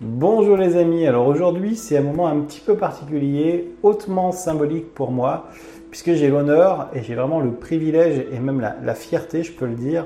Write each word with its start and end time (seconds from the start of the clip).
Bonjour 0.00 0.56
les 0.56 0.76
amis, 0.76 1.06
alors 1.06 1.28
aujourd'hui 1.28 1.76
c'est 1.76 1.96
un 1.96 2.02
moment 2.02 2.26
un 2.26 2.40
petit 2.40 2.58
peu 2.58 2.76
particulier, 2.76 3.76
hautement 3.84 4.32
symbolique 4.32 4.92
pour 4.92 5.12
moi, 5.12 5.46
puisque 5.92 6.14
j'ai 6.14 6.30
l'honneur 6.30 6.88
et 6.94 7.02
j'ai 7.04 7.14
vraiment 7.14 7.38
le 7.38 7.52
privilège 7.52 8.26
et 8.32 8.40
même 8.40 8.60
la, 8.60 8.94
fierté, 8.96 9.44
je 9.44 9.52
peux 9.52 9.66
le 9.66 9.76
dire, 9.76 10.04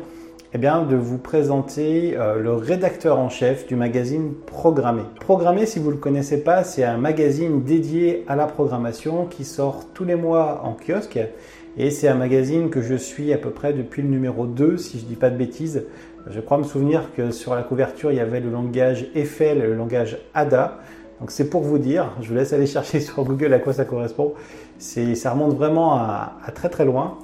eh 0.52 0.58
de 0.58 0.94
vous 0.94 1.16
présenter 1.16 2.18
euh, 2.18 2.38
le 2.38 2.52
rédacteur 2.52 3.18
en 3.18 3.30
chef 3.30 3.66
du 3.66 3.76
magazine 3.76 4.34
Programmé. 4.46 5.04
Programmé, 5.20 5.64
si 5.64 5.78
vous 5.78 5.88
ne 5.88 5.94
le 5.94 6.00
connaissez 6.00 6.44
pas, 6.44 6.64
c'est 6.64 6.84
un 6.84 6.98
magazine 6.98 7.62
dédié 7.62 8.26
à 8.28 8.36
la 8.36 8.44
programmation 8.44 9.24
qui 9.24 9.44
sort 9.44 9.86
tous 9.94 10.04
les 10.04 10.16
mois 10.16 10.64
en 10.64 10.74
kiosque. 10.74 11.18
Et 11.78 11.90
c'est 11.90 12.08
un 12.08 12.14
magazine 12.14 12.70
que 12.70 12.82
je 12.82 12.96
suis 12.96 13.32
à 13.32 13.38
peu 13.38 13.50
près 13.50 13.72
depuis 13.72 14.02
le 14.02 14.08
numéro 14.08 14.46
2, 14.46 14.76
si 14.76 14.98
je 14.98 15.04
ne 15.04 15.08
dis 15.08 15.16
pas 15.16 15.30
de 15.30 15.36
bêtises. 15.36 15.84
Je 16.30 16.40
crois 16.40 16.58
me 16.58 16.64
souvenir 16.64 17.14
que 17.16 17.30
sur 17.30 17.54
la 17.54 17.62
couverture, 17.62 18.12
il 18.12 18.16
y 18.16 18.20
avait 18.20 18.40
le 18.40 18.50
langage 18.50 19.06
Eiffel 19.14 19.58
et 19.58 19.66
le 19.66 19.74
langage 19.74 20.18
ADA. 20.34 20.78
Donc 21.20 21.30
c'est 21.30 21.48
pour 21.48 21.62
vous 21.62 21.78
dire, 21.78 22.12
je 22.20 22.28
vous 22.28 22.34
laisse 22.34 22.52
aller 22.52 22.66
chercher 22.66 23.00
sur 23.00 23.24
Google 23.24 23.52
à 23.54 23.58
quoi 23.58 23.72
ça 23.72 23.84
correspond. 23.84 24.34
Ça 24.78 25.30
remonte 25.30 25.56
vraiment 25.56 25.94
à, 25.94 26.32
très 26.54 26.68
très 26.68 26.84
loin. 26.84 27.18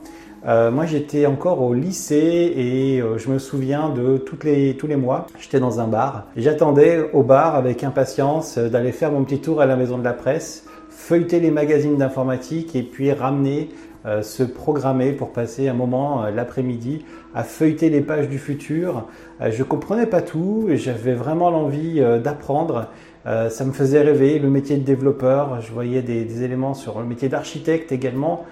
Euh, 0.46 0.70
moi 0.70 0.86
j'étais 0.86 1.26
encore 1.26 1.62
au 1.62 1.72
lycée 1.72 2.52
et 2.56 3.00
euh, 3.00 3.16
je 3.16 3.30
me 3.30 3.38
souviens 3.38 3.88
de 3.88 4.18
tous 4.18 4.36
les 4.44 4.96
mois, 4.96 5.26
j'étais 5.38 5.60
dans 5.60 5.80
un 5.80 5.86
bar. 5.86 6.26
J'attendais 6.36 7.10
au 7.12 7.22
bar 7.22 7.54
avec 7.54 7.82
impatience 7.82 8.58
d'aller 8.58 8.92
faire 8.92 9.10
mon 9.10 9.24
petit 9.24 9.40
tour 9.40 9.60
à 9.62 9.66
la 9.66 9.76
maison 9.76 9.96
de 9.96 10.04
la 10.04 10.12
presse, 10.12 10.66
feuilleter 10.90 11.40
les 11.40 11.50
magazines 11.50 11.96
d'informatique 11.96 12.76
et 12.76 12.82
puis 12.82 13.12
ramener 13.12 13.70
euh, 14.06 14.20
se 14.20 14.42
programmer 14.42 15.12
pour 15.12 15.32
passer 15.32 15.66
un 15.66 15.72
moment 15.72 16.24
euh, 16.24 16.30
l'après-midi 16.30 17.06
à 17.34 17.42
feuilleter 17.42 17.88
les 17.88 18.02
pages 18.02 18.28
du 18.28 18.38
futur. 18.38 19.06
Euh, 19.40 19.50
je 19.50 19.62
comprenais 19.62 20.04
pas 20.04 20.20
tout 20.20 20.68
j'avais 20.74 21.14
vraiment 21.14 21.48
l'envie 21.48 22.02
d'apprendre. 22.22 22.88
ça 23.24 23.64
me 23.64 23.72
faisait 23.72 24.02
rêver 24.02 24.38
le 24.38 24.50
métier 24.50 24.76
de 24.76 24.82
développeur. 24.82 25.62
Je 25.62 25.72
voyais 25.72 26.02
des, 26.02 26.42
éléments 26.42 26.74
sur 26.74 27.00
le 27.00 27.06
métier 27.06 27.30
d'architecte 27.30 27.92
également 27.92 28.44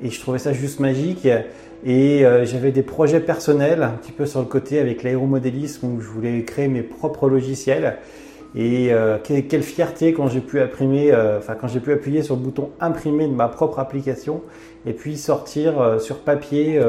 et 0.00 0.10
je 0.10 0.20
trouvais 0.20 0.38
ça 0.38 0.52
juste 0.52 0.78
magique. 0.78 1.26
Et 1.84 2.24
j'avais 2.44 2.70
des 2.70 2.82
projets 2.82 3.20
personnels 3.20 3.82
un 3.82 3.90
petit 3.90 4.12
peu 4.12 4.26
sur 4.26 4.40
le 4.40 4.46
côté 4.46 4.78
avec 4.78 5.02
l'aéromodélisme 5.02 5.86
où 5.86 6.00
je 6.00 6.06
voulais 6.06 6.44
créer 6.44 6.68
mes 6.68 6.82
propres 6.82 7.28
logiciels. 7.28 7.98
Et 8.54 8.92
quelle, 9.24 9.62
fierté 9.62 10.12
quand 10.12 10.28
j'ai 10.28 10.40
pu 10.40 10.60
imprimer, 10.60 11.12
quand 11.60 11.68
j'ai 11.68 11.80
pu 11.80 11.92
appuyer 11.92 12.22
sur 12.22 12.36
le 12.36 12.42
bouton 12.42 12.70
imprimer 12.80 13.26
de 13.26 13.34
ma 13.34 13.48
propre 13.48 13.80
application 13.80 14.42
et 14.86 14.92
puis 14.92 15.16
sortir 15.16 15.80
euh, 15.80 15.98
sur 15.98 16.18
papier 16.18 16.80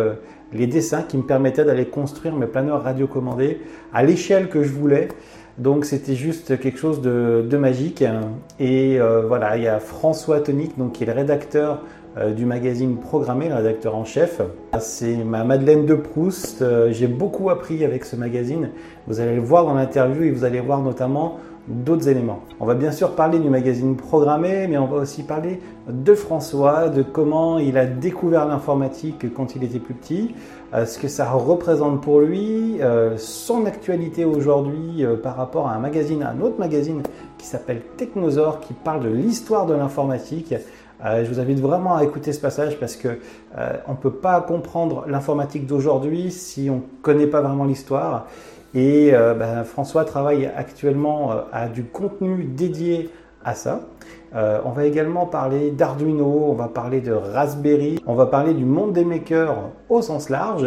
les 0.52 0.68
dessins 0.68 1.02
qui 1.02 1.18
me 1.18 1.24
permettaient 1.24 1.66
d'aller 1.66 1.86
construire 1.86 2.36
mes 2.36 2.46
planeurs 2.46 2.84
radiocommandés 2.84 3.60
à 3.94 4.04
l'échelle 4.04 4.50
que 4.50 4.64
je 4.64 4.72
voulais. 4.72 5.08
Donc 5.58 5.86
c'était 5.86 6.16
juste 6.16 6.60
quelque 6.60 6.78
chose 6.78 7.02
de, 7.02 7.46
de 7.48 7.58
magique. 7.58 8.04
Et 8.60 9.00
voilà, 9.28 9.58
il 9.58 9.64
y 9.64 9.68
a 9.68 9.80
François 9.80 10.42
Tonic, 10.42 10.78
donc 10.78 10.94
qui 10.94 11.04
est 11.04 11.08
le 11.08 11.14
rédacteur 11.14 11.82
du 12.36 12.46
magazine 12.46 12.98
Programmé, 12.98 13.50
le 13.50 13.56
rédacteur 13.56 13.96
en 13.96 14.06
chef. 14.06 14.42
C'est 14.80 15.18
ma 15.18 15.44
Madeleine 15.44 15.88
de 15.88 15.96
Proust. 15.96 16.64
J'ai 16.92 17.08
beaucoup 17.08 17.50
appris 17.50 17.84
avec 17.84 18.06
ce 18.06 18.16
magazine. 18.16 18.70
Vous 19.08 19.20
allez 19.20 19.36
le 19.36 19.42
voir 19.42 19.66
dans 19.66 19.74
l'interview 19.74 20.24
et 20.24 20.32
vous 20.32 20.44
allez 20.44 20.60
voir 20.60 20.82
notamment 20.82 21.40
d'autres 21.68 22.10
éléments. 22.10 22.42
On 22.60 22.66
va 22.66 22.76
bien 22.76 22.92
sûr 22.92 23.16
parler 23.16 23.40
du 23.40 23.50
magazine 23.50 23.96
programmé, 23.96 24.68
mais 24.68 24.78
on 24.78 24.88
va 24.88 24.98
aussi 24.98 25.24
parler 25.24 25.62
de 25.88 26.14
François, 26.14 26.90
de 26.90 27.04
comment 27.04 27.58
il 27.58 27.78
a 27.78 27.86
découvert 27.86 28.46
l'informatique 28.46 29.34
quand 29.34 29.56
il 29.56 29.64
était 29.64 29.80
plus 29.80 29.94
petit, 29.94 30.36
euh, 30.74 30.86
ce 30.86 31.00
que 31.00 31.08
ça 31.08 31.30
représente 31.32 32.02
pour 32.02 32.20
lui, 32.20 32.82
euh, 32.82 33.16
son 33.18 33.66
actualité 33.66 34.26
aujourd'hui 34.26 35.06
euh, 35.06 35.16
par 35.16 35.38
rapport 35.38 35.68
à 35.68 35.76
un 35.76 35.80
magazine, 35.80 36.24
un 36.24 36.42
autre 36.42 36.60
magazine 36.60 37.04
qui 37.38 37.46
s'appelle 37.46 37.82
Technosaur, 37.96 38.60
qui 38.60 38.74
parle 38.74 39.04
de 39.04 39.10
l'histoire 39.10 39.66
de 39.66 39.74
l'informatique. 39.74 40.54
je 41.04 41.28
vous 41.28 41.40
invite 41.40 41.60
vraiment 41.60 41.98
à 41.98 42.04
écouter 42.04 42.32
ce 42.32 42.40
passage 42.40 42.80
parce 42.80 42.96
que 42.96 43.20
on 43.88 43.92
ne 43.92 43.98
peut 43.98 44.14
pas 44.14 44.40
comprendre 44.40 45.04
l'informatique 45.06 45.68
d'aujourd'hui 45.68 46.32
si 46.32 46.70
on 46.70 46.76
ne 46.76 47.02
connaît 47.02 47.28
pas 47.28 47.42
vraiment 47.42 47.66
l'histoire. 47.66 48.28
Et 48.76 49.14
euh, 49.14 49.36
ben, 49.36 49.64
François 49.64 50.04
travaille 50.04 50.48
actuellement 50.48 51.32
euh, 51.32 51.36
à 51.52 51.68
du 51.68 51.84
contenu 51.84 52.44
dédié 52.44 53.12
à 53.46 53.54
ça. 53.54 53.82
Euh, 54.36 54.60
on 54.66 54.72
va 54.72 54.86
également 54.86 55.28
parler 55.28 55.70
d'Arduino, 55.70 56.46
on 56.48 56.54
va 56.54 56.68
parler 56.68 57.02
de 57.02 57.12
Raspberry, 57.12 58.00
on 58.08 58.16
va 58.16 58.26
parler 58.26 58.56
du 58.56 58.66
monde 58.66 58.94
des 58.94 59.06
makers 59.06 59.56
au 59.90 60.02
sens 60.02 60.30
large, 60.30 60.66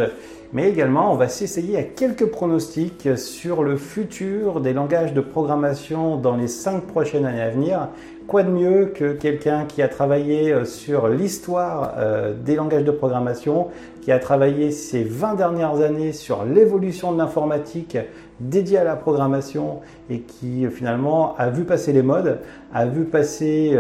mais 0.53 0.69
également 0.69 1.13
on 1.13 1.17
va 1.17 1.29
s'essayer 1.29 1.77
à 1.77 1.83
quelques 1.83 2.27
pronostics 2.27 3.17
sur 3.17 3.63
le 3.63 3.77
futur 3.77 4.61
des 4.61 4.73
langages 4.73 5.13
de 5.15 5.21
programmation 5.21 6.17
dans 6.17 6.37
les 6.37 6.49
cinq 6.49 6.83
prochaines 6.85 7.25
années 7.25 7.43
à 7.43 7.51
venir. 7.51 7.89
Quoi 8.27 8.43
de 8.43 8.51
mieux 8.51 8.87
que 8.87 9.13
quelqu'un 9.13 9.67
qui 9.67 9.83
a 9.83 9.89
travaillé 9.89 10.53
euh, 10.53 10.65
sur 10.65 11.07
l'histoire 11.07 11.95
euh, 11.97 12.35
des 12.35 12.57
langages 12.57 12.83
de 12.83 12.91
programmation, 12.91 13.69
qui 14.03 14.11
a 14.11 14.19
travaillé 14.19 14.73
ces 14.73 15.05
20 15.05 15.35
dernières 15.35 15.81
années 15.81 16.13
sur 16.13 16.45
l'évolution 16.45 17.13
de 17.13 17.19
l'informatique 17.19 17.97
dédiée 18.41 18.79
à 18.79 18.85
la 18.85 18.97
programmation 18.97 19.81
et 20.11 20.21
qui 20.21 20.67
finalement 20.69 21.37
a 21.39 21.51
vu 21.51 21.65
passer 21.65 21.93
les 21.93 22.03
modes, 22.03 22.41
a 22.75 22.85
vu 22.85 23.05
passer 23.05 23.77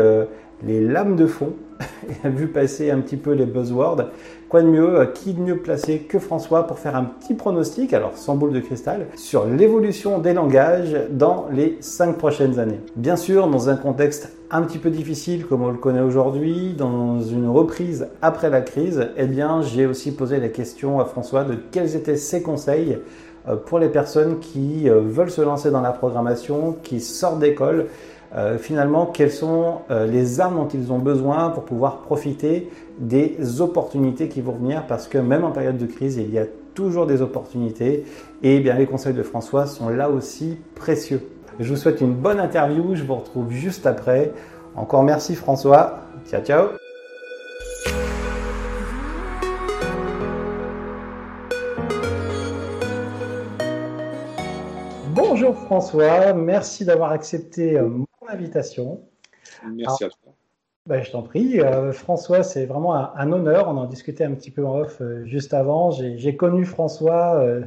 les 0.64 0.80
lames 0.80 1.16
de 1.16 1.26
fond, 1.26 1.52
a 2.24 2.28
vu 2.28 2.46
passer 2.48 2.90
un 2.90 3.00
petit 3.00 3.16
peu 3.16 3.32
les 3.32 3.46
buzzwords 3.46 4.08
Quoi 4.48 4.62
de 4.62 4.68
mieux, 4.68 5.00
euh, 5.00 5.06
qui 5.06 5.34
de 5.34 5.40
mieux 5.40 5.58
placé 5.58 5.98
que 5.98 6.20
François 6.20 6.68
pour 6.68 6.78
faire 6.78 6.94
un 6.94 7.02
petit 7.02 7.34
pronostic, 7.34 7.92
alors 7.92 8.16
sans 8.16 8.36
boule 8.36 8.52
de 8.52 8.60
cristal, 8.60 9.06
sur 9.16 9.44
l'évolution 9.44 10.20
des 10.20 10.32
langages 10.32 10.96
dans 11.10 11.46
les 11.50 11.76
cinq 11.80 12.16
prochaines 12.16 12.60
années? 12.60 12.78
Bien 12.94 13.16
sûr, 13.16 13.48
dans 13.48 13.68
un 13.68 13.76
contexte 13.76 14.32
un 14.52 14.62
petit 14.62 14.78
peu 14.78 14.90
difficile 14.90 15.46
comme 15.46 15.62
on 15.62 15.70
le 15.70 15.78
connaît 15.78 16.00
aujourd'hui, 16.00 16.74
dans 16.78 17.20
une 17.20 17.48
reprise 17.48 18.06
après 18.22 18.48
la 18.48 18.60
crise, 18.60 19.08
eh 19.16 19.26
bien, 19.26 19.62
j'ai 19.62 19.84
aussi 19.84 20.12
posé 20.12 20.38
la 20.38 20.48
question 20.48 21.00
à 21.00 21.06
François 21.06 21.42
de 21.42 21.56
quels 21.72 21.96
étaient 21.96 22.16
ses 22.16 22.40
conseils 22.40 22.98
euh, 23.48 23.56
pour 23.56 23.80
les 23.80 23.88
personnes 23.88 24.38
qui 24.38 24.88
euh, 24.88 25.00
veulent 25.00 25.30
se 25.30 25.42
lancer 25.42 25.72
dans 25.72 25.80
la 25.80 25.92
programmation, 25.92 26.76
qui 26.84 27.00
sortent 27.00 27.40
d'école 27.40 27.86
euh, 28.36 28.58
finalement 28.58 29.06
quelles 29.06 29.32
sont 29.32 29.78
euh, 29.90 30.06
les 30.06 30.40
armes 30.40 30.56
dont 30.56 30.68
ils 30.68 30.92
ont 30.92 30.98
besoin 30.98 31.50
pour 31.50 31.64
pouvoir 31.64 31.98
profiter 31.98 32.68
des 32.98 33.60
opportunités 33.60 34.28
qui 34.28 34.40
vont 34.40 34.52
venir? 34.52 34.86
Parce 34.86 35.08
que 35.08 35.18
même 35.18 35.44
en 35.44 35.52
période 35.52 35.78
de 35.78 35.86
crise, 35.86 36.16
il 36.16 36.32
y 36.32 36.38
a 36.38 36.46
toujours 36.74 37.06
des 37.06 37.22
opportunités 37.22 38.04
et 38.42 38.60
bien 38.60 38.74
les 38.74 38.86
conseils 38.86 39.14
de 39.14 39.22
François 39.22 39.66
sont 39.66 39.88
là 39.88 40.10
aussi 40.10 40.58
précieux. 40.74 41.22
Je 41.58 41.70
vous 41.70 41.76
souhaite 41.76 42.02
une 42.02 42.12
bonne 42.12 42.38
interview, 42.38 42.94
je 42.94 43.02
vous 43.02 43.14
retrouve 43.14 43.50
juste 43.50 43.86
après. 43.86 44.32
Encore 44.74 45.02
merci 45.02 45.34
François. 45.34 46.00
Ciao 46.28 46.42
ciao. 46.42 46.85
Bonjour 55.38 55.54
François, 55.54 56.32
merci 56.32 56.86
d'avoir 56.86 57.12
accepté 57.12 57.76
euh, 57.76 57.90
invitation. 58.26 59.02
Merci 59.70 60.04
à 60.04 60.08
toi. 60.08 60.32
Ben, 60.86 61.02
je 61.02 61.10
t'en 61.10 61.20
prie. 61.20 61.60
Euh, 61.60 61.92
François, 61.92 62.42
c'est 62.42 62.64
vraiment 62.64 62.94
un, 62.94 63.32
honneur. 63.32 63.68
On 63.68 63.76
en 63.76 63.84
discutait 63.84 64.24
un 64.24 64.32
petit 64.32 64.50
peu 64.50 64.64
en 64.64 64.78
off 64.78 65.02
euh, 65.02 65.26
juste 65.26 65.52
avant. 65.52 65.90
J'ai 65.90 66.36
connu 66.36 66.64
François 66.64 67.34
euh, 67.34 67.60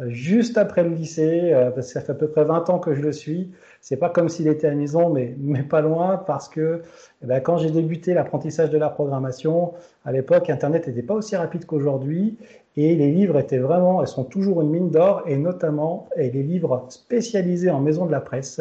juste 0.00 0.58
après 0.58 0.84
le 0.84 0.90
lycée, 0.90 1.50
parce 1.74 1.86
que 1.86 1.92
ça 1.94 2.02
fait 2.02 2.12
à 2.12 2.14
peu 2.14 2.28
près 2.28 2.44
20 2.44 2.68
ans 2.68 2.78
que 2.78 2.92
je 2.94 3.00
le 3.00 3.12
suis. 3.12 3.50
C'est 3.80 3.96
pas 3.96 4.10
comme 4.10 4.28
s'il 4.28 4.46
était 4.46 4.66
à 4.66 4.70
la 4.70 4.76
maison, 4.76 5.08
mais, 5.08 5.34
mais 5.38 5.62
pas 5.62 5.80
loin, 5.80 6.18
parce 6.18 6.50
que 6.50 6.82
eh 7.22 7.26
ben, 7.26 7.40
quand 7.40 7.56
j'ai 7.56 7.70
débuté 7.70 8.12
l'apprentissage 8.12 8.68
de 8.68 8.76
la 8.76 8.90
programmation, 8.90 9.72
à 10.04 10.12
l'époque, 10.12 10.50
Internet 10.50 10.88
n'était 10.88 11.02
pas 11.02 11.14
aussi 11.14 11.36
rapide 11.36 11.64
qu'aujourd'hui. 11.64 12.36
Et 12.76 12.96
les 12.96 13.12
livres 13.12 13.38
étaient 13.38 13.58
vraiment, 13.58 14.02
elles 14.02 14.08
sont 14.08 14.24
toujours 14.24 14.60
une 14.62 14.70
mine 14.70 14.90
d'or, 14.90 15.22
et 15.26 15.36
notamment 15.36 16.08
les 16.16 16.30
livres 16.30 16.86
spécialisés 16.88 17.70
en 17.70 17.80
maison 17.80 18.06
de 18.06 18.12
la 18.12 18.20
presse. 18.20 18.60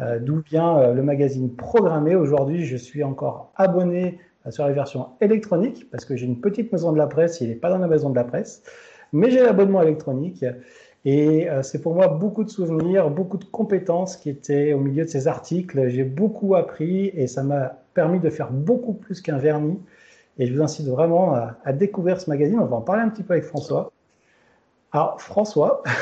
Euh, 0.00 0.18
d'où 0.18 0.40
vient 0.40 0.78
euh, 0.78 0.94
le 0.94 1.02
magazine 1.02 1.54
programmé. 1.54 2.14
Aujourd'hui, 2.14 2.64
je 2.64 2.76
suis 2.76 3.04
encore 3.04 3.52
abonné 3.56 4.18
euh, 4.46 4.50
sur 4.50 4.64
la 4.64 4.72
version 4.72 5.08
électronique 5.20 5.90
parce 5.90 6.06
que 6.06 6.16
j'ai 6.16 6.26
une 6.26 6.40
petite 6.40 6.72
maison 6.72 6.92
de 6.92 6.98
la 6.98 7.06
presse, 7.06 7.40
il 7.40 7.48
n'est 7.48 7.54
pas 7.54 7.68
dans 7.68 7.78
la 7.78 7.86
maison 7.86 8.08
de 8.08 8.14
la 8.14 8.24
presse, 8.24 8.62
mais 9.12 9.30
j'ai 9.30 9.42
l'abonnement 9.42 9.82
électronique. 9.82 10.44
Et 11.06 11.48
c'est 11.62 11.80
pour 11.80 11.94
moi 11.94 12.08
beaucoup 12.08 12.44
de 12.44 12.50
souvenirs, 12.50 13.08
beaucoup 13.08 13.38
de 13.38 13.46
compétences 13.46 14.18
qui 14.18 14.28
étaient 14.28 14.74
au 14.74 14.80
milieu 14.80 15.04
de 15.04 15.08
ces 15.08 15.28
articles. 15.28 15.88
J'ai 15.88 16.04
beaucoup 16.04 16.54
appris 16.56 17.06
et 17.14 17.26
ça 17.26 17.42
m'a 17.42 17.78
permis 17.94 18.20
de 18.20 18.28
faire 18.28 18.52
beaucoup 18.52 18.92
plus 18.92 19.22
qu'un 19.22 19.38
vernis. 19.38 19.78
Et 20.40 20.46
je 20.46 20.54
vous 20.54 20.62
incite 20.62 20.88
vraiment 20.88 21.34
à, 21.34 21.72
découvrir 21.72 22.20
ce 22.20 22.28
magazine. 22.28 22.58
On 22.58 22.64
va 22.64 22.76
en 22.76 22.80
parler 22.80 23.02
un 23.02 23.10
petit 23.10 23.22
peu 23.22 23.34
avec 23.34 23.44
François. 23.44 23.92
Alors, 24.90 25.20
François, 25.20 25.82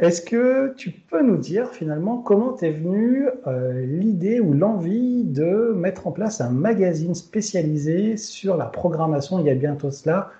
Est-ce 0.00 0.20
que 0.22 0.74
tu 0.76 0.90
peux 0.90 1.22
nous 1.22 1.36
dire 1.36 1.70
finalement 1.70 2.18
comment 2.18 2.52
t'es 2.52 2.70
venue 2.70 3.28
euh, 3.46 3.84
l'idée 3.86 4.40
ou 4.40 4.52
l'envie 4.52 5.24
de 5.24 5.72
mettre 5.76 6.06
en 6.06 6.12
place 6.12 6.40
un 6.40 6.50
magazine 6.50 7.14
spécialisé 7.14 8.16
sur 8.16 8.56
la 8.56 8.66
programmation 8.66 9.38
il 9.38 9.46
y 9.46 9.50
a 9.50 9.54
bientôt 9.54 9.90
cela 9.90 10.30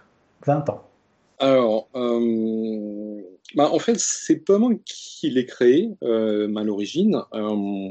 20 0.46 0.70
ans? 0.70 0.82
Alors, 1.38 1.88
euh, 1.94 2.95
bah, 3.56 3.70
En 3.73 3.79
fait, 3.79 3.99
c'est 3.99 4.44
pas 4.44 4.58
moi 4.58 4.73
qui 4.85 5.31
l'ai 5.31 5.47
créé 5.47 5.91
euh, 6.03 6.55
à 6.55 6.62
l'origine. 6.62 7.23
Euh, 7.35 7.91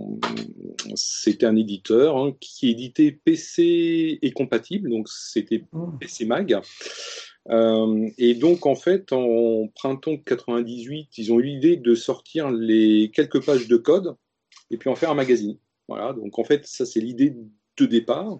c'était 0.95 1.45
un 1.45 1.55
éditeur 1.55 2.17
hein, 2.17 2.33
qui 2.39 2.69
éditait 2.69 3.11
PC 3.11 4.19
et 4.21 4.31
compatible, 4.31 4.89
donc 4.89 5.09
c'était 5.09 5.65
mmh. 5.73 5.97
PC 5.99 6.25
Mag. 6.25 6.61
Euh, 7.49 8.09
et 8.17 8.33
donc, 8.33 8.65
en 8.65 8.75
fait, 8.75 9.11
en 9.11 9.67
printemps 9.75 10.17
98, 10.17 11.17
ils 11.17 11.33
ont 11.33 11.39
eu 11.39 11.43
l'idée 11.43 11.77
de 11.77 11.95
sortir 11.95 12.51
les 12.51 13.11
quelques 13.13 13.43
pages 13.43 13.67
de 13.67 13.77
code 13.77 14.15
et 14.71 14.77
puis 14.77 14.89
en 14.89 14.95
faire 14.95 15.11
un 15.11 15.15
magazine. 15.15 15.57
Voilà, 15.87 16.13
donc 16.13 16.39
en 16.39 16.43
fait, 16.43 16.65
ça 16.65 16.85
c'est 16.85 16.99
l'idée 16.99 17.35
de 17.77 17.85
départ. 17.85 18.39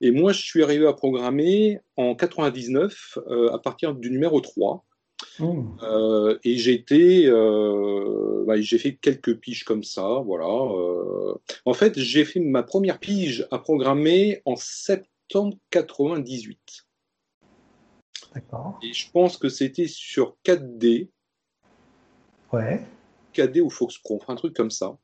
Et 0.00 0.10
moi, 0.10 0.32
je 0.32 0.40
suis 0.42 0.62
arrivé 0.62 0.86
à 0.86 0.92
programmer 0.92 1.80
en 1.96 2.14
99 2.14 3.18
euh, 3.26 3.52
à 3.52 3.58
partir 3.58 3.94
du 3.94 4.10
numéro 4.10 4.40
3. 4.40 4.85
Mmh. 5.38 5.78
Euh, 5.82 6.38
et 6.44 6.56
j'étais, 6.56 7.24
euh, 7.26 8.44
bah, 8.46 8.60
j'ai 8.60 8.78
fait 8.78 8.94
quelques 8.94 9.38
piges 9.38 9.64
comme 9.64 9.84
ça, 9.84 10.22
voilà. 10.24 10.46
en 10.46 11.74
fait, 11.74 11.98
j'ai 11.98 12.24
fait 12.24 12.40
ma 12.40 12.62
première 12.62 12.98
pige 12.98 13.46
à 13.50 13.58
programmer 13.58 14.42
en 14.44 14.56
septembre 14.56 15.56
98. 15.70 16.86
D'accord. 18.34 18.78
Et 18.82 18.92
je 18.92 19.10
pense 19.10 19.36
que 19.36 19.48
c'était 19.48 19.88
sur 19.88 20.36
4D. 20.44 21.08
Ouais. 22.52 22.82
4D 23.34 23.60
ou 23.60 23.70
Fox 23.70 23.98
Pro, 23.98 24.22
un 24.28 24.36
truc 24.36 24.54
comme 24.54 24.70
ça. 24.70 24.96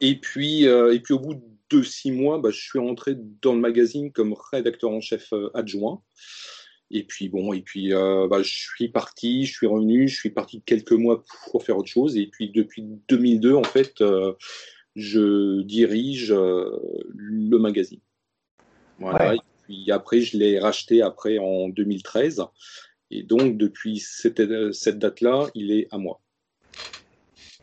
Et 0.00 0.18
puis, 0.18 0.64
et 0.64 1.00
puis 1.00 1.14
au 1.14 1.20
bout 1.20 1.34
de 1.34 1.52
de 1.72 1.82
six 1.82 2.10
mois, 2.10 2.38
bah, 2.38 2.50
je 2.50 2.60
suis 2.60 2.78
rentré 2.78 3.14
dans 3.16 3.54
le 3.54 3.60
magazine 3.60 4.12
comme 4.12 4.34
rédacteur 4.52 4.90
en 4.90 5.00
chef 5.00 5.32
euh, 5.32 5.50
adjoint. 5.54 6.02
Et 6.94 7.04
puis 7.04 7.30
bon, 7.30 7.54
et 7.54 7.62
puis 7.62 7.94
euh, 7.94 8.28
bah, 8.28 8.42
je 8.42 8.52
suis 8.52 8.88
parti, 8.88 9.46
je 9.46 9.52
suis 9.52 9.66
revenu, 9.66 10.08
je 10.08 10.14
suis 10.14 10.30
parti 10.30 10.60
quelques 10.60 10.92
mois 10.92 11.22
pour 11.50 11.64
faire 11.64 11.78
autre 11.78 11.88
chose. 11.88 12.16
Et 12.18 12.26
puis 12.26 12.50
depuis 12.50 12.84
2002, 13.08 13.54
en 13.54 13.64
fait, 13.64 14.00
euh, 14.02 14.34
je 14.94 15.62
dirige 15.62 16.32
le 16.32 17.58
magazine. 17.58 18.00
Voilà. 18.98 19.34
Et 19.34 19.40
puis 19.64 19.90
après, 19.90 20.20
je 20.20 20.36
l'ai 20.36 20.58
racheté 20.58 21.00
après 21.00 21.38
en 21.38 21.70
2013. 21.70 22.44
Et 23.10 23.22
donc 23.22 23.56
depuis 23.56 23.98
cette, 23.98 24.72
cette 24.72 24.98
date-là, 24.98 25.48
il 25.54 25.72
est 25.72 25.88
à 25.90 25.98
moi. 25.98 26.20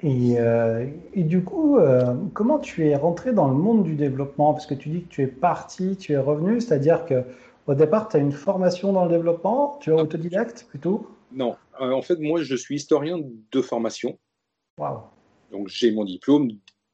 Euh, 0.03 0.87
et, 1.13 1.23
du 1.23 1.43
coup, 1.43 1.77
euh, 1.77 2.13
comment 2.33 2.59
tu 2.59 2.87
es 2.87 2.95
rentré 2.95 3.33
dans 3.33 3.47
le 3.47 3.55
monde 3.55 3.83
du 3.83 3.95
développement? 3.95 4.53
Parce 4.53 4.65
que 4.65 4.73
tu 4.73 4.89
dis 4.89 5.01
que 5.03 5.09
tu 5.09 5.23
es 5.23 5.27
parti, 5.27 5.97
tu 5.97 6.13
es 6.13 6.17
revenu, 6.17 6.61
c'est-à-dire 6.61 7.05
que 7.05 7.23
au 7.69 7.75
départ, 7.75 8.09
tu 8.09 8.17
as 8.17 8.19
une 8.19 8.31
formation 8.31 8.91
dans 8.93 9.05
le 9.05 9.11
développement, 9.11 9.77
tu 9.81 9.91
es 9.91 9.93
autodidacte 9.93 10.65
plutôt? 10.69 11.07
Non, 11.31 11.55
euh, 11.79 11.91
en 11.91 12.01
fait, 12.01 12.17
moi, 12.19 12.41
je 12.41 12.55
suis 12.55 12.75
historien 12.75 13.19
de 13.51 13.61
formation. 13.61 14.17
Waouh 14.77 15.01
Donc, 15.51 15.67
j'ai 15.67 15.91
mon 15.91 16.03
diplôme 16.03 16.49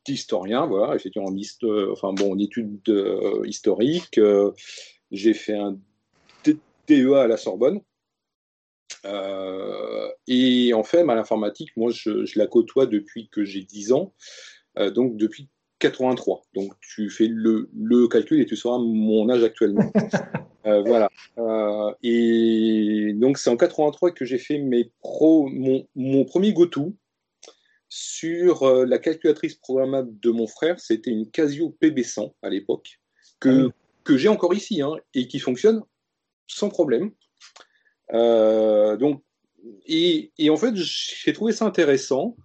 d'historien, 0.05 0.65
voilà, 0.65 0.95
effectivement, 0.95 1.29
en, 1.29 1.91
enfin, 1.91 2.13
bon, 2.13 2.33
en 2.33 2.39
études 2.39 2.81
historiques. 3.45 4.19
j'ai 5.11 5.33
fait 5.33 5.57
un 5.57 5.77
DEA 6.87 7.21
à 7.21 7.27
la 7.27 7.37
Sorbonne. 7.37 7.79
Euh, 9.05 10.09
et 10.27 10.73
en 10.73 10.83
fait, 10.83 11.07
à 11.07 11.15
l'informatique, 11.15 11.69
moi, 11.77 11.91
je, 11.91 12.37
la 12.37 12.47
côtoie 12.47 12.85
depuis 12.85 13.29
que 13.29 13.43
j'ai 13.43 13.63
10 13.63 13.93
ans, 13.93 14.13
euh, 14.77 14.91
donc 14.91 15.15
depuis 15.15 15.49
83. 15.79 16.43
Donc, 16.53 16.73
tu 16.81 17.09
fais 17.09 17.27
le, 17.29 17.69
calcul 18.07 18.41
et 18.41 18.45
tu 18.45 18.55
sauras 18.55 18.79
mon 18.79 19.29
âge 19.29 19.43
actuellement. 19.43 19.91
Euh, 20.65 20.81
voilà. 20.81 21.09
et 22.01 23.13
donc, 23.15 23.37
c'est 23.37 23.49
en 23.49 23.57
83 23.57 24.11
que 24.11 24.25
j'ai 24.25 24.37
fait 24.37 24.57
mes 24.57 24.91
pro, 24.99 25.47
mon, 25.47 25.87
mon 25.95 26.25
premier 26.25 26.53
GoTo 26.53 26.93
sur 27.87 28.85
la 28.85 28.97
calculatrice 28.97 29.55
programmable 29.55 30.19
de 30.19 30.31
mon 30.31 30.47
frère. 30.47 30.79
C'était 30.79 31.11
une 31.11 31.29
Casio 31.29 31.75
PB100 31.81 32.33
à 32.41 32.49
l'époque, 32.49 32.99
que, 33.39 33.67
ah 33.67 33.71
que 34.05 34.17
j'ai 34.17 34.29
encore 34.29 34.53
ici 34.53 34.81
hein, 34.81 34.95
et 35.13 35.27
qui 35.27 35.39
fonctionne 35.39 35.81
sans 36.47 36.69
problème. 36.69 37.11
Euh, 38.13 38.95
donc, 38.95 39.23
et, 39.87 40.31
en 40.49 40.57
fait, 40.57 40.75
j'ai 40.75 41.33
trouvé 41.33 41.51
ça 41.51 41.65
intéressant. 41.65 42.37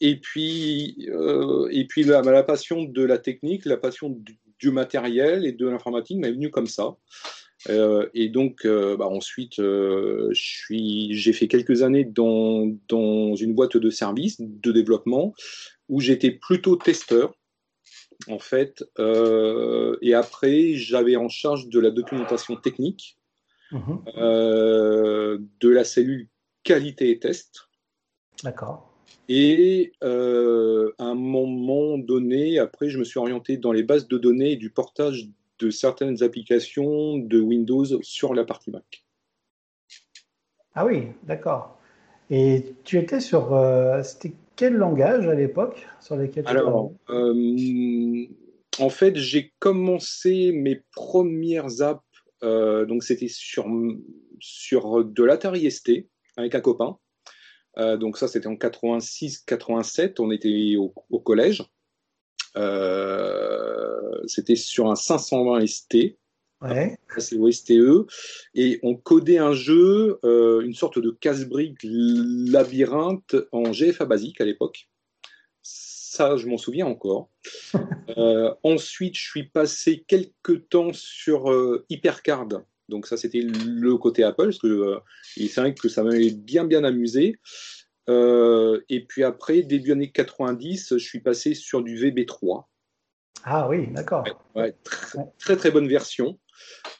Et 0.00 0.20
puis, 0.20 1.08
euh, 1.08 1.68
et 1.70 1.86
puis 1.86 2.02
la, 2.02 2.20
la, 2.20 2.42
passion 2.42 2.84
de 2.84 3.02
la 3.02 3.16
technique, 3.18 3.64
la 3.64 3.78
passion 3.78 4.10
du, 4.10 4.70
matériel 4.70 5.46
et 5.46 5.52
de 5.52 5.68
l'informatique 5.68 6.18
m'est 6.18 6.32
venue 6.32 6.50
comme 6.50 6.66
ça. 6.66 6.96
Euh, 7.68 8.08
et 8.14 8.28
donc, 8.28 8.66
bah, 8.66 9.06
ensuite, 9.06 9.60
j'ai 9.60 11.32
fait 11.32 11.48
quelques 11.48 11.82
années 11.82 12.04
dans, 12.04 12.66
dans, 12.88 13.34
une 13.34 13.54
boîte 13.54 13.76
de 13.76 13.90
services 13.90 14.40
de 14.40 14.72
développement 14.72 15.34
où 15.88 16.00
j'étais 16.00 16.30
plutôt 16.30 16.76
testeur, 16.76 17.34
en 18.28 18.38
fait. 18.38 18.84
et 20.02 20.14
après, 20.14 20.74
j'avais 20.74 21.16
en 21.16 21.28
charge 21.28 21.68
de 21.68 21.80
la 21.80 21.90
documentation 21.90 22.56
technique 22.56 23.16
Mhm. 23.72 24.02
Euh, 24.16 25.38
de 25.60 25.68
la 25.68 25.84
cellule 25.84 26.28
qualité 26.62 27.10
et 27.10 27.18
test. 27.18 27.68
D'accord. 28.44 28.92
Et 29.28 29.92
euh, 30.04 30.92
à 30.98 31.04
un 31.04 31.14
moment 31.14 31.98
donné, 31.98 32.58
après, 32.58 32.88
je 32.88 32.98
me 32.98 33.04
suis 33.04 33.18
orienté 33.18 33.56
dans 33.56 33.72
les 33.72 33.82
bases 33.82 34.06
de 34.06 34.18
données 34.18 34.52
et 34.52 34.56
du 34.56 34.70
portage 34.70 35.28
de 35.58 35.70
certaines 35.70 36.22
applications 36.22 37.18
de 37.18 37.40
Windows 37.40 38.02
sur 38.02 38.34
la 38.34 38.44
partie 38.44 38.70
Mac. 38.70 39.04
Ah 40.74 40.84
oui, 40.84 41.08
d'accord. 41.22 41.78
Et 42.30 42.74
tu 42.84 42.98
étais 42.98 43.20
sur. 43.20 43.54
Euh, 43.54 44.02
c'était 44.02 44.34
quel 44.56 44.74
langage 44.74 45.26
à 45.28 45.34
l'époque 45.34 45.86
sur 46.00 46.16
lesquels 46.16 46.46
Alors, 46.46 46.92
en 47.08 48.90
fait, 48.90 49.16
j'ai 49.16 49.54
commencé 49.58 50.52
mes 50.52 50.82
premières 50.92 51.80
apps 51.82 52.02
euh, 52.42 52.84
donc 52.84 53.02
c'était 53.02 53.28
sur, 53.28 53.66
sur 54.40 55.04
de 55.04 55.24
l'Atari 55.24 55.70
ST 55.70 56.08
avec 56.36 56.54
un 56.54 56.60
copain. 56.60 56.98
Euh, 57.78 57.96
donc 57.96 58.16
ça 58.16 58.28
c'était 58.28 58.46
en 58.46 58.54
86-87, 58.54 60.14
on 60.20 60.30
était 60.30 60.76
au, 60.76 61.20
collège. 61.20 61.64
Euh, 62.56 63.75
c'était 64.26 64.56
sur 64.56 64.90
un 64.90 64.96
520 64.96 65.66
ST. 65.66 65.96
Ouais. 66.62 66.96
C'est 67.18 67.36
STE. 67.52 68.06
Et 68.54 68.80
on 68.82 68.94
codait 68.94 69.38
un 69.38 69.52
jeu, 69.52 70.18
une 70.24 70.74
sorte 70.74 70.98
de 70.98 71.10
casse-brique 71.10 71.78
labyrinthe 71.82 73.36
en 73.52 73.70
GFA 73.72 74.04
basique 74.06 74.40
à 74.40 74.44
l'époque 74.44 74.88
ça, 76.16 76.36
je 76.38 76.46
m'en 76.46 76.58
souviens 76.58 76.86
encore. 76.86 77.30
Euh, 78.16 78.54
ensuite, 78.62 79.14
je 79.14 79.28
suis 79.28 79.48
passé 79.48 80.04
quelques 80.06 80.68
temps 80.70 80.92
sur 80.94 81.50
euh, 81.50 81.84
HyperCard. 81.90 82.62
Donc 82.88 83.06
ça, 83.06 83.18
c'était 83.18 83.42
le 83.42 83.96
côté 83.96 84.22
Apple, 84.22 84.44
parce 84.44 84.58
que 84.58 84.68
euh, 84.68 84.98
c'est 85.34 85.56
vrai 85.56 85.74
que 85.74 85.88
ça 85.90 86.02
m'avait 86.02 86.30
bien 86.30 86.64
bien 86.64 86.84
amusé. 86.84 87.38
et 88.08 89.06
puis 89.06 89.22
après, 89.22 89.62
début 89.62 89.92
années 89.92 90.12
90, 90.12 90.94
je 90.96 91.04
suis 91.04 91.20
passé 91.20 91.52
sur 91.52 91.82
du 91.82 91.96
VB3. 91.98 92.64
Ah 93.46 93.68
oui, 93.68 93.86
d'accord. 93.92 94.24
très, 95.38 95.56
très, 95.56 95.70
bonne 95.70 95.88
version. 95.88 96.38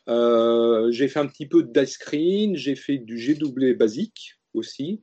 j'ai 0.07 1.09
fait 1.09 1.19
un 1.19 1.26
petit 1.26 1.47
peu 1.47 1.62
d'IceCreen, 1.62 2.57
j'ai 2.57 2.76
fait 2.76 2.99
du 2.99 3.17
GW 3.17 3.75
basique 3.76 4.38
aussi. 4.55 5.03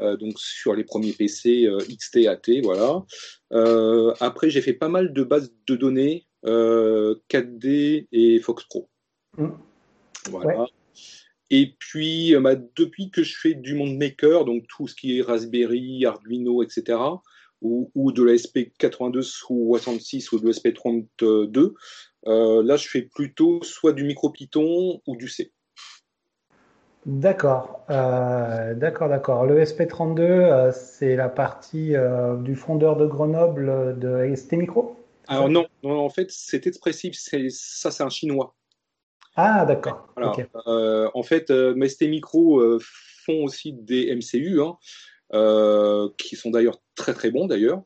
Euh, 0.00 0.16
donc 0.16 0.38
sur 0.38 0.74
les 0.74 0.84
premiers 0.84 1.12
PC 1.12 1.66
euh, 1.66 1.78
XT, 1.78 2.26
AT, 2.26 2.62
voilà. 2.62 3.04
Euh, 3.52 4.14
après, 4.20 4.50
j'ai 4.50 4.62
fait 4.62 4.72
pas 4.72 4.88
mal 4.88 5.12
de 5.12 5.24
bases 5.24 5.52
de 5.66 5.76
données 5.76 6.26
4D 6.44 8.06
et 8.12 8.40
Fox 8.40 8.64
Pro. 8.64 8.88
Mmh. 9.36 9.48
Voilà. 10.30 10.66
Et 11.50 11.74
puis, 11.78 12.34
bah, 12.40 12.54
depuis 12.54 13.10
que 13.10 13.24
je 13.24 13.36
fais 13.36 13.54
du 13.54 13.74
monde 13.74 13.96
maker, 13.96 14.44
donc 14.44 14.66
tout 14.68 14.86
ce 14.86 14.94
qui 14.94 15.18
est 15.18 15.22
Raspberry, 15.22 16.06
Arduino, 16.06 16.62
etc., 16.62 16.98
ou, 17.60 17.90
ou 17.94 18.12
de 18.12 18.22
la 18.22 18.32
SP82 18.34 19.44
ou 19.50 19.76
66 19.76 20.32
ou 20.32 20.40
de 20.40 20.52
SP32, 20.52 21.74
là, 22.26 22.76
je 22.76 22.88
fais 22.88 23.02
plutôt 23.02 23.62
soit 23.62 23.92
du 23.92 24.04
MicroPython 24.04 25.00
ou 25.06 25.16
du 25.16 25.28
C. 25.28 25.52
D'accord, 27.06 27.86
euh, 27.88 28.74
d'accord, 28.74 29.08
d'accord. 29.08 29.46
Le 29.46 29.64
SP32, 29.64 30.20
euh, 30.20 30.72
c'est 30.72 31.16
la 31.16 31.30
partie 31.30 31.96
euh, 31.96 32.36
du 32.36 32.54
fondeur 32.54 32.96
de 32.96 33.06
Grenoble 33.06 33.98
de 33.98 34.34
ST 34.34 34.52
Micro? 34.52 34.96
Alors 35.26 35.48
non, 35.48 35.66
en 35.82 36.10
fait, 36.10 36.30
c'est 36.30 36.66
expressif, 36.66 37.14
ça 37.16 37.90
c'est 37.90 38.02
un 38.02 38.10
chinois. 38.10 38.54
Ah, 39.36 39.64
d'accord. 39.64 40.08
en 40.16 41.22
fait, 41.22 41.50
ST 41.50 42.02
Micro 42.02 42.78
font 43.24 43.44
aussi 43.44 43.72
des 43.72 44.14
MCU, 44.14 44.60
hein, 44.60 44.76
qui 45.30 46.36
sont 46.36 46.50
d'ailleurs 46.50 46.80
très 46.94 47.14
très 47.14 47.30
bons 47.30 47.46
d'ailleurs. 47.46 47.82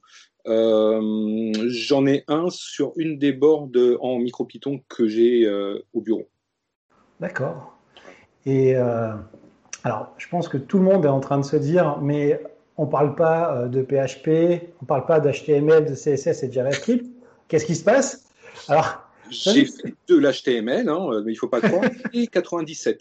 J'en 0.46 2.06
ai 2.06 2.24
un 2.28 2.50
sur 2.50 2.92
une 2.96 3.18
des 3.18 3.32
boards 3.32 3.70
en 4.00 4.18
MicroPython 4.18 4.80
que 4.88 5.08
j'ai 5.08 5.48
au 5.92 6.00
bureau. 6.00 6.28
D'accord. 7.20 7.74
Et, 8.46 8.76
euh, 8.76 9.12
Alors, 9.82 10.14
je 10.18 10.28
pense 10.28 10.48
que 10.48 10.56
tout 10.56 10.78
le 10.78 10.84
monde 10.84 11.04
est 11.04 11.08
en 11.08 11.20
train 11.20 11.38
de 11.38 11.44
se 11.44 11.56
dire, 11.56 11.98
mais 12.00 12.40
on 12.76 12.86
ne 12.86 12.90
parle 12.90 13.14
pas 13.14 13.56
euh, 13.56 13.68
de 13.68 13.82
PHP, 13.82 14.68
on 14.80 14.84
ne 14.84 14.86
parle 14.86 15.06
pas 15.06 15.20
d'HTML, 15.20 15.86
de 15.86 15.94
CSS 15.94 16.42
et 16.42 16.48
de 16.48 16.52
JavaScript. 16.52 17.06
Qu'est-ce 17.48 17.66
qui 17.66 17.74
se 17.74 17.84
passe? 17.84 18.24
Alors, 18.68 19.02
j'ai 19.30 19.66
fait 19.66 19.94
de 20.08 20.16
l'HTML, 20.16 20.88
hein, 20.88 21.22
mais 21.24 21.32
il 21.32 21.34
ne 21.34 21.38
faut 21.38 21.48
pas 21.48 21.60
croire, 21.60 21.84
et 22.12 22.26
97. 22.26 23.00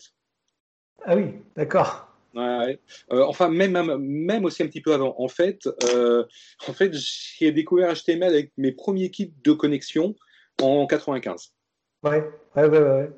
Ah 1.05 1.15
oui, 1.15 1.33
d'accord. 1.55 2.07
Ouais, 2.33 2.79
euh, 3.11 3.23
enfin, 3.25 3.49
même, 3.49 3.97
même 3.97 4.45
aussi 4.45 4.63
un 4.63 4.67
petit 4.67 4.81
peu 4.81 4.93
avant. 4.93 5.15
En 5.19 5.27
fait, 5.27 5.67
euh, 5.93 6.25
en 6.67 6.73
fait 6.73 6.91
j'ai 6.93 7.51
découvert 7.51 7.93
HTML 7.93 8.33
avec 8.33 8.51
mes 8.57 8.71
premiers 8.71 9.11
kits 9.11 9.33
de 9.43 9.51
connexion 9.51 10.15
en 10.61 10.87
95. 10.87 11.53
Ouais, 12.01 12.23
ouais, 12.55 12.67
ouais. 12.67 12.79
ouais. 12.79 13.09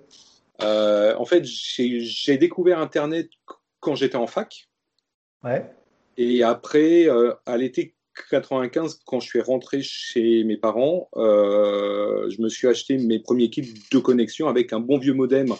Euh, 0.61 1.15
en 1.15 1.25
fait, 1.25 1.43
j'ai 1.45 2.37
découvert 2.37 2.79
Internet 2.79 3.29
quand 3.79 3.95
j'étais 3.95 4.17
en 4.17 4.27
fac. 4.27 4.67
Ouais. 5.43 5.65
Et 6.17 6.43
après, 6.43 7.07
à 7.45 7.57
l'été 7.57 7.94
95, 8.29 9.01
quand 9.05 9.19
je 9.19 9.27
suis 9.27 9.41
rentré 9.41 9.81
chez 9.81 10.43
mes 10.43 10.57
parents, 10.57 11.09
euh, 11.15 12.29
je 12.29 12.41
me 12.41 12.49
suis 12.49 12.67
acheté 12.67 12.97
mes 12.97 13.19
premiers 13.19 13.49
kits 13.49 13.73
de 13.91 13.99
connexion 13.99 14.47
avec 14.47 14.73
un 14.73 14.79
bon 14.79 14.97
vieux 14.97 15.13
modem 15.13 15.53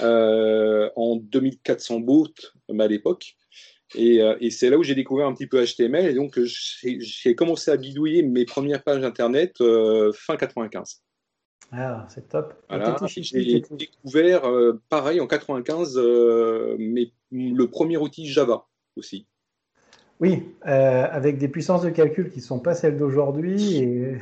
euh, 0.00 0.90
en 0.96 1.16
2400 1.16 2.00
baud 2.00 2.32
à 2.78 2.86
l'époque. 2.86 3.36
Euh, 3.96 4.36
et, 4.40 4.50
c'est 4.50 4.68
là 4.68 4.78
où 4.78 4.82
j'ai 4.82 4.94
découvert 4.94 5.26
un 5.26 5.32
petit 5.32 5.46
peu 5.46 5.64
HTML. 5.64 6.06
Et 6.06 6.14
donc, 6.14 6.38
j'ai 6.42 7.34
commencé 7.34 7.70
à 7.70 7.76
bidouiller 7.76 8.22
mes 8.22 8.44
premières 8.44 8.82
pages 8.82 9.02
Internet 9.02 9.56
fin 10.14 10.36
95. 10.36 11.02
Ah, 11.72 12.06
c'est 12.08 12.28
top. 12.28 12.54
J'ai 13.06 13.62
découvert, 13.70 14.42
pareil, 14.88 15.20
en 15.20 15.26
95, 15.26 15.96
mais 16.78 17.12
le 17.30 17.64
premier 17.66 17.96
outil 17.96 18.26
Java 18.26 18.66
aussi. 18.96 19.26
Oui, 20.20 20.44
euh, 20.66 21.06
avec 21.10 21.38
des 21.38 21.48
puissances 21.48 21.82
de 21.82 21.90
calcul 21.90 22.30
qui 22.30 22.38
ne 22.38 22.44
sont 22.44 22.58
pas 22.58 22.74
celles 22.74 22.96
d'aujourd'hui. 22.96 23.76
Et... 23.76 24.18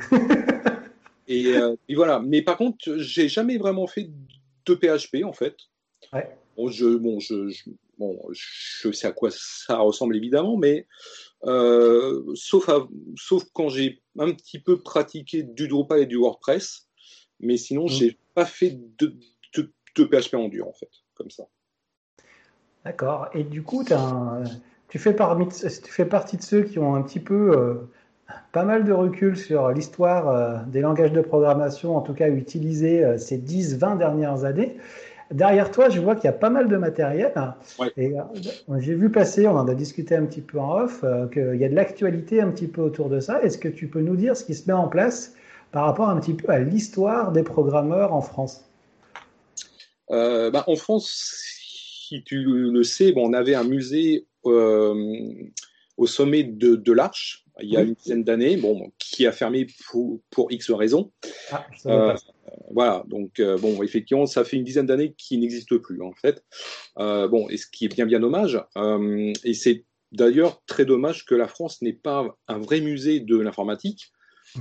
et, 1.27 1.95
voilà. 1.95 2.19
Mais 2.19 2.41
par 2.41 2.57
contre, 2.57 2.97
j'ai 2.97 3.29
jamais 3.29 3.57
vraiment 3.57 3.87
fait 3.87 4.09
de 4.65 4.75
PHP 4.75 5.23
en 5.23 5.33
fait. 5.33 5.55
Ouais. 6.11 6.29
Bon, 6.57 6.69
je, 6.69 6.97
bon, 6.97 7.19
je, 7.19 7.51
bon, 7.97 8.19
je 8.31 8.91
sais 8.91 9.07
à 9.07 9.11
quoi 9.11 9.29
ça 9.31 9.77
ressemble 9.77 10.15
évidemment, 10.15 10.57
mais 10.57 10.85
euh, 11.45 12.23
sauf, 12.35 12.69
sauf 13.17 13.43
quand 13.53 13.69
j'ai 13.69 14.01
un 14.19 14.31
petit 14.33 14.59
peu 14.59 14.79
pratiqué 14.81 15.43
du 15.43 15.67
Drupal 15.67 16.01
et 16.01 16.05
du 16.05 16.17
WordPress, 16.17 16.87
mais 17.39 17.57
sinon, 17.57 17.87
je 17.87 17.95
mmh. 17.95 17.97
j'ai 17.97 18.19
pas 18.33 18.45
fait 18.45 18.79
de, 18.97 19.15
de, 19.55 19.71
de, 19.95 20.03
PHP 20.03 20.35
en 20.35 20.47
dur 20.47 20.67
en 20.67 20.73
fait, 20.73 20.89
comme 21.13 21.29
ça. 21.29 21.45
D'accord. 22.83 23.29
Et 23.33 23.43
du 23.43 23.63
coup, 23.63 23.83
tu 23.83 23.93
as 23.93 23.99
un 24.01 24.43
tu 24.89 24.99
fais, 24.99 25.13
parmi, 25.13 25.47
tu 25.47 25.91
fais 25.91 26.05
partie 26.05 26.37
de 26.37 26.43
ceux 26.43 26.61
qui 26.61 26.79
ont 26.79 26.95
un 26.95 27.01
petit 27.01 27.19
peu 27.19 27.51
euh, 27.57 27.73
pas 28.51 28.63
mal 28.63 28.83
de 28.83 28.93
recul 28.93 29.37
sur 29.37 29.69
l'histoire 29.71 30.29
euh, 30.29 30.57
des 30.67 30.81
langages 30.81 31.11
de 31.11 31.21
programmation, 31.21 31.97
en 31.97 32.01
tout 32.01 32.13
cas 32.13 32.29
utilisés 32.29 33.03
euh, 33.03 33.17
ces 33.17 33.37
10-20 33.37 33.97
dernières 33.97 34.45
années. 34.45 34.77
Derrière 35.31 35.71
toi, 35.71 35.89
je 35.89 35.99
vois 35.99 36.15
qu'il 36.15 36.25
y 36.25 36.27
a 36.27 36.33
pas 36.33 36.51
mal 36.51 36.67
de 36.67 36.77
matériel. 36.77 37.33
Et 37.97 38.13
j'ai 38.77 38.93
vu 38.93 39.09
passer, 39.09 39.47
on 39.47 39.57
en 39.57 39.67
a 39.67 39.73
discuté 39.73 40.15
un 40.15 40.23
petit 40.23 40.41
peu 40.41 40.59
en 40.59 40.83
off, 40.83 41.03
qu'il 41.33 41.55
y 41.55 41.65
a 41.65 41.69
de 41.69 41.73
l'actualité 41.73 42.41
un 42.41 42.51
petit 42.51 42.67
peu 42.67 42.81
autour 42.81 43.09
de 43.09 43.19
ça. 43.19 43.41
Est-ce 43.41 43.57
que 43.57 43.67
tu 43.67 43.87
peux 43.87 44.01
nous 44.01 44.15
dire 44.15 44.37
ce 44.37 44.45
qui 44.45 44.53
se 44.53 44.67
met 44.67 44.73
en 44.73 44.87
place 44.87 45.33
par 45.71 45.85
rapport 45.85 46.09
un 46.09 46.19
petit 46.19 46.35
peu 46.35 46.51
à 46.51 46.59
l'histoire 46.59 47.31
des 47.31 47.41
programmeurs 47.41 48.13
en 48.13 48.21
France? 48.21 48.69
Bah, 50.11 50.63
En 50.67 50.75
France, 50.75 51.09
si 52.07 52.23
tu 52.23 52.43
le 52.43 52.83
sais, 52.83 53.11
bon, 53.11 53.27
on 53.27 53.33
avait 53.33 53.55
un 53.55 53.63
musée 53.63 54.27
au 54.45 56.07
sommet 56.07 56.43
de, 56.43 56.91
l'Arche 56.91 57.45
il 57.61 57.69
y 57.69 57.77
a 57.77 57.81
une 57.81 57.93
dizaine 57.93 58.23
d'années, 58.23 58.57
bon, 58.57 58.91
qui 58.99 59.25
a 59.25 59.31
fermé 59.31 59.67
pour, 59.87 60.19
pour 60.29 60.51
X 60.51 60.71
raisons. 60.71 61.11
Ah, 61.51 61.65
euh, 61.85 62.13
voilà, 62.71 63.03
donc 63.07 63.39
euh, 63.39 63.57
bon, 63.57 63.81
effectivement, 63.81 64.25
ça 64.25 64.43
fait 64.43 64.57
une 64.57 64.65
dizaine 64.65 64.85
d'années 64.85 65.13
qu'il 65.17 65.39
n'existe 65.39 65.77
plus 65.77 66.01
en 66.01 66.11
fait. 66.11 66.43
bon, 66.97 67.47
et 67.49 67.57
ce 67.57 67.67
qui 67.67 67.85
est 67.85 67.93
bien 67.95 68.05
bien 68.05 68.19
dommage, 68.19 68.61
et 69.43 69.53
c'est 69.53 69.85
d'ailleurs 70.11 70.61
très 70.65 70.85
dommage 70.85 71.25
que 71.25 71.35
la 71.35 71.47
France 71.47 71.81
n'ait 71.81 71.93
pas 71.93 72.37
un 72.47 72.57
vrai 72.57 72.81
musée 72.81 73.21
de 73.21 73.37
l'informatique, 73.37 74.11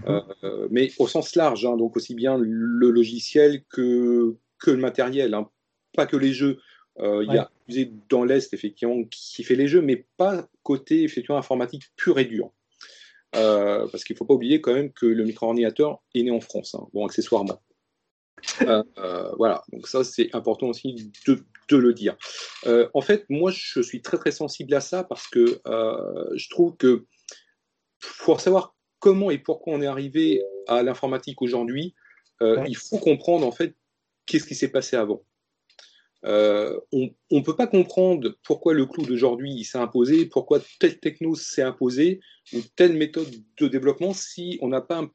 mhm. 0.07 0.69
mais 0.71 0.93
au 0.99 1.09
sens 1.09 1.35
large, 1.35 1.67
hein, 1.67 1.77
donc 1.77 1.97
aussi 1.97 2.15
bien 2.15 2.39
le 2.39 2.91
logiciel 2.91 3.65
que, 3.71 4.37
que 4.59 4.71
le 4.71 4.79
matériel, 4.79 5.35
hein. 5.35 5.49
pas 5.97 6.07
que 6.07 6.17
les 6.17 6.33
jeux. 6.33 6.59
Il 6.99 7.33
y 7.33 7.39
a 7.39 7.51
musée 7.69 7.93
dans 8.09 8.25
l'Est, 8.25 8.55
effectivement, 8.55 9.03
qui 9.05 9.43
fait 9.43 9.57
les 9.57 9.69
jeux, 9.69 9.83
mais 9.83 10.07
pas 10.17 10.49
côté, 10.63 11.03
effectivement, 11.03 11.39
informatique 11.39 11.85
pur 11.97 12.19
et 12.19 12.25
dur. 12.25 12.53
Euh, 13.35 13.89
parce 13.89 14.05
qu'il 14.05 14.15
ne 14.15 14.19
faut 14.19 14.25
pas 14.25 14.35
oublier 14.35 14.61
quand 14.61 14.75
même 14.75 14.93
que 14.93 15.07
le 15.07 15.25
micro-ordinateur 15.25 16.01
est 16.15 16.23
né 16.23 16.31
en 16.31 16.41
France, 16.41 16.75
hein, 16.75 16.87
bon, 16.93 17.07
accessoirement. 17.07 17.61
Euh, 18.61 18.83
euh, 18.99 19.33
voilà, 19.39 19.63
donc 19.73 19.89
ça 19.89 20.05
c'est 20.05 20.35
important 20.35 20.69
aussi 20.69 21.11
de, 21.27 21.39
de 21.71 21.77
le 21.77 21.95
dire. 21.95 22.17
en 22.67 23.01
fait, 23.01 23.25
moi 23.31 23.51
je 23.51 23.81
suis 23.81 24.03
très 24.03 24.19
très 24.19 24.33
sensible 24.33 24.75
à 24.75 24.81
ça 24.81 25.03
parce 25.03 25.27
que 25.29 25.61
je 25.65 26.49
trouve 26.51 26.77
que 26.77 27.07
pour 28.21 28.41
savoir 28.41 28.77
comment 28.99 29.31
et 29.31 29.39
pourquoi 29.39 29.73
on 29.73 29.81
est 29.81 29.87
arrivé 29.87 30.43
à 30.69 30.83
l'informatique 30.83 31.41
aujourd'hui, 31.41 31.95
il 32.43 32.77
faut 32.77 32.99
comprendre 32.99 33.47
en 33.47 33.53
fait 33.53 33.75
qu'est-ce 34.27 34.47
qui 34.47 34.55
s'est 34.55 34.69
passé 34.69 34.97
avant. 34.97 35.23
Euh, 36.27 36.81
on 36.93 37.11
ne 37.31 37.41
peut 37.41 37.57
pas 37.57 37.67
comprendre 37.67 38.35
pourquoi 38.45 38.73
le 38.73 38.87
clou 38.87 39.05
d'aujourd'hui 39.05 39.63
s'est 39.65 39.79
imposé, 39.79 40.25
pourquoi 40.25 40.61
telle 40.79 40.99
techno 40.99 41.35
s'est 41.35 41.63
imposée 41.63 42.21
ou 42.55 42.61
telle 42.77 42.95
méthode 42.95 43.31
de 43.59 43.69
développement 43.69 44.15
si 44.15 44.59
on 44.63 44.69
n'a 44.69 44.81
pas 44.81 45.07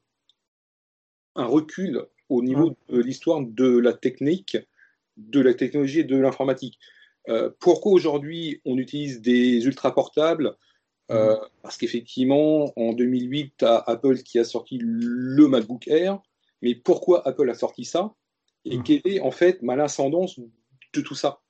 un, 1.36 1.46
recul 1.46 2.06
au 2.28 2.44
niveau 2.44 2.76
de 2.90 3.00
l'histoire 3.02 3.42
de 3.42 3.78
la 3.78 3.94
technique, 3.94 4.58
de 5.18 5.40
la 5.40 5.56
technologie 5.56 6.02
et 6.02 6.04
de 6.04 6.18
l'informatique. 6.18 6.78
Euh, 7.28 7.50
pourquoi 7.60 7.92
aujourd'hui 7.92 8.62
on 8.66 8.78
utilise 8.78 9.22
des 9.22 9.66
ultra 9.66 9.96
portables? 9.96 10.56
Euh. 11.12 11.38
Parce 11.64 11.78
qu'effectivement, 11.78 12.72
en 12.76 12.94
2008, 12.94 13.64
à 13.64 13.78
Apple 13.90 14.18
qui 14.20 14.38
a 14.38 14.44
sorti 14.44 14.78
le 14.80 15.48
MacBook 15.48 15.88
Air. 15.88 16.20
Mais 16.62 16.76
pourquoi 16.76 17.28
Apple 17.28 17.50
a 17.50 17.56
sorti 17.56 17.84
ça? 17.84 18.14
Et 18.66 18.80
quelle 18.84 19.02
est 19.06 19.22
en 19.22 19.32
fait 19.32 19.62
ma 19.64 19.76
l'ascendance 19.76 20.40
de 20.94 21.02
tout 21.02 21.16
ça. 21.16 21.42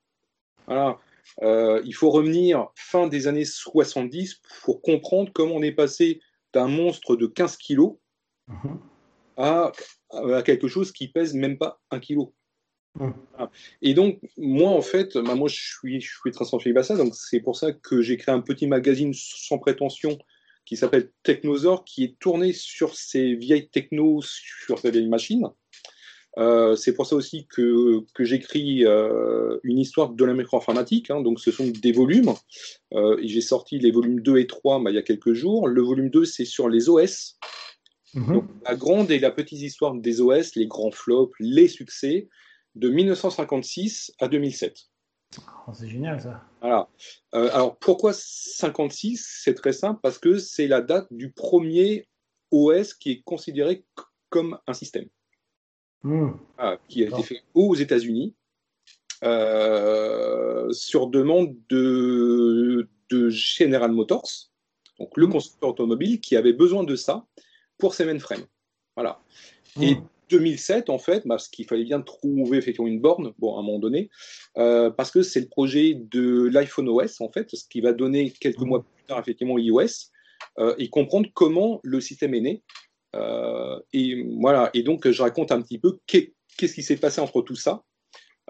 Voilà. 0.68 1.00
Euh, 1.42 1.82
il 1.86 1.94
faut 1.94 2.10
revenir 2.10 2.68
fin 2.76 3.08
des 3.08 3.28
années 3.28 3.46
70 3.46 4.42
pour 4.64 4.82
comprendre 4.82 5.32
comment 5.34 5.56
on 5.56 5.62
est 5.62 5.72
passé 5.72 6.22
d'un 6.54 6.68
monstre 6.68 7.16
de 7.16 7.28
15 7.28 7.58
kilos 7.58 7.98
mhm. 8.48 8.80
à, 9.38 9.72
quelque 10.44 10.68
chose 10.68 10.92
qui 10.92 11.08
pèse 11.08 11.34
même 11.34 11.58
pas 11.58 11.80
un 11.92 12.00
kilo. 12.00 12.34
Mhm. 12.96 13.14
Et 13.82 13.94
donc, 13.94 14.20
moi, 14.38 14.70
en 14.70 14.82
fait, 14.82 15.18
bah, 15.18 15.36
moi, 15.36 15.48
je 15.48 15.62
suis, 15.62 16.02
je 16.02 16.10
suis 16.10 16.32
très 16.32 16.46
sensible 16.46 16.80
à 16.80 16.84
ça. 16.84 16.98
Donc, 16.98 17.16
c'est 17.16 17.40
pour 17.40 17.56
ça 17.56 17.72
que 17.72 18.02
j'ai 18.02 18.18
créé 18.18 18.34
un 18.34 18.42
petit 18.42 18.68
magazine 18.68 19.14
sans 19.14 19.60
prétention 19.60 20.18
qui 20.66 20.78
s'appelle 20.78 21.12
Technosaur, 21.24 21.84
qui 21.84 22.04
est 22.04 22.20
tourné 22.20 22.54
sur 22.54 22.96
ces 22.96 23.34
vieilles 23.34 23.70
technos, 23.70 24.22
sur 24.22 24.78
ces 24.78 24.92
vieilles 24.92 25.10
machines. 25.10 25.48
Euh, 26.38 26.76
c'est 26.76 26.94
pour 26.94 27.06
ça 27.06 27.16
aussi 27.16 27.48
que, 27.48 28.02
que 28.14 28.24
j'écris 28.24 28.86
euh, 28.86 29.58
une 29.64 29.80
histoire 29.80 30.10
de 30.10 30.26
la 30.26 30.34
micro-informatique. 30.34 31.10
Hein. 31.10 31.22
donc, 31.22 31.40
ce 31.40 31.52
sont 31.52 31.68
des 31.68 31.92
volumes. 31.92 32.34
Euh, 32.94 33.20
j'ai 33.24 33.42
sorti 33.42 33.80
les 33.80 33.92
volumes 33.92 34.22
2 34.22 34.38
et 34.38 34.48
3 34.48 34.82
bah, 34.84 34.92
il 34.92 34.96
y 34.96 35.00
a 35.00 35.04
quelques 35.04 35.34
jours. 35.34 35.68
Le 35.68 35.82
volume 35.82 36.10
2, 36.10 36.26
c'est 36.26 36.46
sur 36.46 36.70
les 36.70 36.90
OS. 36.90 37.38
Mhm. 38.14 38.34
Donc, 38.34 38.46
la 38.66 38.76
grande 38.76 39.12
et 39.12 39.20
la 39.20 39.32
petite 39.32 39.60
histoire 39.60 39.96
des 39.96 40.22
OS, 40.22 40.56
les 40.56 40.68
grands 40.68 40.92
flops, 40.92 41.34
les 41.40 41.68
succès, 41.68 42.30
de 42.76 42.90
1956 42.90 44.12
à 44.20 44.28
2007. 44.28 44.78
c'est 45.74 45.90
génial 45.90 46.22
ça. 46.22 46.44
Voilà. 46.62 46.88
alors 47.32 47.78
pourquoi 47.78 48.14
56 48.14 49.42
C'est 49.44 49.56
très 49.56 49.74
simple 49.74 50.00
parce 50.02 50.20
que 50.20 50.38
c'est 50.38 50.68
la 50.68 50.82
date 50.82 51.08
du 51.12 51.32
premier 51.32 52.08
OS 52.52 52.94
qui 52.94 53.12
est 53.12 53.22
considéré 53.24 53.84
comme 54.30 54.58
un 54.68 54.74
système. 54.74 55.08
Hmm. 56.04 56.32
Ah, 56.58 56.78
qui 56.88 57.04
a 57.04 57.08
été 57.08 57.24
fait 57.24 57.42
aux 57.54 57.76
États-Unis 57.76 58.34
euh, 59.24 60.72
sur 60.72 61.08
demande 61.08 61.56
de, 61.70 62.88
de, 63.10 63.30
General 63.30 63.92
Motors, 63.92 64.50
donc 64.98 65.10
le 65.18 65.28
hmm. 65.28 65.32
constructeur 65.32 65.70
automobile 65.72 66.22
qui 66.22 66.38
avait 66.38 66.54
besoin 66.54 66.84
de 66.84 66.96
ça 66.96 67.26
pour 67.78 67.96
ses 67.96 68.06
mainframes. 68.06 68.46
Voilà. 68.96 69.22
Hmm. 69.76 69.84
Et 69.84 69.98
2007, 70.30 70.90
en 70.90 71.00
fait, 71.00 71.28
parce 71.28 71.48
qu'il 71.48 71.66
fallait 71.66 71.84
bien 71.84 72.02
trouver 72.02 72.58
effectivement 72.58 72.88
une 72.88 73.02
borne, 73.02 73.34
bon, 73.40 73.56
à 73.56 73.60
un 73.60 73.64
moment 73.64 73.80
donné, 73.80 74.10
euh, 74.58 74.90
parce 74.90 75.12
que 75.12 75.22
c'est 75.22 75.42
le 75.42 75.48
projet 75.48 75.96
de 75.96 76.50
l'iPhone 76.52 76.88
OS, 76.88 77.20
en 77.20 77.30
fait, 77.30 77.50
ce 77.54 77.68
qui 77.68 77.82
va 77.82 77.94
donner 77.94 78.32
quelques 78.32 78.60
mois 78.60 78.84
plus 78.84 79.04
tard, 79.06 79.20
effectivement, 79.20 79.58
iOS, 79.58 80.12
euh, 80.60 80.76
et 80.78 80.90
comprendre 80.90 81.30
comment 81.34 81.80
le 81.84 82.00
système 82.00 82.34
est 82.34 82.42
né. 82.42 82.64
Euh, 83.16 83.80
et 83.94 84.24
voilà. 84.40 84.70
Et 84.74 84.84
donc, 84.84 85.10
je 85.10 85.22
raconte 85.22 85.52
un 85.52 85.62
petit 85.62 85.80
peu 85.80 86.00
qu'est-ce 86.08 86.74
qui 86.74 86.84
s'est 86.84 86.98
passé 86.98 87.22
entre 87.22 87.42
tout 87.42 87.56
ça. 87.56 87.84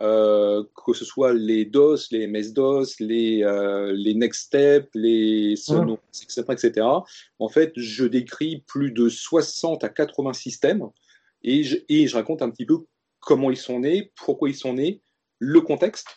euh, 0.01 0.63
que 0.85 0.93
ce 0.93 1.03
soit 1.03 1.33
les 1.33 1.65
DOS, 1.65 2.11
les 2.11 2.27
MS-DOS, 2.27 2.99
les, 2.99 3.43
euh, 3.43 3.91
les 3.93 4.13
Next 4.13 4.45
Step, 4.45 4.89
les 4.93 5.55
Sonos, 5.57 5.99
etc., 6.23 6.43
etc. 6.51 6.87
En 7.39 7.49
fait, 7.49 7.73
je 7.75 8.05
décris 8.05 8.63
plus 8.65 8.91
de 8.91 9.09
60 9.09 9.83
à 9.83 9.89
80 9.89 10.33
systèmes 10.33 10.87
et 11.43 11.63
je, 11.63 11.77
et 11.89 12.07
je 12.07 12.15
raconte 12.15 12.41
un 12.41 12.49
petit 12.49 12.65
peu 12.65 12.77
comment 13.19 13.51
ils 13.51 13.57
sont 13.57 13.79
nés, 13.79 14.11
pourquoi 14.15 14.49
ils 14.49 14.55
sont 14.55 14.73
nés, 14.73 15.01
le 15.37 15.59
contexte 15.61 16.07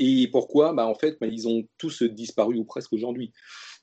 et 0.00 0.28
pourquoi 0.28 0.72
bah, 0.72 0.86
en 0.86 0.94
fait, 0.94 1.16
bah, 1.20 1.28
ils 1.28 1.46
ont 1.46 1.62
tous 1.78 2.02
disparu 2.02 2.56
ou 2.56 2.64
presque 2.64 2.92
aujourd'hui. 2.92 3.32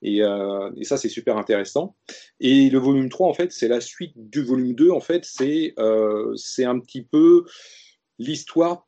Et, 0.01 0.21
euh, 0.21 0.69
et, 0.77 0.83
ça, 0.83 0.97
c'est 0.97 1.09
super 1.09 1.37
intéressant. 1.37 1.95
Et 2.39 2.69
le 2.69 2.79
volume 2.79 3.09
3, 3.09 3.27
en 3.27 3.33
fait, 3.33 3.51
c'est 3.51 3.67
la 3.67 3.81
suite 3.81 4.13
du 4.15 4.43
volume 4.43 4.73
2. 4.73 4.91
En 4.91 4.99
fait, 4.99 5.25
c'est 5.25 5.73
euh, 5.79 6.35
un 6.59 6.79
petit 6.79 7.01
peu 7.01 7.45
l'histoire 8.19 8.87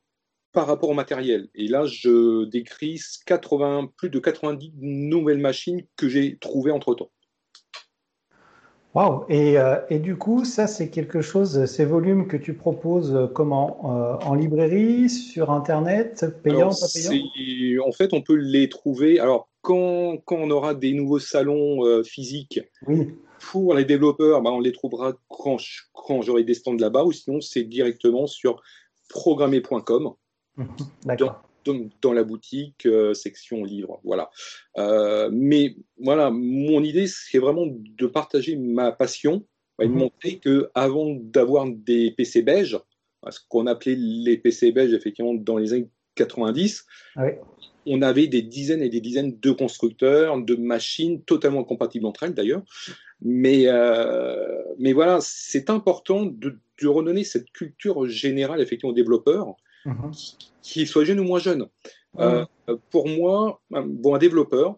par 0.51 0.67
rapport 0.67 0.89
au 0.89 0.93
matériel. 0.93 1.49
Et 1.55 1.67
là, 1.67 1.85
je 1.85 2.45
décris 2.45 2.99
80, 3.25 3.91
plus 3.97 4.09
de 4.09 4.19
90 4.19 4.73
nouvelles 4.79 5.39
machines 5.39 5.83
que 5.95 6.09
j'ai 6.09 6.37
trouvées 6.39 6.71
entre-temps. 6.71 7.11
Waouh 8.95 9.25
et, 9.29 9.59
euh, 9.59 9.75
et, 9.91 9.99
du 9.99 10.17
coup, 10.17 10.45
ça, 10.45 10.65
c'est 10.65 10.89
quelque 10.89 11.21
chose, 11.21 11.65
ces 11.65 11.85
volumes 11.85 12.27
que 12.27 12.37
tu 12.37 12.55
proposes 12.55 13.13
euh, 13.13 13.27
comment 13.27 13.79
euh, 13.85 14.25
En 14.25 14.33
librairie, 14.33 15.09
sur 15.09 15.51
Internet, 15.51 16.25
payant, 16.41 16.69
pas 16.69 16.87
payant? 16.91 17.85
En 17.85 17.91
fait, 17.91 18.13
on 18.13 18.21
peut 18.21 18.35
les 18.35 18.67
trouver. 18.67 19.19
Alors, 19.19 19.47
quand, 19.69 20.17
quand 20.25 20.37
on 20.37 20.49
aura 20.49 20.73
des 20.73 20.93
nouveaux 20.93 21.19
salons 21.19 22.03
physiques 22.03 22.59
pour 23.39 23.75
les 23.75 23.85
développeurs, 23.85 24.41
bah, 24.41 24.49
on 24.51 24.59
les 24.59 24.71
trouvera 24.71 25.13
quand, 25.27 25.57
quand 25.93 26.23
j'aurai 26.23 26.43
des 26.43 26.55
stands 26.55 26.75
là-bas, 26.75 27.03
ou 27.03 27.11
sinon, 27.11 27.39
c'est 27.39 27.63
directement 27.63 28.25
sur 28.25 28.63
programmer.com. 29.09 30.13
Dans, 32.01 32.13
la 32.13 32.23
boutique, 32.23 32.87
euh, 32.87 33.13
section 33.13 33.63
livre. 33.63 33.99
Voilà. 34.03 34.31
Euh, 34.79 35.29
mais 35.31 35.75
voilà, 36.01 36.31
mon 36.31 36.83
idée, 36.83 37.05
c'est 37.05 37.37
vraiment 37.37 37.67
de 37.67 38.07
partager 38.07 38.55
ma 38.55 38.91
passion 38.91 39.45
et 39.79 39.85
de 39.85 39.91
mhm. 39.91 39.99
montrer 39.99 40.39
que 40.39 40.71
avant 40.73 41.15
d'avoir 41.15 41.67
des 41.69 42.09
PC 42.09 42.41
beige, 42.41 42.79
ce 43.29 43.39
qu'on 43.49 43.67
appelait 43.67 43.95
les 43.95 44.37
PC 44.37 44.71
beige 44.71 44.93
effectivement 44.93 45.35
dans 45.35 45.57
les 45.57 45.73
années 45.73 45.89
90, 46.15 46.85
ah 47.17 47.25
on 47.85 48.01
avait 48.01 48.27
des 48.27 48.41
dizaines 48.41 48.81
et 48.81 48.89
des 48.89 49.01
dizaines 49.01 49.39
de 49.39 49.51
constructeurs, 49.51 50.41
de 50.41 50.55
machines 50.55 51.21
totalement 51.21 51.63
compatibles 51.63 52.05
entre 52.05 52.23
elles 52.23 52.33
d'ailleurs. 52.33 52.63
Mais, 53.21 53.63
euh, 53.67 54.63
mais 54.77 54.93
voilà, 54.93 55.19
c'est 55.21 55.69
important 55.69 56.25
de, 56.25 56.57
de, 56.81 56.87
redonner 56.87 57.23
cette 57.23 57.51
culture 57.51 58.07
générale 58.07 58.61
effectivement 58.61 58.91
aux 58.91 58.95
développeurs 58.95 59.55
Mhm. 59.85 60.11
qu'il 60.61 60.87
soit 60.87 61.05
jeune 61.05 61.19
ou 61.19 61.23
moins 61.23 61.39
jeune. 61.39 61.67
Euh, 62.17 62.45
pour 62.89 63.07
moi, 63.07 63.61
bon, 63.69 64.15
un 64.15 64.17
développeur, 64.17 64.77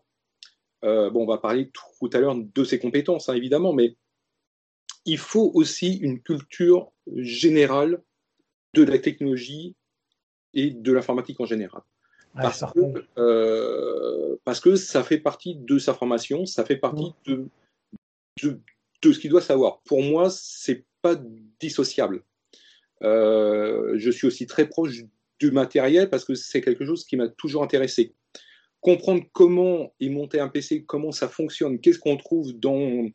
euh, 0.84 1.10
bon, 1.10 1.24
on 1.24 1.28
va 1.28 1.38
parler 1.38 1.72
tout 1.72 2.10
à 2.14 2.20
l'heure 2.20 2.36
de 2.36 2.64
ses 2.64 2.80
compétences, 2.80 3.30
hein, 3.30 3.34
évidemment, 3.34 3.74
mais 3.74 3.96
il 5.06 5.18
faut 5.18 5.52
aussi 5.54 5.98
une 5.98 6.22
culture 6.22 6.92
générale 7.16 8.02
de 8.74 8.84
la 8.84 9.00
technologie 9.00 9.76
et 10.54 10.70
de 10.70 10.92
l'informatique 10.92 11.40
en 11.40 11.46
général. 11.46 11.82
Parce, 12.34 12.64
que, 12.74 13.06
euh, 13.18 14.36
parce, 14.44 14.60
que, 14.60 14.76
ça 14.76 15.04
fait 15.04 15.18
partie 15.18 15.56
de 15.56 15.78
sa 15.80 15.94
formation, 15.94 16.46
ça 16.46 16.66
fait 16.66 16.78
partie 16.78 17.14
de, 17.26 17.48
de, 18.42 18.60
de, 19.02 19.12
ce 19.12 19.20
qu'il 19.20 19.30
doit 19.30 19.42
savoir. 19.42 19.82
Pour 19.82 20.02
moi, 20.02 20.30
c'est 20.30 20.86
pas 21.02 21.16
dissociable. 21.60 22.24
Euh, 23.04 23.94
je 23.98 24.12
suis 24.12 24.28
aussi 24.28 24.46
très 24.46 24.68
proche 24.68 25.04
du 25.40 25.52
matériel 25.52 26.10
parce 26.10 26.24
que 26.24 26.36
c'est 26.36 26.62
quelque 26.62 26.86
chose 26.86 27.04
qui 27.04 27.18
m'a 27.18 27.28
toujours 27.28 27.64
intéressé. 27.64 28.14
Comprendre 28.80 29.24
comment 29.34 29.94
est 30.00 30.10
monté 30.10 30.40
un 30.40 30.48
PC, 30.48 30.84
comment 30.86 31.12
ça 31.12 31.28
fonctionne, 31.28 31.80
qu'est-ce 31.80 32.00
qu'on 32.00 32.18
trouve 32.18 32.54
dans, 32.54 33.10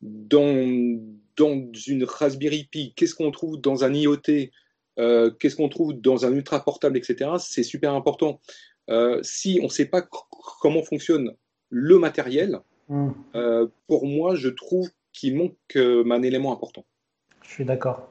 dans, 0.00 1.00
dans 1.36 1.72
une 1.86 2.04
Raspberry 2.04 2.64
Pi, 2.64 2.92
qu'est-ce 2.94 3.14
qu'on 3.14 3.30
trouve 3.30 3.60
dans 3.60 3.84
un 3.84 3.92
IoT, 3.92 4.50
euh, 4.98 5.30
qu'est-ce 5.30 5.56
qu'on 5.56 5.68
trouve 5.68 5.94
dans 5.94 6.26
un 6.26 6.32
ultra 6.32 6.62
portable, 6.62 6.96
etc. 6.96 7.30
C'est 7.38 7.62
super 7.62 7.94
important. 7.94 8.40
Euh, 8.90 9.20
si 9.22 9.58
on 9.60 9.66
ne 9.66 9.70
sait 9.70 9.86
pas 9.86 10.02
comment 10.60 10.82
fonctionne 10.82 11.32
le 11.70 11.98
matériel, 11.98 12.60
mmh. 12.88 13.10
pour 13.86 14.06
moi, 14.06 14.34
je 14.34 14.48
trouve 14.48 14.90
qu'il 15.12 15.36
manque 15.36 15.76
un 15.76 16.22
élément 16.22 16.52
important. 16.52 16.84
Je 17.42 17.50
suis 17.50 17.64
d'accord. 17.64 18.08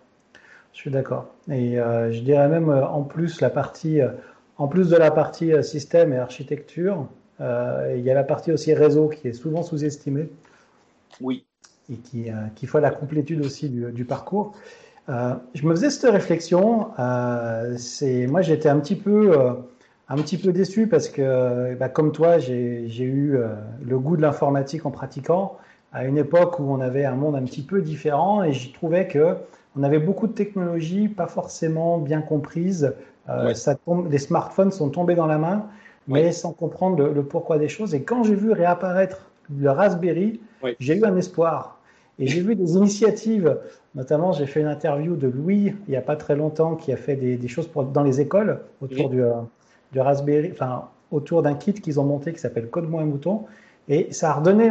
Je 0.73 0.79
suis 0.79 0.91
d'accord. 0.91 1.33
Et 1.49 1.79
euh, 1.79 2.11
je 2.11 2.21
dirais 2.21 2.47
même 2.47 2.69
euh, 2.69 2.85
en 2.85 3.03
plus 3.03 3.41
la 3.41 3.49
partie, 3.49 4.01
euh, 4.01 4.09
en 4.57 4.67
plus 4.67 4.89
de 4.89 4.95
la 4.95 5.11
partie 5.11 5.51
système 5.63 6.13
et 6.13 6.17
architecture, 6.17 7.07
il 7.39 8.01
y 8.01 8.11
a 8.11 8.13
la 8.13 8.23
partie 8.23 8.51
aussi 8.51 8.71
réseau 8.75 9.09
qui 9.09 9.29
est 9.29 9.33
souvent 9.33 9.63
sous-estimée. 9.63 10.29
Oui. 11.21 11.43
Et 11.91 11.95
qui, 11.95 12.27
qui 12.55 12.67
fait 12.67 12.79
la 12.79 12.91
complétude 12.91 13.43
aussi 13.43 13.67
du, 13.67 14.05
parcours. 14.05 14.55
Je 15.53 15.65
me 15.65 15.75
faisais 15.75 15.89
cette 15.89 16.11
réflexion. 16.11 16.87
c'est 17.77 18.27
moi 18.27 18.41
j'étais 18.41 18.69
un 18.69 18.79
petit 18.79 18.95
peu 18.95 19.37
un 20.09 20.15
petit 20.17 20.37
peu 20.37 20.51
déçu 20.51 20.87
parce 20.87 21.07
que, 21.07 21.75
bah, 21.75 21.87
comme 21.87 22.11
toi, 22.11 22.37
j'ai 22.37 23.03
eu 23.03 23.37
le 23.81 23.99
goût 23.99 24.17
de 24.17 24.21
l'informatique 24.21 24.85
en 24.85 24.91
pratiquant 24.91 25.57
à 25.93 26.05
une 26.05 26.17
époque 26.17 26.59
où 26.59 26.63
on 26.63 26.79
avait 26.79 27.05
un 27.05 27.15
monde 27.15 27.35
un 27.35 27.43
petit 27.43 27.61
peu 27.61 27.81
différent 27.81 28.43
et 28.43 28.53
j'y 28.53 28.71
trouvais 28.71 29.07
que 29.07 29.37
on 29.77 29.83
avait 29.83 29.99
beaucoup 29.99 30.27
de 30.27 30.33
technologies 30.33 31.07
pas 31.07 31.27
forcément 31.27 31.97
bien 31.97 32.21
comprises. 32.21 32.93
Euh, 33.29 33.53
ça 33.53 33.75
tombe, 33.75 34.11
les 34.11 34.17
smartphones 34.17 34.71
sont 34.71 34.89
tombés 34.89 35.15
dans 35.15 35.27
la 35.27 35.37
main, 35.37 35.67
mais 36.07 36.31
sans 36.31 36.51
comprendre 36.51 37.07
le, 37.07 37.23
pourquoi 37.23 37.57
des 37.57 37.69
choses. 37.69 37.93
Et 37.93 38.03
quand 38.03 38.23
j'ai 38.23 38.35
vu 38.35 38.51
réapparaître 38.51 39.29
le 39.55 39.69
Raspberry, 39.69 40.41
j'ai 40.79 40.97
eu 40.97 41.05
un 41.05 41.15
espoir. 41.15 41.79
Et 42.21 42.27
j'ai 42.27 42.41
vu 42.41 42.55
des 42.55 42.75
initiatives, 42.75 43.57
notamment 43.95 44.31
j'ai 44.31 44.45
fait 44.45 44.61
une 44.61 44.67
interview 44.67 45.15
de 45.15 45.27
Louis 45.27 45.73
il 45.87 45.89
n'y 45.89 45.95
a 45.95 46.01
pas 46.01 46.15
très 46.15 46.35
longtemps 46.35 46.75
qui 46.75 46.93
a 46.93 46.97
fait 46.97 47.15
des, 47.15 47.47
choses 47.47 47.67
pour, 47.67 47.83
dans 47.83 48.03
les 48.03 48.21
écoles 48.21 48.61
autour 48.79 49.09
du, 49.09 49.23
euh, 49.23 49.33
du, 49.91 49.99
Raspberry, 49.99 50.51
enfin 50.51 50.87
autour 51.09 51.41
d'un 51.41 51.55
kit 51.55 51.73
qu'ils 51.73 51.99
ont 51.99 52.03
monté 52.05 52.31
qui 52.31 52.39
s'appelle 52.39 52.69
Code-moi 52.69 53.01
un 53.01 53.05
mouton. 53.05 53.45
Et 53.89 54.13
ça 54.13 54.29
a 54.29 54.33
redonné, 54.35 54.69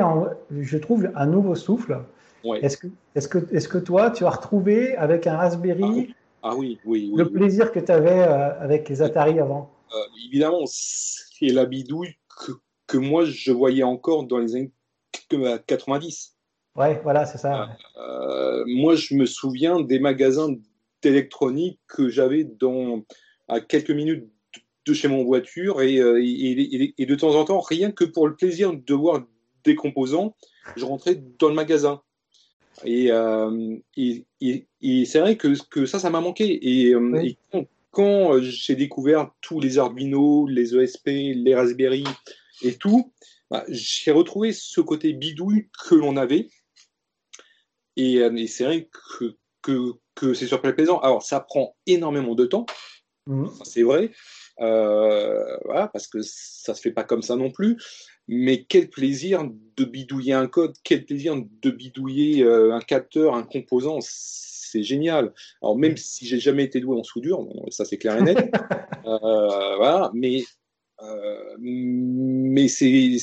je 0.50 0.78
trouve, 0.78 1.10
un 1.16 1.26
nouveau 1.26 1.56
souffle. 1.56 1.98
Est-ce 2.44 2.76
que, 2.76 2.86
est 3.16 3.28
que, 3.28 3.38
est 3.52 3.68
que 3.68 3.78
toi, 3.78 4.12
tu 4.12 4.24
as 4.24 4.30
retrouvé 4.30 4.94
avec 4.94 5.26
un 5.26 5.36
Raspberry 5.36 6.14
ah, 6.42 6.54
oui, 6.54 6.78
oui, 6.86 7.12
le 7.14 7.28
plaisir 7.28 7.70
que 7.72 7.80
tu 7.80 7.92
avais 7.92 8.22
euh, 8.22 8.58
avec 8.60 8.88
les 8.88 9.02
Atari 9.02 9.40
avant? 9.40 9.70
Euh, 9.92 9.98
Évidemment, 10.26 10.62
c'est 10.66 11.48
la 11.48 11.66
bidouille 11.66 12.14
que, 12.46 12.52
que, 12.86 12.96
moi 12.96 13.24
je 13.24 13.52
voyais 13.52 13.82
encore 13.82 14.24
dans 14.24 14.38
les 14.38 14.54
années 14.54 14.72
90. 15.66 16.36
Ouais, 16.76 17.00
voilà, 17.02 17.26
c'est 17.26 17.38
ça. 17.38 17.76
Euh, 17.96 18.64
moi, 18.66 18.94
je 18.94 19.14
me 19.14 19.26
souviens 19.26 19.80
des 19.80 19.98
magasins 19.98 20.54
d'électronique 21.02 21.78
que 21.88 22.08
j'avais 22.08 22.44
dans 22.44 23.04
à 23.48 23.60
quelques 23.60 23.90
minutes 23.90 24.28
de 24.86 24.94
chez 24.94 25.08
mon 25.08 25.24
voiture 25.24 25.82
et, 25.82 25.96
et, 25.96 26.94
et, 26.96 27.06
de 27.06 27.14
temps 27.14 27.34
en 27.34 27.44
temps, 27.44 27.60
rien 27.60 27.90
que 27.90 28.04
pour 28.04 28.28
le 28.28 28.36
plaisir 28.36 28.72
de 28.72 28.94
voir 28.94 29.22
des 29.64 29.74
composants, 29.74 30.36
je 30.76 30.84
rentrais 30.84 31.20
dans 31.38 31.48
le 31.48 31.54
magasin. 31.54 32.00
Euh, 32.86 33.76
et, 33.96 34.24
et, 34.40 35.04
c'est 35.04 35.20
vrai 35.20 35.36
que, 35.36 35.54
que, 35.68 35.86
ça, 35.86 35.98
ça 35.98 36.10
m'a 36.10 36.20
manqué. 36.20 36.86
Et, 36.86 36.94
euh, 36.94 37.32
quand, 37.90 38.34
euh, 38.34 38.40
j'ai 38.40 38.76
découvert 38.76 39.30
tous 39.40 39.60
les 39.60 39.78
Arduino, 39.78 40.46
les 40.46 40.76
ESP, 40.76 41.06
les 41.06 41.54
Raspberry 41.54 42.04
et 42.62 42.74
tout, 42.74 43.12
bah, 43.50 43.64
j'ai 43.68 44.12
retrouvé 44.12 44.52
ce 44.52 44.80
côté 44.80 45.12
bidouille 45.12 45.68
que 45.88 45.94
l'on 45.94 46.16
avait. 46.16 46.48
Et, 48.00 48.46
c'est 48.46 48.64
vrai 48.64 48.88
que, 49.18 49.36
que, 49.62 49.92
que 50.14 50.34
c'est 50.34 50.46
super 50.46 50.74
plaisant. 50.74 50.98
Alors, 51.00 51.22
ça 51.22 51.40
prend 51.40 51.76
énormément 51.86 52.34
de 52.34 52.46
temps, 52.46 52.66
mmh. 53.26 53.46
c'est 53.64 53.82
vrai, 53.82 54.10
voilà, 54.58 55.88
parce 55.92 56.06
que 56.06 56.20
ça 56.22 56.74
se 56.74 56.80
fait 56.80 56.92
pas 56.92 57.04
comme 57.04 57.22
ça 57.22 57.36
non 57.36 57.50
plus. 57.50 57.76
Mais 58.32 58.62
quel 58.62 58.88
plaisir 58.88 59.42
de 59.76 59.84
bidouiller 59.84 60.34
un 60.34 60.46
code, 60.46 60.76
quel 60.84 61.04
plaisir 61.04 61.34
de 61.36 61.70
bidouiller 61.70 62.44
euh, 62.44 62.72
un 62.72 62.80
capteur, 62.80 63.34
un 63.34 63.42
composant, 63.42 63.98
c'est 64.00 64.84
génial. 64.84 65.34
Alors 65.60 65.76
même 65.76 65.96
si 65.96 66.26
j'ai 66.26 66.38
jamais 66.38 66.62
été 66.62 66.78
doué 66.78 66.96
en 66.96 67.02
soudure, 67.02 67.44
ça 67.70 67.84
c'est 67.84 67.98
clair 67.98 68.18
et 68.18 68.22
net, 68.22 68.36
euh, 69.04 69.76
voilà, 69.78 70.12
mais 70.14 70.44
euh, 71.02 71.56
mais 71.58 72.68
c'est 72.68 73.16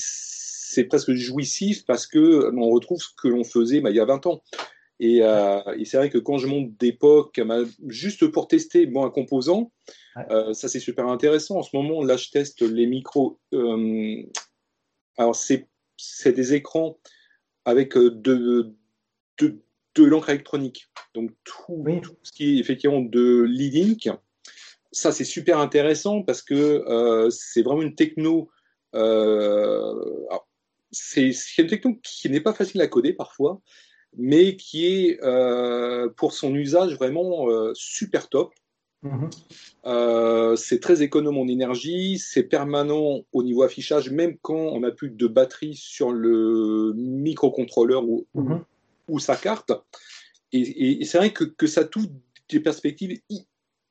c'est 0.69 0.85
presque 0.85 1.13
jouissif 1.13 1.85
parce 1.85 2.07
que 2.07 2.51
on 2.55 2.69
retrouve 2.69 2.99
ce 2.99 3.09
que 3.15 3.27
l'on 3.27 3.43
faisait 3.43 3.81
bah, 3.81 3.89
il 3.89 3.95
y 3.95 3.99
a 3.99 4.05
20 4.05 4.25
ans. 4.27 4.43
Et, 4.99 5.21
c'est 5.85 5.97
vrai 5.97 6.09
que 6.09 6.17
quand 6.17 6.39
je 6.39 6.47
monte 6.47 6.75
d'époque, 6.77 7.39
bah, 7.45 7.59
juste 7.87 8.27
pour 8.27 8.47
tester 8.47 8.87
bon, 8.87 9.05
un 9.05 9.11
composant, 9.11 9.71
ça 10.53 10.67
c'est 10.67 10.79
super 10.79 11.07
intéressant. 11.07 11.57
En 11.57 11.63
ce 11.63 11.75
moment, 11.75 12.03
là, 12.03 12.17
je 12.17 12.29
teste 12.31 12.61
les 12.61 12.87
micros 12.87 13.39
alors, 15.17 15.35
c'est 15.35 15.67
des 16.25 16.53
écrans 16.53 16.97
avec 17.65 17.97
euh, 17.97 18.11
de, 18.11 18.73
de, 19.39 19.59
de 19.95 20.03
l'encre 20.03 20.29
électronique. 20.29 20.89
Donc, 21.15 21.31
tout, 21.43 21.83
ce 22.23 22.31
qui 22.31 22.57
est 22.57 22.59
effectivement 22.59 23.01
de 23.01 23.41
l'e-link. 23.41 24.09
ça, 24.91 25.11
c'est 25.11 25.25
super 25.25 25.57
intéressant 25.57 26.21
parce 26.21 26.41
que 26.41 27.29
c'est 27.31 27.63
vraiment 27.63 27.81
une 27.81 27.95
techno. 27.95 28.49
C'est 30.91 31.31
une 31.57 31.67
techno 31.67 31.95
qui 32.03 32.29
n'est 32.29 32.41
pas 32.41 32.53
facile 32.53 32.81
à 32.81 32.87
coder 32.87 33.13
parfois, 33.13 33.61
mais 34.17 34.55
qui 34.55 34.85
est 34.85 35.19
pour 36.15 36.33
son 36.33 36.53
usage 36.55 36.93
vraiment 36.95 37.47
super 37.73 38.29
top. 38.29 38.53
Mhm. 39.03 39.29
Euh, 39.85 40.55
c'est 40.55 40.79
très 40.79 41.01
économe 41.01 41.37
en 41.37 41.47
énergie, 41.47 42.17
c'est 42.17 42.43
permanent 42.43 43.21
au 43.31 43.43
niveau 43.43 43.63
affichage, 43.63 44.09
même 44.09 44.37
quand 44.41 44.55
on 44.55 44.79
n'a 44.79 44.91
plus 44.91 45.09
de 45.09 45.27
batterie 45.27 45.75
sur 45.75 46.11
le 46.11 46.93
microcontrôleur 46.95 48.03
ou, 48.07 48.25
mhm. 48.33 48.63
ou, 49.07 49.19
sa 49.19 49.35
carte. 49.35 49.71
Et, 50.51 51.03
c'est 51.05 51.17
vrai 51.17 51.31
que, 51.31 51.43
que, 51.43 51.67
ça 51.67 51.83
touche 51.83 52.07
des 52.49 52.59
perspectives 52.59 53.19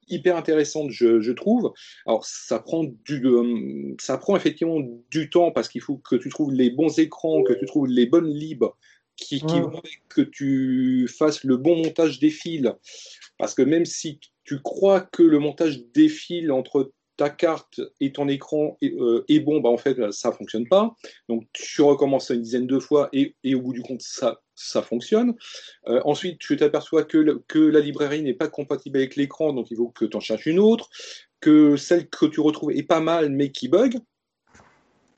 hyper 0.09 0.37
intéressantes, 0.37 0.90
je, 0.90 1.33
trouve. 1.33 1.73
Alors, 2.07 2.25
ça 2.25 2.59
prend, 2.59 2.85
du, 3.05 3.25
euh, 3.25 3.95
ça 4.01 4.19
prend 4.19 4.37
effectivement 4.37 4.81
du 5.11 5.31
temps 5.31 5.51
parce 5.51 5.69
qu'il 5.69 5.81
faut 5.81 5.97
que 5.97 6.16
tu 6.16 6.29
trouves 6.29 6.53
les 6.53 6.71
bons 6.71 6.99
écrans, 6.99 7.42
que 7.42 7.53
tu 7.53 7.66
trouves 7.66 7.88
les 7.88 8.07
bonnes 8.07 8.31
libres 8.31 8.77
qui, 9.16 9.40
qui 9.40 9.61
vont 9.61 9.83
que 10.09 10.21
tu 10.21 11.09
fasses 11.09 11.45
le 11.45 11.57
bon 11.57 11.77
montage 11.77 12.19
des 12.19 12.31
fils. 12.31 12.71
Parce 13.38 13.55
que 13.55 13.62
même 13.62 13.85
si 13.85 14.21
tu 14.45 14.61
crois 14.61 15.01
que 15.01 15.23
le 15.23 15.38
montage 15.38 15.83
défile 15.92 16.53
entre 16.53 16.92
ta 17.16 17.31
carte 17.31 17.81
et 18.01 18.12
ton 18.12 18.29
écran 18.29 18.77
est, 18.83 18.92
euh, 18.92 19.25
bon, 19.45 19.61
bah 19.61 19.71
en 19.71 19.79
fait, 19.79 20.12
ça 20.12 20.33
fonctionne 20.33 20.69
pas. 20.69 20.95
Donc, 21.29 21.47
tu 21.53 21.83
recommences 21.83 22.31
une 22.31 22.42
dizaine 22.42 22.66
de 22.66 22.79
fois 22.79 23.09
et, 23.12 23.35
au 23.55 23.61
bout 23.61 23.73
du 23.73 23.83
compte, 23.83 24.03
ça, 24.03 24.40
ça 24.57 24.83
fonctionne. 24.83 25.35
Euh, 25.87 26.01
ensuite, 26.05 26.38
tu 26.38 26.57
t'aperçois 26.57 27.05
que, 27.05 27.42
que 27.47 27.59
la 27.59 27.81
librairie 27.81 28.23
n'est 28.23 28.35
pas 28.35 28.49
compatible 28.49 28.99
avec 28.99 29.16
l'écran, 29.16 29.53
donc 29.53 29.71
il 29.71 29.77
faut 29.77 29.88
que 29.88 30.05
tu 30.05 30.16
en 30.16 30.21
cherches 30.21 30.47
une 30.47 30.59
autre, 30.59 30.88
que 31.40 31.77
celle 31.77 32.09
que 32.09 32.27
tu 32.27 32.40
retrouves 32.40 32.73
est 32.73 32.83
pas 32.83 33.01
mal, 33.01 33.31
mais 33.31 33.51
qui 33.53 33.69
bug. 33.69 33.99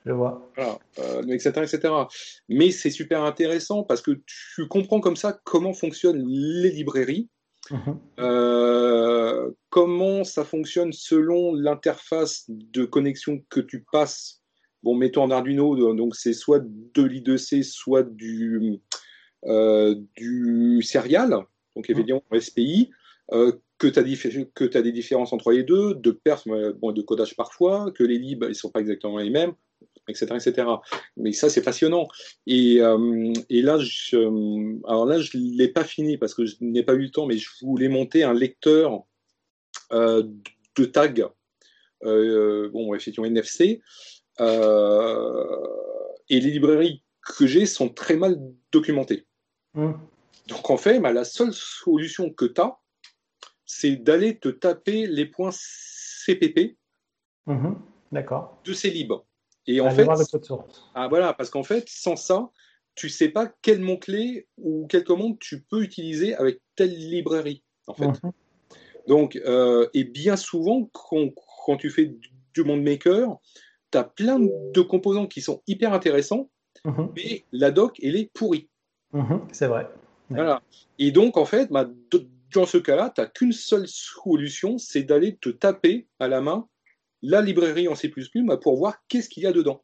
Je 0.05 0.11
vois. 0.11 0.49
Voilà, 0.55 0.79
etc., 1.33 1.51
euh, 1.57 1.63
etc. 1.63 1.93
Mais 2.47 2.71
c'est 2.71 2.91
super 2.91 3.23
intéressant 3.23 3.83
parce 3.83 4.01
que 4.01 4.21
tu 4.55 4.67
comprends 4.67 4.99
comme 4.99 5.15
ça 5.15 5.39
comment 5.43 5.73
fonctionnent 5.73 6.25
les 6.27 6.71
librairies 6.71 7.29
Mhm. 7.71 7.99
Euh, 8.19 9.51
comment 9.69 10.23
ça 10.23 10.43
fonctionne 10.43 10.91
selon 10.91 11.53
l'interface 11.53 12.45
de 12.47 12.85
connexion 12.85 13.43
que 13.49 13.59
tu 13.59 13.85
passes 13.91 14.41
Bon, 14.81 14.95
mettons 14.95 15.23
en 15.23 15.31
Arduino, 15.31 15.93
donc 15.93 16.15
c'est 16.15 16.31
soit 16.31 16.63
de 16.63 17.03
l'I2C, 17.03 17.63
soit 17.63 18.03
du, 18.03 18.79
du 19.43 20.81
serial, 20.81 21.29
donc 21.75 21.89
mhm. 21.89 21.95
évidemment 21.95 22.23
SPI, 22.39 22.91
euh, 23.31 23.51
que 23.77 23.87
tu 23.87 23.99
as, 23.99 24.77
as, 24.77 24.81
des 24.81 24.91
différences 24.91 25.33
entre 25.33 25.51
les 25.51 25.63
deux, 25.63 25.95
de 25.95 26.11
perf, 26.11 26.47
bon, 26.79 26.91
de 26.91 27.01
codage 27.01 27.35
parfois, 27.35 27.91
que 27.91 28.03
les 28.03 28.17
libs 28.17 28.45
ils 28.47 28.55
sont 28.55 28.69
pas 28.69 28.81
exactement 28.81 29.17
les 29.17 29.29
mêmes 29.29 29.53
etc., 30.09 30.35
etc. 30.35 30.67
Mais 31.17 31.31
ça, 31.31 31.49
c'est 31.49 31.61
passionnant. 31.61 32.07
Et, 32.47 32.81
euh, 32.81 33.33
et, 33.49 33.61
là, 33.61 33.77
je, 33.79 34.17
alors 34.87 35.05
là, 35.05 35.19
je 35.19 35.37
l'ai 35.37 35.67
pas 35.67 35.83
fini 35.83 36.17
parce 36.17 36.33
que 36.33 36.45
je 36.45 36.55
n'ai 36.61 36.83
pas 36.83 36.93
eu 36.93 37.03
le 37.03 37.11
temps, 37.11 37.27
mais 37.27 37.37
je 37.37 37.49
voulais 37.61 37.89
monter 37.89 38.23
un 38.23 38.33
lecteur 38.33 39.03
euh, 39.91 40.23
de 40.75 40.85
tags, 40.85 41.31
euh, 42.03 42.69
bon, 42.69 42.93
effectivement 42.93 43.27
NFC. 43.27 43.81
et 44.39 44.45
les 46.29 46.51
librairies 46.51 47.03
que 47.37 47.45
j'ai 47.45 47.65
sont 47.65 47.89
très 47.89 48.15
mal 48.15 48.39
documentées. 48.71 49.25
Mmh. 49.73 49.93
Donc 50.47 50.69
en 50.69 50.77
fait, 50.77 50.99
bah, 50.99 51.11
la 51.11 51.23
seule 51.23 51.53
solution 51.53 52.31
que 52.31 52.45
tu 52.45 52.61
as, 52.61 52.77
c'est 53.65 53.95
d'aller 53.95 54.37
te 54.39 54.49
taper 54.49 55.05
les 55.05 55.25
points 55.25 55.51
CPP 55.51 56.77
mmh. 57.45 57.73
D'accord. 58.11 58.59
de 58.63 58.73
ces 58.73 58.89
libres. 58.89 59.25
Et 59.67 59.81
en 59.81 59.91
fait, 59.91 60.07
ah, 60.95 61.07
voilà, 61.07 61.33
parce 61.33 61.51
qu'en 61.51 61.63
fait, 61.63 61.87
sans 61.87 62.15
ça, 62.15 62.49
tu 62.95 63.07
sais 63.07 63.29
pas 63.29 63.51
quel 63.61 63.79
mot-clé 63.79 64.47
ou 64.57 64.87
quelle 64.87 65.03
commande 65.03 65.37
tu 65.39 65.61
peux 65.61 65.83
utiliser 65.83 66.33
avec 66.35 66.59
telle 66.75 66.93
librairie, 66.93 67.63
en 67.85 67.93
fait. 67.93 68.09
Donc, 69.07 69.35
euh, 69.35 69.87
et 69.93 70.05
bien 70.05 70.35
souvent, 70.35 70.89
quand, 70.91 71.77
tu 71.77 71.91
fais 71.91 72.15
du 72.53 72.63
monde 72.63 72.81
maker, 72.81 73.37
tu 73.91 73.97
as 73.97 74.03
plein 74.03 74.39
de 74.39 74.81
composants 74.81 75.27
qui 75.27 75.41
sont 75.41 75.61
hyper 75.67 75.93
intéressants, 75.93 76.49
mais 77.15 77.45
la 77.51 77.69
doc, 77.69 77.99
elle 78.01 78.15
est 78.15 78.31
pourrie. 78.33 78.69
Mhm, 79.13 79.41
c'est 79.51 79.67
vrai. 79.67 79.89
Voilà. 80.29 80.61
Et 80.99 81.11
donc, 81.11 81.37
en 81.37 81.45
fait, 81.45 81.71
bah, 81.71 81.87
dans 82.53 82.65
ce 82.65 82.77
cas-là, 82.77 83.11
tu 83.13 83.21
n'as 83.21 83.27
qu'une 83.27 83.51
seule 83.51 83.87
solution, 83.87 84.77
c'est 84.77 85.03
d'aller 85.03 85.37
te 85.37 85.49
taper 85.49 86.07
à 86.19 86.27
la 86.27 86.41
main 86.41 86.67
la 87.21 87.41
librairie 87.41 87.87
en 87.87 87.95
C++ 87.95 88.11
bah, 88.45 88.57
pour 88.57 88.77
voir 88.77 88.95
qu'est-ce 89.07 89.29
qu'il 89.29 89.43
y 89.43 89.47
a 89.47 89.51
dedans. 89.51 89.81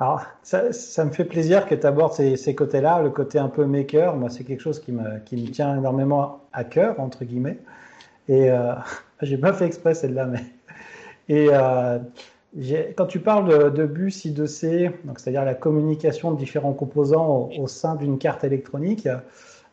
Alors, 0.00 0.24
ça, 0.42 1.04
me 1.04 1.10
fait 1.10 1.24
plaisir 1.24 1.66
que 1.66 1.74
tu 1.74 1.86
abordes 1.86 2.12
ces, 2.12 2.54
côtés-là, 2.54 3.02
le 3.02 3.10
côté 3.10 3.38
un 3.38 3.48
peu 3.48 3.66
maker. 3.66 4.16
Moi, 4.16 4.30
c'est 4.30 4.44
quelque 4.44 4.62
chose 4.62 4.80
qui 4.80 4.92
me, 4.92 5.18
qui 5.24 5.36
me, 5.36 5.50
tient 5.50 5.76
énormément 5.76 6.44
à 6.52 6.64
cœur, 6.64 7.00
entre 7.00 7.24
guillemets. 7.24 7.58
Et 8.28 8.50
euh, 8.50 8.74
j'ai 9.22 9.38
pas 9.38 9.52
fait 9.52 9.66
exprès 9.66 9.94
celle-là, 9.94 10.26
mais. 10.26 10.44
Et 11.28 11.48
euh, 11.52 11.98
quand 12.96 13.06
tu 13.06 13.20
parles 13.20 13.72
de, 13.72 13.86
bus 13.86 14.24
I2C, 14.24 14.90
c'est-à-dire 15.16 15.44
la 15.44 15.54
communication 15.54 16.32
de 16.32 16.38
différents 16.38 16.72
composants 16.72 17.50
au, 17.58 17.66
sein 17.66 17.94
d'une 17.94 18.18
carte 18.18 18.44
électronique, 18.44 19.08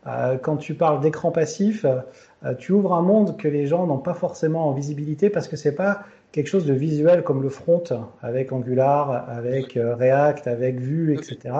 euh, 0.07 0.37
quand 0.37 0.57
tu 0.57 0.75
parles 0.75 0.99
d'écran 0.99 1.31
passif, 1.31 1.85
euh, 1.85 2.53
tu 2.55 2.73
ouvres 2.73 2.93
un 2.93 3.01
monde 3.01 3.37
que 3.37 3.47
les 3.47 3.65
gens 3.65 3.87
n'ont 3.87 3.97
pas 3.97 4.13
forcément 4.13 4.67
en 4.67 4.71
visibilité 4.71 5.29
parce 5.29 5.47
que 5.47 5.55
c'est 5.55 5.73
pas 5.73 6.03
quelque 6.31 6.47
chose 6.47 6.65
de 6.65 6.73
visuel 6.73 7.23
comme 7.23 7.41
le 7.41 7.49
front 7.49 7.83
avec 8.21 8.51
Angular, 8.51 9.27
avec 9.29 9.77
euh, 9.77 9.95
React, 9.95 10.47
avec 10.47 10.79
Vue, 10.79 11.13
etc. 11.15 11.55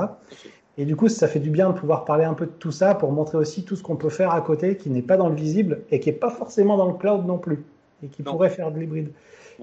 Et 0.78 0.86
du 0.86 0.95
coup, 0.95 1.08
ça 1.08 1.28
fait 1.28 1.39
du 1.39 1.49
bien 1.49 1.69
de 1.69 1.73
pouvoir 1.73 2.06
parler 2.06 2.25
un 2.25 2.34
peu 2.34 2.45
de 2.45 2.51
tout 2.51 2.73
ça 2.73 2.93
pour 2.93 3.12
montrer 3.12 3.38
aussi 3.38 3.63
tout 3.63 3.78
ce 3.78 3.82
qu'on 3.82 3.95
peut 3.95 4.10
faire 4.10 4.32
à 4.32 4.41
côté 4.41 4.75
qui 4.75 4.89
n'est 4.89 5.01
pas 5.01 5.17
dans 5.17 5.30
le 5.30 5.36
visible 5.36 5.80
et 5.89 5.99
qui 5.99 6.10
n'est 6.10 6.17
pas 6.17 6.30
forcément 6.30 6.78
dans 6.78 6.88
le 6.88 6.93
cloud 6.93 7.25
non 7.25 7.38
plus 7.38 7.63
et 8.03 8.08
qui 8.08 8.23
pourrait 8.23 8.49
faire 8.49 8.71
de 8.71 8.79
l'hybride. 8.79 9.12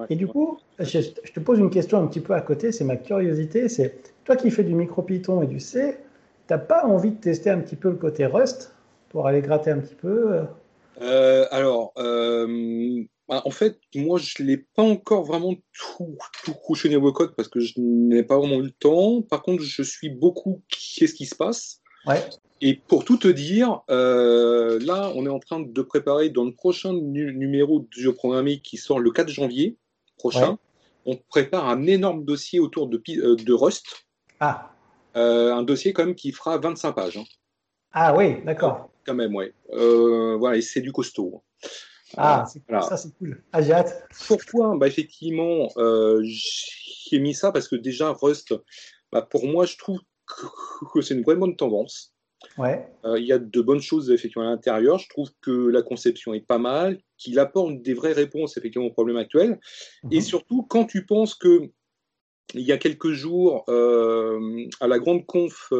et 0.09 0.17
du 0.17 0.27
coup, 0.27 0.59
je, 0.79 1.01
te 1.01 1.41
pose 1.41 1.59
une 1.59 1.71
question 1.71 1.99
un 1.99 2.07
petit 2.07 2.21
peu 2.21 2.35
à 2.35 2.41
côté, 2.41 2.73
c'est 2.73 2.85
ma 2.85 2.97
curiosité, 2.97 3.69
c'est 3.69 3.97
toi 4.25 4.37
qui 4.37 4.51
fais 4.51 4.65
du 4.65 4.75
micro 4.75 5.03
Python 5.03 5.43
et 5.43 5.47
du 5.47 5.61
C, 5.61 5.99
t'as 6.47 6.59
pas 6.59 6.87
envie 6.87 7.11
de 7.11 7.21
tester 7.21 7.51
un 7.51 7.61
petit 7.61 7.77
peu 7.77 7.91
le 7.91 7.97
côté 7.97 8.27
Rust 8.27 8.75
pour 9.11 9.27
aller 9.27 9.43
gratter 9.43 9.71
un 9.71 9.79
petit 9.79 9.95
peu 9.95 10.33
euh 10.33 10.43
euh, 11.03 11.47
Alors, 11.51 11.93
bah, 13.29 13.43
en 13.45 13.51
fait, 13.51 13.79
moi, 13.95 14.19
je 14.19 14.43
ne 14.43 14.49
l'ai 14.49 14.59
pas 14.59 14.83
encore 14.83 15.25
vraiment 15.25 15.55
tout, 15.73 16.19
tout 16.45 16.55
couché 16.55 16.89
niveau 16.89 17.13
code 17.13 17.35
parce 17.35 17.49
que 17.49 17.61
je 17.61 17.75
n'ai 17.79 18.23
pas 18.23 18.37
vraiment 18.39 18.57
eu 18.57 18.65
le 18.65 18.71
temps. 18.71 19.23
Par 19.23 19.43
contre, 19.43 19.63
je 19.63 19.83
suis 19.83 20.11
beaucoup 20.11 20.63
qu'est-ce 20.69 21.15
qui 21.15 21.27
se 21.27 21.35
passe? 21.35 21.82
Et 22.65 22.75
pour 22.75 23.05
tout 23.05 23.17
te 23.17 23.29
dire, 23.29 23.83
euh, 23.91 24.79
là, 24.81 25.11
on 25.17 25.27
est 25.27 25.31
en 25.31 25.41
train 25.41 25.59
de 25.59 25.83
préparer 25.83 26.31
dans 26.31 26.45
le 26.45 26.53
prochain 26.53 26.93
numéro 26.93 27.81
du 27.81 28.01
jeu 28.01 28.15
programmé 28.15 28.61
qui 28.61 28.77
sort 28.77 29.01
le 29.01 29.11
4 29.11 29.29
janvier 29.29 29.77
prochain. 30.17 30.59
On 31.05 31.17
prépare 31.17 31.69
un 31.69 31.87
énorme 31.89 32.25
dossier 32.25 32.61
autour 32.61 32.87
de, 32.87 33.03
euh, 33.17 33.35
de 33.35 33.53
Rust. 33.53 34.07
Ah. 34.39 34.71
Euh, 35.17 35.53
un 35.53 35.65
dossier 35.65 35.93
quand 35.93 36.05
même 36.05 36.15
qui 36.15 36.31
fera 36.31 36.59
25 36.59 36.93
pages. 36.93 37.17
Hein. 37.17 37.25
Ah 37.93 38.17
oui, 38.17 38.37
d'accord. 38.45 38.91
Quand 39.05 39.15
même, 39.15 39.35
ouais. 39.35 39.53
voilà, 39.69 40.57
et 40.57 40.63
c'est 40.63 40.81
du 40.81 40.93
costaud. 40.93 41.43
Ah, 42.17 42.45
ça 42.47 42.97
c'est 42.97 43.13
cool. 43.17 43.43
Ah, 43.53 43.61
j'ai 43.63 43.73
hâte. 43.73 44.07
Pourquoi? 44.29 44.77
Bah, 44.77 44.87
Effectivement, 44.87 45.69
j'ai 46.23 47.19
mis 47.19 47.35
ça 47.35 47.51
parce 47.51 47.67
que 47.67 47.75
déjà, 47.75 48.13
Rust, 48.13 48.55
bah, 49.11 49.23
pour 49.23 49.47
moi, 49.47 49.67
je 49.67 49.77
trouve 49.77 49.99
que 50.93 51.01
c'est 51.01 51.15
une 51.15 51.23
vraie 51.23 51.37
bonne 51.37 51.57
tendance. 51.57 52.13
Ouais. 52.59 52.89
Euh, 53.05 53.19
il 53.19 53.27
y 53.27 53.33
a 53.33 53.39
de 53.39 53.61
bonnes 53.61 53.81
choses 53.81 54.11
effectivement 54.11 54.47
à 54.47 54.51
l'intérieur. 54.51 54.99
Je 54.99 55.09
trouve 55.09 55.31
que 55.41 55.51
la 55.51 55.83
conception 55.83 56.35
est 56.35 56.47
pas 56.47 56.59
mal, 56.59 56.99
qu'il 57.17 57.39
apporte 57.39 57.81
des 57.83 57.95
vraies 57.95 58.13
réponses 58.13 58.57
effectivement 58.57 58.87
aux 58.87 58.93
problèmes 58.93 59.17
actuels. 59.17 59.61
Et 60.11 60.17
mhm. 60.17 60.23
surtout, 60.23 60.63
quand 60.63 60.85
tu 60.85 61.07
penses 61.07 61.35
que 61.35 61.71
il 62.55 62.63
y 62.63 62.73
a 62.73 62.79
quelques 62.79 63.13
jours, 63.13 63.65
euh, 63.69 64.67
à 64.81 64.87
la 64.87 64.99
grande 64.99 65.25
conf 65.25 65.73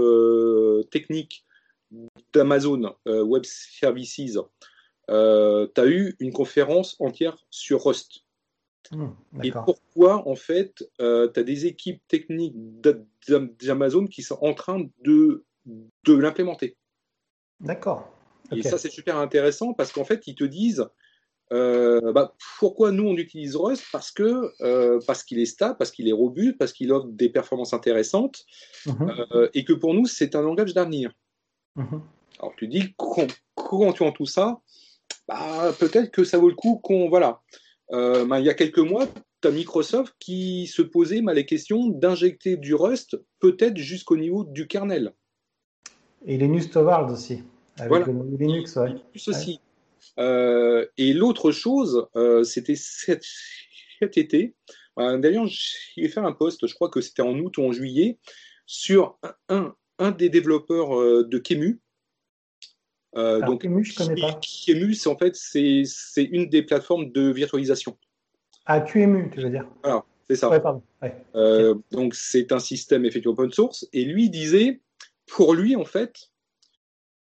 technique 0.91 1.45
d'Amazon 2.33 2.95
Web 3.05 3.45
Services, 3.45 4.39
euh, 5.11 5.67
tu 5.75 5.81
as 5.81 5.87
eu 5.87 6.17
une 6.21 6.33
conférence 6.33 6.97
entière 7.01 7.37
sur 7.51 7.85
Rust. 7.85 8.22
Hmm, 8.93 9.09
et 9.43 9.51
pourquoi, 9.51 10.29
en 10.29 10.35
fait, 10.35 10.85
euh, 11.01 11.29
tu 11.33 11.41
as 11.41 11.43
des 11.43 11.67
équipes 11.67 12.03
techniques 12.09 12.55
d'Amazon 13.61 14.07
qui 14.07 14.23
sont 14.23 14.39
en 14.43 14.53
train 14.55 14.87
de, 15.05 15.45
de 15.67 16.15
l'implémenter? 16.15 16.77
D'accord. 17.61 18.11
Et 18.55 18.63
ça, 18.63 18.77
c'est 18.77 18.91
super 18.91 19.17
intéressant 19.17 19.73
parce 19.73 19.93
qu'en 19.93 20.05
fait, 20.05 20.27
ils 20.27 20.35
te 20.35 20.45
disent 20.45 20.87
euh, 21.53 22.13
bah, 22.13 22.35
pourquoi 22.59 22.93
nous 22.93 23.05
on 23.05 23.17
utilise 23.17 23.57
Rust? 23.57 23.85
Parce 23.93 24.11
que 24.11 24.53
parce 25.07 25.23
qu'il 25.23 25.39
est 25.39 25.47
stable, 25.47 25.77
parce 25.79 25.91
qu'il 25.91 26.07
est 26.09 26.13
robuste, 26.13 26.59
parce 26.59 26.73
qu'il 26.75 26.93
offre 26.93 27.07
des 27.09 27.31
performances 27.31 27.73
intéressantes, 27.73 28.45
mhm. 28.85 29.49
et 29.55 29.65
que 29.65 29.73
pour 29.73 29.95
nous 29.95 30.07
c'est 30.07 30.35
un 30.35 30.43
langage 30.43 30.75
d'avenir. 30.75 31.13
Mhm. 31.77 32.03
Alors 32.41 32.55
tu 32.57 32.69
dis 32.69 32.95
comment 33.55 33.93
tu 33.93 34.03
en 34.03 34.13
tout 34.13 34.27
ça 34.27 34.61
bah, 35.29 35.73
peut-être 35.79 36.11
que 36.11 36.25
ça 36.25 36.39
vaut 36.39 36.49
le 36.49 36.55
coup 36.55 36.77
qu'on 36.83 37.09
voilà. 37.09 37.41
Euh, 37.93 38.25
ben, 38.25 38.39
il 38.39 38.47
y 38.47 38.51
a 38.51 38.55
quelques 38.55 38.79
mois, 38.79 39.07
tu 39.41 39.49
as 39.49 39.51
Microsoft 39.51 40.15
qui 40.19 40.67
se 40.67 40.83
posait 40.83 41.21
mal 41.21 41.37
les 41.37 41.47
questions 41.47 41.89
d'injecter 41.89 42.57
du 42.57 42.75
Rust, 42.75 43.19
peut-être 43.41 43.77
jusqu'au 43.77 44.17
niveau 44.17 44.45
du 44.45 44.67
kernel. 44.67 45.13
Et 46.25 46.37
Linux 46.37 46.71
Torvalds 46.71 47.13
aussi. 47.13 47.43
Avec 47.79 47.89
voilà. 47.89 48.07
Linux, 48.39 48.77
ouais. 48.77 48.95
Aussi. 49.15 49.61
Euh, 50.19 50.87
et 50.97 51.13
l'autre 51.13 51.51
chose, 51.53 52.07
euh, 52.17 52.45
c'était 52.45 52.77
cet, 52.77 53.25
été. 54.17 54.55
D'ailleurs, 54.97 55.47
j'ai 55.47 56.09
fait 56.09 56.21
un 56.21 56.33
post, 56.33 56.67
je 56.67 56.75
crois 56.75 56.91
que 56.91 57.01
c'était 57.01 57.23
en 57.23 57.39
août 57.39 57.57
ou 57.59 57.63
en 57.63 57.73
juillet, 57.73 58.19
sur 58.67 59.19
un, 59.49 59.75
un 59.99 60.11
des 60.11 60.29
développeurs 60.29 61.25
de 61.25 61.39
Kemu. 61.39 61.82
Alors, 63.15 63.43
donc, 63.45 63.63
Kemu, 63.63 63.85
je 63.85 63.95
connais 63.95 64.21
pas. 64.21 64.41
C'est 64.43 65.07
en 65.09 65.17
fait 65.19 65.37
c'est 65.37 65.85
une 66.25 66.49
des 66.49 66.63
plateformes 66.63 67.13
de 67.13 67.31
virtualisation. 67.31 67.97
Ah, 68.65 68.81
QEMU, 68.81 69.31
tu 69.31 69.41
veux 69.41 69.51
dire 69.51 69.67
Alors, 69.83 70.07
c'est 70.29 70.37
ça. 70.37 70.49
Ouais, 70.49 70.61
pardon. 70.61 70.83
Ouais. 71.03 71.15
Donc, 71.91 72.15
c'est 72.15 72.53
un 72.53 72.59
système 72.61 73.05
effectivement 73.05 73.33
open 73.33 73.53
source. 73.53 73.87
Et 73.93 74.05
lui 74.05 74.31
disait, 74.31 74.81
pour 75.27 75.55
lui, 75.55 75.75
en 75.77 75.85
fait, 75.85 76.31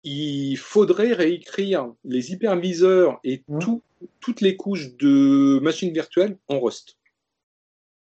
il 0.04 0.56
faudrait 0.58 1.14
réécrire 1.14 1.92
les 2.04 2.32
hyperviseurs 2.32 3.20
et 3.24 3.44
Mmh. 3.48 3.60
tout- 3.60 3.82
toutes 4.20 4.42
les 4.42 4.56
couches 4.56 4.96
de 4.98 5.60
machines 5.62 5.94
virtuelles 5.94 6.38
en 6.48 6.60
Rust. 6.60 6.98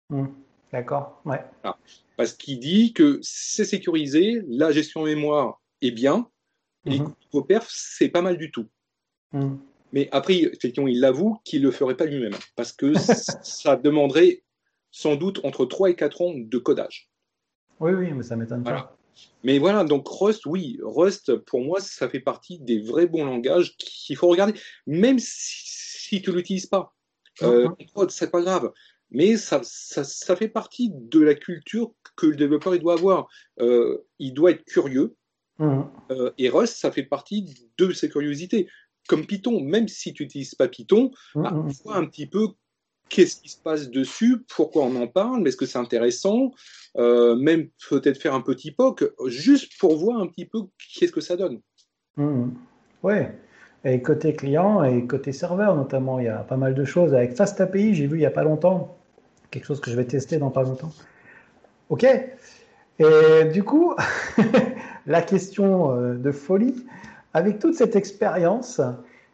Hmm. 0.09 0.27
D'accord, 0.71 1.21
ouais. 1.25 1.41
Parce 2.17 2.33
qu'il 2.33 2.59
dit 2.59 2.91
que 2.93 3.19
c'est 3.21 3.63
sécurisé, 3.65 4.41
la 4.47 4.71
gestion 4.71 5.03
mémoire 5.03 5.61
est 5.81 5.91
bien, 5.91 6.29
et 6.85 6.99
Mhm. 6.99 7.13
vos 7.31 7.43
perfs, 7.43 7.71
c'est 7.71 8.09
pas 8.09 8.21
mal 8.21 8.37
du 8.37 8.51
tout. 8.51 8.67
Hmm. 9.31 9.55
Mais 9.93 10.09
après, 10.11 10.35
effectivement, 10.39 10.87
il 10.87 10.99
l'avoue 10.99 11.37
qu'il 11.43 11.61
le 11.61 11.71
ferait 11.71 11.95
pas 11.97 12.05
lui-même, 12.05 12.35
parce 12.55 12.71
que 12.73 12.93
ça 13.43 13.75
demanderait 13.75 14.43
sans 14.91 15.15
doute 15.15 15.39
entre 15.43 15.65
3 15.65 15.89
et 15.89 15.95
4 15.95 16.21
ans 16.21 16.33
de 16.35 16.57
codage. 16.57 17.09
Oui, 17.79 17.91
oui, 17.93 18.11
mais 18.13 18.23
ça 18.23 18.35
m'étonne 18.35 18.63
Voilà. 18.63 18.83
pas. 18.83 18.97
Mais 19.43 19.59
voilà, 19.59 19.83
donc 19.83 20.07
Rust, 20.07 20.45
oui, 20.45 20.77
Rust, 20.81 21.35
pour 21.35 21.61
moi, 21.61 21.79
ça 21.79 22.09
fait 22.09 22.19
partie 22.19 22.59
des 22.59 22.79
vrais 22.79 23.07
bons 23.07 23.25
langages 23.25 23.77
qu'il 23.77 24.17
faut 24.17 24.27
regarder, 24.27 24.59
même 24.87 25.19
si, 25.19 26.07
si 26.09 26.21
tu 26.21 26.31
l'utilises 26.33 26.65
pas. 26.65 26.93
Euh, 27.41 27.69
Mhm. 27.95 28.09
c'est 28.09 28.31
pas 28.31 28.41
grave. 28.41 28.71
Mais 29.11 29.37
ça, 29.37 29.61
ça, 29.63 30.03
ça 30.03 30.35
fait 30.35 30.47
partie 30.49 30.89
de 30.91 31.19
la 31.19 31.35
culture 31.35 31.93
que 32.15 32.25
le 32.27 32.35
développeur 32.35 32.75
il 32.75 32.81
doit 32.81 32.93
avoir. 32.93 33.27
Euh, 33.59 34.05
il 34.19 34.33
doit 34.33 34.51
être 34.51 34.65
curieux. 34.65 35.15
Hmm. 35.57 35.83
euh, 36.11 36.31
et 36.37 36.49
Rust, 36.49 36.77
ça 36.77 36.91
fait 36.91 37.03
partie 37.03 37.53
de 37.77 37.91
ses 37.93 38.09
curiosités. 38.09 38.67
Comme 39.07 39.25
Python, 39.25 39.61
même 39.61 39.87
si 39.87 40.13
tu 40.13 40.23
n'utilises 40.23 40.55
pas 40.55 40.67
Python, 40.67 41.11
Hmm, 41.33 41.43
bah, 41.43 41.51
hmm. 41.51 41.69
vois 41.83 41.97
un 41.97 42.05
petit 42.05 42.27
peu 42.27 42.47
qu'est-ce 43.09 43.41
qui 43.41 43.49
se 43.49 43.57
passe 43.57 43.89
dessus, 43.89 44.43
pourquoi 44.55 44.83
on 44.83 44.95
en 44.95 45.07
parle, 45.07 45.47
est-ce 45.47 45.57
que 45.57 45.65
c'est 45.65 45.77
intéressant, 45.77 46.51
euh, 46.97 47.35
même 47.35 47.69
peut-être 47.89 48.19
faire 48.19 48.33
un 48.33 48.41
petit 48.41 48.71
POC, 48.71 49.11
juste 49.27 49.73
pour 49.79 49.95
voir 49.95 50.19
un 50.19 50.27
petit 50.27 50.45
peu 50.45 50.61
qu'est-ce 50.95 51.11
que 51.11 51.21
ça 51.21 51.35
donne. 51.35 51.61
Hmm. 52.17 52.49
Ouais. 53.03 53.31
Et 53.83 54.01
côté 54.01 54.33
client 54.33 54.83
et 54.83 55.05
côté 55.05 55.31
serveur 55.31 55.75
notamment, 55.75 56.19
il 56.19 56.25
y 56.25 56.29
a 56.29 56.39
pas 56.39 56.57
mal 56.57 56.73
de 56.73 56.83
choses. 56.83 57.13
Avec 57.13 57.35
Fast 57.35 57.61
API, 57.61 57.93
j'ai 57.93 58.07
vu 58.07 58.17
il 58.17 58.21
y 58.21 58.25
a 58.25 58.31
pas 58.31 58.43
longtemps, 58.43 58.97
quelque 59.51 59.65
chose 59.65 59.79
que 59.79 59.91
je 59.91 59.95
vais 59.95 60.05
tester 60.05 60.37
dans 60.37 60.49
pas 60.49 60.63
longtemps. 60.63 60.91
Ok. 61.89 62.03
Et 62.97 63.45
du 63.53 63.63
coup, 63.63 63.93
la 65.07 65.21
question 65.21 65.91
euh, 65.91 66.15
de 66.15 66.31
folie, 66.31 66.85
avec 67.33 67.59
toute 67.59 67.75
cette 67.75 67.95
expérience, 67.95 68.81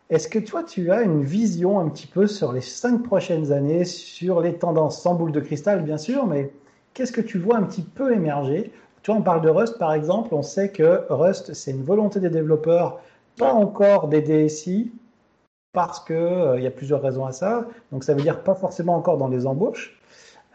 est-ce 0.10 0.28
que 0.28 0.40
toi, 0.40 0.64
tu 0.64 0.92
as 0.92 1.02
une 1.04 1.24
vision 1.24 1.80
un 1.80 1.88
petit 1.90 2.08
peu 2.08 2.28
sur 2.28 2.52
les 2.52 2.62
cinq 2.62 3.04
prochaines 3.04 3.52
années, 3.52 3.86
sur 3.86 4.42
les 4.42 4.56
tendances, 4.56 5.02
sans 5.02 5.16
boule 5.16 5.32
de 5.32 5.40
cristal 5.40 5.84
bien 5.84 5.98
sûr, 5.98 6.26
mais 6.26 6.52
qu'est-ce 6.94 7.12
que 7.12 7.22
tu 7.22 7.38
vois 7.38 7.58
un 7.58 7.64
petit 7.64 7.84
peu 7.84 8.14
émerger? 8.14 8.72
Tu 9.04 9.12
vois, 9.12 9.20
on 9.20 9.24
parle 9.24 9.42
de 9.42 9.50
Rust 9.50 9.78
par 9.78 9.94
exemple, 9.94 10.34
on 10.34 10.44
sait 10.44 10.70
que 10.70 11.06
Rust, 11.10 11.54
c'est 11.54 11.72
une 11.72 11.84
volonté 11.84 12.20
des 12.20 12.30
développeurs, 12.30 13.00
pas 13.38 13.54
encore 13.54 14.10
des 14.10 14.22
DSI, 14.22 14.92
parce 15.74 16.00
que 16.00 16.14
euh, 16.14 16.60
y 16.60 16.68
a 16.68 16.72
plusieurs 16.72 17.02
raisons 17.02 17.26
à 17.26 17.32
ça. 17.32 17.66
Donc 17.92 18.04
ça 18.04 18.14
veut 18.14 18.22
dire 18.22 18.44
pas 18.44 18.56
forcément 18.56 18.96
encore 18.96 19.18
dans 19.18 19.28
les 19.28 19.46
embauches. 19.48 19.98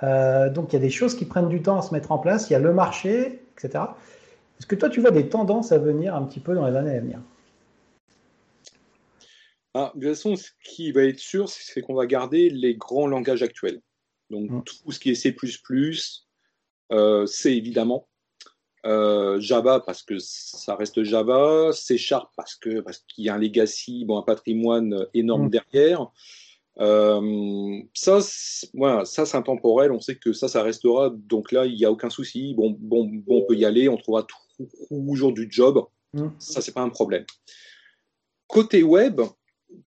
Euh, 0.03 0.51
donc 0.51 0.73
il 0.73 0.77
y 0.77 0.79
a 0.79 0.83
des 0.83 0.91
choses 0.91 1.17
qui 1.17 1.25
prennent 1.25 1.49
du 1.49 1.63
temps 1.63 1.79
à 1.79 1.83
se 1.83 1.95
mettre 1.95 2.13
en 2.13 2.19
place. 2.19 2.51
Il 2.51 2.53
y 2.53 2.57
a 2.57 2.59
le 2.59 2.73
marché, 2.73 3.43
etc. 3.57 3.85
Est-ce 4.59 4.67
que 4.67 4.75
toi 4.75 4.89
tu 4.89 5.01
vois 5.01 5.11
des 5.11 5.29
tendances 5.29 5.73
à 5.73 5.79
venir 5.79 6.15
un 6.15 6.25
petit 6.25 6.41
peu 6.41 6.55
dans 6.55 6.67
les 6.67 6.77
années 6.77 6.97
à 6.97 7.01
venir? 7.01 7.21
Ah, 9.75 9.93
de 9.95 10.01
toute 10.01 10.09
façon, 10.17 10.37
ce 10.37 10.51
qui 10.65 10.91
va 10.93 11.03
être 11.03 11.19
sûr, 11.19 11.49
c'est 11.51 11.83
qu'on 11.83 11.95
va 11.95 12.07
garder 12.07 12.49
les 12.49 12.75
grands 12.77 13.07
langages 13.07 13.43
actuels. 13.43 13.83
Donc 14.31 14.51
Mm. 14.51 14.63
tout 14.65 14.93
ce 14.93 14.99
qui 14.99 15.11
est 15.11 15.15
C++, 15.15 15.37
euh, 16.93 17.27
C 17.27 17.51
évidemment, 17.53 18.09
euh, 18.87 19.39
Java 19.41 19.81
parce 19.81 20.03
que 20.03 20.19
ça 20.19 20.77
reste 20.77 21.03
Java, 21.03 21.71
C 21.73 21.99
Sharp 21.99 22.31
parce 22.37 22.55
que 22.55 22.81
parce 22.81 22.99
qu'il 22.99 23.25
y 23.25 23.29
a 23.29 23.35
un 23.35 23.39
legacy, 23.39 24.05
bon 24.05 24.19
un 24.19 24.23
patrimoine 24.23 25.07
énorme 25.13 25.47
Mm. 25.47 25.51
derrière. 25.51 26.07
Euh, 26.79 27.81
ça, 27.95 28.21
c'est- 28.21 28.71
voilà, 28.75 29.05
ça 29.05 29.27
c'est 29.27 29.37
intemporel. 29.37 29.93
On 29.93 30.01
sait 30.01 30.17
que 30.17 30.33
ça, 30.33 30.47
ça 30.47 30.63
restera. 30.63 31.11
Donc 31.11 31.51
là, 31.53 31.65
il 31.67 31.75
n'y 31.75 31.85
a 31.85 31.91
aucun 31.91 32.11
souci. 32.11 32.55
Bon, 32.55 32.71
bon, 32.79 33.05
bon, 33.05 33.43
on 33.43 33.47
peut 33.47 33.55
y 33.57 33.65
aller. 33.65 33.89
On 33.89 33.97
trouvera 33.97 34.27
tou- 34.59 34.69
toujours 34.89 35.33
du 35.33 35.49
job. 35.51 35.85
Mm. 36.13 36.29
Ça, 36.39 36.61
c'est 36.61 36.73
pas 36.73 36.83
un 36.83 36.89
problème. 36.91 37.25
Côté 38.47 38.83
web, 38.83 39.21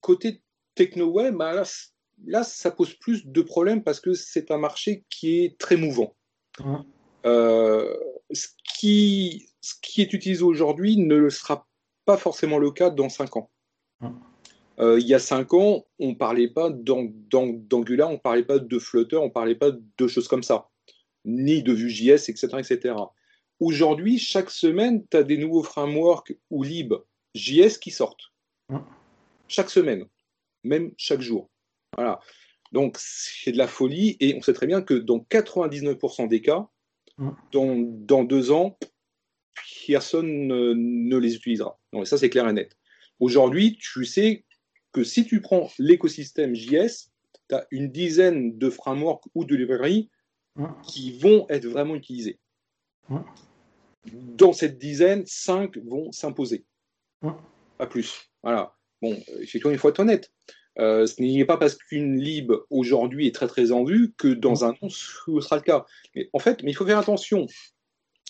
côté 0.02 0.42
techno-web, 0.76 1.36
bah 1.36 1.64
là, 2.26 2.44
ça 2.44 2.72
pose 2.72 2.94
plus 2.96 3.26
de 3.26 3.42
problèmes 3.42 3.84
parce 3.84 4.00
que 4.00 4.14
c'est 4.14 4.52
un 4.52 4.58
marché 4.58 5.04
qui 5.10 5.40
est 5.44 5.58
très 5.58 5.78
mouvant. 5.78 6.16
Euh, 7.26 7.96
ce, 8.32 8.48
qui, 8.76 9.48
ce 9.62 9.74
qui 9.82 10.02
est 10.02 10.12
utilisé 10.14 10.44
aujourd'hui 10.44 10.98
ne 10.98 11.16
le 11.16 11.30
sera 11.30 11.68
pas 12.06 12.18
forcément 12.18 12.58
le 12.58 12.72
cas 12.72 12.90
dans 12.90 13.10
5 13.10 13.38
ans. 13.38 13.50
Euh, 14.80 15.00
il 15.00 15.08
y 15.08 15.14
a 15.14 15.20
5 15.20 15.54
ans, 15.54 15.86
on 16.00 16.16
parlait 16.16 16.48
pas 16.48 16.70
d'Ang- 16.72 17.14
d'Ang- 17.30 17.62
d'Angular, 17.68 18.10
on 18.10 18.18
parlait 18.18 18.44
pas 18.44 18.58
de 18.58 18.80
Flutter, 18.80 19.18
on 19.18 19.30
parlait 19.30 19.56
pas 19.56 19.72
de 19.72 20.08
choses 20.08 20.28
comme 20.28 20.42
ça, 20.44 20.70
ni 21.26 21.62
de 21.62 21.72
Vue.js, 21.72 22.30
etc. 22.30 22.48
etc. 22.58 22.96
Aujourd'hui, 23.62 24.18
chaque 24.18 24.50
semaine, 24.50 25.06
tu 25.10 25.16
as 25.18 25.24
des 25.24 25.38
nouveaux 25.38 25.62
frameworks 25.64 26.36
ou 26.50 26.64
lib.js 26.64 27.78
qui 27.80 27.92
sortent. 27.92 28.34
Mm. 28.70 28.80
Chaque 29.48 29.70
semaine, 29.70 30.06
même 30.64 30.92
chaque 30.98 31.22
jour. 31.22 31.50
Voilà. 31.96 32.20
Donc, 32.72 32.98
c'est 32.98 33.52
de 33.52 33.58
la 33.58 33.68
folie 33.68 34.18
et 34.20 34.34
on 34.36 34.42
sait 34.42 34.54
très 34.54 34.66
bien 34.66 34.82
que 34.82 34.96
dans 34.96 35.20
99% 35.20 36.28
des 36.28 36.42
cas, 36.42 36.68
Mm. 37.18 37.30
dans, 37.52 37.76
dans 37.78 38.24
deux 38.24 38.52
ans, 38.52 38.80
personne 39.86 40.48
ne, 40.48 40.74
ne 40.74 41.18
les 41.18 41.36
utilisera. 41.36 41.80
Donc, 41.94 42.08
ça, 42.08 42.18
c'est 42.18 42.30
clair 42.30 42.48
et 42.48 42.54
net. 42.54 42.76
Aujourd'hui, 43.20 43.78
tu 43.78 44.06
sais 44.06 44.44
que 44.92 45.04
si 45.04 45.26
tu 45.26 45.40
prends 45.42 45.70
l'écosystème 45.78 46.56
JS, 46.56 47.12
tu 47.50 47.56
as 47.56 47.68
une 47.70 47.92
dizaine 47.92 48.58
de 48.58 48.70
frameworks 48.70 49.26
ou 49.36 49.46
de 49.46 49.56
librairies 49.56 50.10
Mm. 50.56 50.66
qui 50.84 51.18
vont 51.18 51.46
être 51.50 51.66
vraiment 51.66 51.96
utilisés. 51.96 52.40
Dans 54.06 54.54
cette 54.54 54.78
dizaine, 54.78 55.24
cinq 55.26 55.78
vont 55.78 56.12
s'imposer. 56.12 56.66
Pas 57.78 57.88
plus. 57.88 58.30
Voilà. 58.42 58.76
Bon, 59.02 59.18
effectivement, 59.40 59.72
il 59.72 59.78
faut 59.78 59.90
être 59.90 60.00
honnête. 60.00 60.32
Euh, 60.80 61.06
ce 61.06 61.22
n'est 61.22 61.46
pas 61.46 61.58
parce 61.58 61.76
qu'une 61.76 62.18
lib 62.18 62.54
aujourd'hui 62.70 63.28
est 63.28 63.36
très 63.36 63.48
très 63.48 63.72
en 63.72 63.84
vue 63.84 64.14
que 64.18 64.30
dans 64.30 64.64
un 64.64 64.72
an 64.82 64.90
ce 64.90 65.40
sera 65.42 65.58
le 65.58 65.62
cas. 65.62 65.86
Mais 66.16 66.30
en 66.34 66.40
fait, 66.40 66.64
mais 66.64 66.72
il 66.72 66.74
faut 66.74 66.86
faire 66.86 66.98
attention 66.98 67.46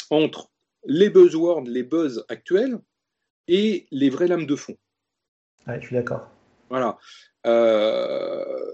entre 0.10 0.50
les 0.86 1.10
buzzwords, 1.10 1.62
les 1.62 1.84
buzz 1.84 2.26
actuels 2.30 2.80
et 3.48 3.86
les 3.92 4.10
vraies 4.10 4.28
lames 4.28 4.48
de 4.48 4.56
fond. 4.56 4.76
Ouais, 5.68 5.80
je 5.80 5.88
suis 5.88 5.96
d'accord. 5.96 6.28
Voilà. 6.70 6.98
Euh, 7.46 8.72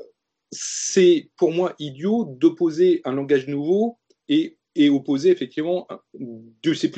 c'est 0.52 1.30
pour 1.36 1.52
moi 1.52 1.76
idiot 1.80 2.26
d'opposer 2.26 3.02
un 3.04 3.12
langage 3.12 3.48
nouveau 3.48 4.00
et, 4.30 4.58
et 4.78 4.90
opposer 4.90 5.30
effectivement 5.32 5.88
du 6.63 6.76
C++. 6.76 6.92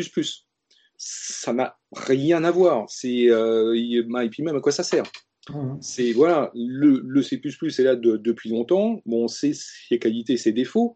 Ça 0.98 1.54
n'a 1.54 1.78
rien 1.94 2.44
à 2.44 2.52
voir. 2.52 2.86
C'est 2.90 3.30
euh, 3.30 3.74
et 3.74 4.30
puis 4.30 4.44
même 4.44 4.58
à 4.58 4.60
quoi 4.60 4.72
ça 4.72 4.84
sert. 4.84 5.06
Mm. 5.50 5.78
C'est 5.82 6.12
voilà, 6.12 6.52
le, 6.54 7.02
le 7.06 7.22
C++ 7.24 7.42
est 7.44 7.84
là 7.84 7.96
de- 7.96 8.18
depuis 8.18 8.50
longtemps. 8.50 9.02
Bon, 9.06 9.24
on 9.24 9.28
sait 9.28 9.54
ses 9.54 9.98
qualités, 9.98 10.38
ses 10.38 10.52
défauts. 10.52 10.96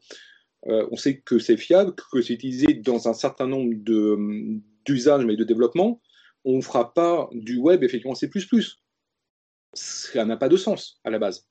Euh, 0.67 0.87
on 0.91 0.97
sait 0.97 1.19
que 1.19 1.39
c'est 1.39 1.57
fiable, 1.57 1.93
que 2.11 2.21
c'est 2.21 2.33
utilisé 2.33 2.73
dans 2.73 3.07
un 3.07 3.13
certain 3.13 3.47
nombre 3.47 3.73
de 3.75 4.17
d'usages, 4.85 5.25
mais 5.25 5.35
de 5.35 5.43
développement. 5.43 6.01
On 6.45 6.57
ne 6.57 6.61
fera 6.61 6.93
pas 6.93 7.29
du 7.31 7.57
web 7.57 7.83
effectivement 7.83 8.15
C++. 8.15 8.29
Ça 9.73 10.25
n'a 10.25 10.37
pas 10.37 10.49
de 10.49 10.57
sens 10.57 10.99
à 11.03 11.09
la 11.09 11.19
base. 11.19 11.47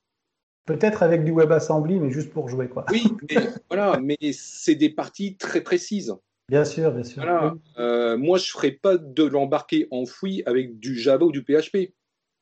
Peut-être 0.65 1.03
avec 1.03 1.25
du 1.25 1.33
WebAssembly, 1.33 1.99
mais 1.99 2.11
juste 2.11 2.33
pour 2.33 2.49
jouer, 2.49 2.69
quoi. 2.69 2.85
Oui, 2.91 3.05
mais 3.31 3.37
voilà, 3.71 3.99
mais 4.01 4.17
c'est 4.33 4.77
des 4.77 4.91
parties 4.91 5.37
très 5.37 5.61
précises. 5.61 6.15
Bien 6.49 6.65
sûr, 6.65 6.93
bien 6.93 7.03
sûr. 7.03 7.23
Voilà. 7.23 7.55
Euh, 7.79 8.17
moi, 8.17 8.39
je 8.39 8.51
ferai 8.51 8.73
pas 8.73 8.97
de 8.97 9.25
l'embarquer 9.25 9.89
enfoui 9.91 10.43
avec 10.47 10.79
du 10.79 10.97
Java 10.97 11.25
ou 11.25 11.33
du 11.33 11.43
PHP. 11.43 11.93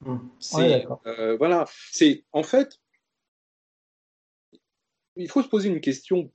Mm. 0.04 0.16
C'est 0.38 0.56
Ouais, 0.56 0.86
euh, 1.06 1.36
voilà, 1.36 1.66
c'est 1.90 2.24
en 2.32 2.42
fait 2.42 2.78
il 5.16 5.28
faut 5.28 5.42
se 5.42 5.48
poser 5.48 5.68
une 5.68 5.80
question 5.80 6.30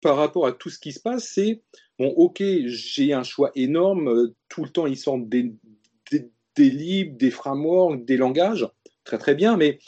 par 0.00 0.16
rapport 0.16 0.46
à 0.46 0.52
tout 0.52 0.68
ce 0.68 0.78
qui 0.78 0.92
se 0.92 1.00
passe, 1.00 1.24
c'est, 1.24 1.62
bon, 1.98 2.08
ok, 2.08 2.42
j'ai 2.66 3.12
un 3.14 3.22
choix 3.22 3.50
énorme, 3.54 4.32
tout 4.48 4.64
le 4.64 4.68
temps 4.68 4.86
ils 4.86 4.98
sortent 4.98 5.28
des, 5.28 5.54
des, 6.10 6.30
des 6.56 6.70
livres, 6.70 7.16
des 7.16 7.30
frameworks, 7.30 8.04
des 8.04 8.18
langages, 8.18 8.68
très 9.04 9.16
très 9.18 9.34
bien, 9.34 9.56
mais 9.56 9.78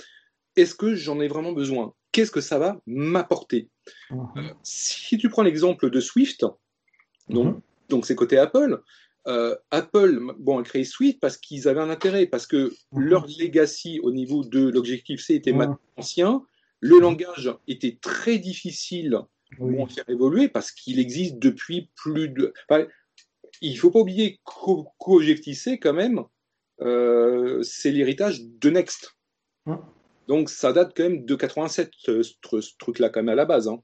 est-ce 0.57 0.75
que 0.75 0.95
j'en 0.95 1.21
ai 1.21 1.29
vraiment 1.29 1.53
besoin? 1.53 1.95
Qu'est-ce 2.13 2.31
que 2.31 2.41
ça 2.41 2.59
va 2.59 2.81
m'apporter? 2.87 3.69
Mhm. 4.11 4.27
Euh, 4.37 4.43
Si 4.63 5.19
tu 5.19 5.29
prends 5.29 5.43
l'exemple 5.43 5.91
de 5.91 6.01
Swift, 6.01 6.45
donc 7.29 7.47
Mhm. 7.55 7.61
donc 7.89 8.07
c'est 8.07 8.15
côté 8.17 8.39
Apple. 8.39 8.83
Euh, 9.29 9.57
Apple 9.73 10.21
bon, 10.39 10.59
a 10.59 10.63
créé 10.63 10.85
Swift 10.85 11.19
parce 11.21 11.37
qu'ils 11.37 11.67
avaient 11.69 11.81
un 11.81 11.91
intérêt, 11.91 12.27
parce 12.27 12.47
que 12.47 12.73
Mhm. 12.93 13.01
leur 13.03 13.27
legacy 13.27 13.99
au 14.01 14.11
niveau 14.13 14.45
de 14.45 14.69
l'objectif 14.71 15.21
C 15.21 15.35
était 15.35 15.53
maintenant 15.53 15.79
ancien. 15.97 16.43
Le 16.81 16.99
langage 17.01 17.53
était 17.69 17.99
très 18.01 18.39
difficile 18.39 19.19
Oui. 19.59 19.81
à 19.83 19.87
faire 19.87 20.09
évoluer 20.09 20.49
parce 20.49 20.71
qu'il 20.71 20.99
existe 21.01 21.39
depuis 21.39 21.91
plus 21.97 22.29
de. 22.29 22.53
Enfin, 22.69 22.87
il 23.61 23.73
ne 23.73 23.79
faut 23.79 23.91
pas 23.91 24.01
oublier 24.01 24.39
qu'au- 24.45 24.89
qu'Objective 24.99 25.55
C, 25.57 25.79
quand 25.79 25.95
même, 25.95 26.23
euh, 26.83 27.63
c'est 27.63 27.91
l'héritage 27.91 28.43
de 28.45 28.71
Next. 28.71 29.17
Donc 30.29 30.51
ça 30.51 30.73
date 30.73 30.93
quand 30.97 31.05
même 31.05 31.25
de 31.25 31.35
87, 31.35 31.91
ce, 31.99 32.77
truc-là, 32.79 33.09
quand 33.11 33.21
même, 33.21 33.29
à 33.31 33.35
la 33.35 33.45
base. 33.45 33.69
hein. 33.69 33.81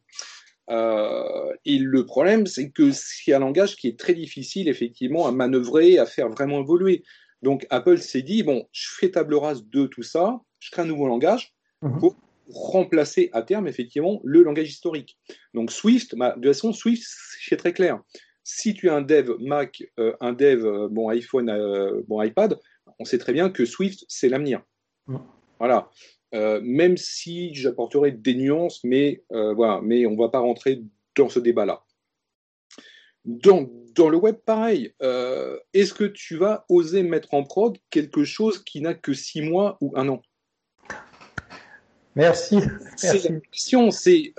Euh, 0.71 1.53
et 1.65 1.79
le 1.79 2.07
problème, 2.07 2.47
c'est 2.47 2.71
que 2.71 2.91
c'est 2.93 3.33
un 3.33 3.41
langage 3.41 3.77
qui 3.77 3.89
est 3.89 3.99
très 3.99 4.15
difficile, 4.15 4.69
effectivement, 4.69 5.27
à 5.27 5.33
manœuvrer, 5.33 5.99
à 5.99 6.07
faire 6.07 6.29
vraiment 6.29 6.61
évoluer. 6.61 7.03
Donc 7.43 7.67
Apple 7.71 7.99
s'est 7.99 8.23
dit, 8.23 8.43
bon, 8.43 8.69
je 8.73 8.89
fais 8.95 9.11
table 9.11 9.35
rase 9.35 9.65
de 9.67 9.87
tout 9.87 10.03
ça, 10.05 10.41
je 10.61 10.71
crée 10.71 10.83
un 10.83 10.87
nouveau 10.87 11.09
langage 11.09 11.53
Mhm. 11.83 11.99
pour 11.99 12.17
remplacer 12.49 13.29
à 13.33 13.43
terme, 13.43 13.67
effectivement, 13.67 14.21
le 14.25 14.43
langage 14.43 14.69
historique. 14.69 15.19
Donc 15.53 15.73
Swift, 15.73 16.15
bah, 16.15 16.31
de 16.31 16.35
toute 16.35 16.45
façon, 16.55 16.73
Swift, 16.73 17.05
c'est 17.41 17.57
très 17.57 17.73
clair. 17.73 18.01
Si 18.45 18.73
tu 18.75 18.89
as 18.89 18.95
un 18.95 19.03
dev 19.03 19.33
Mac, 19.41 19.83
euh, 19.99 20.15
un 20.21 20.33
dev 20.33 20.65
euh, 20.65 20.89
bon 20.89 21.09
iPhone, 21.09 21.47
bon 22.07 22.23
iPad, 22.23 22.59
on 22.99 23.05
sait 23.05 23.19
très 23.19 23.33
bien 23.33 23.51
que 23.51 23.65
Swift, 23.65 24.05
c'est 24.09 24.29
l'avenir. 24.29 24.63
Mhm. 25.09 25.21
Voilà. 25.59 25.91
Euh, 26.35 26.61
même 26.63 26.97
si 26.97 27.55
j'apporterai 27.55 28.13
des 28.13 28.35
nuances, 28.35 28.83
mais 28.85 29.23
euh, 29.33 29.53
voilà, 29.53 29.81
mais 29.83 30.07
on 30.07 30.17
va 30.17 30.29
pas 30.29 30.39
rentrer 30.39 30.83
dans 31.15 31.29
ce 31.29 31.39
débat-là. 31.39 31.85
Dans, 33.25 33.69
dans 33.95 34.09
le 34.09 34.17
web, 34.17 34.37
pareil. 34.37 34.95
Euh, 35.03 35.59
Est-ce 35.75 35.93
que 35.93 36.05
tu 36.05 36.37
vas 36.37 36.65
oser 36.69 37.03
mettre 37.03 37.35
en 37.35 37.45
prod 37.45 37.77
quelque 37.91 38.25
chose 38.25 38.65
qui 38.65 38.81
n'a 38.81 38.95
que 38.95 39.13
six 39.13 39.43
mois 39.43 39.77
ou 39.81 39.93
un 39.95 40.09
an? 40.09 40.23
Merci. 42.17 42.59
C'est 42.97 43.31
la 43.31 43.41
question. 43.41 43.91
C'est 43.91 44.35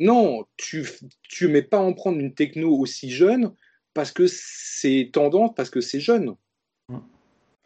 non, 0.00 0.46
tu 0.56 0.86
tu 1.22 1.46
mets 1.48 1.62
pas 1.62 1.78
en 1.78 1.92
prendre 1.92 2.18
une 2.18 2.34
techno 2.34 2.74
aussi 2.74 3.10
jeune 3.10 3.54
parce 3.92 4.12
que 4.12 4.26
c'est 4.26 5.10
tendance, 5.12 5.50
parce 5.54 5.68
que 5.68 5.82
c'est 5.82 6.00
jeune. 6.00 6.34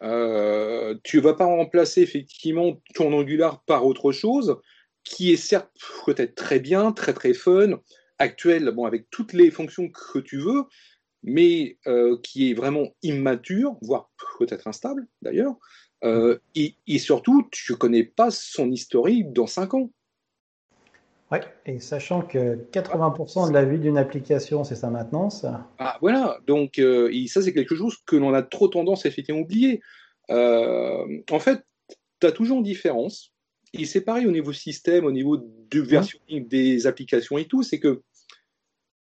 Euh, 0.03 0.95
tu 1.03 1.19
vas 1.19 1.33
pas 1.33 1.45
remplacer 1.45 2.01
effectivement 2.01 2.81
ton 2.93 3.13
Angular 3.13 3.63
par 3.63 3.85
autre 3.85 4.11
chose 4.11 4.57
qui 5.03 5.31
est 5.31 5.37
certes 5.37 5.71
peut-être 6.05 6.35
très 6.35 6.59
bien, 6.59 6.91
très 6.91 7.13
très 7.13 7.33
fun, 7.33 7.79
actuel, 8.19 8.71
bon 8.71 8.85
avec 8.85 9.09
toutes 9.09 9.33
les 9.33 9.51
fonctions 9.51 9.89
que 9.89 10.19
tu 10.19 10.37
veux, 10.37 10.63
mais 11.23 11.77
euh, 11.87 12.17
qui 12.23 12.51
est 12.51 12.53
vraiment 12.53 12.95
immature, 13.03 13.77
voire 13.81 14.09
peut-être 14.37 14.67
instable 14.67 15.07
d'ailleurs. 15.21 15.55
Euh, 16.03 16.37
et, 16.55 16.75
surtout, 16.99 17.47
tu 17.51 17.75
connais 17.75 18.03
pas 18.03 18.29
son 18.29 18.69
historique 18.71 19.31
dans 19.33 19.47
5 19.47 19.73
ans. 19.73 19.91
Et 21.65 21.79
sachant 21.79 22.21
que 22.21 22.55
80% 22.71 23.49
de 23.49 23.53
la 23.53 23.65
vie 23.65 23.79
d'une 23.79 23.97
application, 23.97 24.63
c'est 24.63 24.75
sa 24.75 24.89
maintenance. 24.89 25.45
Ah, 25.79 25.97
voilà, 26.01 26.39
donc 26.47 26.79
euh, 26.79 27.11
ça 27.27 27.41
c'est 27.41 27.53
quelque 27.53 27.75
chose 27.75 27.97
que 28.05 28.15
l'on 28.15 28.33
a 28.33 28.43
trop 28.43 28.67
tendance 28.67 29.05
à 29.05 29.09
effectivement 29.09 29.41
oublier. 29.41 29.81
Euh, 30.29 31.21
en 31.31 31.39
fait, 31.39 31.65
tu 32.19 32.27
as 32.27 32.31
toujours 32.31 32.57
une 32.57 32.63
différence, 32.63 33.33
et 33.73 33.85
c'est 33.85 34.01
pareil 34.01 34.25
au 34.25 34.31
niveau 34.31 34.53
système, 34.53 35.05
au 35.05 35.11
niveau 35.11 35.37
du 35.69 35.81
versionning 35.81 36.47
des 36.47 36.87
applications 36.87 37.37
et 37.37 37.45
tout, 37.45 37.63
c'est 37.63 37.79
que 37.79 38.01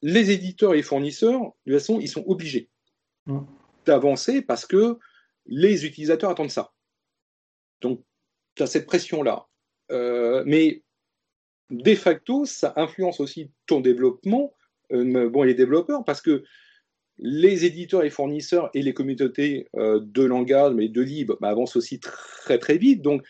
les 0.03 0.31
éditeurs 0.31 0.75
et 0.75 0.83
fournisseurs, 0.83 1.41
de 1.41 1.73
toute 1.73 1.81
façon, 1.81 2.01
ils 2.01 2.09
sont 2.09 2.25
obligés 2.27 2.71
Mm. 3.27 3.41
d'avancer 3.87 4.43
parce 4.43 4.67
que 4.67 4.99
les 5.47 5.87
utilisateurs 5.87 6.31
attendent 6.31 6.51
ça. 6.51 6.73
Donc, 7.81 8.03
tu 8.55 8.63
as 8.63 8.67
cette 8.67 8.87
pression-là. 8.87 9.47
Euh, 9.91 10.43
mais 10.47 10.83
de 11.71 11.95
facto, 11.95 12.45
ça 12.45 12.73
influence 12.77 13.21
aussi 13.21 13.51
ton 13.67 13.81
développement, 13.81 14.55
euh, 14.93 15.29
bon, 15.29 15.43
les 15.43 15.55
développeurs, 15.55 16.05
parce 16.05 16.21
que 16.21 16.43
les 17.19 17.65
éditeurs 17.65 18.03
et 18.03 18.11
fournisseurs 18.11 18.71
et 18.75 18.83
les 18.83 18.95
communautés 18.95 19.69
euh, 19.77 20.01
de 20.03 20.23
langage, 20.23 20.75
mais 20.75 20.89
de 20.89 21.03
libre, 21.03 21.37
bah, 21.41 21.51
avancent 21.51 21.77
aussi 21.77 22.01
très 22.01 22.59
très 22.59 22.79
vite. 22.79 23.03
Donc, 23.03 23.23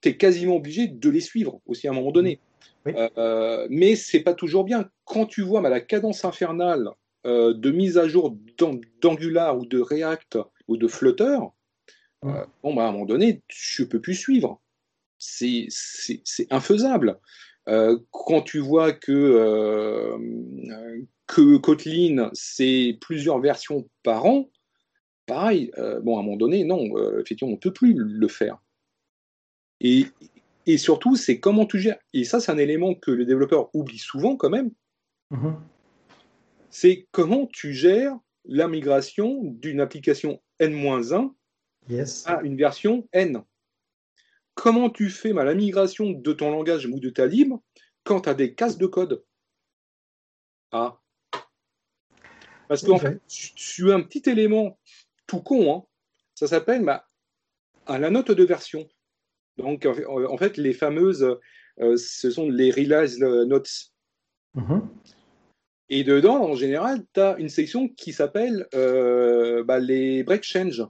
tu 0.00 0.10
es 0.10 0.16
quasiment 0.16 0.56
obligé 0.56 0.86
de 0.86 1.10
les 1.10 1.20
suivre 1.20 1.60
aussi 1.66 1.88
à 1.88 1.90
un 1.90 1.94
moment 1.94 2.12
donné. 2.12 2.40
Oui. 2.86 2.92
Euh, 3.16 3.66
mais 3.70 3.96
c'est 3.96 4.20
pas 4.20 4.34
toujours 4.34 4.64
bien. 4.64 4.88
Quand 5.04 5.26
tu 5.26 5.42
vois 5.42 5.60
bah, 5.60 5.70
la 5.70 5.80
cadence 5.80 6.24
infernale 6.24 6.90
euh, 7.26 7.52
de 7.54 7.70
mise 7.70 7.98
à 7.98 8.06
jour 8.06 8.36
d'An- 8.56 8.80
d'Angular 9.00 9.58
ou 9.58 9.66
de 9.66 9.80
React 9.80 10.38
ou 10.68 10.76
de 10.76 10.86
Flutter, 10.86 11.38
bon, 12.22 12.74
bah, 12.74 12.84
à 12.84 12.88
un 12.88 12.92
moment 12.92 13.06
donné, 13.06 13.42
tu 13.48 13.88
peux 13.88 14.00
plus 14.00 14.14
suivre. 14.14 14.60
C'est 15.18 15.66
infaisable. 16.50 17.18
Euh, 17.68 17.98
quand 18.10 18.42
tu 18.42 18.60
vois 18.60 18.92
que, 18.92 19.12
euh, 19.12 20.18
que 21.26 21.56
Kotlin, 21.58 22.30
c'est 22.32 22.96
plusieurs 23.00 23.40
versions 23.40 23.88
par 24.02 24.24
an, 24.24 24.48
pareil, 25.26 25.70
euh, 25.76 26.00
bon, 26.00 26.16
à 26.16 26.20
un 26.20 26.22
moment 26.22 26.36
donné, 26.36 26.64
non, 26.64 26.80
effectivement, 27.18 27.52
on 27.52 27.56
ne 27.56 27.60
peut 27.60 27.72
plus 27.72 27.94
le 27.94 28.28
faire. 28.28 28.58
Et, 29.80 30.06
et 30.66 30.78
surtout, 30.78 31.14
c'est 31.16 31.40
comment 31.40 31.66
tu 31.66 31.78
gères. 31.78 31.98
Et 32.14 32.24
ça, 32.24 32.40
c'est 32.40 32.50
un 32.50 32.58
élément 32.58 32.94
que 32.94 33.10
les 33.10 33.26
développeurs 33.26 33.68
oublient 33.74 33.98
souvent 33.98 34.36
quand 34.36 34.50
même. 34.50 34.70
Mhm. 35.30 35.56
C'est 36.70 37.06
comment 37.12 37.46
tu 37.52 37.74
gères 37.74 38.16
la 38.44 38.66
migration 38.66 39.42
d'une 39.44 39.80
application 39.80 40.40
N-1 40.58 41.34
Yes. 41.88 42.26
à 42.26 42.42
une 42.42 42.56
version 42.56 43.08
N. 43.12 43.42
Comment 44.58 44.90
tu 44.90 45.08
fais 45.08 45.32
bah, 45.32 45.44
la 45.44 45.54
migration 45.54 46.10
de 46.10 46.32
ton 46.32 46.50
langage 46.50 46.84
ou 46.86 46.98
de 46.98 47.10
ta 47.10 47.26
libre 47.26 47.62
quand 48.02 48.22
tu 48.22 48.28
as 48.28 48.34
des 48.34 48.56
cases 48.56 48.76
de 48.76 48.86
code? 48.86 49.22
Ah. 50.72 50.98
Parce 52.66 52.82
qu'en 52.82 52.98
fait, 52.98 53.20
tu, 53.28 53.92
as 53.92 53.94
un 53.94 54.02
petit 54.02 54.28
élément 54.28 54.76
tout 55.28 55.40
con, 55.40 55.72
hein. 55.72 55.86
ça 56.34 56.48
s'appelle 56.48 56.84
bah, 56.84 57.06
à 57.86 58.00
la 58.00 58.10
note 58.10 58.32
de 58.32 58.44
version. 58.44 58.88
Donc, 59.58 59.86
en 59.86 60.36
fait- 60.36 60.56
les 60.56 60.72
fameuses, 60.74 61.38
euh, 61.78 61.96
ce 61.96 62.28
sont 62.28 62.50
les 62.50 62.72
release 62.72 63.20
notes. 63.20 63.92
Mhm. 64.54 64.88
Et 65.88 66.02
dedans, 66.02 66.42
en 66.42 66.56
général, 66.56 67.06
tu 67.14 67.20
as 67.20 67.38
une 67.38 67.48
section 67.48 67.88
qui 67.88 68.12
s'appelle 68.12 68.66
euh, 68.74 69.62
bah, 69.62 69.78
les 69.78 70.24
break 70.24 70.42
change. 70.42 70.84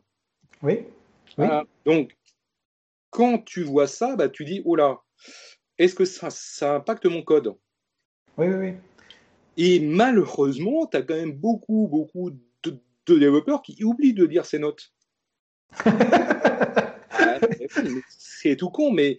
Oui. 0.63 0.73
Oui. 0.73 0.87
Voilà. 1.37 1.65
Donc, 1.85 2.18
quand 3.11 3.39
tu 3.45 3.63
vois 3.63 3.87
ça, 3.87 4.17
bah, 4.17 4.29
tu 4.29 4.45
dis, 4.45 4.63
oh 4.65 4.77
là, 4.77 4.99
est-ce 5.79 5.95
que 5.95 6.05
ça, 6.05 6.31
ça 6.31 6.77
impacte 6.77 7.07
mon 7.07 7.23
code? 7.23 7.55
Oui, 8.37 8.47
oui, 8.49 8.55
oui. 8.55 8.75
Et 9.57 9.81
malheureusement, 9.81 10.87
tu 10.87 10.97
as 10.97 11.03
quand 11.03 11.17
même 11.17 11.33
beaucoup, 11.33 11.89
beaucoup 11.91 12.31
de, 12.31 12.79
de 13.07 13.19
développeurs 13.19 13.63
qui 13.63 13.83
oublient 13.83 14.15
de 14.15 14.25
lire 14.25 14.47
ces 14.47 14.59
notes. 14.59 14.93
Ah, 17.21 17.41
C'est 18.09 18.55
tout 18.57 18.71
con, 18.71 18.93
mais 18.93 19.19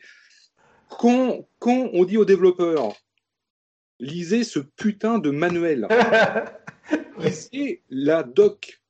quand, 0.89 1.45
quand 1.59 1.89
on 1.93 2.05
dit 2.05 2.17
aux 2.17 2.23
développeurs, 2.25 2.93
lisez 3.99 4.43
ce 4.45 4.59
putain 4.59 5.19
de 5.19 5.31
manuel, 5.31 5.87
lisez 7.19 7.83
la 7.89 8.23
doc, 8.23 8.81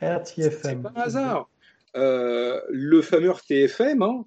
c'est 0.00 0.06
RTFM. 0.06 0.82
pas 0.82 0.92
un 0.96 1.00
hasard. 1.02 1.50
Euh, 1.96 2.60
le 2.70 3.02
fameux 3.02 3.32
TFM, 3.46 4.02
hein, 4.02 4.24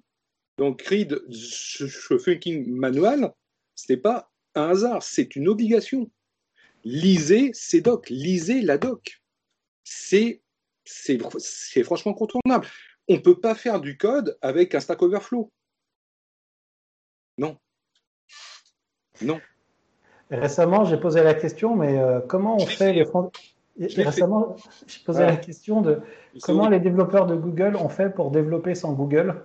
donc 0.60 0.82
Read 0.82 1.18
the 1.30 2.18
Thinking 2.22 2.70
Manual, 2.70 3.32
ce 3.74 3.90
n'est 3.90 3.96
pas 3.96 4.30
un 4.54 4.68
hasard, 4.68 5.02
c'est 5.02 5.34
une 5.34 5.48
obligation. 5.48 6.10
Lisez 6.84 7.50
ces 7.54 7.80
docs, 7.80 8.10
lisez 8.10 8.60
la 8.60 8.76
doc. 8.76 9.22
C'est 9.84 10.42
franchement 11.82 12.12
contournable. 12.12 12.66
On 13.08 13.14
ne 13.14 13.20
peut 13.20 13.40
pas 13.40 13.54
faire 13.54 13.80
du 13.80 13.96
code 13.96 14.36
avec 14.42 14.74
un 14.74 14.80
Stack 14.80 15.00
Overflow. 15.00 15.50
Non. 17.38 17.56
Non. 19.22 19.40
Récemment, 20.30 20.84
j'ai 20.84 20.98
posé 20.98 21.22
la 21.22 21.32
question, 21.32 21.74
mais 21.74 21.98
euh, 21.98 22.20
comment 22.20 22.56
on 22.56 22.66
fait 22.66 22.92
les 22.92 23.06
Récemment, 24.04 24.56
j'ai 24.86 25.02
posé 25.04 25.20
Ouais. 25.20 25.26
la 25.26 25.36
question 25.38 25.80
de 25.80 26.02
comment 26.42 26.68
les 26.68 26.80
développeurs 26.80 27.26
de 27.26 27.34
Google 27.34 27.76
ont 27.76 27.88
fait 27.88 28.10
pour 28.14 28.30
développer 28.30 28.74
sans 28.74 28.92
Google? 28.92 29.42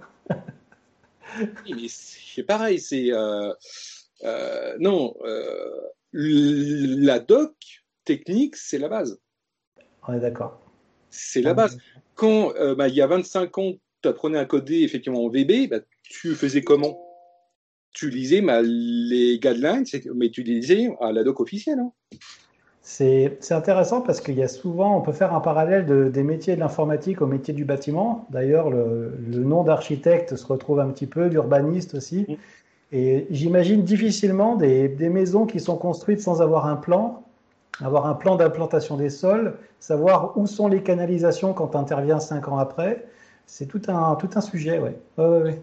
Mais 1.69 1.87
c'est 1.87 2.43
pareil, 2.43 2.79
c'est 2.79 3.11
euh, 3.11 3.53
non, 4.79 5.15
la 6.13 7.19
doc 7.19 7.53
technique, 8.03 8.55
c'est 8.55 8.77
la 8.77 8.89
base. 8.89 9.19
On 10.07 10.13
est 10.13 10.19
d'accord. 10.19 10.61
C'est 11.09 11.41
la 11.41 11.53
base. 11.53 11.77
Quand 12.15 12.53
bah, 12.75 12.87
il 12.87 12.95
y 12.95 13.01
a 13.01 13.07
25 13.07 13.57
ans, 13.57 13.73
tu 14.01 14.09
apprenais 14.09 14.37
à 14.37 14.45
coder 14.45 14.81
effectivement 14.81 15.23
en 15.23 15.29
VB, 15.29 15.67
bah, 15.69 15.79
tu 16.03 16.35
faisais 16.35 16.61
comment? 16.61 17.01
Tu 17.93 18.09
lisais 18.09 18.41
bah, 18.41 18.61
les 18.61 19.39
guidelines, 19.39 19.85
mais 20.13 20.29
tu 20.29 20.43
lisais 20.43 20.89
à 20.99 21.11
la 21.11 21.23
doc 21.23 21.39
officielle. 21.39 21.79
Hein. 21.79 21.91
C'est 22.87 23.39
intéressant 23.49 24.01
parce 24.01 24.21
qu'il 24.21 24.35
y 24.35 24.43
a 24.43 24.47
souvent, 24.47 24.95
on 24.95 25.01
peut 25.01 25.11
faire 25.11 25.33
un 25.33 25.39
parallèle 25.39 25.87
de, 25.87 26.07
des 26.07 26.21
métiers 26.21 26.53
de 26.53 26.59
l'informatique 26.59 27.19
au 27.19 27.25
métier 27.25 27.51
du 27.51 27.65
bâtiment. 27.65 28.27
D'ailleurs, 28.29 28.69
le, 28.69 29.17
nom 29.27 29.63
d'architecte 29.63 30.35
se 30.35 30.45
retrouve 30.45 30.79
un 30.79 30.91
petit 30.91 31.07
peu, 31.07 31.27
d'urbaniste 31.27 31.95
aussi. 31.95 32.27
Mm. 32.29 32.35
Et 32.91 33.27
j'imagine 33.31 33.81
difficilement 33.83 34.55
des, 34.55 34.87
des, 34.87 35.09
maisons 35.09 35.47
qui 35.47 35.59
sont 35.59 35.77
construites 35.77 36.21
sans 36.21 36.43
avoir 36.43 36.67
un 36.67 36.75
plan, 36.75 37.23
avoir 37.81 38.05
un 38.05 38.13
plan 38.13 38.35
d'implantation 38.35 38.97
des 38.97 39.09
sols, 39.09 39.57
savoir 39.79 40.37
où 40.37 40.45
sont 40.45 40.67
les 40.67 40.83
canalisations 40.83 41.53
quand 41.53 41.75
intervient 41.75 42.19
cinq 42.19 42.47
ans 42.47 42.59
après. 42.59 43.07
C'est 43.47 43.65
tout 43.65 43.81
un, 43.87 44.13
tout 44.13 44.29
un 44.35 44.41
sujet, 44.41 44.77
ouais. 44.77 44.95
ouais, 45.17 45.41
ouais. 45.41 45.61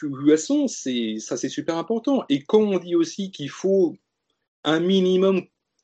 Toute 0.00 0.68
ça 0.68 1.36
c'est 1.36 1.48
super 1.48 1.76
important. 1.76 2.24
Et 2.28 2.42
quand 2.42 2.60
on 2.60 2.78
dit 2.80 2.96
aussi 2.96 3.30
qu'il 3.30 3.50
faut 3.50 3.94
un 4.64 4.80
minimum 4.80 5.42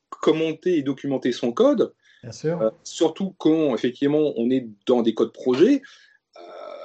commenter 0.09 0.77
et 0.77 0.83
documenter 0.83 1.31
son 1.31 1.51
code. 1.51 1.93
Euh, 2.45 2.71
surtout 2.83 3.35
quand 3.37 3.73
effectivement 3.73 4.33
on 4.37 4.49
est 4.49 4.67
dans 4.85 5.01
des 5.01 5.13
codes 5.13 5.31
projets, 5.31 5.81
euh, 6.37 6.41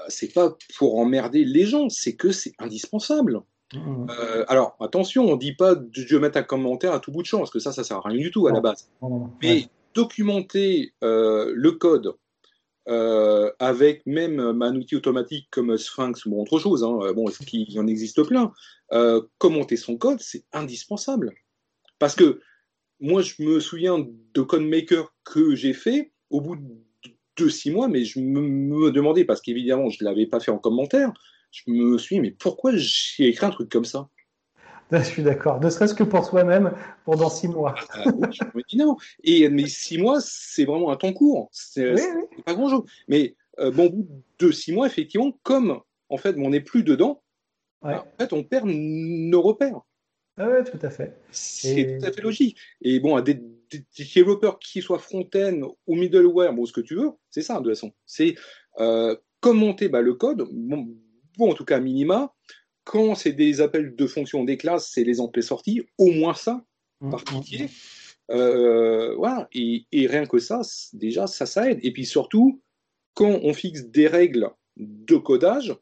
c'est 0.09 0.33
pas 0.33 0.57
pour 0.77 0.99
emmerder 0.99 1.45
les 1.45 1.65
gens, 1.65 1.89
c'est 1.89 2.15
que 2.15 2.33
c'est 2.33 2.53
indispensable. 2.59 3.41
Mmh. 3.73 4.07
Euh, 4.11 4.45
alors 4.49 4.77
attention, 4.81 5.25
on 5.31 5.37
dit 5.37 5.55
pas 5.55 5.75
de 5.75 6.19
mettre 6.19 6.39
un 6.39 6.43
commentaire 6.43 6.93
à 6.93 7.01
tout 7.01 7.11
bout 7.11 7.23
de 7.23 7.27
champ, 7.27 7.39
parce 7.39 7.51
que 7.51 7.59
ça, 7.59 7.73
ça 7.73 7.83
sert 7.83 7.99
à 7.99 8.09
rien 8.09 8.19
du 8.19 8.31
tout 8.31 8.47
à 8.47 8.53
la 8.53 8.61
base. 8.61 8.91
Mais 9.43 9.69
documenter 9.95 10.93
le 11.01 11.71
code 11.73 12.15
avec 12.87 14.05
même 14.05 14.39
un 14.39 14.77
outil 14.77 14.97
automatique 14.97 15.49
comme 15.51 15.77
Sphinx 15.79 16.27
ou 16.27 16.41
autre 16.41 16.59
chose, 16.59 16.85
hein, 16.85 17.13
bon, 17.15 17.25
il 17.53 17.81
en 17.81 17.87
existe 17.87 18.23
plein, 18.23 18.53
commenter 19.39 19.77
son 19.77 19.97
code, 19.97 20.21
c'est 20.21 20.45
indispensable. 20.53 21.33
Parce 21.99 22.15
que 22.15 22.41
moi, 23.03 23.21
je 23.21 23.43
me 23.43 23.59
souviens 23.59 23.99
de 23.99 24.41
CodeMaker 24.41 25.13
que 25.25 25.57
j'ai 25.57 25.75
fait 25.75 26.13
au 26.31 26.41
bout 26.41 26.57
de 27.37 27.49
six 27.49 27.71
mois, 27.71 27.89
mais 27.89 28.05
je 28.05 28.21
me, 28.21 28.93
demandais, 28.93 29.25
parce 29.25 29.41
qu'évidemment, 29.41 29.91
je 29.91 30.03
ne 30.03 30.09
l'avais 30.09 30.27
pas 30.27 30.39
fait 30.39 30.53
en 30.53 30.59
commentaire, 30.59 31.13
je 31.51 31.65
me 31.67 31.99
suis 31.99 32.17
dit, 32.17 32.21
mais 32.21 32.31
pourquoi 32.31 32.71
j'ai 32.77 33.27
écrit 33.27 33.45
un 33.45 33.51
truc 33.51 33.69
comme 33.71 33.85
ça? 33.85 34.09
Je 34.93 35.05
suis 35.05 35.23
d'accord. 35.23 35.59
Ne 35.59 35.71
serait-ce 35.71 35.95
que 35.95 36.05
pour 36.05 36.23
soi-même 36.23 36.71
pendant 37.07 37.31
six 37.31 37.49
mois. 37.49 37.75
Ah, 37.95 38.05
je 38.05 38.45
me 38.55 38.63
dis 38.69 38.77
non. 38.77 38.99
Et 39.25 39.49
mais 39.49 39.67
six 39.67 39.97
mois, 39.97 40.19
c'est 40.21 40.67
vraiment 40.67 40.91
un 40.91 40.97
temps 40.97 41.15
court. 41.15 41.49
C'est 41.51 41.95
pas 42.45 42.53
grand-chose. 42.53 42.83
Mais 43.09 43.35
euh, 43.59 43.71
bon, 43.71 43.87
au 43.87 43.91
bout 43.91 44.23
de 44.39 44.53
six 44.53 44.71
mois, 44.71 44.87
effectivement, 44.87 45.33
comme 45.45 45.81
en 46.11 46.19
fait, 46.19 46.37
on 46.37 46.51
n'est 46.51 46.61
plus 46.61 46.83
dedans, 46.83 47.23
en 47.81 48.03
fait, 48.19 48.35
on 48.35 48.45
perd 48.45 48.67
nos 48.69 49.41
repères. 49.41 49.81
Ah 50.43 50.49
oui, 50.51 50.69
tout 50.69 50.85
à 50.85 50.91
fait. 50.91 51.17
C'est 51.31 51.99
tout 52.01 52.07
à 52.07 52.11
fait 52.11 52.21
logique. 52.21 52.57
Et 52.81 52.99
bon, 52.99 53.21
des, 53.21 53.35
des, 53.35 53.85
développeurs 54.13 54.59
qui 54.59 54.83
soient 54.83 54.99
front-end 54.99 55.73
ou 55.87 55.95
middleware, 55.95 56.53
bon, 56.53 56.67
ce 56.67 56.73
que 56.73 56.81
tu 56.81 56.97
veux, 56.97 57.11
c'est 57.31 57.43
ça, 57.43 57.55
de 57.55 57.59
toute 57.61 57.69
façon. 57.69 57.93
C'est 58.07 58.35
euh, 58.81 59.15
commenter 59.39 59.89
bah, 59.89 60.01
le 60.01 60.15
code, 60.15 60.49
bon, 60.51 60.99
en 61.39 61.55
tout 61.55 61.65
cas, 61.65 61.79
minima. 61.79 62.35
Quand 62.83 63.15
c'est 63.15 63.33
des 63.33 63.61
appels 63.61 63.95
de 63.95 64.07
fonction 64.09 64.43
des 64.43 64.57
classes, 64.57 64.91
c'est 64.93 65.05
les 65.05 65.21
entrées 65.21 65.43
sorties, 65.43 65.87
au 65.97 66.11
moins 66.11 66.35
ça, 66.35 66.65
mmh, 67.01 67.11
par 67.11 67.21
mmh, 67.21 67.25
pitié. 67.25 67.65
Mmh. 67.67 67.69
Euh, 68.33 69.15
voilà. 69.15 69.49
Et, 69.53 69.87
et, 69.93 70.09
rien 70.09 70.27
que 70.27 70.41
ça, 70.41 70.63
déjà, 70.93 71.29
ça, 71.29 71.47
ça 71.47 71.71
aide. 71.71 71.79
Et 71.85 71.93
puis 71.93 72.05
surtout, 72.05 72.61
quand 73.15 73.39
on 73.45 73.55
fixe 73.55 73.85
des 73.85 74.09
règles 74.09 74.51
de 74.77 75.17
codage 75.19 75.77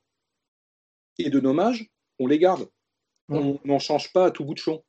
et 1.16 1.30
de 1.30 1.40
nommage, 1.40 1.90
on 2.18 2.26
les 2.26 2.38
garde 2.38 2.68
on 3.30 3.58
n'en 3.64 3.78
change 3.78 4.12
pas 4.12 4.26
à 4.26 4.30
tout 4.30 4.44
bout 4.44 4.54
de 4.54 4.58
champ. 4.58 4.82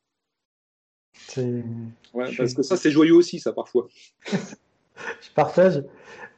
parce 1.34 2.54
que 2.54 2.62
ça, 2.62 2.76
c'est 2.76 2.90
joyeux 2.90 3.14
aussi, 3.14 3.38
ça, 3.38 3.52
parfois. 3.52 3.86
je 4.26 5.30
partage. 5.34 5.82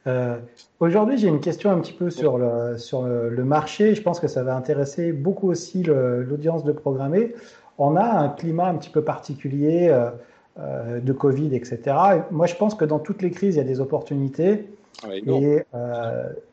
Euh, 0.07 0.37
aujourd'hui, 0.79 1.17
j'ai 1.17 1.27
une 1.27 1.39
question 1.39 1.71
un 1.71 1.79
petit 1.79 1.93
peu 1.93 2.09
sur 2.09 2.37
le, 2.37 2.77
sur 2.77 3.03
le 3.03 3.43
marché. 3.43 3.95
Je 3.95 4.01
pense 4.01 4.19
que 4.19 4.27
ça 4.27 4.43
va 4.43 4.55
intéresser 4.55 5.11
beaucoup 5.11 5.49
aussi 5.49 5.83
l'audience 5.83 6.63
de 6.63 6.71
programmer. 6.71 7.33
On 7.77 7.95
a 7.95 8.03
un 8.03 8.29
climat 8.29 8.67
un 8.67 8.75
petit 8.75 8.89
peu 8.89 9.03
particulier 9.03 9.89
euh, 9.89 10.09
euh, 10.59 10.99
de 11.01 11.11
Covid, 11.11 11.53
etc. 11.55 11.97
moi, 12.31 12.45
je 12.45 12.55
pense 12.55 12.75
que 12.75 12.85
dans 12.85 12.99
toutes 12.99 13.21
les 13.21 13.31
crises, 13.31 13.55
il 13.55 13.57
y 13.57 13.61
a 13.61 13.65
des 13.65 13.81
opportunités. 13.81 14.67
Et 15.11 15.61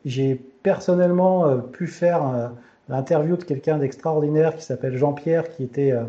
j'ai 0.05 0.35
personnellement 0.63 1.59
pu 1.59 1.87
faire 1.87 2.51
l'interview 2.89 3.37
de 3.37 3.45
quelqu'un 3.45 3.79
d'extraordinaire 3.79 4.57
qui 4.57 4.63
s'appelle 4.63 4.97
Jean-Pierre, 4.97 5.49
qui 5.49 5.63
était 5.63 5.93
euh, 5.93 6.05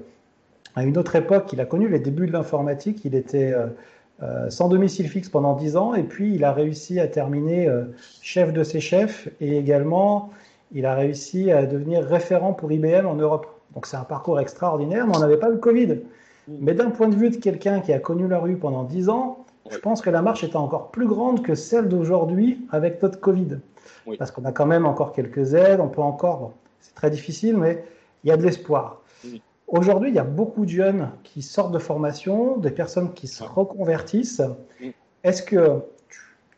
à 0.76 0.84
une 0.84 0.97
autre 0.97 1.15
époque, 1.15 1.51
il 1.53 1.61
a 1.61 1.65
connu 1.65 1.88
les 1.88 1.99
débuts 1.99 2.28
de 2.28 2.34
l'informatique, 2.34 3.05
il 3.05 3.15
était 3.15 3.53
euh, 3.53 3.67
euh, 4.21 4.49
sans 4.49 4.69
domicile 4.69 5.07
fixe 5.07 5.30
pendant 5.30 5.55
10 5.55 5.78
ans, 5.78 5.93
et 5.93 6.03
puis 6.03 6.34
il 6.36 6.43
a 6.43 6.51
réussi 6.51 6.99
à 6.99 7.07
terminer 7.07 7.69
chef 8.21 8.53
de 8.53 8.63
ses 8.63 8.80
chefs, 8.80 9.30
et 9.39 9.57
également 9.57 10.32
il 10.71 10.86
a 10.86 10.95
réussi 10.95 11.51
à 11.51 11.65
devenir 11.65 12.03
référent 12.03 12.53
pour 12.53 12.71
IBM 12.71 13.05
en 13.05 13.15
Europe. 13.15 13.47
Donc 13.76 13.86
c'est 13.86 13.97
un 13.97 14.03
parcours 14.03 14.39
extraordinaire, 14.39 15.07
mais 15.07 15.15
on 15.15 15.19
n'avait 15.19 15.38
pas 15.38 15.49
le 15.49 15.57
Covid. 15.57 15.99
Mais 16.47 16.74
d'un 16.74 16.89
point 16.89 17.07
de 17.07 17.15
vue 17.15 17.30
de 17.30 17.38
quelqu'un 17.38 17.80
qui 17.80 17.93
a 17.93 17.99
connu 17.99 18.28
la 18.28 18.39
rue 18.39 18.57
pendant 18.57 18.84
10 18.84 19.09
ans, 19.09 19.45
je 19.69 19.78
pense 19.78 20.01
que 20.01 20.09
la 20.09 20.21
marche 20.21 20.43
était 20.43 20.57
encore 20.57 20.91
plus 20.91 21.07
grande 21.07 21.41
que 21.41 21.55
celle 21.55 21.88
d'aujourd'hui 21.88 22.59
avec 22.71 23.01
notre 23.01 23.19
Covid. 23.19 23.59
Parce 24.17 24.32
qu'on 24.32 24.43
a 24.45 24.51
quand 24.51 24.65
même 24.65 24.86
encore 24.86 25.13
quelques 25.13 25.53
aides, 25.53 25.80
on 25.80 25.88
peut 25.88 26.01
encore 26.01 26.53
c'est 26.84 26.94
très 26.94 27.10
difficile, 27.10 27.58
mais 27.58 27.84
il 28.24 28.30
y 28.30 28.32
a 28.32 28.38
de 28.38 28.44
l'espoir. 28.44 29.02
Aujourd'hui, 29.68 30.10
il 30.10 30.16
y 30.16 30.20
a 30.20 30.24
beaucoup 30.24 30.66
de 30.66 30.70
jeunes 30.70 31.10
qui 31.24 31.42
sortent 31.42 31.72
de 31.72 31.80
formation, 31.80 32.58
des 32.58 32.72
personnes 32.72 33.14
qui 33.14 33.28
se 33.28 33.44
reconvertissent. 33.44 34.42
Est-ce 35.24 35.42
que 35.42 35.82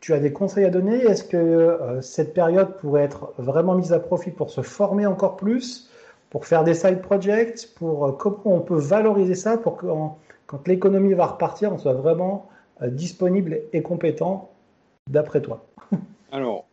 tu, 0.00 0.12
as 0.12 0.18
des 0.18 0.32
conseils 0.32 0.64
à 0.64 0.70
donner? 0.70 0.96
Est-ce 0.96 1.24
que 1.24 1.36
euh, 1.36 2.02
cette 2.02 2.34
période 2.34 2.76
pourrait 2.76 3.04
être 3.04 3.32
vraiment 3.38 3.74
mise 3.74 3.92
à 3.92 4.00
profit 4.00 4.32
pour 4.32 4.50
se 4.50 4.60
former 4.60 5.06
encore 5.06 5.36
plus, 5.36 5.88
pour 6.30 6.44
faire 6.44 6.64
des 6.64 6.74
side 6.74 7.00
projects, 7.00 7.72
pour 7.76 8.04
euh, 8.04 8.12
comment 8.12 8.40
on 8.44 8.60
peut 8.60 8.78
valoriser 8.78 9.34
ça 9.34 9.56
pour 9.56 9.76
que 9.76 9.86
quand 10.46 10.68
l'économie 10.68 11.14
va 11.14 11.26
repartir, 11.26 11.72
on 11.72 11.78
soit 11.78 11.94
vraiment 11.94 12.48
euh, 12.82 12.88
disponible 12.88 13.60
et 13.72 13.82
compétent 13.82 14.50
d'après 15.08 15.40
toi? 15.40 15.64
Alors, 16.32 16.66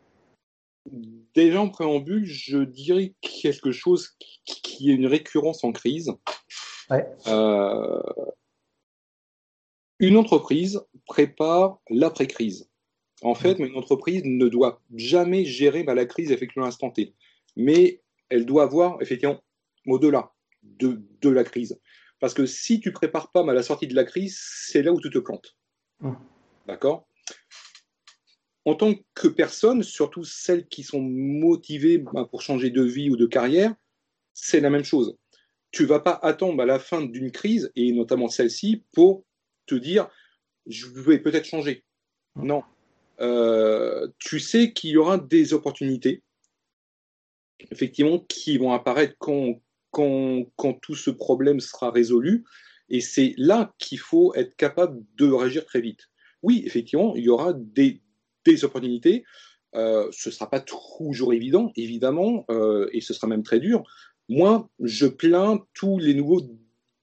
Déjà 1.36 1.61
en 1.61 1.69
préambule, 1.69 2.25
je 2.25 2.59
dirais 2.59 3.15
quelque 3.21 3.71
chose 3.71 4.09
qui 4.45 4.91
est 4.91 4.93
une 4.93 5.07
récurrence 5.07 5.63
en 5.63 5.71
crise. 5.71 6.11
Euh, 7.27 8.01
une 9.99 10.17
entreprise 10.17 10.81
prépare 11.07 11.79
l'après-crise. 11.89 12.69
En 13.21 13.36
fait, 13.36 13.57
une 13.59 13.75
entreprise 13.77 14.23
ne 14.25 14.47
doit 14.47 14.81
jamais 14.93 15.45
gérer 15.45 15.84
bah, 15.84 15.95
la 15.95 16.05
crise 16.05 16.31
effectivement 16.31 16.65
à 16.65 16.67
l'instant 16.67 16.91
T, 16.91 17.15
mais 17.55 18.01
elle 18.29 18.45
doit 18.45 18.63
avoir 18.63 19.01
effectivement 19.01 19.41
au-delà 19.88 20.34
de, 20.61 21.29
la 21.29 21.43
crise. 21.43 21.79
Parce 22.19 22.34
que 22.34 22.45
si 22.45 22.79
tu 22.79 22.91
prépares 22.91 23.31
pas 23.31 23.49
à 23.49 23.53
la 23.53 23.63
sortie 23.63 23.88
de 23.88 23.95
la 23.95 24.03
crise, 24.03 24.39
c'est 24.41 24.81
là 24.81 24.91
où 24.91 24.99
tu 24.99 25.09
te 25.09 25.19
plantes. 25.19 25.55
D'accord? 26.67 27.07
En 28.66 28.76
tant 28.76 28.93
que 29.14 29.28
personne, 29.28 29.84
surtout 29.84 30.24
celles 30.24 30.68
qui 30.68 30.84
sont 30.84 31.01
motivées 31.01 31.97
bah, 31.97 32.28
pour 32.30 32.41
changer 32.41 32.70
de 32.70 32.84
vie 32.84 33.09
ou 33.09 33.18
de 33.18 33.26
carrière, 33.26 33.74
c'est 34.34 34.61
la 34.61 34.70
même 34.70 34.86
chose. 34.86 35.18
Tu 35.72 35.86
vas 35.86 35.99
pas 35.99 36.20
attendre 36.22 36.61
à 36.61 36.66
la 36.66 36.80
fin 36.80 37.01
d'une 37.01 37.32
crise, 37.32 37.72
et 37.76 37.91
notamment 37.91 38.30
celle-ci, 38.30 38.84
pour 38.93 39.26
te 39.66 39.76
dire 39.76 40.09
je 40.66 40.88
vais 40.88 41.20
peut-être 41.20 41.45
changer. 41.45 41.84
Non. 42.36 42.64
Euh, 43.20 44.07
tu 44.18 44.39
sais 44.39 44.72
qu'il 44.72 44.91
y 44.91 44.97
aura 44.97 45.18
des 45.18 45.53
opportunités, 45.53 46.24
effectivement, 47.72 48.20
qui 48.20 48.57
vont 48.57 48.72
apparaître 48.72 49.16
quand, 49.20 49.61
quand, 49.91 50.45
quand 50.55 50.74
tout 50.74 50.95
ce 50.95 51.09
problème 51.09 51.59
sera 51.59 51.91
résolu. 51.91 52.45
Et 52.89 53.01
c'est 53.01 53.34
là 53.38 53.74
qu'il 53.78 53.99
faut 53.99 54.34
être 54.36 54.55
capable 54.55 55.03
de 55.16 55.30
réagir 55.32 55.66
très 55.66 55.82
vite. 55.82 56.09
Oui, 56.41 56.64
effectivement, 56.66 57.16
il 57.16 57.24
y 57.24 57.30
aura 57.30 57.53
des, 57.53 58.03
des 58.45 58.63
opportunités. 58.65 59.23
Euh, 59.75 60.07
ce 60.11 60.29
ne 60.29 60.33
sera 60.33 60.49
pas 60.49 60.59
toujours 60.59 61.33
évident, 61.33 61.71
évidemment, 61.75 62.45
euh, 62.49 62.87
et 62.91 63.01
ce 63.01 63.13
sera 63.13 63.27
même 63.27 63.43
très 63.43 63.59
dur. 63.59 63.83
Moi, 64.29 64.69
je 64.79 65.07
plains 65.07 65.65
tous 65.73 65.97
les 65.97 66.13
nouveaux 66.13 66.41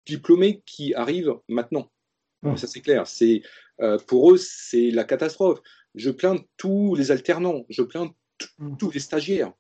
diplômés 0.07 0.63
qui 0.67 0.95
arrivent 0.95 1.35
maintenant. 1.49 1.91
Mmh. 2.43 2.57
Ça, 2.57 2.67
c'est 2.67 2.81
clair. 2.81 3.07
C'est, 3.07 3.43
euh, 3.81 3.99
pour 3.99 4.33
eux, 4.33 4.37
c'est 4.39 4.91
la 4.91 5.05
catastrophe. 5.05 5.61
Je 5.95 6.11
plains 6.11 6.37
tous 6.57 6.95
les 6.95 7.11
alternants, 7.11 7.65
je 7.69 7.83
plains 7.83 8.15
mmh. 8.59 8.77
tous 8.77 8.91
les 8.91 9.01
stagiaires. 9.01 9.53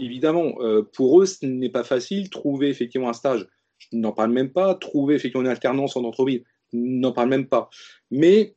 Évidemment, 0.00 0.54
pour 0.92 1.20
eux, 1.20 1.26
ce 1.26 1.44
n'est 1.44 1.70
pas 1.70 1.82
facile. 1.82 2.30
Trouver 2.30 2.68
effectivement 2.68 3.08
un 3.08 3.14
stage, 3.14 3.48
je 3.78 3.88
n'en 3.96 4.12
parle 4.12 4.30
même 4.30 4.52
pas. 4.52 4.76
Trouver 4.76 5.16
effectivement 5.16 5.42
une 5.42 5.50
alternance 5.50 5.96
en 5.96 6.04
entreprise, 6.04 6.44
n'en 6.72 7.10
parle 7.10 7.28
même 7.28 7.48
pas. 7.48 7.68
Mais, 8.12 8.54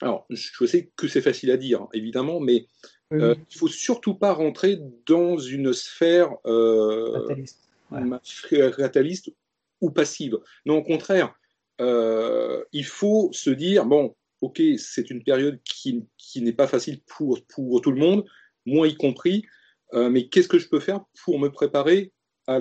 alors, 0.00 0.26
je 0.28 0.66
sais 0.66 0.90
que 0.96 1.08
c'est 1.08 1.20
facile 1.20 1.50
à 1.50 1.56
dire, 1.56 1.86
évidemment, 1.92 2.40
mais 2.40 2.66
euh, 3.12 3.34
il 3.36 3.54
ne 3.54 3.58
faut 3.58 3.68
surtout 3.68 4.14
pas 4.14 4.32
rentrer 4.32 4.78
dans 5.06 5.38
une 5.38 5.72
sphère 5.72 6.34
euh, 6.46 7.44
fataliste, 7.90 9.32
ou 9.80 9.90
passive. 9.90 10.38
Non, 10.66 10.78
au 10.78 10.82
contraire, 10.82 11.34
euh, 11.80 12.64
il 12.72 12.84
faut 12.84 13.30
se 13.32 13.50
dire, 13.50 13.86
bon, 13.86 14.14
ok, 14.40 14.60
c'est 14.78 15.10
une 15.10 15.22
période 15.22 15.60
qui, 15.64 16.04
qui 16.18 16.42
n'est 16.42 16.52
pas 16.52 16.66
facile 16.66 17.00
pour, 17.06 17.40
pour 17.46 17.80
tout 17.80 17.92
le 17.92 18.00
monde, 18.00 18.24
moi 18.66 18.88
y 18.88 18.96
compris, 18.96 19.44
euh, 19.92 20.10
mais 20.10 20.28
qu'est-ce 20.28 20.48
que 20.48 20.58
je 20.58 20.68
peux 20.68 20.80
faire 20.80 21.00
pour 21.22 21.38
me 21.38 21.50
préparer 21.50 22.12
à, 22.46 22.58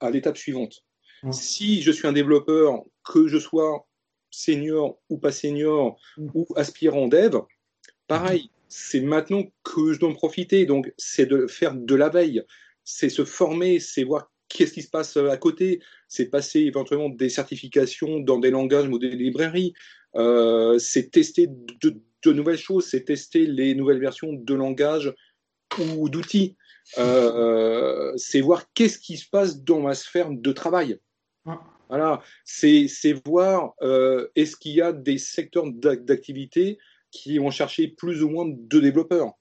à 0.00 0.10
l'étape 0.10 0.38
suivante? 0.38 0.82
Mmh. 1.22 1.32
Si 1.32 1.82
je 1.82 1.90
suis 1.90 2.08
un 2.08 2.12
développeur, 2.12 2.82
que 3.04 3.28
je 3.28 3.38
sois 3.38 3.86
senior 4.30 4.98
ou 5.08 5.18
pas 5.18 5.32
senior 5.32 5.98
mmh. 6.16 6.28
ou 6.34 6.46
aspirant 6.56 7.08
dev, 7.08 7.40
pareil, 8.06 8.50
c'est 8.68 9.00
maintenant 9.00 9.44
que 9.64 9.92
je 9.92 9.98
dois 9.98 10.10
en 10.10 10.14
profiter. 10.14 10.64
Donc, 10.66 10.92
c'est 10.96 11.26
de 11.26 11.46
faire 11.46 11.74
de 11.74 11.94
la 11.94 12.08
veille, 12.08 12.42
c'est 12.84 13.08
se 13.08 13.24
former, 13.24 13.80
c'est 13.80 14.04
voir 14.04 14.30
qu'est-ce 14.48 14.72
qui 14.72 14.82
se 14.82 14.90
passe 14.90 15.16
à 15.16 15.36
côté, 15.36 15.80
c'est 16.08 16.26
passer 16.26 16.60
éventuellement 16.60 17.08
des 17.08 17.28
certifications 17.28 18.20
dans 18.20 18.38
des 18.38 18.50
langages 18.50 18.88
ou 18.88 18.98
des 18.98 19.10
librairies, 19.10 19.74
euh, 20.16 20.78
c'est 20.78 21.10
tester 21.10 21.46
de, 21.48 21.94
de, 22.24 22.32
nouvelles 22.32 22.58
choses, 22.58 22.86
c'est 22.86 23.04
tester 23.04 23.46
les 23.46 23.74
nouvelles 23.74 24.00
versions 24.00 24.32
de 24.32 24.54
langage 24.54 25.14
ou 25.78 26.08
d'outils. 26.08 26.56
Euh, 26.98 28.12
c'est 28.16 28.40
voir 28.40 28.72
qu'est-ce 28.74 28.98
qui 28.98 29.16
se 29.16 29.28
passe 29.28 29.62
dans 29.62 29.80
ma 29.80 29.94
sphère 29.94 30.30
de 30.30 30.52
travail. 30.52 30.98
Voilà, 31.90 32.22
c'est 32.44 32.88
voir 33.26 33.74
euh, 33.82 34.28
est-ce 34.36 34.56
qu'il 34.56 34.72
y 34.72 34.80
a 34.80 34.92
des 34.92 35.18
secteurs 35.18 35.64
d'activité 35.72 36.78
qui 37.10 37.38
vont 37.38 37.50
chercher 37.50 37.88
plus 37.88 38.22
ou 38.22 38.28
moins 38.28 38.46
de 38.48 38.78
développeurs? 38.78 39.32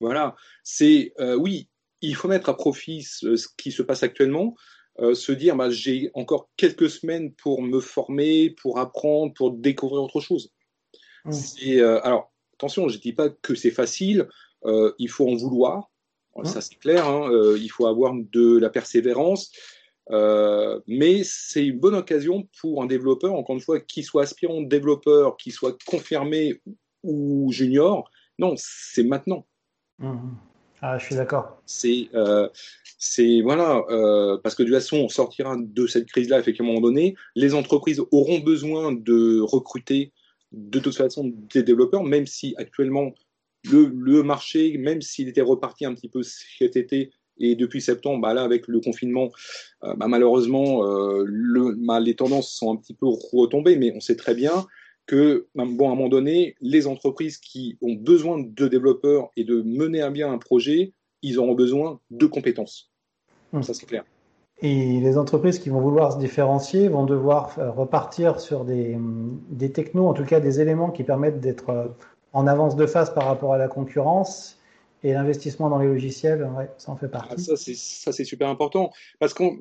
Voilà, 0.00 0.34
c'est 0.64 1.12
euh, 1.20 1.36
oui, 1.36 1.68
il 2.00 2.16
faut 2.16 2.26
mettre 2.26 2.48
à 2.48 2.56
profit 2.56 3.02
ce, 3.02 3.36
qui 3.58 3.70
se 3.70 3.82
passe 3.82 4.02
actuellement, 4.02 4.54
euh, 4.98 5.14
se 5.14 5.30
dire 5.32 5.56
bah, 5.56 5.68
j'ai 5.68 6.10
encore 6.14 6.48
quelques 6.56 6.88
semaines 6.88 7.34
pour 7.34 7.60
me 7.60 7.80
former, 7.80 8.48
pour 8.48 8.78
apprendre, 8.78 9.34
pour 9.34 9.52
découvrir 9.52 10.02
autre 10.02 10.20
chose. 10.20 10.50
Mmh. 11.26 11.82
Alors 12.02 12.32
attention, 12.54 12.88
je 12.88 12.96
ne 12.96 13.02
dis 13.02 13.12
pas 13.12 13.28
que 13.28 13.54
c'est 13.54 13.70
facile, 13.70 14.26
il 14.64 15.08
faut 15.10 15.28
en 15.28 15.36
vouloir, 15.36 15.90
mmh. 16.36 16.46
ça 16.46 16.62
c'est 16.62 16.76
clair, 16.76 17.06
hein, 17.06 17.30
il 17.58 17.68
faut 17.68 17.86
avoir 17.86 18.14
de 18.14 18.56
la 18.56 18.70
persévérance. 18.70 19.52
Euh, 20.10 20.80
mais 20.86 21.22
c'est 21.24 21.64
une 21.66 21.78
bonne 21.78 21.94
occasion 21.94 22.48
pour 22.60 22.82
un 22.82 22.86
développeur, 22.86 23.34
encore 23.34 23.54
une 23.54 23.62
fois, 23.62 23.80
qu'il 23.80 24.04
soit 24.04 24.22
aspirant 24.22 24.60
développeur, 24.62 25.36
qu'il 25.36 25.52
soit 25.52 25.76
confirmé 25.84 26.60
ou 27.02 27.50
junior. 27.52 28.10
Non, 28.38 28.54
c'est 28.56 29.04
maintenant. 29.04 29.46
Mmh. 29.98 30.30
Ah, 30.82 30.98
je 30.98 31.06
suis 31.06 31.14
d'accord. 31.14 31.60
C'est, 31.66 32.08
euh, 32.14 32.48
c'est 32.98 33.42
voilà, 33.42 33.84
euh, 33.90 34.38
parce 34.42 34.54
que 34.54 34.62
de 34.62 34.68
toute 34.68 34.76
façon, 34.76 34.96
on 34.96 35.08
sortira 35.08 35.56
de 35.58 35.86
cette 35.86 36.06
crise-là, 36.06 36.38
effectivement, 36.38 36.70
à 36.70 36.72
un 36.72 36.74
moment 36.76 36.88
donné. 36.88 37.16
Les 37.36 37.54
entreprises 37.54 38.02
auront 38.10 38.38
besoin 38.38 38.92
de 38.92 39.40
recruter 39.40 40.12
de 40.52 40.78
toute 40.78 40.96
façon 40.96 41.32
des 41.52 41.62
développeurs, 41.62 42.02
même 42.02 42.26
si 42.26 42.54
actuellement 42.56 43.12
le, 43.70 43.92
le 43.94 44.22
marché, 44.22 44.78
même 44.78 45.02
s'il 45.02 45.28
était 45.28 45.42
reparti 45.42 45.84
un 45.84 45.94
petit 45.94 46.08
peu 46.08 46.22
cet 46.22 46.76
été, 46.76 47.12
et 47.40 47.56
depuis 47.56 47.80
septembre, 47.80 48.20
bah 48.20 48.34
là, 48.34 48.42
avec 48.42 48.68
le 48.68 48.80
confinement, 48.80 49.30
euh, 49.82 49.94
bah, 49.94 50.06
malheureusement, 50.08 50.84
euh, 50.84 51.24
le, 51.26 51.74
bah, 51.76 51.98
les 51.98 52.14
tendances 52.14 52.52
sont 52.52 52.72
un 52.72 52.76
petit 52.76 52.94
peu 52.94 53.06
retombées, 53.32 53.76
mais 53.76 53.92
on 53.96 54.00
sait 54.00 54.16
très 54.16 54.34
bien 54.34 54.66
que, 55.06 55.48
bon, 55.54 55.88
à 55.88 55.92
un 55.92 55.96
moment 55.96 56.08
donné, 56.08 56.54
les 56.60 56.86
entreprises 56.86 57.38
qui 57.38 57.76
ont 57.80 57.94
besoin 57.94 58.38
de 58.38 58.68
développeurs 58.68 59.30
et 59.36 59.44
de 59.44 59.62
mener 59.62 60.02
à 60.02 60.10
bien 60.10 60.30
un 60.30 60.38
projet, 60.38 60.92
ils 61.22 61.38
auront 61.38 61.54
besoin 61.54 61.98
de 62.10 62.26
compétences. 62.26 62.90
Hum. 63.52 63.62
Ça, 63.62 63.74
c'est 63.74 63.86
clair. 63.86 64.04
Et 64.62 65.00
les 65.00 65.16
entreprises 65.16 65.58
qui 65.58 65.70
vont 65.70 65.80
vouloir 65.80 66.12
se 66.12 66.18
différencier 66.18 66.88
vont 66.88 67.06
devoir 67.06 67.56
repartir 67.74 68.40
sur 68.40 68.66
des, 68.66 68.98
des 69.48 69.72
technos, 69.72 70.06
en 70.06 70.12
tout 70.12 70.24
cas 70.24 70.38
des 70.38 70.60
éléments 70.60 70.90
qui 70.90 71.02
permettent 71.02 71.40
d'être 71.40 71.94
en 72.34 72.46
avance 72.46 72.76
de 72.76 72.86
phase 72.86 73.14
par 73.14 73.24
rapport 73.24 73.54
à 73.54 73.58
la 73.58 73.68
concurrence 73.68 74.59
et 75.02 75.12
l'investissement 75.12 75.70
dans 75.70 75.78
les 75.78 75.86
logiciels, 75.86 76.48
ça 76.78 76.92
en 76.92 76.96
fait 76.96 77.08
partie. 77.08 77.34
Ah, 77.50 77.56
ça, 77.56 78.12
c'est 78.12 78.24
super 78.24 78.48
important. 78.48 78.92
Parce 79.18 79.34
qu'encore 79.34 79.60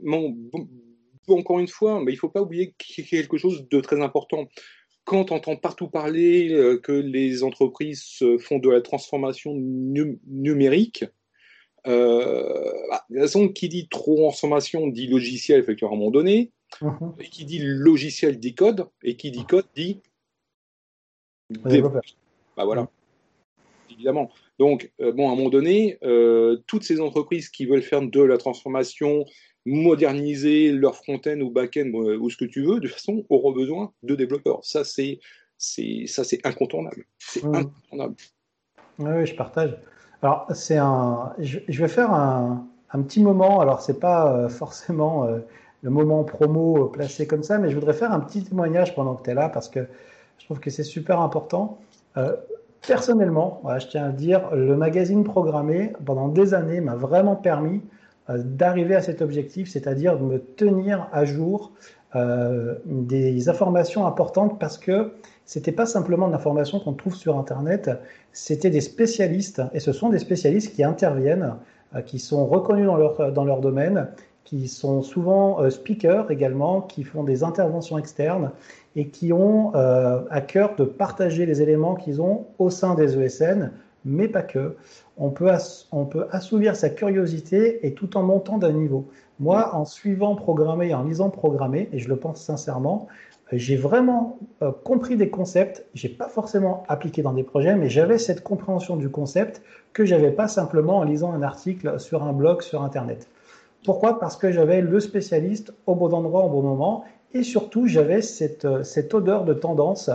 bon, 1.28 1.60
une 1.60 1.68
fois, 1.68 2.02
mais 2.04 2.12
il 2.12 2.16
ne 2.16 2.20
faut 2.20 2.30
pas 2.30 2.42
oublier 2.42 2.74
quelque 2.78 3.38
chose 3.38 3.68
de 3.70 3.80
très 3.80 4.02
important. 4.02 4.48
Quand 5.06 5.32
on 5.32 5.36
entend 5.36 5.56
partout 5.56 5.88
parler 5.88 6.52
euh, 6.52 6.78
que 6.78 6.92
les 6.92 7.44
entreprises 7.44 8.24
font 8.40 8.60
de 8.60 8.70
la 8.70 8.82
transformation 8.82 9.56
numérique, 9.56 11.06
euh, 11.88 12.72
bah, 12.90 13.06
de 13.10 13.16
toute 13.16 13.24
façon, 13.24 13.50
qui 13.50 13.70
dit 13.70 13.88
transformation 13.88 14.88
dit 14.88 15.08
logiciel, 15.08 15.60
effectivement, 15.62 15.92
à 15.92 15.96
un 15.96 15.98
moment 15.98 16.12
donné. 16.12 16.52
Mhm. 16.82 17.14
Et 17.20 17.30
qui 17.30 17.46
dit 17.46 17.60
logiciel 17.62 18.40
dit 18.40 18.54
code. 18.54 18.88
Et 19.04 19.16
qui 19.16 19.32
dit 19.32 19.46
code 19.46 19.66
dit. 19.76 20.02
Développeur. 21.50 22.02
Bah 22.56 22.66
voilà. 22.66 22.90
Évidemment. 24.00 24.30
Donc, 24.60 24.90
euh, 25.02 25.12
bon, 25.12 25.28
à 25.28 25.34
un 25.34 25.36
moment 25.36 25.50
donné, 25.50 25.98
euh, 26.04 26.56
toutes 26.68 26.84
ces 26.84 27.02
entreprises 27.02 27.50
qui 27.50 27.66
veulent 27.66 27.82
faire 27.82 28.02
de 28.02 28.22
la 28.22 28.38
transformation, 28.38 29.26
moderniser 29.66 30.72
leur 30.72 30.96
front-end 30.96 31.42
ou 31.42 31.52
back-end 31.52 31.92
euh, 31.96 32.18
ou 32.18 32.30
ce 32.30 32.38
que 32.38 32.46
tu 32.46 32.62
veux, 32.62 32.76
de 32.76 32.88
toute 32.88 32.94
façon, 32.94 33.26
auront 33.28 33.52
besoin 33.52 33.92
de 34.04 34.16
développeurs. 34.16 34.60
Ça, 34.64 34.86
c'est, 34.86 35.20
ça, 35.58 36.24
c'est 36.24 36.40
incontournable. 36.48 37.04
C'est 37.18 37.44
mmh. 37.44 37.56
incontournable. 37.56 38.16
Oui, 39.00 39.26
je 39.26 39.36
partage. 39.36 39.78
Alors, 40.22 40.48
c'est 40.54 40.78
un, 40.78 41.34
je, 41.38 41.60
vais 41.68 41.90
faire 41.90 42.14
un, 42.14 42.66
petit 43.04 43.22
moment. 43.22 43.60
Alors, 43.60 43.82
c'est 43.82 44.00
pas 44.00 44.48
forcément 44.48 45.28
le 45.82 45.90
moment 45.90 46.24
promo 46.24 46.86
placé 46.88 47.28
comme 47.28 47.44
ça, 47.44 47.58
mais 47.58 47.70
je 47.70 47.76
voudrais 47.76 47.94
faire 47.94 48.14
un 48.14 48.22
petit 48.22 48.46
témoignage 48.46 48.96
pendant 48.96 49.16
que 49.16 49.24
tu 49.24 49.30
es 49.30 49.34
là 49.34 49.50
parce 49.50 49.68
que 49.68 49.88
je 50.38 50.46
trouve 50.46 50.62
que 50.62 50.70
c'est 50.70 50.84
super 50.84 51.20
important. 51.20 51.78
Personnellement, 52.88 53.62
je 53.80 53.88
tiens 53.88 54.06
à 54.06 54.12
dire, 54.12 54.56
le 54.56 54.76
magazine 54.76 55.24
programmé, 55.24 55.94
pendant 56.06 56.28
des 56.28 56.54
années, 56.54 56.82
m'a 56.82 56.96
vraiment 56.96 57.36
permis 57.36 57.82
euh, 58.30 58.38
d'arriver 58.44 58.96
à 58.96 59.02
cet 59.02 59.22
objectif, 59.22 59.70
c'est-à-dire 59.70 60.18
de 60.18 60.24
me 60.24 60.40
tenir 60.40 61.08
à 61.12 61.26
jour 61.26 61.72
euh, 62.16 62.76
des 62.86 63.50
informations 63.50 64.06
importantes 64.08 64.60
parce 64.60 64.78
que 64.78 65.14
c'était 65.46 65.72
pas 65.72 65.86
simplement 65.86 66.28
de 66.28 66.32
l'information 66.32 66.80
qu'on 66.80 66.94
trouve 66.94 67.16
sur 67.16 67.38
Internet, 67.38 67.90
c'était 68.32 68.70
des 68.70 68.82
spécialistes, 68.82 69.62
et 69.74 69.80
ce 69.80 69.92
sont 69.92 70.10
des 70.10 70.20
spécialistes 70.20 70.76
qui 70.76 70.84
interviennent, 70.84 71.56
euh, 71.96 72.02
qui 72.02 72.20
sont 72.20 72.46
reconnus 72.46 72.86
dans 72.86 72.98
leur, 72.98 73.32
dans 73.32 73.46
leur 73.46 73.62
domaine, 73.62 74.08
qui 74.50 74.68
sont 74.68 75.04
souvent 75.04 75.70
speakers 75.70 76.32
également, 76.32 76.82
qui 76.82 77.04
font 77.04 77.24
des 77.24 77.44
interventions 77.44 78.00
externes 78.00 78.50
et 78.96 79.10
qui 79.10 79.32
ont 79.32 79.76
euh, 79.76 80.22
à 80.32 80.42
cœur 80.42 80.76
de 80.76 80.86
partager 80.86 81.46
les 81.46 81.62
éléments 81.62 81.94
qu'ils 81.94 82.20
ont 82.20 82.48
au 82.58 82.72
sein 82.72 82.96
des 82.96 83.16
ESN, 83.16 83.72
mais 84.06 84.28
pas 84.28 84.42
que. 84.42 84.76
On 85.18 85.30
peut, 85.30 85.52
on 85.92 86.06
peut 86.06 86.26
assouvir 86.32 86.76
sa 86.76 86.90
curiosité 86.90 87.86
et 87.86 87.94
tout 87.94 88.18
en 88.18 88.24
montant 88.24 88.58
d'un 88.58 88.72
niveau. 88.72 89.06
Moi, 89.40 89.76
en 89.76 89.86
suivant 89.86 90.36
programmer 90.36 90.88
et 90.88 90.94
en 90.96 91.04
lisant 91.04 91.30
programmer, 91.30 91.88
et 91.94 92.00
je 92.00 92.10
le 92.10 92.16
pense 92.16 92.42
sincèrement, 92.42 93.08
j'ai 93.52 93.76
vraiment 93.76 94.40
euh, 94.64 94.72
compris 94.84 95.16
des 95.16 95.30
concepts. 95.30 95.86
J'ai 95.94 96.10
pas 96.10 96.28
forcément 96.28 96.84
appliqué 96.88 97.22
dans 97.22 97.34
des 97.34 97.44
projets, 97.44 97.76
mais 97.76 97.90
j'avais 97.90 98.18
cette 98.18 98.42
compréhension 98.42 98.96
du 98.96 99.10
concept 99.10 99.62
que 99.94 100.06
j'avais 100.06 100.32
pas 100.32 100.48
simplement 100.48 100.98
en 100.98 101.04
lisant 101.04 101.34
un 101.34 101.44
article 101.44 102.00
sur 102.00 102.24
un 102.24 102.34
blog 102.34 102.64
sur 102.64 102.82
Internet. 102.82 103.28
Pourquoi? 103.86 104.20
Parce 104.20 104.36
que 104.36 104.52
j'avais 104.52 104.82
le 104.82 105.00
spécialiste 105.00 105.74
au 105.86 105.96
bon 105.96 106.14
endroit 106.14 106.44
au 106.44 106.50
bon 106.50 106.62
moment 106.62 107.06
et 107.34 107.44
surtout, 107.44 107.88
j'avais 107.88 108.22
cette, 108.22 108.66
euh, 108.66 108.84
cette, 108.84 109.14
odeur 109.14 109.46
de 109.46 109.54
tendance, 109.54 110.10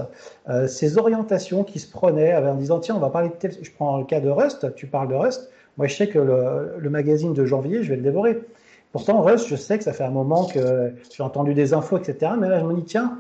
euh, 0.49 0.67
ces 0.67 0.99
orientations 0.99 1.63
qui 1.63 1.79
se 1.79 1.89
prenaient 1.89 2.35
en 2.35 2.57
disant 2.57 2.81
tiens, 2.81 2.97
on 2.97 3.01
va 3.01 3.11
parler 3.11 3.29
de 3.29 3.35
tel. 3.35 3.53
Je 3.63 3.71
prends 3.71 3.99
le 3.99 4.05
cas 4.05 4.21
de 4.21 4.29
Rust, 4.29 4.75
tu 4.75 4.89
parles 4.89 5.09
de 5.09 5.15
Rust. 5.15 5.51
Moi, 5.77 5.87
je 5.87 5.95
sais 5.95 6.09
que 6.09 6.19
le, 6.19 6.75
le 6.79 6.91
magazine 6.91 7.33
de 7.33 7.45
janvier, 7.45 7.83
je 7.83 7.91
vais 7.91 7.97
le 7.97 8.03
dévorer. 8.03 8.41
Pourtant, 8.91 9.23
Rust, 9.23 9.47
je 9.49 9.57
sais 9.57 9.79
que 9.79 9.85
ça 9.85 9.93
fait 9.93 10.05
un 10.05 10.11
moment 10.11 10.47
que 10.47 10.93
j'ai 11.17 11.23
entendu 11.23 11.55
des 11.55 11.73
infos, 11.73 11.99
etc. 11.99 12.33
Mais 12.39 12.49
là, 12.49 12.61
je 12.61 12.65
me 12.65 12.75
dis 12.75 12.85
tiens, 12.85 13.19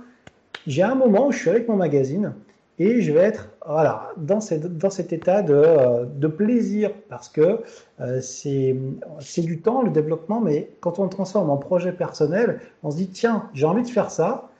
j'ai 0.67 0.83
un 0.83 0.95
moment 0.95 1.29
où 1.29 1.33
je 1.33 1.39
suis 1.39 1.51
avec 1.51 1.69
mon 1.69 1.77
magazine 1.77 2.33
et 2.79 3.03
je 3.03 3.13
vais 3.13 3.21
être 3.21 3.51
voilà, 3.67 4.11
dans, 4.17 4.41
cette, 4.41 4.77
dans 4.79 4.91
cet 4.91 5.13
état 5.13 5.43
de, 5.43 5.55
euh, 5.55 6.05
de 6.05 6.27
plaisir 6.27 6.91
parce 7.09 7.29
que 7.29 7.61
euh, 8.01 8.21
c'est 8.21 9.43
du 9.43 9.61
temps 9.61 9.83
le 9.83 9.91
développement, 9.91 10.41
mais 10.41 10.71
quand 10.81 10.99
on 10.99 11.05
le 11.05 11.11
transforme 11.11 11.51
en 11.51 11.57
projet 11.57 11.93
personnel, 11.93 12.61
on 12.83 12.91
se 12.91 12.97
dit 12.97 13.09
tiens, 13.09 13.49
j'ai 13.55 13.67
envie 13.67 13.83
de 13.83 13.89
faire 13.89 14.11
ça. 14.11 14.51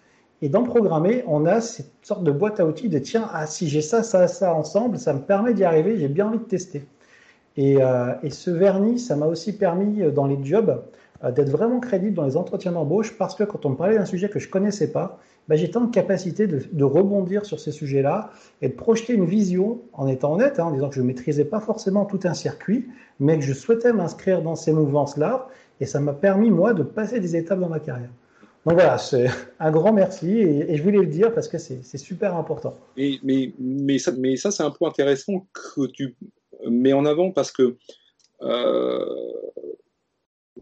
Et 0.43 0.49
dans 0.49 0.63
programmer, 0.63 1.25
on 1.27 1.47
a 1.47 1.61
cette 1.61 1.91
sorte 2.03 2.23
de 2.23 2.31
boîte 2.31 2.61
à 2.61 2.67
outils 2.67 2.89
de 2.89 2.99
tiens, 2.99 3.29
ah, 3.33 3.47
si 3.47 3.69
j'ai 3.69 3.81
ça, 3.81 4.03
ça, 4.03 4.29
ça 4.29 4.55
ensemble, 4.55 4.99
ça 4.99 5.13
me 5.15 5.21
permet 5.21 5.55
d'y 5.55 5.65
arriver, 5.65 5.97
j'ai 5.97 6.09
bien 6.09 6.27
envie 6.27 6.39
de 6.39 6.45
tester. 6.45 6.87
Et, 7.57 7.83
euh, 7.83 8.13
et 8.23 8.31
ce 8.31 8.51
vernis, 8.51 8.99
ça 8.99 9.17
m'a 9.17 9.27
aussi 9.27 9.57
permis 9.57 10.03
dans 10.13 10.27
les 10.27 10.39
jobs 10.45 10.83
d'être 11.23 11.51
vraiment 11.51 11.81
crédible 11.81 12.15
dans 12.15 12.25
les 12.25 12.37
entretiens 12.37 12.73
d'embauche 12.73 13.17
parce 13.17 13.35
que 13.35 13.45
quand 13.45 13.65
on 13.65 13.71
me 13.71 13.77
parlait 13.77 13.97
d'un 13.97 14.05
sujet 14.05 14.29
que 14.29 14.39
je 14.39 14.49
connaissais 14.49 14.91
pas, 14.91 15.19
bah, 15.49 15.57
tant 15.71 15.83
de 15.83 15.91
capacité 15.91 16.47
de, 16.47 16.85
rebondir 16.85 17.45
sur 17.45 17.61
ces 17.61 17.71
sujets-là 17.71 18.31
et 18.63 18.69
de 18.69 18.75
projeter 18.75 19.13
une 19.13 19.27
vision 19.27 19.83
en 19.93 20.07
étant 20.07 20.35
honnête, 20.35 20.59
hein, 20.59 20.65
en 20.65 20.71
disant 20.71 20.89
que 20.89 20.95
je 20.95 21.03
ne 21.03 21.07
maîtrisais 21.07 21.45
pas 21.45 21.61
forcément 21.61 22.07
tout 22.07 22.21
un 22.25 22.35
circuit, 22.35 22.89
mais 23.21 23.39
que 23.39 23.45
je 23.45 23.53
souhaitais 23.53 23.93
m'inscrire 23.93 24.43
dans 24.43 24.55
ces 24.57 24.73
mouvances-là. 24.73 25.49
Et 25.81 25.87
ça 25.87 26.01
m'a 26.01 26.15
permis, 26.15 26.51
moi, 26.51 26.73
de 26.73 26.83
passer 26.83 27.21
des 27.21 27.37
étapes 27.37 27.61
dans 27.61 27.69
ma 27.69 27.81
carrière. 27.81 28.11
Donc 28.65 28.75
voilà, 28.75 28.97
c'est 28.97 29.27
un 29.61 29.71
grand 29.71 29.93
merci 29.93 30.39
et, 30.39 30.75
je 30.77 30.83
voulais 30.83 31.01
le 31.01 31.07
dire 31.07 31.35
parce 31.35 31.49
que 31.49 31.59
c'est 31.59 31.99
super 31.99 32.35
important. 32.35 32.75
Mais, 32.97 33.53
mais 33.59 33.99
ça 33.99 34.51
c'est 34.51 34.63
un 34.63 34.71
point 34.71 34.89
intéressant 34.89 35.47
que 35.53 35.87
tu 35.89 36.17
mets 36.67 36.95
en 36.95 37.05
avant 37.05 37.31
parce 37.31 37.53
que 37.53 37.77
euh, 38.41 39.05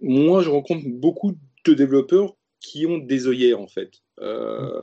moi, 0.01 0.43
je 0.43 0.51
rencontre 0.51 0.84
beaucoup 0.86 1.34
de 1.64 1.74
développeurs 1.74 2.34
qui 2.61 2.86
ont 2.86 2.99
des 2.99 3.26
œillères 3.26 3.61
en 3.61 3.66
fait. 3.66 3.90
Euh, 4.20 4.80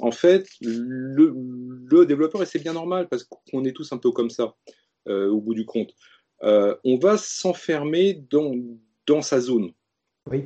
en 0.00 0.10
fait, 0.10 0.48
le, 0.60 2.04
développeur, 2.06 2.42
et 2.42 2.46
c'est 2.46 2.62
bien 2.62 2.74
normal 2.74 3.08
parce 3.08 3.24
qu'on 3.24 3.64
est 3.64 3.72
tous 3.72 3.92
un 3.92 3.98
peu 3.98 4.10
comme 4.10 4.30
ça 4.30 4.54
euh, 5.08 5.28
au 5.30 5.40
bout 5.40 5.54
du 5.54 5.64
compte, 5.64 5.94
euh, 6.42 6.76
on 6.84 6.96
va 6.98 7.16
s'enfermer 7.16 8.22
dans, 8.30 8.54
dans 9.06 9.22
sa 9.22 9.40
zone. 9.40 9.72
Oui. 10.30 10.44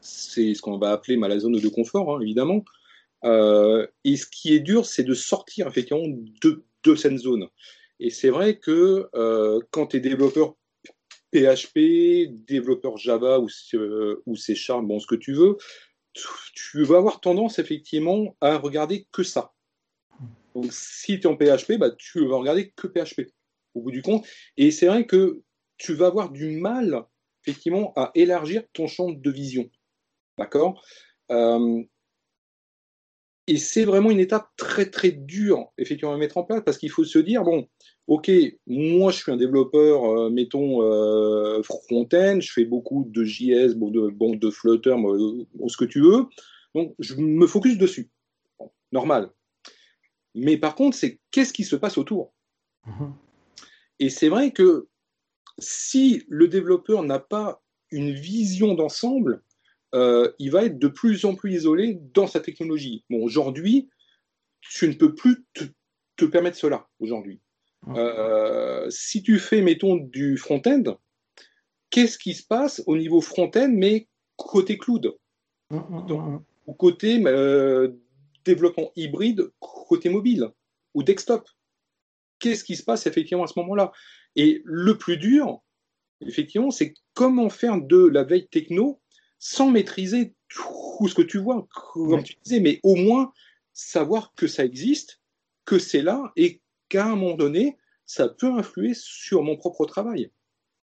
C'est 0.00 0.54
ce 0.54 0.62
qu'on 0.62 0.78
va 0.78 0.92
appeler 0.92 1.18
ma, 1.18 1.28
la 1.28 1.38
zone 1.38 1.58
de 1.60 1.68
confort, 1.68 2.16
hein, 2.16 2.20
évidemment. 2.22 2.64
et 3.24 4.16
ce 4.16 4.26
qui 4.26 4.54
est 4.54 4.60
dur, 4.60 4.86
c'est 4.86 5.02
de 5.02 5.12
sortir 5.12 5.66
effectivement 5.66 6.06
de, 6.06 6.64
de 6.84 6.94
cette 6.94 7.18
zone. 7.18 7.48
Et 7.98 8.08
c'est 8.08 8.30
vrai 8.30 8.56
que 8.56 9.10
quand 9.70 9.88
tu 9.88 9.98
es 9.98 10.00
développeur 10.00 10.54
PHP, 11.32 12.44
développeur 12.46 12.96
Java 12.96 13.40
ou, 13.40 13.48
ou 14.26 14.36
C 14.36 14.54
Sharp, 14.54 14.84
bon, 14.84 14.98
ce 14.98 15.06
que 15.06 15.14
tu 15.14 15.32
veux, 15.32 15.56
tu 16.54 16.82
vas 16.82 16.98
avoir 16.98 17.20
tendance 17.20 17.58
effectivement 17.58 18.36
à 18.40 18.58
regarder 18.58 19.06
que 19.12 19.22
ça. 19.22 19.52
Donc 20.54 20.66
si 20.70 21.20
tu 21.20 21.26
es 21.26 21.26
en 21.26 21.36
PHP, 21.36 21.78
bah, 21.78 21.90
tu 21.90 22.26
vas 22.26 22.36
regarder 22.36 22.72
que 22.74 22.88
PHP 22.88 23.32
au 23.74 23.82
bout 23.82 23.92
du 23.92 24.02
compte. 24.02 24.26
Et 24.56 24.70
c'est 24.70 24.86
vrai 24.86 25.06
que 25.06 25.40
tu 25.76 25.94
vas 25.94 26.06
avoir 26.06 26.30
du 26.30 26.50
mal 26.50 27.04
effectivement 27.44 27.92
à 27.96 28.10
élargir 28.14 28.64
ton 28.72 28.86
champ 28.86 29.10
de 29.10 29.30
vision. 29.30 29.70
D'accord? 30.36 30.84
Euh, 31.30 31.82
Et 33.46 33.56
c'est 33.56 33.84
vraiment 33.84 34.10
une 34.10 34.20
étape 34.20 34.48
très 34.56 34.90
très 34.90 35.10
dure 35.12 35.72
effectivement 35.78 36.12
à 36.12 36.18
mettre 36.18 36.36
en 36.36 36.44
place 36.44 36.62
parce 36.64 36.78
qu'il 36.78 36.90
faut 36.90 37.04
se 37.04 37.18
dire, 37.18 37.44
bon, 37.44 37.68
ok, 38.10 38.28
moi 38.66 39.12
je 39.12 39.18
suis 39.18 39.30
un 39.30 39.36
développeur, 39.36 40.04
euh, 40.04 40.30
mettons, 40.30 40.82
euh, 40.82 41.62
front-end, 41.62 42.40
je 42.40 42.52
fais 42.52 42.64
beaucoup 42.64 43.04
de 43.08 43.22
JS, 43.22 43.74
bon, 43.76 43.90
de, 43.90 44.08
bon, 44.08 44.34
de 44.34 44.50
Flutter, 44.50 44.96
ce 45.68 45.76
que 45.76 45.84
tu 45.84 46.00
veux, 46.00 46.26
donc 46.74 46.92
je 46.98 47.14
me 47.14 47.46
focus 47.46 47.78
dessus. 47.78 48.10
normal. 48.90 49.30
Mais 50.34 50.56
par 50.56 50.74
contre, 50.74 50.96
c'est 50.96 51.20
qu'est-ce 51.30 51.52
qui 51.52 51.62
se 51.62 51.76
passe 51.76 51.98
autour? 51.98 52.34
Mhm. 52.84 53.14
Et 54.00 54.10
c'est 54.10 54.28
vrai 54.28 54.50
que 54.50 54.88
si 55.58 56.24
le 56.28 56.48
développeur 56.48 57.04
n'a 57.04 57.20
pas 57.20 57.62
une 57.92 58.10
vision 58.10 58.74
d'ensemble, 58.74 59.44
euh, 59.94 60.32
il 60.40 60.50
va 60.50 60.64
être 60.64 60.80
de 60.80 60.88
plus 60.88 61.24
en 61.24 61.36
plus 61.36 61.54
isolé 61.54 62.00
dans 62.12 62.26
sa 62.26 62.40
technologie. 62.40 63.04
Bon, 63.08 63.22
aujourd'hui, 63.22 63.88
tu 64.62 64.88
ne 64.88 64.94
peux 64.94 65.14
plus 65.14 65.44
te 66.16 66.24
permettre 66.24 66.56
cela 66.56 66.88
aujourd'hui. 66.98 67.40
Euh, 67.88 68.88
si 68.90 69.22
tu 69.22 69.38
fais, 69.38 69.62
mettons, 69.62 69.96
du 69.96 70.36
front-end, 70.36 70.98
qu'est-ce 71.90 72.18
qui 72.18 72.34
se 72.34 72.46
passe 72.46 72.82
au 72.86 72.96
niveau 72.96 73.20
front-end, 73.20 73.70
mais 73.72 74.08
côté 74.36 74.78
cloud? 74.78 75.16
Mm, 75.70 75.76
mm, 75.76 76.12
mm, 76.12 76.44
Ou 76.66 76.72
côté 76.74 77.22
euh, 77.26 77.88
développement 78.44 78.92
hybride, 78.96 79.50
côté 79.58 80.08
mobile 80.08 80.50
ou 80.94 81.02
desktop? 81.02 81.48
Qu'est-ce 82.38 82.64
qui 82.64 82.76
se 82.76 82.82
passe 82.82 83.06
effectivement 83.06 83.44
à 83.44 83.48
ce 83.48 83.58
moment-là? 83.58 83.92
Et 84.36 84.62
le 84.64 84.96
plus 84.96 85.16
dur, 85.16 85.62
effectivement, 86.20 86.70
c'est 86.70 86.94
comment 87.14 87.50
faire 87.50 87.80
de 87.80 88.06
la 88.06 88.24
veille 88.24 88.48
techno 88.48 89.00
sans 89.38 89.70
maîtriser 89.70 90.34
tout 90.48 91.08
ce 91.08 91.14
que 91.14 91.22
tu 91.22 91.38
vois, 91.38 91.66
comme 91.70 92.22
tu 92.22 92.36
disais, 92.44 92.60
mais 92.60 92.80
au 92.82 92.94
moins 92.94 93.32
savoir 93.72 94.34
que 94.34 94.46
ça 94.46 94.64
existe, 94.64 95.20
que 95.64 95.78
c'est 95.78 96.02
là 96.02 96.32
et 96.36 96.60
qu'à 96.90 97.06
un 97.06 97.16
moment 97.16 97.36
donné, 97.36 97.78
ça 98.04 98.28
peut 98.28 98.52
influer 98.52 98.92
sur 98.94 99.42
mon 99.42 99.56
propre 99.56 99.86
travail. 99.86 100.30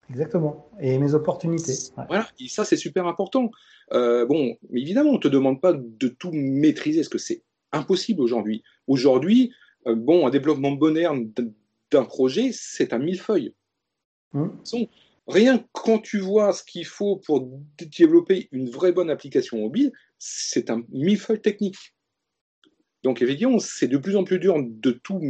Exactement. 0.09 0.69
Et 0.79 0.97
mes 0.99 1.13
opportunités. 1.15 1.73
Voilà, 2.07 2.29
et 2.39 2.47
ça 2.47 2.63
c'est 2.63 2.77
super 2.77 3.07
important. 3.07 3.49
Euh, 3.91 4.25
bon, 4.25 4.55
évidemment, 4.71 5.09
on 5.09 5.15
ne 5.15 5.19
te 5.19 5.27
demande 5.27 5.59
pas 5.59 5.73
de 5.73 6.07
tout 6.07 6.31
maîtriser, 6.31 6.99
parce 6.99 7.09
que 7.09 7.17
c'est 7.17 7.41
impossible 7.71 8.21
aujourd'hui. 8.21 8.63
Aujourd'hui, 8.87 9.51
euh, 9.87 9.95
bon, 9.95 10.27
un 10.27 10.29
développement 10.29 10.71
moderne 10.71 11.31
d'un 11.91 12.03
projet, 12.03 12.51
c'est 12.53 12.93
un 12.93 12.99
millefeuille. 12.99 13.53
Hum. 14.33 14.57
Rien 15.27 15.65
quand 15.71 15.97
tu 15.97 16.19
vois 16.19 16.53
ce 16.53 16.63
qu'il 16.63 16.85
faut 16.85 17.15
pour 17.15 17.49
développer 17.97 18.47
une 18.51 18.69
vraie 18.69 18.91
bonne 18.91 19.09
application 19.09 19.57
mobile, 19.57 19.91
c'est 20.19 20.69
un 20.69 20.83
millefeuille 20.89 21.41
technique. 21.41 21.94
Donc 23.05 23.21
évidemment, 23.21 23.59
c'est 23.59 23.87
de 23.87 23.97
plus 23.97 24.15
en 24.15 24.23
plus 24.23 24.39
dur 24.39 24.55
de 24.59 24.89
tout 24.89 25.21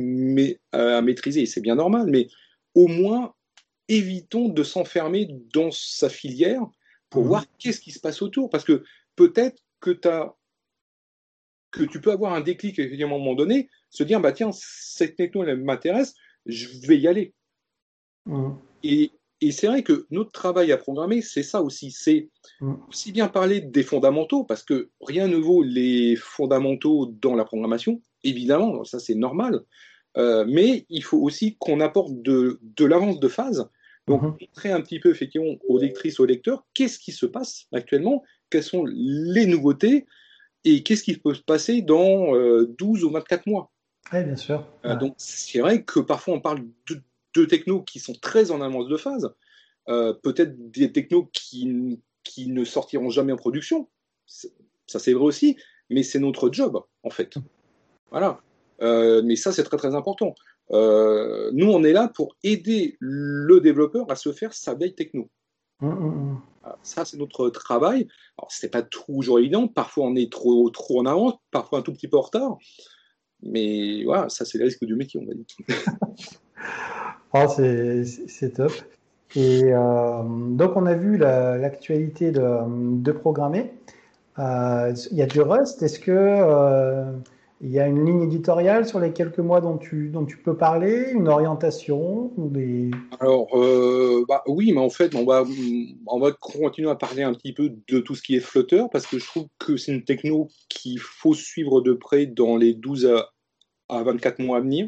à 0.71 1.01
maîtriser, 1.01 1.41
et 1.41 1.45
c'est 1.45 1.59
bien 1.59 1.75
normal, 1.75 2.07
mais 2.09 2.29
au 2.73 2.87
moins, 2.87 3.33
évitons 3.89 4.47
de 4.47 4.63
s'enfermer 4.63 5.27
dans 5.53 5.71
sa 5.71 6.07
filière 6.07 6.61
pour 7.09 7.25
mmh. 7.25 7.27
voir 7.27 7.45
qu'est-ce 7.59 7.81
qui 7.81 7.91
se 7.91 7.99
passe 7.99 8.21
autour. 8.21 8.49
Parce 8.49 8.63
que 8.63 8.85
peut-être 9.17 9.61
que, 9.81 9.91
que 11.71 11.83
tu 11.83 11.99
peux 11.99 12.13
avoir 12.13 12.33
un 12.33 12.39
déclic 12.39 12.79
à 12.79 12.83
un 12.83 13.07
moment 13.07 13.35
donné, 13.35 13.69
se 13.89 14.03
dire, 14.03 14.21
bah 14.21 14.31
tiens, 14.31 14.51
cette 14.53 15.17
techno, 15.17 15.43
elle 15.43 15.61
m'intéresse, 15.61 16.15
je 16.45 16.69
vais 16.87 16.97
y 16.97 17.09
aller. 17.09 17.33
Mmh. 18.25 18.53
Et 18.83 19.11
et 19.45 19.51
c'est 19.51 19.67
vrai 19.67 19.83
que 19.83 20.07
notre 20.09 20.31
travail 20.31 20.71
à 20.71 20.77
programmer, 20.77 21.21
c'est 21.21 21.43
ça 21.43 21.61
aussi. 21.61 21.91
C'est 21.91 22.29
mm. 22.61 22.73
aussi 22.89 23.11
bien 23.11 23.27
parler 23.27 23.61
des 23.61 23.83
fondamentaux, 23.83 24.43
parce 24.43 24.63
que 24.63 24.89
rien 25.01 25.27
ne 25.27 25.37
vaut 25.37 25.61
les 25.61 26.15
fondamentaux 26.15 27.13
dans 27.21 27.35
la 27.35 27.45
programmation, 27.45 28.01
évidemment, 28.23 28.83
ça 28.83 28.99
c'est 28.99 29.15
normal. 29.15 29.61
Euh, 30.17 30.45
mais 30.47 30.85
il 30.89 31.03
faut 31.03 31.19
aussi 31.19 31.57
qu'on 31.59 31.79
apporte 31.79 32.21
de, 32.21 32.59
l'avance 32.79 33.19
de 33.19 33.27
phase. 33.27 33.69
Donc, 34.07 34.23
mm-hmm. 34.23 34.47
montrer 34.47 34.71
un 34.71 34.81
petit 34.81 34.99
peu, 34.99 35.11
effectivement, 35.11 35.55
aux 35.67 35.77
lectrices, 35.77 36.19
aux 36.19 36.25
lecteurs, 36.25 36.65
qu'est-ce 36.73 36.97
qui 36.97 37.11
se 37.11 37.25
passe 37.25 37.65
actuellement, 37.71 38.23
quelles 38.49 38.63
sont 38.63 38.85
les 38.87 39.45
nouveautés 39.45 40.05
et 40.63 40.81
qu'est-ce 40.81 41.03
qui 41.03 41.17
peut 41.17 41.35
se 41.35 41.41
passer 41.41 41.81
dans 41.83 42.31
12 42.33 43.03
euh, 43.03 43.05
ou 43.05 43.11
24 43.11 43.45
mois. 43.45 43.71
Oui, 44.11 44.23
bien 44.23 44.35
sûr. 44.35 44.67
Euh, 44.85 44.95
donc, 44.95 45.15
c'est 45.17 45.59
vrai 45.59 45.83
que 45.83 45.99
parfois 45.99 46.35
on 46.35 46.41
parle 46.41 46.63
de, 46.89 47.01
deux 47.35 47.47
technos 47.47 47.81
qui 47.81 47.99
sont 47.99 48.13
très 48.13 48.51
en 48.51 48.61
avance 48.61 48.87
de 48.87 48.97
phase, 48.97 49.33
euh, 49.89 50.13
peut-être 50.13 50.71
des 50.71 50.91
technos 50.91 51.29
qui, 51.33 51.99
qui 52.23 52.47
ne 52.47 52.63
sortiront 52.63 53.09
jamais 53.09 53.33
en 53.33 53.37
production. 53.37 53.87
Ça, 54.25 54.99
c'est 54.99 55.13
vrai 55.13 55.25
aussi, 55.25 55.57
mais 55.89 56.03
c'est 56.03 56.19
notre 56.19 56.51
job, 56.51 56.81
en 57.03 57.09
fait. 57.09 57.35
Voilà. 58.11 58.39
Euh, 58.81 59.21
mais 59.23 59.35
ça, 59.35 59.51
c'est 59.51 59.63
très, 59.63 59.77
très 59.77 59.95
important. 59.95 60.35
Euh, 60.71 61.51
nous, 61.53 61.69
on 61.69 61.83
est 61.83 61.93
là 61.93 62.07
pour 62.07 62.35
aider 62.43 62.97
le 62.99 63.59
développeur 63.59 64.09
à 64.09 64.15
se 64.15 64.31
faire 64.31 64.53
sa 64.53 64.73
veille 64.73 64.95
techno. 64.95 65.29
Mmh, 65.81 65.87
mmh, 65.87 66.31
mmh. 66.31 66.41
Ça, 66.81 67.05
c'est 67.05 67.17
notre 67.17 67.49
travail. 67.49 68.07
Alors, 68.37 68.51
c'est 68.51 68.69
pas 68.69 68.81
toujours 68.81 69.39
évident. 69.39 69.67
Parfois, 69.67 70.05
on 70.05 70.15
est 70.15 70.31
trop, 70.31 70.69
trop 70.71 70.99
en 70.99 71.05
avance, 71.05 71.35
parfois 71.51 71.79
un 71.79 71.81
tout 71.83 71.93
petit 71.93 72.07
peu 72.07 72.17
en 72.17 72.21
retard. 72.21 72.57
Mais 73.43 74.03
voilà, 74.03 74.29
ça, 74.29 74.45
c'est 74.45 74.57
le 74.57 74.65
risque 74.65 74.83
du 74.85 74.95
métier, 74.95 75.19
on 75.19 75.25
va 75.25 75.33
dire. 75.33 75.45
Oh, 77.35 77.47
c'est 77.47 78.53
top. 78.53 78.71
Et 79.35 79.63
euh, 79.65 80.23
donc, 80.23 80.77
on 80.77 80.85
a 80.85 80.93
vu 80.93 81.17
l'actualité 81.17 82.31
de, 82.31 83.11
programmer. 83.11 83.73
Euh, 84.39 84.93
il 85.11 85.17
y 85.17 85.21
a 85.21 85.25
du 85.25 85.41
Rust. 85.41 85.83
Est-ce 85.83 85.99
que 85.99 86.11
euh, 86.11 87.11
il 87.59 87.71
y 87.71 87.79
a 87.79 87.87
une 87.87 88.05
ligne 88.05 88.21
éditoriale 88.23 88.87
sur 88.87 88.99
les 88.99 89.11
quelques 89.11 89.39
mois 89.39 89.59
dont 89.59 89.77
tu, 89.77 90.09
dont 90.09 90.23
tu 90.23 90.37
peux 90.37 90.55
parler, 90.55 91.11
une 91.11 91.27
orientation 91.27 92.31
des... 92.37 92.91
Alors, 93.19 93.49
bah, 94.29 94.43
oui, 94.47 94.71
mais 94.71 94.81
en 94.81 94.89
fait, 94.89 95.13
on 95.15 95.25
va, 95.25 95.43
on 96.07 96.19
va 96.19 96.31
continuer 96.31 96.89
à 96.89 96.95
parler 96.95 97.23
un 97.23 97.33
petit 97.33 97.53
peu 97.53 97.73
de 97.89 97.99
tout 97.99 98.15
ce 98.15 98.21
qui 98.21 98.37
est 98.37 98.41
Flutter 98.41 98.83
parce 98.91 99.07
que 99.07 99.19
je 99.19 99.25
trouve 99.25 99.47
que 99.59 99.75
c'est 99.75 99.91
une 99.91 100.03
techno 100.05 100.47
qu'il 100.69 100.99
faut 100.99 101.33
suivre 101.33 101.81
de 101.81 101.93
près 101.93 102.27
dans 102.27 102.55
les 102.55 102.73
12 102.73 103.11
à, 103.89 104.03
24 104.03 104.39
mois 104.39 104.57
à 104.57 104.61
venir. 104.61 104.87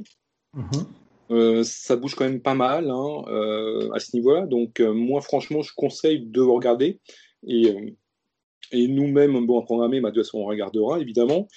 Mm-hmm. 0.55 0.85
Euh, 1.29 1.63
ça 1.63 1.95
bouge 1.95 2.15
quand 2.15 2.25
même 2.25 2.41
pas 2.41 2.53
mal 2.53 2.89
hein, 2.89 3.23
euh, 3.27 3.91
à 3.91 3.99
ce 3.99 4.15
niveau-là. 4.15 4.45
Donc, 4.45 4.79
euh, 4.79 4.93
moi, 4.93 5.21
franchement, 5.21 5.61
je 5.61 5.73
conseille 5.75 6.21
de 6.25 6.41
regarder. 6.41 6.99
Et, 7.45 7.95
et 8.71 8.87
nous-mêmes, 8.87 9.45
bon, 9.45 9.59
à 9.59 9.63
programmer, 9.63 9.99
bah, 10.01 10.09
de 10.09 10.15
toute 10.15 10.25
façon, 10.25 10.39
on 10.39 10.45
regardera, 10.45 10.99
évidemment. 10.99 11.47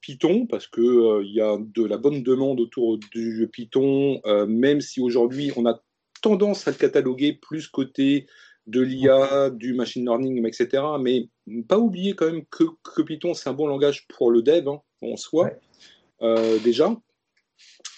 Python, 0.00 0.46
parce 0.46 0.66
qu'il 0.66 0.82
il 0.82 1.34
y 1.34 1.42
a 1.42 1.58
de 1.60 1.84
la 1.84 1.98
bonne 1.98 2.22
demande 2.22 2.58
autour 2.58 2.96
du 2.96 3.46
Python, 3.52 4.18
même 4.48 4.80
si 4.80 5.02
aujourd'hui, 5.02 5.52
on 5.56 5.66
a 5.66 5.78
tendance 6.22 6.66
à 6.66 6.70
le 6.70 6.78
cataloguer 6.78 7.34
plus 7.34 7.68
côté 7.68 8.26
de 8.66 8.80
l'IA, 8.80 9.50
du 9.50 9.74
machine 9.74 10.06
learning, 10.06 10.46
etc. 10.46 10.82
Mais 10.98 11.28
pas 11.68 11.78
oublier 11.78 12.14
quand 12.14 12.32
même 12.32 12.46
que, 12.46 12.64
que 12.82 13.02
Python, 13.02 13.34
c'est 13.34 13.50
un 13.50 13.52
bon 13.52 13.66
langage 13.66 14.06
pour 14.08 14.30
le 14.30 14.40
dev 14.40 14.66
hein, 14.68 14.80
en 15.02 15.18
soi, 15.18 15.50
déjà. 16.64 16.96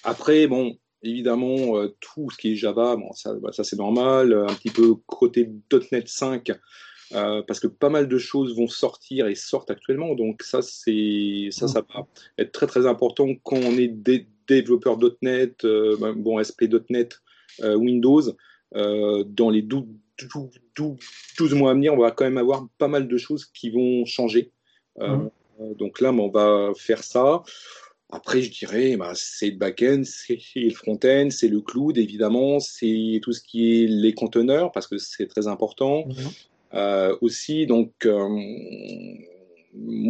Après, 0.05 0.47
bon, 0.47 0.77
évidemment, 1.03 1.79
euh, 1.79 1.95
tout 2.01 2.31
ce 2.31 2.37
qui 2.37 2.53
est 2.53 2.57
Java, 2.57 2.97
bon, 2.97 3.13
ça, 3.13 3.35
bah, 3.35 3.53
ça 3.53 3.65
c'est 3.65 3.77
normal. 3.77 4.33
Un 4.33 4.55
petit 4.55 4.71
peu 4.71 4.95
côté 5.07 5.49
.NET 5.93 6.09
5, 6.09 6.53
euh, 7.15 7.43
parce 7.43 7.61
que 7.61 7.67
pas 7.67 7.89
mal 7.89 8.09
de 8.09 8.19
choses 8.19 8.57
vont 8.57 8.69
sortir 8.69 9.27
et 9.27 9.35
sortent 9.35 9.71
actuellement. 9.71 10.15
Donc 10.15 10.43
ça, 10.43 10.63
c'est 10.63 11.49
ça, 11.51 11.69
ça 11.69 11.85
va 11.95 12.07
être 12.39 12.53
très 12.53 12.67
très 12.67 12.87
important 12.87 13.29
quand 13.43 13.57
on 13.57 13.77
est 13.77 13.89
des 13.89 14.27
développeurs 14.47 14.99
.NET, 15.23 15.65
euh, 15.65 15.97
ben, 16.01 16.13
bon 16.13 16.43
SP.NET, 16.43 17.21
Windows. 17.61 18.23
dans 18.73 19.51
les 19.51 19.63
12, 19.63 19.85
12, 21.39 21.55
mois 21.55 21.73
à 21.73 21.75
venir, 21.75 21.93
on 21.93 21.99
va 21.99 22.11
quand 22.11 22.25
même 22.25 22.39
avoir 22.39 22.67
pas 22.79 22.89
mal 22.89 23.09
de 23.09 23.17
choses 23.19 23.45
qui 23.45 23.71
vont 23.71 24.05
changer. 24.07 24.51
Mmh. 24.99 25.29
Donc 25.77 26.01
là, 26.01 26.13
on 26.13 26.29
va 26.29 26.73
faire 26.75 27.05
ça. 27.05 27.43
Après, 28.15 28.43
je 28.43 28.51
dirais, 28.51 28.95
bah, 28.99 29.13
c'est 29.15 29.49
le 29.49 29.57
back-end, 29.57 30.03
c'est 30.05 30.39
le 30.55 30.75
front-end, 30.75 31.29
c'est 31.31 31.49
le 31.49 31.63
cloud, 31.63 31.97
évidemment, 31.97 32.61
c'est 32.61 33.21
tout 33.23 33.33
ce 33.33 33.41
qui 33.41 33.85
est 33.85 33.87
les 33.87 34.13
conteneurs, 34.13 34.71
parce 34.71 34.87
que 34.87 34.99
c'est 34.99 35.27
très 35.27 35.49
important 35.49 36.05
mhm. 36.07 36.15
euh, 36.75 37.17
aussi. 37.23 37.67
Donc, 37.67 37.91
euh, 38.05 38.29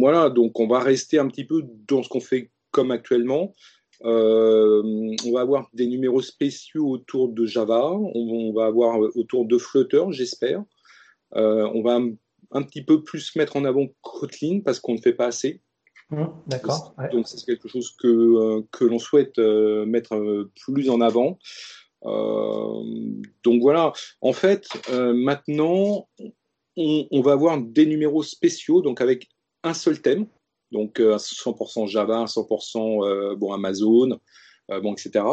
voilà, 0.01 0.29
donc 0.29 0.59
on 0.59 0.67
va 0.67 0.79
rester 0.79 1.17
un 1.17 1.29
petit 1.29 1.45
peu 1.45 1.63
dans 1.87 2.03
ce 2.03 2.09
qu'on 2.09 2.19
fait 2.19 2.51
comme 2.71 2.91
actuellement. 2.91 3.53
Euh, 4.03 5.15
on 5.25 5.31
va 5.31 5.39
avoir 5.39 5.69
des 5.73 5.87
numéros 5.87 6.21
spéciaux 6.21 6.89
autour 6.89 7.29
de 7.29 7.45
Java, 7.45 7.89
on, 7.89 8.51
va 8.51 8.65
avoir 8.65 8.99
autour 9.15 9.45
de 9.45 9.57
Flutter, 9.57 10.03
j'espère. 10.09 10.61
on 11.31 11.81
va 11.81 12.01
un, 12.51 12.63
petit 12.63 12.81
peu 12.81 13.01
plus 13.01 13.33
mettre 13.37 13.55
en 13.55 13.63
avant 13.63 13.87
Kotlin 14.01 14.59
parce 14.59 14.81
qu'on 14.81 14.95
ne 14.95 15.01
fait 15.01 15.13
pas 15.13 15.27
assez. 15.27 15.61
Mmh, 16.09 16.25
d'accord. 16.47 16.95
Donc 17.11 17.27
c'est 17.27 17.43
quelque 17.45 17.67
chose 17.67 17.95
que, 17.97 18.07
euh, 18.07 18.61
que 18.71 18.85
l'on 18.85 18.99
souhaite 18.99 19.39
euh, 19.39 19.85
mettre 19.85 20.15
euh, 20.15 20.51
plus 20.63 20.89
en 20.89 21.01
avant. 21.01 21.39
donc 22.03 23.61
voilà, 23.61 23.93
en 24.21 24.33
fait, 24.33 24.67
maintenant, 24.89 26.09
on, 26.75 27.21
va 27.21 27.31
avoir 27.31 27.57
des 27.61 27.85
numéros 27.85 28.23
spéciaux, 28.23 28.81
donc 28.81 28.99
avec 28.99 29.29
un 29.63 29.73
seul 29.73 30.01
thème, 30.01 30.27
donc 30.71 30.99
100% 30.99 31.87
Java, 31.87 32.25
100% 32.25 33.35
bon, 33.37 33.53
Amazon, 33.53 34.19
bon, 34.67 34.93
etc. 34.93 35.25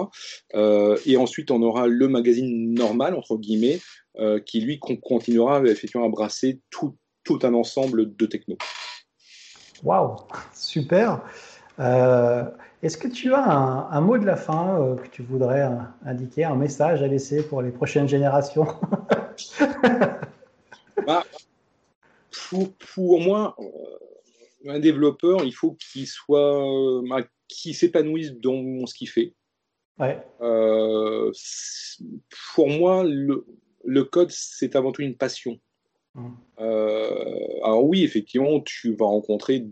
et 1.06 1.16
ensuite, 1.16 1.50
on 1.50 1.60
aura 1.62 1.88
le 1.88 2.06
magazine 2.06 2.72
normal, 2.72 3.16
entre 3.16 3.36
guillemets, 3.36 3.80
qui 4.46 4.60
lui 4.60 4.78
continuera 4.78 5.60
effectivement 5.66 6.06
à 6.06 6.10
brasser 6.10 6.60
tout, 6.70 6.96
tout 7.24 7.40
un 7.42 7.54
ensemble 7.54 8.14
de 8.14 8.26
techno. 8.26 8.56
Waouh, 9.82 10.16
super. 10.54 11.22
Euh, 11.78 12.44
est-ce 12.82 12.98
que 12.98 13.08
tu 13.08 13.32
as 13.34 13.42
un, 13.42 14.00
mot 14.00 14.18
de 14.18 14.26
la 14.26 14.36
fin 14.36 14.80
euh, 14.80 14.96
que 14.96 15.08
tu 15.08 15.22
voudrais 15.22 15.62
euh, 15.62 15.76
indiquer, 16.04 16.44
un 16.44 16.54
message 16.54 17.02
à 17.02 17.06
laisser 17.06 17.42
pour 17.42 17.62
les 17.62 17.70
prochaines 17.70 18.08
générations? 18.08 18.66
Bah, 21.06 21.24
pour, 22.92 23.20
moi, 23.20 23.56
un 24.66 24.78
développeur, 24.78 25.42
il 25.44 25.52
faut 25.52 25.72
qu'il 25.72 26.06
soit, 26.06 27.02
bah, 27.08 27.22
qu'il 27.48 27.74
s'épanouisse 27.74 28.32
dans 28.32 28.84
ce 28.84 28.92
qu'il 28.94 29.08
fait. 29.08 29.32
pour 32.54 32.68
moi, 32.68 33.02
le 33.02 34.04
code, 34.04 34.30
c'est 34.30 34.76
avant 34.76 34.92
tout 34.92 35.00
une 35.00 35.16
passion. 35.16 35.58
Euh, 36.16 37.60
alors 37.62 37.84
oui, 37.84 38.02
effectivement, 38.02 38.60
tu 38.60 38.94
vas 38.94 39.06
rencontrer 39.06 39.66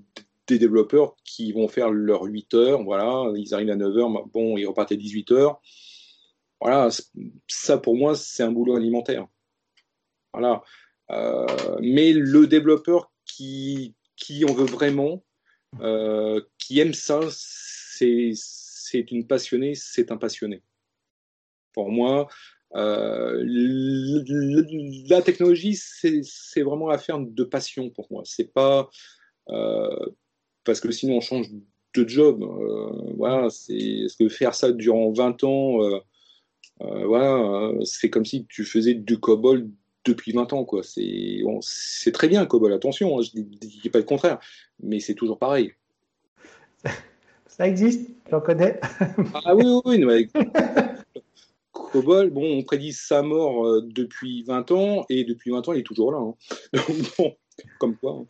des 0.47 0.59
développeurs 0.59 1.17
qui 1.25 1.53
vont 1.53 1.69
faire 1.69 1.91
leurs 1.91 2.25
8 2.25 2.55
heures, 2.55 2.83
voilà, 2.83 3.31
ils 3.37 3.55
arrivent 3.55 3.71
à 3.71 3.77
9 3.77 3.97
heures, 3.97 4.27
bon, 4.29 4.57
ils 4.57 4.67
repartent 4.67 4.93
à 4.93 4.97
18 4.97 5.33
heures. 5.33 5.61
Voilà, 6.61 6.89
ça 7.47 7.79
pour 7.79 7.97
moi, 7.97 8.15
c'est 8.17 8.43
un 8.43 8.51
boulot 8.51 8.77
alimentaire. 8.77 9.27
Voilà. 10.33 10.63
Euh, 11.11 11.47
mais 11.81 12.13
le 12.13 12.47
développeur 12.47 13.13
qui, 13.25 13.95
qui 14.17 14.45
en 14.45 14.53
veut 14.53 14.67
vraiment, 14.67 15.25
euh, 15.81 16.41
qui 16.59 16.81
aime 16.81 16.95
ça, 16.95 17.21
c'est 17.31 19.11
une 19.11 19.27
passionnée, 19.27 19.75
c'est 19.75 20.11
un 20.11 20.17
passionné. 20.17 20.63
Pour 21.73 21.91
moi, 21.91 22.29
euh, 22.75 23.45
la 25.09 25.23
technologie, 25.23 25.77
c'est 25.77 26.63
vraiment 26.63 26.91
affaire 26.91 27.19
de 27.19 27.45
passion 27.45 27.91
pour 27.91 28.07
moi. 28.11 28.23
C'est 28.25 28.53
pas 28.53 28.89
euh, 29.49 30.07
parce 30.65 30.81
que 30.81 30.91
sinon 30.91 31.17
on 31.17 31.21
change 31.21 31.51
de 31.95 32.09
job. 32.09 32.43
Euh, 32.43 33.13
voilà, 33.17 33.49
c'est 33.51 34.09
ce 34.09 34.17
que 34.17 34.29
faire 34.29 34.55
ça 34.55 34.73
durant 34.73 35.11
20 35.13 35.45
ans, 35.45 35.79
voilà, 36.81 37.73
c'est 37.85 38.11
comme 38.11 38.25
si 38.25 38.47
tu 38.47 38.65
faisais 38.65 38.95
du 38.95 39.19
COBOL 39.19 39.69
depuis 40.05 40.33
20 40.33 40.53
ans, 40.53 40.65
quoi. 40.65 40.83
C'est 40.83 41.41
bon, 41.43 41.61
très 42.13 42.29
bien 42.29 42.45
COBOL. 42.47 42.73
Attention, 42.73 43.19
hein, 43.19 43.23
je 43.23 43.31
dis, 43.41 43.45
dis 43.83 43.91
pas 43.91 43.99
le 43.99 44.05
contraire, 44.05 44.39
mais 44.83 45.01
c'est 45.01 45.15
toujours 45.15 45.39
pareil. 45.39 45.73
Ça 47.47 47.67
existe, 47.67 48.09
j'en 48.31 48.41
connais. 48.41 48.79
ah 49.45 49.57
oui, 49.57 49.65
oui, 49.85 50.05
oui. 50.05 50.31
Cobol, 51.91 52.31
bon, 52.31 52.59
on 52.59 52.63
prédit 52.63 52.93
sa 52.93 53.23
mort 53.23 53.67
euh, 53.67 53.83
depuis 53.85 54.43
20 54.45 54.71
ans, 54.73 55.07
et 55.09 55.25
depuis 55.25 55.51
20 55.51 55.69
ans, 55.69 55.73
il 55.73 55.81
est 55.81 55.85
toujours 55.85 56.13
là. 56.13 56.19
Hein. 56.19 56.35
bon, 57.19 57.37
comme 57.79 57.97
quoi. 57.97 58.13
Hein. 58.13 58.27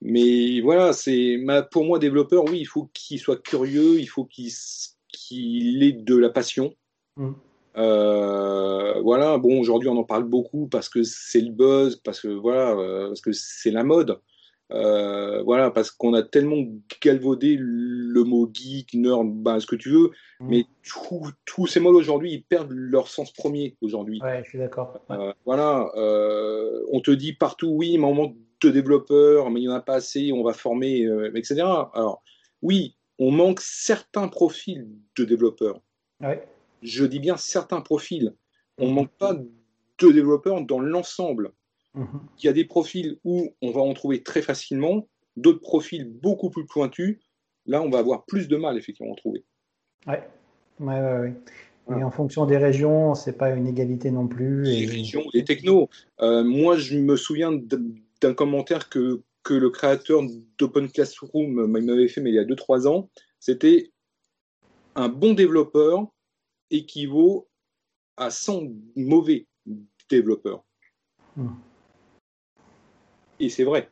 Mais 0.00 0.60
voilà, 0.60 0.92
c'est 0.92 1.38
pour 1.70 1.84
moi, 1.84 1.98
développeur, 1.98 2.44
oui, 2.44 2.58
il 2.60 2.66
faut 2.66 2.90
qu'il 2.92 3.18
soit 3.18 3.42
curieux, 3.42 3.98
il 3.98 4.06
faut 4.06 4.26
qu'il 4.26 5.82
ait 5.82 5.92
de 5.92 6.16
la 6.16 6.28
passion. 6.28 6.74
Mm. 7.16 7.32
Euh, 7.76 9.00
voilà, 9.00 9.38
bon, 9.38 9.60
aujourd'hui, 9.60 9.88
on 9.88 9.96
en 9.96 10.04
parle 10.04 10.24
beaucoup 10.24 10.68
parce 10.68 10.88
que 10.88 11.02
c'est 11.02 11.40
le 11.40 11.50
buzz, 11.50 11.96
parce 11.96 12.20
que 12.20 12.28
voilà, 12.28 12.72
euh, 12.72 13.08
parce 13.08 13.20
que 13.20 13.32
c'est 13.32 13.70
la 13.70 13.82
mode. 13.82 14.20
Euh, 14.72 15.42
voilà, 15.42 15.70
parce 15.70 15.90
qu'on 15.90 16.14
a 16.14 16.22
tellement 16.22 16.64
galvaudé 17.02 17.56
le 17.58 18.24
mot 18.24 18.48
geek, 18.52 18.94
nerd, 18.94 19.30
ben, 19.30 19.60
ce 19.60 19.66
que 19.66 19.76
tu 19.76 19.90
veux, 19.90 20.10
mm. 20.40 20.48
mais 20.48 20.64
tous 21.44 21.66
ces 21.66 21.80
mots 21.80 21.92
aujourd'hui, 21.92 22.32
ils 22.32 22.42
perdent 22.42 22.72
leur 22.72 23.08
sens 23.08 23.32
premier 23.32 23.76
aujourd'hui. 23.82 24.20
Ouais, 24.22 24.42
je 24.42 24.50
suis 24.50 24.58
d'accord. 24.58 25.00
Euh, 25.10 25.32
voilà, 25.44 25.90
euh, 25.96 26.82
on 26.92 27.00
te 27.00 27.10
dit 27.10 27.34
partout, 27.34 27.68
oui, 27.68 27.98
mais 27.98 28.06
on 28.06 28.14
manque 28.14 28.36
de 28.62 28.70
développeurs, 28.70 29.50
mais 29.50 29.60
il 29.60 29.64
n'y 29.64 29.72
en 29.72 29.76
a 29.76 29.80
pas 29.80 29.96
assez, 29.96 30.32
on 30.32 30.42
va 30.42 30.54
former, 30.54 31.06
etc. 31.34 31.60
Alors, 31.92 32.22
oui, 32.62 32.96
on 33.18 33.30
manque 33.30 33.60
certains 33.60 34.28
profils 34.28 34.88
de 35.16 35.24
développeurs. 35.24 35.80
Ouais. 36.20 36.42
Je 36.82 37.04
dis 37.04 37.20
bien 37.20 37.36
certains 37.36 37.82
profils. 37.82 38.34
On 38.78 38.86
ne 38.86 38.92
mm. 38.92 38.94
manque 38.94 39.12
pas 39.18 39.34
de 39.34 40.10
développeurs 40.10 40.62
dans 40.62 40.80
l'ensemble. 40.80 41.52
Il 41.94 42.44
y 42.44 42.48
a 42.48 42.52
des 42.52 42.64
profils 42.64 43.18
où 43.24 43.54
on 43.62 43.70
va 43.70 43.80
en 43.80 43.94
trouver 43.94 44.22
très 44.22 44.42
facilement, 44.42 45.08
d'autres 45.36 45.60
profils 45.60 46.04
beaucoup 46.04 46.50
plus 46.50 46.66
pointus. 46.66 47.20
Là, 47.66 47.82
on 47.82 47.90
va 47.90 47.98
avoir 47.98 48.24
plus 48.24 48.48
de 48.48 48.56
mal, 48.56 48.76
effectivement, 48.76 49.10
à 49.10 49.12
en 49.12 49.16
trouver. 49.16 49.44
Ouais, 50.06 50.28
ouais, 50.80 51.00
ouais. 51.00 51.34
Et 51.90 52.02
en 52.02 52.10
fonction 52.10 52.46
des 52.46 52.56
régions, 52.56 53.14
c'est 53.14 53.36
pas 53.36 53.50
une 53.50 53.66
égalité 53.66 54.10
non 54.10 54.26
plus. 54.26 54.62
Les 54.62 54.86
régions, 54.86 55.24
les 55.34 55.44
technos. 55.44 55.90
Euh, 56.20 56.42
moi, 56.42 56.76
je 56.76 56.98
me 56.98 57.16
souviens 57.16 57.52
d'un 57.52 58.34
commentaire 58.34 58.88
que, 58.88 59.22
que 59.42 59.54
le 59.54 59.68
créateur 59.70 60.22
d'Open 60.58 60.88
Classroom 60.88 61.66
m'avait 61.66 62.08
fait, 62.08 62.22
mais 62.22 62.30
il 62.30 62.36
y 62.36 62.38
a 62.38 62.44
2-3 62.44 62.88
ans. 62.88 63.10
C'était 63.38 63.90
un 64.94 65.08
bon 65.08 65.34
développeur 65.34 66.06
équivaut 66.70 67.48
à 68.16 68.30
100 68.30 68.62
mauvais 68.96 69.46
développeurs. 70.08 70.64
Hmm. 71.36 71.48
Et 73.40 73.48
c'est 73.48 73.64
vrai. 73.64 73.88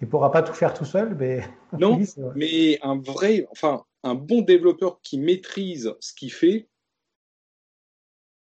Il 0.00 0.06
ne 0.06 0.10
pourra 0.10 0.32
pas 0.32 0.42
tout 0.42 0.54
faire 0.54 0.72
tout 0.72 0.84
seul, 0.84 1.14
mais. 1.14 1.42
Non, 1.78 2.00
mais 2.34 2.78
un 2.82 2.98
vrai, 2.98 3.46
enfin, 3.50 3.84
un 4.02 4.14
bon 4.14 4.40
développeur 4.40 5.00
qui 5.02 5.18
maîtrise 5.18 5.94
ce 6.00 6.14
qu'il 6.14 6.32
fait, 6.32 6.68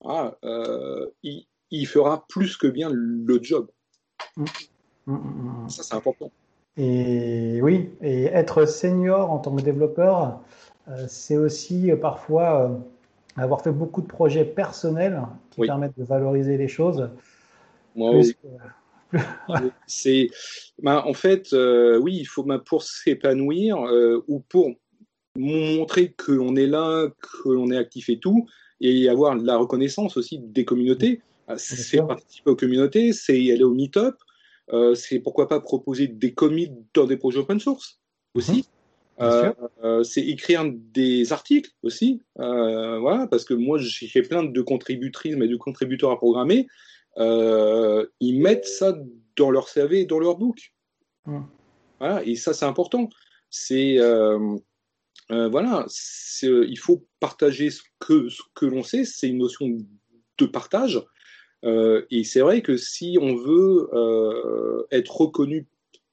ah, 0.04 0.36
euh, 0.44 1.06
il, 1.22 1.86
fera 1.86 2.26
plus 2.28 2.56
que 2.56 2.66
bien 2.66 2.90
le 2.92 3.42
job. 3.42 3.70
Mm. 4.36 4.44
Mm, 5.06 5.14
mm, 5.14 5.68
Ça, 5.70 5.82
c'est 5.82 5.94
important. 5.94 6.30
Et 6.76 7.60
oui, 7.62 7.90
et 8.02 8.24
être 8.24 8.66
senior 8.66 9.30
en 9.30 9.38
tant 9.38 9.54
que 9.54 9.62
développeur, 9.62 10.40
euh, 10.88 11.06
c'est 11.08 11.36
aussi 11.36 11.90
euh, 11.90 11.96
parfois 11.96 12.80
avoir 13.36 13.62
fait 13.62 13.70
beaucoup 13.72 14.02
de 14.02 14.06
projets 14.06 14.44
personnels 14.44 15.22
qui 15.50 15.62
permettent 15.62 15.96
de 15.96 16.04
valoriser 16.04 16.56
les 16.56 16.68
choses. 16.68 17.10
Moi, 17.94 18.10
oui. 18.16 18.36
c'est, 19.86 20.28
ben, 20.82 21.02
en 21.04 21.14
fait, 21.14 21.52
euh, 21.52 21.98
oui, 21.98 22.16
il 22.16 22.24
faut 22.24 22.42
ben, 22.42 22.58
pour 22.58 22.82
s'épanouir 22.82 23.78
euh, 23.86 24.24
ou 24.28 24.40
pour 24.40 24.70
montrer 25.36 26.12
qu'on 26.12 26.56
est 26.56 26.66
là, 26.66 27.08
qu'on 27.42 27.70
est 27.70 27.76
actif 27.76 28.08
et 28.08 28.18
tout, 28.18 28.46
et 28.80 29.08
avoir 29.08 29.34
la 29.34 29.56
reconnaissance 29.56 30.16
aussi 30.16 30.38
des 30.38 30.64
communautés. 30.64 31.20
Ah, 31.48 31.58
c'est 31.58 31.98
participer 31.98 32.50
aux 32.50 32.56
communautés, 32.56 33.12
c'est 33.12 33.52
aller 33.52 33.64
au 33.64 33.74
meet-up, 33.74 34.14
euh, 34.72 34.94
c'est 34.94 35.18
pourquoi 35.18 35.48
pas 35.48 35.60
proposer 35.60 36.06
des 36.08 36.32
commits 36.32 36.70
dans 36.94 37.06
des 37.06 37.16
projets 37.16 37.38
open 37.38 37.60
source 37.60 38.00
aussi. 38.34 38.64
Mhm. 39.20 40.02
C'est 40.02 40.22
écrire 40.22 40.64
des 40.74 41.32
articles 41.32 41.70
aussi, 41.84 42.20
voilà, 42.36 43.28
parce 43.30 43.44
que 43.44 43.54
moi 43.54 43.78
j'ai 43.78 44.22
plein 44.22 44.42
de 44.42 44.60
contributrices 44.60 45.34
et 45.34 45.48
de 45.48 45.56
contributeurs 45.56 46.10
à 46.10 46.16
programmer. 46.16 46.66
Ils 47.16 48.40
mettent 48.40 48.66
ça 48.66 48.96
dans 49.36 49.50
leur 49.50 49.68
CV 49.68 50.02
et 50.02 50.06
dans 50.06 50.18
leur 50.18 50.36
book. 50.36 50.72
Mhm. 51.26 51.46
Voilà, 52.00 52.24
et 52.24 52.36
ça 52.36 52.52
c'est 52.52 52.66
important. 52.66 53.08
C'est 53.50 53.98
voilà, 55.28 55.86
il 56.42 56.78
faut 56.78 57.06
partager 57.20 57.70
ce 57.70 57.82
que, 57.98 58.28
ce 58.28 58.42
que 58.54 58.66
l'on 58.66 58.82
sait, 58.82 59.04
c'est 59.04 59.28
une 59.28 59.38
notion 59.38 59.78
de 60.38 60.46
partage. 60.46 61.02
Euh, 61.64 62.04
et 62.10 62.24
c'est 62.24 62.40
vrai 62.40 62.62
que 62.62 62.76
si 62.76 63.18
on 63.20 63.34
veut 63.34 63.88
euh, 63.94 64.86
être 64.90 65.20
reconnu 65.20 65.66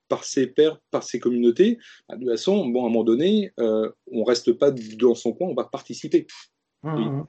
par 0.08 0.24
ses 0.24 0.48
pairs, 0.48 0.80
par 0.92 1.04
ses 1.04 1.20
communautés, 1.20 1.78
bah, 2.08 2.16
de 2.16 2.22
toute 2.22 2.32
façon, 2.32 2.68
bon, 2.68 2.84
à 2.84 2.88
un 2.88 2.90
moment 2.90 3.04
donné, 3.04 3.52
euh, 3.60 3.90
on 4.12 4.24
reste 4.24 4.54
pas 4.54 4.72
dans 4.72 5.16
son 5.16 5.34
coin, 5.34 5.50
on 5.50 5.54
va 5.54 5.66
participer. 5.66 6.28
Mmh, 6.84 7.22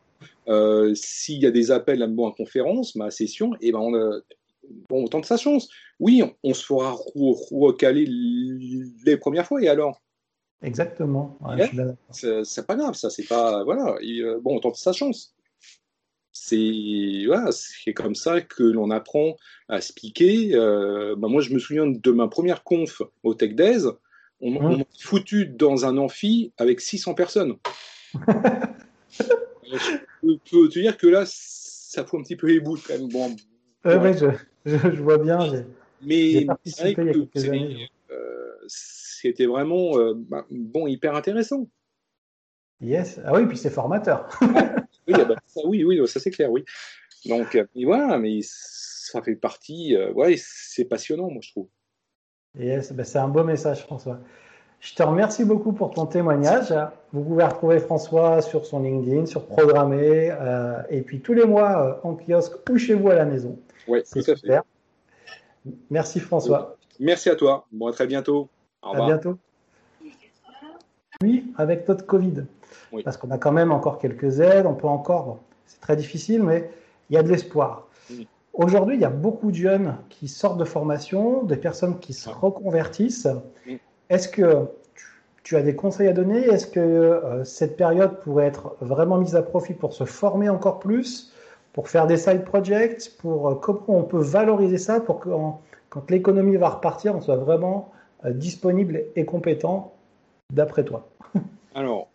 mmh. 0.46 0.94
S'il 0.94 1.40
y 1.40 1.46
a 1.46 1.50
des 1.50 1.70
appels 1.70 2.02
à, 2.02 2.06
bon, 2.06 2.28
à 2.28 2.34
conférence, 2.34 2.94
ma 2.96 3.10
session, 3.10 3.54
et 3.54 3.68
eh 3.68 3.72
ben 3.72 3.78
on, 3.78 3.92
bon, 4.88 5.04
on 5.04 5.08
tente 5.08 5.26
sa 5.26 5.36
chance. 5.36 5.68
Oui, 6.00 6.22
on, 6.42 6.54
se 6.54 6.64
fera 6.64 6.96
recaler 7.52 8.06
les 8.08 9.16
premières 9.16 9.46
fois, 9.46 9.62
et 9.62 9.68
alors? 9.68 10.00
Exactement. 10.62 11.38
c'est 12.12 12.66
pas 12.66 12.76
grave, 12.76 12.94
ça, 12.94 13.10
c'est 13.10 13.26
pas. 13.26 13.64
Voilà, 13.64 13.96
bon, 14.40 14.56
on 14.56 14.60
tente 14.60 14.76
sa 14.76 14.92
chance 14.92 15.34
c'est 16.32 17.24
voilà, 17.26 17.52
c'est 17.52 17.92
comme 17.92 18.14
ça 18.14 18.40
que 18.40 18.62
l'on 18.62 18.90
apprend 18.90 19.36
à 19.68 19.80
se 19.80 19.92
piquer. 19.92 20.54
Euh, 20.54 21.14
bah, 21.16 21.28
moi, 21.28 21.42
je 21.42 21.52
me 21.52 21.58
souviens 21.58 21.86
de 21.86 22.10
ma 22.10 22.28
première 22.28 22.64
conf 22.64 23.02
au 23.22 23.34
Tech 23.34 23.54
Days. 23.54 23.84
On, 24.40 24.50
mmh. 24.50 24.78
m'a 24.78 24.84
foutu 24.98 25.46
dans 25.46 25.84
un 25.84 25.96
amphi 25.98 26.52
avec 26.58 26.80
600 26.80 27.14
personnes. 27.14 27.54
je 29.72 30.36
peux 30.50 30.68
te 30.68 30.78
dire 30.78 30.96
que 30.96 31.06
là, 31.06 31.24
ça 31.26 32.04
fout 32.04 32.20
un 32.20 32.22
petit 32.22 32.36
peu 32.36 32.48
les 32.48 32.60
boules 32.60 32.80
quand 32.86 32.98
même. 32.98 33.08
Bon, 33.08 33.36
ouais, 33.84 34.16
je, 34.16 34.26
je, 34.64 35.02
vois 35.02 35.18
bien. 35.18 35.64
Mais 36.02 36.46
euh, 38.10 38.54
c'était 38.66 39.46
vraiment 39.46 39.98
euh, 39.98 40.14
bah, 40.16 40.44
bon, 40.50 40.86
hyper 40.86 41.14
intéressant. 41.14 41.68
Yes. 42.80 43.20
Ah 43.24 43.32
oui, 43.34 43.46
puis 43.46 43.56
c'est 43.56 43.70
formateur. 43.70 44.28
oui, 44.42 45.14
ah 45.14 45.24
bah, 45.24 45.36
ça, 45.46 45.60
oui, 45.64 45.84
oui, 45.84 46.06
ça 46.08 46.18
c'est 46.18 46.30
clair, 46.30 46.50
oui. 46.50 46.64
Donc, 47.26 47.54
euh, 47.54 47.64
voilà, 47.84 48.18
mais 48.18 48.40
ça 48.42 49.22
fait 49.22 49.36
partie, 49.36 49.94
euh, 49.94 50.12
ouais, 50.12 50.34
c'est 50.36 50.84
passionnant, 50.84 51.30
moi, 51.30 51.40
je 51.42 51.50
trouve. 51.52 51.68
Yes, 52.58 52.92
bah, 52.92 53.04
c'est 53.04 53.18
un 53.18 53.28
beau 53.28 53.44
message, 53.44 53.82
François. 53.82 54.20
Je 54.82 54.94
te 54.96 55.02
remercie 55.02 55.44
beaucoup 55.44 55.72
pour 55.72 55.92
ton 55.92 56.06
témoignage. 56.06 56.74
Vous 57.12 57.22
pouvez 57.22 57.44
retrouver 57.44 57.78
François 57.78 58.42
sur 58.42 58.66
son 58.66 58.80
LinkedIn, 58.80 59.26
sur 59.26 59.46
Programmer, 59.46 60.30
euh, 60.32 60.82
et 60.90 61.02
puis 61.02 61.20
tous 61.20 61.34
les 61.34 61.44
mois 61.44 62.00
en 62.02 62.16
kiosque 62.16 62.54
ou 62.68 62.78
chez 62.78 62.94
vous 62.94 63.08
à 63.08 63.14
la 63.14 63.24
maison. 63.24 63.56
Oui, 63.86 64.00
c'est 64.04 64.22
super. 64.22 64.64
Merci 65.88 66.18
François. 66.18 66.76
Merci 66.98 67.30
à 67.30 67.36
toi. 67.36 67.64
Bon, 67.70 67.86
à 67.86 67.92
très 67.92 68.08
bientôt. 68.08 68.48
Au 68.82 68.90
revoir. 68.90 69.08
À 69.08 69.12
bientôt. 69.12 69.38
Oui, 71.22 71.52
avec 71.56 71.88
notre 71.88 72.04
Covid 72.04 72.44
parce 73.04 73.16
qu'on 73.16 73.30
a 73.30 73.38
quand 73.38 73.52
même 73.52 73.72
encore 73.72 73.98
quelques 73.98 74.40
aides, 74.40 74.66
on 74.66 74.74
peut 74.74 74.88
encore, 74.88 75.38
c'est 75.66 75.80
très 75.80 75.96
difficile, 75.96 76.42
mais 76.42 76.70
il 77.08 77.14
y 77.14 77.16
a 77.16 77.22
de 77.22 77.28
l'espoir. 77.28 77.88
Aujourd'hui, 78.52 78.96
il 78.96 79.00
y 79.00 79.04
a 79.04 79.10
beaucoup 79.10 79.50
de 79.50 79.56
jeunes 79.56 79.96
qui 80.10 80.28
sortent 80.28 80.58
de 80.58 80.64
formation, 80.64 81.42
des 81.44 81.56
personnes 81.56 81.98
qui 82.00 82.12
se 82.12 82.28
reconvertissent. 82.28 83.28
Est-ce 84.12 84.28
que 84.28 84.66
tu, 85.42 85.56
as 85.56 85.62
des 85.62 85.74
conseils 85.74 86.06
à 86.06 86.12
donner? 86.12 86.40
Est-ce 86.40 86.66
que 86.66 86.80
euh, 86.80 87.44
cette 87.44 87.78
période 87.78 88.20
pourrait 88.20 88.44
être 88.44 88.76
vraiment 88.82 89.16
mise 89.16 89.34
à 89.34 89.42
profit 89.42 89.72
pour 89.72 89.94
se 89.94 90.04
former 90.04 90.50
encore 90.50 90.80
plus, 90.80 91.32
pour 91.72 91.88
faire 91.88 92.06
des 92.06 92.18
side 92.18 92.44
projects, 92.44 93.16
pour 93.18 93.48
euh, 93.48 93.54
comment 93.54 94.00
on 94.00 94.04
peut 94.04 94.20
valoriser 94.20 94.76
ça 94.76 95.00
pour 95.00 95.18
que 95.18 95.30
quand 95.88 96.10
l'économie 96.10 96.56
va 96.56 96.68
repartir, 96.68 97.16
on 97.16 97.22
soit 97.22 97.36
vraiment 97.36 97.90
euh, 98.26 98.32
disponible 98.32 99.04
et 99.16 99.24
compétent 99.24 99.94
d'après 100.52 100.84
toi? 100.84 101.08
Alors, 101.74 102.10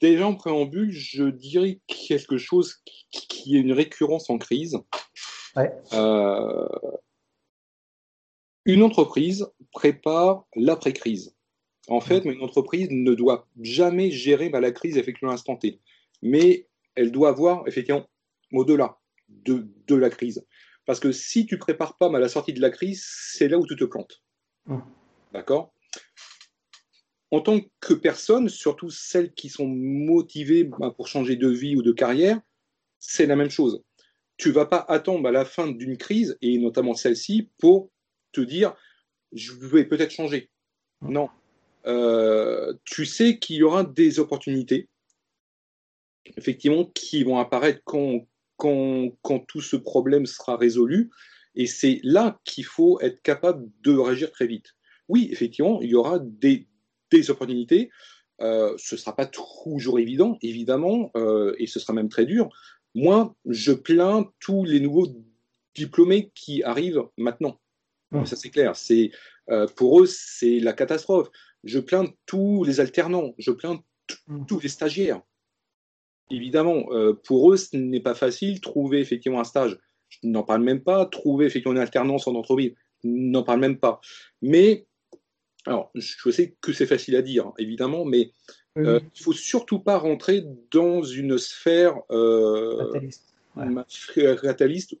Déjà 0.00 0.26
en 0.26 0.34
préambule, 0.34 0.90
je 0.90 1.24
dirais 1.24 1.80
quelque 1.86 2.38
chose 2.38 2.76
qui 3.10 3.56
est 3.56 3.60
une 3.60 3.72
récurrence 3.72 4.30
en 4.30 4.38
crise. 4.38 4.78
Euh, 5.92 6.68
une 8.64 8.82
entreprise 8.82 9.46
prépare 9.72 10.46
l'après-crise. 10.54 11.34
En 11.88 12.00
fait, 12.00 12.24
une 12.24 12.42
entreprise 12.42 12.88
ne 12.90 13.14
doit 13.14 13.48
jamais 13.60 14.10
gérer 14.10 14.48
bah, 14.48 14.60
la 14.60 14.70
crise 14.70 14.96
effectivement 14.96 15.30
à 15.30 15.34
l'instant 15.34 15.56
T, 15.56 15.80
mais 16.22 16.68
elle 16.94 17.10
doit 17.10 17.32
voir 17.32 17.66
effectivement 17.66 18.08
au-delà 18.52 18.98
de, 19.28 19.94
la 19.94 20.10
crise. 20.10 20.44
Parce 20.86 21.00
que 21.00 21.12
si 21.12 21.46
tu 21.46 21.58
prépares 21.58 21.96
pas 21.96 22.06
à 22.14 22.18
la 22.18 22.28
sortie 22.28 22.52
de 22.52 22.60
la 22.60 22.70
crise, 22.70 23.04
c'est 23.04 23.48
là 23.48 23.58
où 23.58 23.66
tu 23.66 23.76
te 23.76 23.84
plantes. 23.84 24.22
D'accord? 25.32 25.74
En 27.30 27.40
tant 27.40 27.60
que 27.80 27.94
personne, 27.94 28.48
surtout 28.48 28.90
celles 28.90 29.32
qui 29.32 29.48
sont 29.48 29.66
motivées 29.66 30.64
bah, 30.64 30.92
pour 30.96 31.08
changer 31.08 31.36
de 31.36 31.48
vie 31.48 31.76
ou 31.76 31.82
de 31.82 31.92
carrière, 31.92 32.40
c'est 32.98 33.26
la 33.26 33.36
même 33.36 33.50
chose. 33.50 33.82
Tu 34.36 34.50
vas 34.50 34.66
pas 34.66 34.84
attendre 34.88 35.26
à 35.28 35.32
la 35.32 35.44
fin 35.44 35.68
d'une 35.68 35.96
crise, 35.96 36.36
et 36.42 36.58
notamment 36.58 36.94
celle-ci, 36.94 37.50
pour 37.58 37.90
te 38.32 38.40
dire 38.40 38.74
je 39.32 39.52
vais 39.52 39.84
peut-être 39.84 40.10
changer. 40.10 40.50
Non. 41.00 41.28
Euh, 41.86 42.74
tu 42.84 43.06
sais 43.06 43.38
qu'il 43.38 43.56
y 43.56 43.62
aura 43.62 43.84
des 43.84 44.20
opportunités, 44.20 44.88
effectivement, 46.36 46.84
qui 46.84 47.24
vont 47.24 47.38
apparaître 47.38 47.80
quand, 47.84 48.26
tout 49.48 49.60
ce 49.60 49.76
problème 49.76 50.26
sera 50.26 50.56
résolu. 50.56 51.10
Et 51.54 51.66
c'est 51.66 52.00
là 52.02 52.40
qu'il 52.44 52.64
faut 52.64 53.00
être 53.00 53.20
capable 53.22 53.68
de 53.82 53.96
réagir 53.96 54.30
très 54.30 54.46
vite. 54.46 54.74
Oui, 55.08 55.28
effectivement, 55.32 55.80
il 55.82 55.90
y 55.90 55.94
aura 55.94 56.18
des, 56.20 56.68
des 57.10 57.30
opportunités. 57.30 57.90
Euh, 58.40 58.74
ce 58.78 58.94
ne 58.94 58.98
sera 58.98 59.14
pas 59.14 59.26
toujours 59.26 59.98
évident, 59.98 60.38
évidemment, 60.40 61.10
euh, 61.16 61.54
et 61.58 61.66
ce 61.66 61.78
sera 61.78 61.92
même 61.92 62.08
très 62.08 62.24
dur. 62.24 62.48
Moi, 62.94 63.34
je 63.46 63.72
plains 63.72 64.30
tous 64.40 64.64
les 64.64 64.80
nouveaux 64.80 65.08
diplômés 65.74 66.30
qui 66.34 66.62
arrivent 66.62 67.04
maintenant. 67.16 67.58
Mmh. 68.12 68.26
Ça, 68.26 68.36
c'est 68.36 68.50
clair. 68.50 68.76
C'est 68.76 69.10
euh, 69.50 69.66
pour 69.66 70.00
eux, 70.00 70.06
c'est 70.06 70.60
la 70.60 70.72
catastrophe. 70.72 71.30
Je 71.64 71.78
plains 71.78 72.06
tous 72.26 72.64
les 72.64 72.80
alternants. 72.80 73.34
Je 73.38 73.50
plains 73.50 73.82
mmh. 74.28 74.46
tous 74.46 74.60
les 74.60 74.68
stagiaires. 74.68 75.20
Évidemment, 76.30 76.86
pour 77.24 77.52
eux, 77.52 77.58
ce 77.58 77.76
n'est 77.76 78.00
pas 78.00 78.14
facile 78.14 78.60
trouver 78.62 79.00
effectivement 79.00 79.40
un 79.40 79.44
stage. 79.44 79.78
Je 80.08 80.18
n'en 80.22 80.42
parle 80.42 80.62
même 80.62 80.82
pas. 80.82 81.04
Trouver 81.04 81.44
effectivement 81.44 81.74
une 81.74 81.82
alternance 81.82 82.26
en 82.26 82.34
entreprise, 82.36 82.72
n'en 83.04 83.42
parle 83.42 83.60
même 83.60 83.78
pas. 83.78 84.00
Mais 84.40 84.86
alors, 85.66 85.90
je 85.94 86.30
sais 86.30 86.56
que 86.60 86.72
c'est 86.72 86.86
facile 86.86 87.16
à 87.16 87.22
dire, 87.22 87.52
évidemment, 87.58 88.04
mais 88.04 88.32
euh, 88.78 89.00
il 89.00 89.20
ne 89.20 89.22
faut 89.22 89.32
surtout 89.32 89.78
pas 89.78 89.98
rentrer 89.98 90.44
dans 90.70 91.02
une 91.02 91.38
sphère 91.38 92.00
euh, 92.10 92.90
fataliste. 93.54 94.96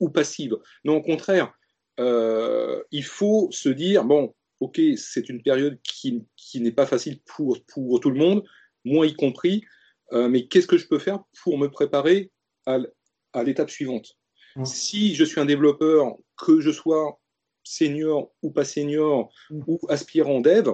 ou 0.00 0.08
passive. 0.08 0.56
Non, 0.84 0.96
au 0.96 1.02
contraire, 1.02 1.52
euh, 1.98 2.82
il 2.90 3.04
faut 3.04 3.48
se 3.50 3.68
dire, 3.68 4.04
bon, 4.04 4.34
ok, 4.60 4.80
c'est 4.96 5.28
une 5.28 5.42
période 5.42 5.78
qui, 5.82 6.24
n'est 6.54 6.72
pas 6.72 6.86
facile 6.86 7.20
pour, 7.26 7.58
pour 7.66 8.00
tout 8.00 8.10
le 8.10 8.18
monde, 8.18 8.44
moi 8.84 9.06
y 9.06 9.14
compris, 9.14 9.64
mais 10.12 10.46
qu'est-ce 10.46 10.68
que 10.68 10.78
je 10.78 10.86
peux 10.86 11.00
faire 11.00 11.18
pour 11.42 11.58
me 11.58 11.68
préparer 11.68 12.30
à, 12.64 12.78
l'étape 13.42 13.70
suivante 13.70 14.16
mmh. 14.54 14.64
Si 14.64 15.14
je 15.14 15.24
suis 15.24 15.40
un 15.40 15.44
développeur, 15.44 16.16
que 16.36 16.60
je 16.60 16.70
sois 16.70 17.18
senior 17.66 18.32
ou 18.42 18.50
pas 18.50 18.64
senior 18.64 19.32
mm. 19.50 19.62
ou 19.66 19.80
aspirant 19.88 20.40
dev, 20.40 20.70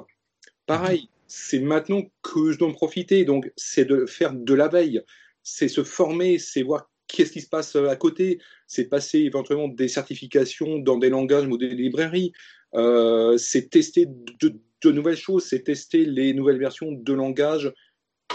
pareil, 0.66 1.08
c'est 1.26 1.60
maintenant 1.60 2.02
que 2.22 2.52
je 2.52 2.58
dois 2.58 2.68
en 2.68 2.72
profiter. 2.72 3.24
Donc, 3.24 3.50
c'est 3.56 3.84
de 3.84 4.06
faire 4.06 4.34
de 4.34 4.54
la 4.54 4.68
veille, 4.68 5.02
c'est 5.42 5.68
se 5.68 5.82
former, 5.82 6.38
c'est 6.38 6.62
voir 6.62 6.90
qu'est-ce 7.12 7.32
qui 7.32 7.40
se 7.40 7.48
passe 7.48 7.76
à 7.76 7.96
côté, 7.96 8.40
c'est 8.66 8.84
passer 8.84 9.18
éventuellement 9.20 9.68
des 9.68 9.88
certifications 9.88 10.78
dans 10.78 10.98
des 10.98 11.10
langages 11.10 11.46
ou 11.46 11.58
des 11.58 11.68
librairies, 11.68 12.32
euh, 12.74 13.36
c'est 13.36 13.68
tester 13.70 14.06
de, 14.06 14.90
nouvelles 14.90 15.16
choses, 15.16 15.44
c'est 15.44 15.62
tester 15.62 16.04
les 16.04 16.32
nouvelles 16.34 16.58
versions 16.58 16.92
de 16.92 17.12
langage 17.12 17.72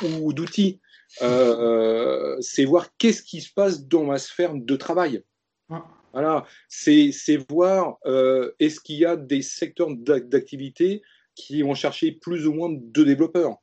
ou 0.03 0.31
d'outils. 0.31 0.79
Euh, 1.21 2.37
c'est 2.39 2.65
voir 2.65 2.95
qu'est-ce 2.97 3.23
qui 3.23 3.41
se 3.41 3.51
passe 3.51 3.87
dans 3.87 4.05
ma 4.05 4.17
sphère 4.17 4.53
de 4.53 4.75
travail. 4.75 5.23
Voilà, 6.13 6.45
c'est 6.69 7.11
voir 7.49 7.97
euh, 8.05 8.51
est-ce 8.59 8.79
qu'il 8.79 8.97
y 8.97 9.05
a 9.05 9.15
des 9.15 9.41
secteurs 9.41 9.89
d'activité 9.95 11.01
qui 11.35 11.61
vont 11.61 11.75
chercher 11.75 12.11
plus 12.11 12.47
ou 12.47 12.53
moins 12.53 12.69
de 12.71 13.03
développeurs. 13.03 13.57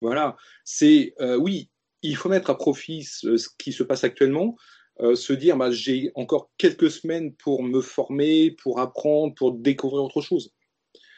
Voilà, 0.00 0.36
c'est 0.64 1.14
euh, 1.20 1.36
oui, 1.36 1.70
il 2.04 2.16
faut 2.16 2.28
mettre 2.28 2.50
à 2.50 2.56
profit 2.56 3.02
ce, 3.02 3.48
qui 3.58 3.72
se 3.72 3.82
passe 3.82 4.04
actuellement, 4.04 4.56
euh, 5.00 5.16
se 5.16 5.32
dire 5.32 5.56
bah, 5.56 5.70
j'ai 5.70 6.12
encore 6.14 6.50
quelques 6.58 6.90
semaines 6.90 7.34
pour 7.34 7.62
me 7.62 7.80
former, 7.80 8.50
pour 8.50 8.78
apprendre, 8.78 9.34
pour 9.34 9.52
découvrir 9.52 10.04
autre 10.04 10.20
chose. 10.20 10.52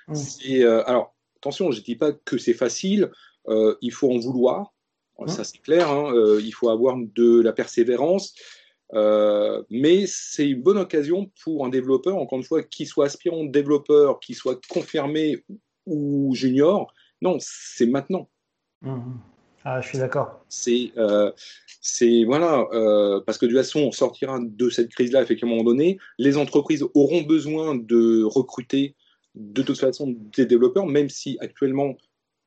Mmh. 0.08 0.14
Euh, 0.50 0.84
alors, 0.86 1.14
attention, 1.38 1.72
je 1.72 1.80
ne 1.80 1.84
dis 1.84 1.96
pas 1.96 2.12
que 2.12 2.38
c'est 2.38 2.54
facile, 2.54 3.10
euh, 3.48 3.74
il 3.82 3.92
faut 3.92 4.10
en 4.10 4.18
vouloir, 4.18 4.72
mmh. 5.18 5.26
ça 5.26 5.42
c'est 5.42 5.58
clair, 5.58 5.90
hein, 5.90 6.14
il 6.40 6.52
faut 6.52 6.70
avoir 6.70 6.96
de 6.96 7.40
la 7.40 7.52
persévérance, 7.52 8.34
mais 8.92 10.04
c'est 10.06 10.48
une 10.48 10.62
bonne 10.62 10.78
occasion 10.78 11.32
pour 11.42 11.66
un 11.66 11.68
développeur, 11.68 12.16
encore 12.16 12.38
une 12.38 12.44
fois, 12.44 12.62
qu'il 12.62 12.86
soit 12.86 13.06
aspirant 13.06 13.42
développeur, 13.42 14.20
qu'il 14.20 14.36
soit 14.36 14.64
confirmé 14.68 15.44
ou 15.84 16.32
junior, 16.34 16.92
non, 17.20 17.38
c'est 17.40 17.86
maintenant. 17.86 18.30
Mmh. 18.82 19.16
Ah, 19.68 19.80
je 19.80 19.88
suis 19.88 19.98
d'accord. 19.98 20.44
C'est, 20.48 20.92
euh, 20.96 21.32
c'est 21.80 22.22
voilà, 22.22 22.68
euh, 22.72 23.20
parce 23.26 23.36
que 23.36 23.46
de 23.46 23.50
toute 23.50 23.58
façon, 23.58 23.80
on 23.80 23.90
sortira 23.90 24.38
de 24.40 24.70
cette 24.70 24.90
crise-là, 24.90 25.22
effectivement, 25.22 25.54
à 25.54 25.54
un 25.54 25.58
moment 25.58 25.70
donné. 25.70 25.98
Les 26.18 26.36
entreprises 26.36 26.84
auront 26.94 27.22
besoin 27.22 27.74
de 27.74 28.22
recruter 28.22 28.94
de 29.34 29.62
toute 29.62 29.80
façon 29.80 30.14
des 30.36 30.46
développeurs, 30.46 30.86
même 30.86 31.08
si 31.08 31.36
actuellement 31.40 31.96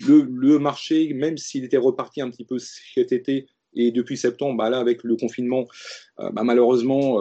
le, 0.07 0.59
marché, 0.59 1.13
même 1.13 1.37
s'il 1.37 1.65
était 1.65 1.75
reparti 1.75 2.21
un 2.21 2.29
petit 2.29 2.45
peu 2.45 2.57
cet 2.57 3.11
été 3.11 3.47
et 3.73 3.91
depuis 3.91 4.15
septembre, 4.15 4.55
bah 4.55 4.69
là, 4.69 4.79
avec 4.79 5.03
le 5.03 5.17
confinement, 5.17 5.67
euh, 6.21 6.29
bah, 6.29 6.43
malheureusement, 6.45 7.19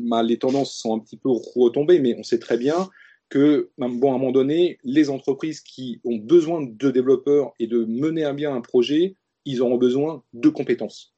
bah, 0.00 0.24
les 0.24 0.36
tendances 0.36 0.74
sont 0.74 0.96
un 0.96 0.98
petit 0.98 1.16
peu 1.16 1.28
retombées, 1.30 2.00
mais 2.00 2.16
on 2.18 2.24
sait 2.24 2.40
très 2.40 2.58
bien 2.58 2.90
que, 3.28 3.70
bon, 3.78 4.12
à 4.12 4.14
un 4.14 4.18
moment 4.18 4.32
donné, 4.32 4.78
les 4.84 5.10
entreprises 5.10 5.60
qui 5.60 6.00
ont 6.04 6.16
besoin 6.16 6.62
de 6.62 6.90
développeurs 6.90 7.52
et 7.58 7.66
de 7.66 7.84
mener 7.84 8.24
à 8.24 8.32
bien 8.32 8.54
un 8.54 8.60
projet, 8.60 9.16
ils 9.44 9.62
auront 9.62 9.76
besoin 9.76 10.22
de 10.32 10.48
compétences. 10.48 11.14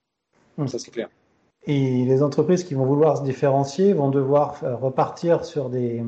Hmm. 0.57 0.67
Ça, 0.67 0.79
c'est 0.79 0.91
clair. 0.91 1.09
Et 1.67 2.05
les 2.05 2.23
entreprises 2.23 2.65
qui 2.65 2.75
vont 2.75 2.87
vouloir 2.87 3.19
se 3.19 3.25
différencier 3.25 3.93
vont 3.93 4.11
devoir 4.11 4.61
repartir 4.81 5.45
sur 5.45 5.69
des, 5.69 6.03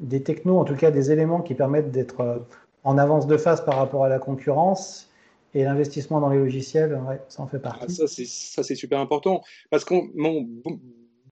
des 0.00 0.22
technos, 0.22 0.58
en 0.58 0.64
tout 0.64 0.74
cas 0.74 0.90
des 0.90 1.12
éléments 1.12 1.40
qui 1.40 1.54
permettent 1.54 1.92
d'être 1.92 2.20
euh, 2.20 2.38
en 2.82 2.98
avance 2.98 3.26
de 3.26 3.36
phase 3.36 3.64
par 3.64 3.76
rapport 3.76 4.04
à 4.04 4.08
la 4.08 4.18
concurrence. 4.18 5.10
Et 5.56 5.62
l'investissement 5.62 6.20
dans 6.20 6.30
les 6.30 6.38
logiciels, 6.38 7.00
ça 7.28 7.42
en 7.42 7.46
fait 7.46 7.60
partie. 7.60 8.00
Ah, 8.02 8.06
ça, 8.08 8.62
c'est 8.64 8.74
super 8.74 8.98
important. 8.98 9.42
Parce 9.70 9.84
qu'encore 9.84 10.08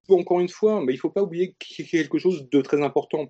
bon, 0.07 0.39
une 0.39 0.47
fois, 0.47 0.79
mais 0.79 0.93
il 0.93 0.95
ne 0.95 1.01
faut 1.01 1.09
pas 1.09 1.23
oublier 1.23 1.57
quelque 1.59 2.17
chose 2.17 2.47
de 2.49 2.61
très 2.61 2.81
important 2.81 3.27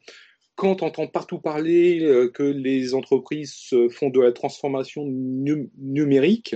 quand 0.56 0.82
on 0.82 0.88
entend 0.88 1.08
partout 1.08 1.39
parler 1.39 2.01
euh, 2.04 2.30
que 2.30 2.43
les 2.43 2.93
entreprises 2.93 3.74
font 3.91 4.10
de 4.10 4.22
la 4.22 4.32
transformation 4.32 5.06
numérique, 5.06 6.56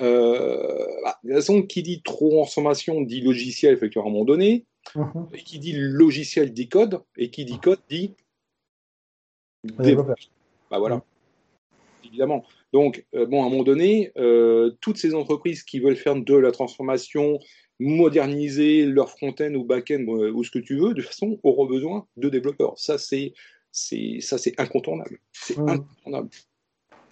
euh, 0.00 0.86
bah, 1.02 1.18
de 1.24 1.28
toute 1.28 1.38
façon, 1.38 1.62
qui 1.62 1.82
dit 1.82 2.02
transformation 2.02 3.00
dit 3.00 3.22
logiciel, 3.22 3.74
effectivement, 3.74 4.06
à 4.06 4.08
un 4.08 4.12
moment 4.12 4.24
donné, 4.24 4.66
mhm. 4.94 5.28
et 5.32 5.38
qui 5.38 5.58
dit 5.58 5.72
logiciel 5.74 6.52
dit 6.52 6.68
code, 6.68 7.00
et 7.16 7.30
qui 7.30 7.44
dit 7.44 7.58
code 7.58 7.80
dit 7.88 8.14
développeur. 9.64 10.16
Bah 10.70 10.78
voilà, 10.78 10.96
mhm. 10.96 11.02
évidemment. 12.04 12.44
Donc, 12.72 13.06
euh, 13.14 13.24
bon, 13.24 13.42
à 13.42 13.46
un 13.46 13.50
moment 13.50 13.62
donné, 13.62 14.12
toutes 14.80 14.98
ces 14.98 15.14
entreprises 15.14 15.62
qui 15.62 15.80
veulent 15.80 15.96
faire 15.96 16.16
de 16.16 16.34
la 16.34 16.52
transformation 16.52 17.38
moderniser 17.78 18.86
leur 18.86 19.10
front-end 19.10 19.52
ou 19.54 19.64
back-end 19.64 20.04
ou 20.06 20.42
ce 20.44 20.50
que 20.50 20.58
tu 20.58 20.76
veux, 20.76 20.94
de 20.94 21.02
toute 21.02 21.10
façon, 21.10 21.38
auront 21.42 21.66
besoin 21.66 22.06
de 22.16 22.28
développeurs. 22.28 22.74
Ça, 22.76 22.98
c'est, 22.98 23.34
c'est, 23.70 24.18
ça, 24.20 24.38
c'est 24.38 24.58
incontournable. 24.58 25.18
C'est 25.32 25.58
mmh. 25.58 25.68
incontournable. 25.68 26.28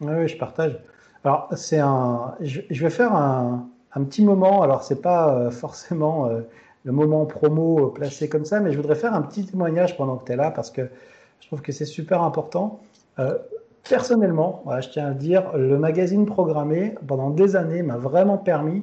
Oui, 0.01 0.29
je 0.29 0.37
partage. 0.37 0.79
Alors, 1.23 1.49
c'est 1.57 1.79
un, 1.79 2.35
je, 2.41 2.61
vais 2.71 2.91
faire 2.91 3.12
un, 3.15 3.69
un, 3.95 4.05
petit 4.05 4.23
moment. 4.23 4.62
Alors, 4.62 4.83
c'est 4.83 5.01
pas 5.01 5.35
euh, 5.35 5.51
forcément 5.51 6.27
euh, 6.27 6.41
le 6.85 6.93
moment 6.93 7.27
promo 7.27 7.89
euh, 7.89 7.93
placé 7.93 8.29
comme 8.29 8.45
ça, 8.45 8.61
mais 8.61 8.73
je 8.73 8.77
voudrais 8.77 8.97
faire 8.97 9.15
un 9.15 9.23
petit 9.23 9.45
témoignage 9.45 9.97
pendant 9.97 10.17
que 10.17 10.27
tu 10.27 10.33
es 10.33 10.37
là 10.37 10.51
parce 10.51 10.71
que 10.71 10.89
je 11.41 11.47
trouve 11.47 11.62
que 11.62 11.73
c'est 11.73 11.85
super 11.85 12.23
important. 12.23 12.81
personnellement, 13.87 14.65
je 14.81 14.89
tiens 14.89 15.09
à 15.09 15.12
dire, 15.12 15.55
le 15.59 15.77
magazine 15.79 16.25
programmé 16.25 16.95
pendant 17.07 17.29
des 17.29 17.55
années 17.55 17.83
m'a 17.83 17.99
vraiment 17.99 18.39
permis 18.39 18.83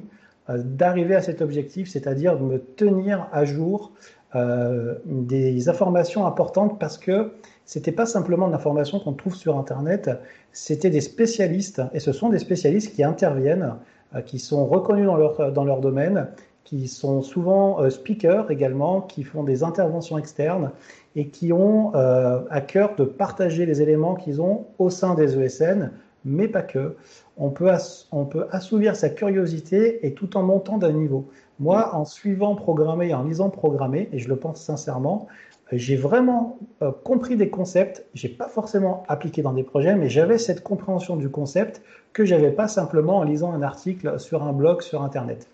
d'arriver 0.58 1.14
à 1.14 1.22
cet 1.22 1.42
objectif, 1.42 1.88
c'est-à-dire 1.88 2.38
de 2.38 2.44
me 2.44 2.58
tenir 2.58 3.28
à 3.32 3.44
jour 3.44 3.92
euh, 4.34 4.94
des 5.04 5.68
informations 5.68 6.26
importantes 6.26 6.78
parce 6.78 6.96
que 6.96 7.32
c'était 7.66 7.92
pas 7.92 8.06
simplement 8.06 8.46
de 8.46 8.52
l'information 8.52 8.98
qu'on 8.98 9.12
trouve 9.12 9.34
sur 9.34 9.58
Internet, 9.58 10.10
c'était 10.52 10.90
des 10.90 11.02
spécialistes, 11.02 11.82
et 11.92 12.00
ce 12.00 12.12
sont 12.12 12.30
des 12.30 12.38
spécialistes 12.38 12.94
qui 12.94 13.04
interviennent, 13.04 13.74
euh, 14.14 14.20
qui 14.22 14.38
sont 14.38 14.66
reconnus 14.66 15.06
dans 15.06 15.16
leur, 15.16 15.52
dans 15.52 15.64
leur 15.64 15.80
domaine, 15.80 16.28
qui 16.64 16.88
sont 16.88 17.20
souvent 17.22 17.90
speakers 17.90 18.50
également, 18.50 19.02
qui 19.02 19.22
font 19.24 19.42
des 19.42 19.64
interventions 19.64 20.16
externes 20.16 20.70
et 21.16 21.26
qui 21.28 21.52
ont 21.52 21.92
à 21.92 22.60
cœur 22.60 22.94
de 22.94 23.04
partager 23.04 23.66
les 23.66 23.82
éléments 23.82 24.14
qu'ils 24.14 24.40
ont 24.40 24.66
au 24.78 24.88
sein 24.88 25.14
des 25.14 25.36
ESN, 25.36 25.90
mais 26.24 26.48
pas 26.48 26.62
que 26.62 26.96
on 27.36 27.50
peut, 27.50 27.70
on 28.10 28.24
peut 28.24 28.46
assouvir 28.50 28.96
sa 28.96 29.08
curiosité 29.08 30.06
et 30.06 30.14
tout 30.14 30.36
en 30.36 30.42
montant 30.42 30.78
d'un 30.78 30.92
niveau. 30.92 31.28
Moi, 31.58 31.94
en 31.94 32.04
suivant 32.04 32.54
programmer 32.54 33.08
et 33.08 33.14
en 33.14 33.24
lisant 33.24 33.50
programmer, 33.50 34.08
et 34.12 34.18
je 34.18 34.28
le 34.28 34.36
pense 34.36 34.60
sincèrement, 34.60 35.28
j'ai 35.72 35.96
vraiment 35.96 36.58
euh, 36.82 36.92
compris 37.04 37.36
des 37.36 37.48
concepts. 37.48 38.04
J'ai 38.14 38.28
pas 38.28 38.48
forcément 38.48 39.04
appliqué 39.08 39.42
dans 39.42 39.52
des 39.52 39.62
projets, 39.62 39.94
mais 39.94 40.08
j'avais 40.08 40.38
cette 40.38 40.62
compréhension 40.62 41.16
du 41.16 41.30
concept 41.30 41.82
que 42.12 42.24
j'avais 42.24 42.50
pas 42.50 42.68
simplement 42.68 43.18
en 43.18 43.22
lisant 43.22 43.52
un 43.52 43.62
article 43.62 44.20
sur 44.20 44.42
un 44.42 44.52
blog 44.52 44.82
sur 44.82 45.02
Internet. 45.02 45.48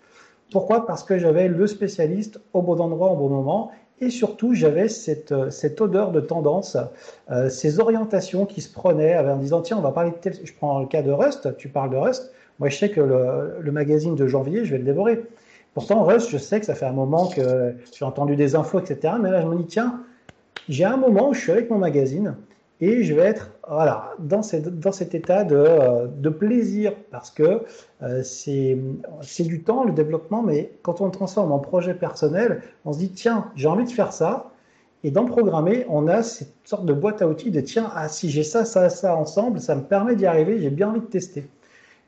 Pourquoi? 0.51 0.85
Parce 0.85 1.03
que 1.03 1.17
j'avais 1.17 1.47
le 1.47 1.67
spécialiste 1.67 2.41
au 2.53 2.61
bon 2.61 2.79
endroit 2.81 3.11
au 3.11 3.15
bon 3.15 3.29
moment 3.29 3.71
et 4.01 4.09
surtout, 4.09 4.53
j'avais 4.53 4.87
cette, 4.87 5.31
euh, 5.31 5.49
cette, 5.49 5.81
odeur 5.81 6.11
de 6.11 6.21
tendance, 6.21 6.77
euh, 7.31 7.49
ces 7.49 7.79
orientations 7.79 8.45
qui 8.45 8.61
se 8.61 8.71
prenaient 8.71 9.17
en 9.17 9.37
disant 9.37 9.61
tiens, 9.61 9.77
on 9.77 9.81
va 9.81 9.91
parler 9.91 10.11
de. 10.11 10.31
Je 10.43 10.53
prends 10.53 10.79
le 10.79 10.87
cas 10.87 11.01
de 11.01 11.11
Rust, 11.11 11.55
tu 11.57 11.69
parles 11.69 11.89
de 11.89 11.97
Rust. 11.97 12.31
Moi, 12.59 12.69
je 12.69 12.77
sais 12.77 12.89
que 12.89 13.01
le, 13.01 13.59
le 13.59 13.71
magazine 13.71 14.15
de 14.15 14.27
janvier, 14.27 14.65
je 14.65 14.71
vais 14.71 14.77
le 14.77 14.83
dévorer. 14.83 15.21
Pourtant, 15.73 16.03
Rust, 16.03 16.29
je 16.29 16.37
sais 16.37 16.59
que 16.59 16.65
ça 16.65 16.75
fait 16.75 16.85
un 16.85 16.93
moment 16.93 17.27
que 17.27 17.75
j'ai 17.97 18.05
entendu 18.05 18.35
des 18.35 18.55
infos, 18.55 18.79
etc. 18.79 19.13
Mais 19.21 19.31
là, 19.31 19.41
je 19.41 19.47
me 19.47 19.55
dis 19.55 19.65
tiens, 19.65 20.01
j'ai 20.67 20.85
un 20.85 20.97
moment 20.97 21.29
où 21.29 21.33
je 21.33 21.41
suis 21.41 21.51
avec 21.51 21.69
mon 21.69 21.77
magazine 21.77 22.35
et 22.81 23.03
je 23.03 23.13
vais 23.13 23.23
être 23.23 23.51
voilà, 23.67 24.13
dans, 24.19 24.41
cette, 24.41 24.79
dans 24.79 24.91
cet 24.91 25.13
état 25.13 25.43
de, 25.43 25.55
euh, 25.55 26.07
de 26.07 26.29
plaisir 26.29 26.93
parce 27.11 27.29
que 27.29 27.63
euh, 28.01 28.23
c'est 28.23 29.43
du 29.43 29.63
temps 29.63 29.83
le 29.83 29.91
développement, 29.91 30.41
mais 30.41 30.71
quand 30.81 31.01
on 31.01 31.05
le 31.05 31.11
transforme 31.11 31.51
en 31.51 31.59
projet 31.59 31.93
personnel, 31.93 32.61
on 32.85 32.93
se 32.93 32.99
dit 32.99 33.11
tiens, 33.11 33.51
j'ai 33.55 33.67
envie 33.67 33.85
de 33.85 33.91
faire 33.91 34.13
ça. 34.13 34.51
Et 35.03 35.11
dans 35.11 35.25
programmer, 35.25 35.85
on 35.89 36.07
a 36.07 36.23
cette 36.23 36.53
sorte 36.65 36.85
de 36.85 36.93
boîte 36.93 37.21
à 37.21 37.27
outils 37.27 37.51
de 37.51 37.61
tiens, 37.61 37.89
ah, 37.95 38.09
si 38.09 38.29
j'ai 38.29 38.43
ça, 38.43 38.65
ça, 38.65 38.89
ça 38.89 39.15
ensemble, 39.15 39.61
ça 39.61 39.75
me 39.75 39.83
permet 39.83 40.15
d'y 40.15 40.25
arriver, 40.25 40.59
j'ai 40.59 40.69
bien 40.69 40.89
envie 40.89 40.99
de 40.99 41.05
tester. 41.05 41.45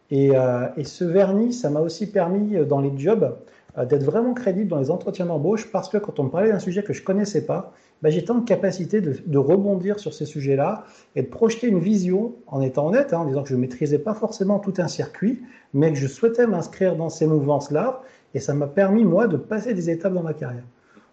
Et, 0.10 0.36
euh, 0.36 0.68
et 0.76 0.84
ce 0.84 1.06
vernis, 1.06 1.54
ça 1.54 1.70
m'a 1.70 1.80
aussi 1.80 2.12
permis 2.12 2.66
dans 2.66 2.82
les 2.82 2.92
jobs 2.98 3.34
d'être 3.78 4.04
vraiment 4.04 4.34
crédible 4.34 4.70
dans 4.70 4.80
les 4.80 4.92
entretiens 4.92 5.26
d'embauche 5.26 5.72
parce 5.72 5.90
que 5.90 5.98
quand 5.98 6.20
on 6.20 6.24
me 6.24 6.30
parlait 6.30 6.50
d'un 6.50 6.60
sujet 6.60 6.84
que 6.84 6.94
je 6.94 7.04
connaissais 7.04 7.46
pas, 7.46 7.74
bah, 8.02 8.10
j'étais 8.10 8.32
en 8.32 8.42
capacité 8.42 9.00
de, 9.00 9.38
rebondir 9.38 10.00
sur 10.00 10.14
ces 10.14 10.26
sujets-là 10.26 10.86
et 11.16 11.22
de 11.22 11.28
projeter 11.28 11.68
une 11.68 11.80
vision 11.80 12.34
en 12.48 12.62
étant 12.62 12.88
honnête, 12.88 13.14
hein, 13.14 13.20
en 13.20 13.26
disant 13.26 13.44
que 13.44 13.50
je 13.50 13.56
ne 13.56 13.62
maîtrisais 13.62 14.00
pas 14.00 14.14
forcément 14.14 14.60
tout 14.60 14.74
un 14.80 14.88
circuit, 14.88 15.42
mais 15.74 15.92
que 15.94 15.98
je 15.98 16.08
souhaitais 16.08 16.48
m'inscrire 16.48 16.96
dans 16.96 17.10
ces 17.10 17.28
mouvances-là. 17.28 18.02
Et 18.34 18.40
ça 18.40 18.54
m'a 18.54 18.68
permis, 18.68 19.04
moi, 19.04 19.28
de 19.28 19.38
passer 19.38 19.74
des 19.74 19.90
étapes 19.90 20.14
dans 20.14 20.24
ma 20.24 20.34
carrière. 20.34 20.64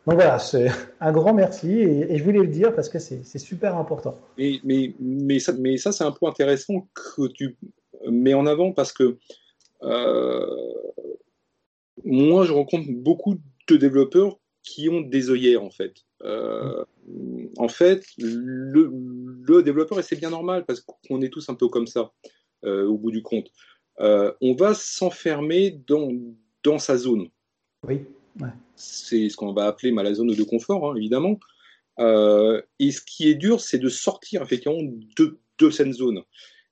Donc 0.07 0.15
voilà, 0.15 0.39
c'est 0.39 0.69
un 1.01 1.13
grand 1.13 1.35
merci 1.35 1.71
et, 1.71 2.17
je 2.17 2.25
voulais 2.25 2.39
le 2.41 2.47
dire 2.47 2.75
parce 2.75 2.89
que 2.89 2.99
c'est 2.99 3.39
super 3.39 3.77
important. 3.77 4.17
Mais, 4.39 4.55
mais, 4.65 4.95
mais 4.99 5.39
ça, 5.39 5.53
mais 5.59 5.77
ça 5.77 5.93
c'est 5.93 6.05
un 6.05 6.13
point 6.13 6.31
intéressant 6.31 6.87
que 6.95 7.27
tu 7.29 7.57
mets 8.09 8.33
en 8.33 8.47
avant 8.47 8.73
parce 8.73 8.93
que 8.93 9.19
euh, 9.83 10.47
moi, 12.05 12.45
je 12.45 12.53
rencontre 12.53 12.89
beaucoup 12.91 13.39
de 13.69 13.77
développeurs 13.77 14.39
qui 14.63 14.89
ont 14.89 15.01
des 15.01 15.31
œillères 15.31 15.63
en 15.63 15.71
fait. 15.71 15.95
Euh, 16.25 16.85
en 17.57 17.69
fait, 17.69 18.05
le, 18.19 19.63
développeur, 19.63 19.99
et 19.99 20.03
c'est 20.03 20.17
bien 20.17 20.31
normal 20.31 20.65
parce 20.67 20.81
qu'on 20.81 21.23
est 21.23 21.31
tous 21.31 21.49
un 21.49 21.55
peu 21.55 21.69
comme 21.69 21.87
ça 21.87 22.13
euh, 22.65 22.87
au 22.87 22.99
bout 22.99 23.11
du 23.11 23.23
compte, 23.23 23.51
euh, 24.01 24.33
on 24.41 24.55
va 24.55 24.75
s'enfermer 24.75 25.71
dans, 25.87 26.11
dans 26.63 26.79
sa 26.79 26.97
zone. 26.97 27.29
Oui. 27.87 28.03
C'est 28.77 29.29
ce 29.29 29.37
qu'on 29.37 29.53
va 29.53 29.67
appeler 29.67 29.91
la 29.91 30.15
zone 30.15 30.29
de 30.29 30.43
confort, 30.45 30.91
hein, 30.91 30.97
évidemment. 30.97 31.41
et 31.99 32.93
ce 32.93 33.01
qui 33.01 33.29
est 33.29 33.35
dur, 33.35 33.61
c'est 33.61 33.79
de 33.79 33.89
sortir 33.89 34.43
effectivement 34.43 34.79
de, 35.17 35.39
de 35.59 35.71
cette 35.71 35.93
zone. 35.93 36.23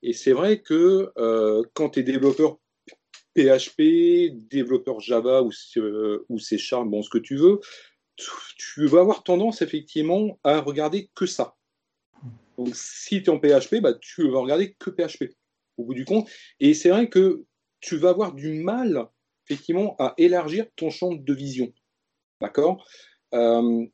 Et 0.02 0.12
c'est 0.12 0.32
vrai 0.32 0.60
que 0.60 1.10
quand 1.74 1.90
tu 1.90 2.00
es 2.00 2.02
développeur 2.04 2.58
PHP, 3.36 4.48
développeur 4.48 5.00
Java 5.00 5.42
ou, 5.42 5.50
ou 6.28 6.38
C 6.38 6.58
Sharp, 6.58 6.86
bon, 6.86 7.02
ce 7.02 7.10
que 7.10 7.18
tu 7.18 7.36
veux, 7.36 7.60
tu 8.56 8.86
vas 8.86 9.00
avoir 9.00 9.22
tendance 9.22 9.62
effectivement 9.62 10.38
à 10.42 10.60
regarder 10.60 11.10
que 11.14 11.26
ça. 11.26 11.54
Donc 12.56 12.74
si 12.74 13.22
tu 13.22 13.26
es 13.26 13.28
en 13.28 13.38
PHP, 13.38 13.80
bah, 13.82 13.92
tu 13.94 14.30
vas 14.30 14.40
regarder 14.40 14.74
que 14.78 14.90
PHP 14.90 15.34
au 15.76 15.84
bout 15.84 15.94
du 15.94 16.04
compte. 16.04 16.28
Et 16.60 16.74
c'est 16.74 16.88
vrai 16.88 17.08
que 17.08 17.44
tu 17.80 17.96
vas 17.96 18.10
avoir 18.10 18.32
du 18.32 18.54
mal, 18.54 19.06
effectivement, 19.44 19.94
à 19.98 20.14
élargir 20.16 20.66
ton 20.76 20.90
champ 20.90 21.14
de 21.14 21.34
vision. 21.34 21.72
D'accord? 22.40 22.86
Euh, 23.34 23.86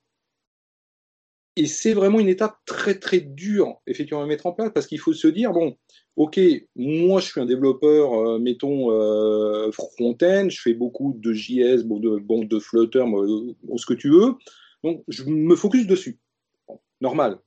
Et 1.57 1.67
c'est 1.67 1.93
vraiment 1.93 2.19
une 2.19 2.29
étape 2.29 2.57
très, 2.65 2.99
très 2.99 3.21
dure, 3.21 3.81
effectivement, 3.87 4.23
à 4.23 4.27
mettre 4.27 4.47
en 4.47 4.53
place, 4.53 4.71
parce 4.73 4.87
qu'il 4.87 4.99
faut 4.99 5.13
se 5.13 5.29
dire, 5.29 5.53
bon, 5.53 5.77
ok, 6.17 6.41
moi, 6.77 7.21
je 7.21 7.27
suis 7.27 7.41
un 7.41 7.47
développeur, 7.47 8.15
euh, 8.15 8.39
mettons, 8.39 8.91
euh, 8.91 9.71
front-end, 9.71 10.49
je 10.49 10.61
fais 10.61 10.73
beaucoup 10.73 11.15
de 11.19 11.33
JS, 11.33 11.83
bon, 11.85 12.01
de, 12.01 12.19
bon, 12.19 12.45
de 12.45 12.59
Flutter, 12.59 13.05
ce 13.77 13.87
que 13.87 13.95
tu 13.95 14.11
veux, 14.11 14.35
donc 14.83 15.05
je 15.09 15.25
me 15.25 15.55
focus 15.55 15.87
dessus. 15.87 16.19
normal. 17.01 17.39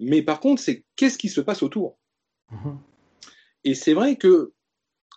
Mais 0.00 0.22
par 0.22 0.40
contre, 0.40 0.60
c'est 0.60 0.84
qu'est-ce 0.96 1.18
qui 1.18 1.28
se 1.28 1.40
passe 1.40 1.62
autour? 1.62 1.98
Mhm. 2.50 2.78
Et 3.64 3.74
c'est 3.74 3.94
vrai 3.94 4.16
que 4.16 4.52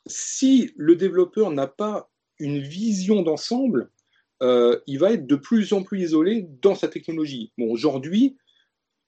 si 0.07 0.71
le 0.75 0.95
développeur 0.95 1.51
n'a 1.51 1.67
pas 1.67 2.09
une 2.39 2.59
vision 2.59 3.21
d'ensemble, 3.21 3.91
euh, 4.41 4.79
il 4.87 4.99
va 4.99 5.11
être 5.11 5.27
de 5.27 5.35
plus 5.35 5.73
en 5.73 5.83
plus 5.83 6.01
isolé 6.01 6.47
dans 6.61 6.75
sa 6.75 6.87
technologie. 6.87 7.51
Bon, 7.57 7.71
aujourd'hui, 7.71 8.37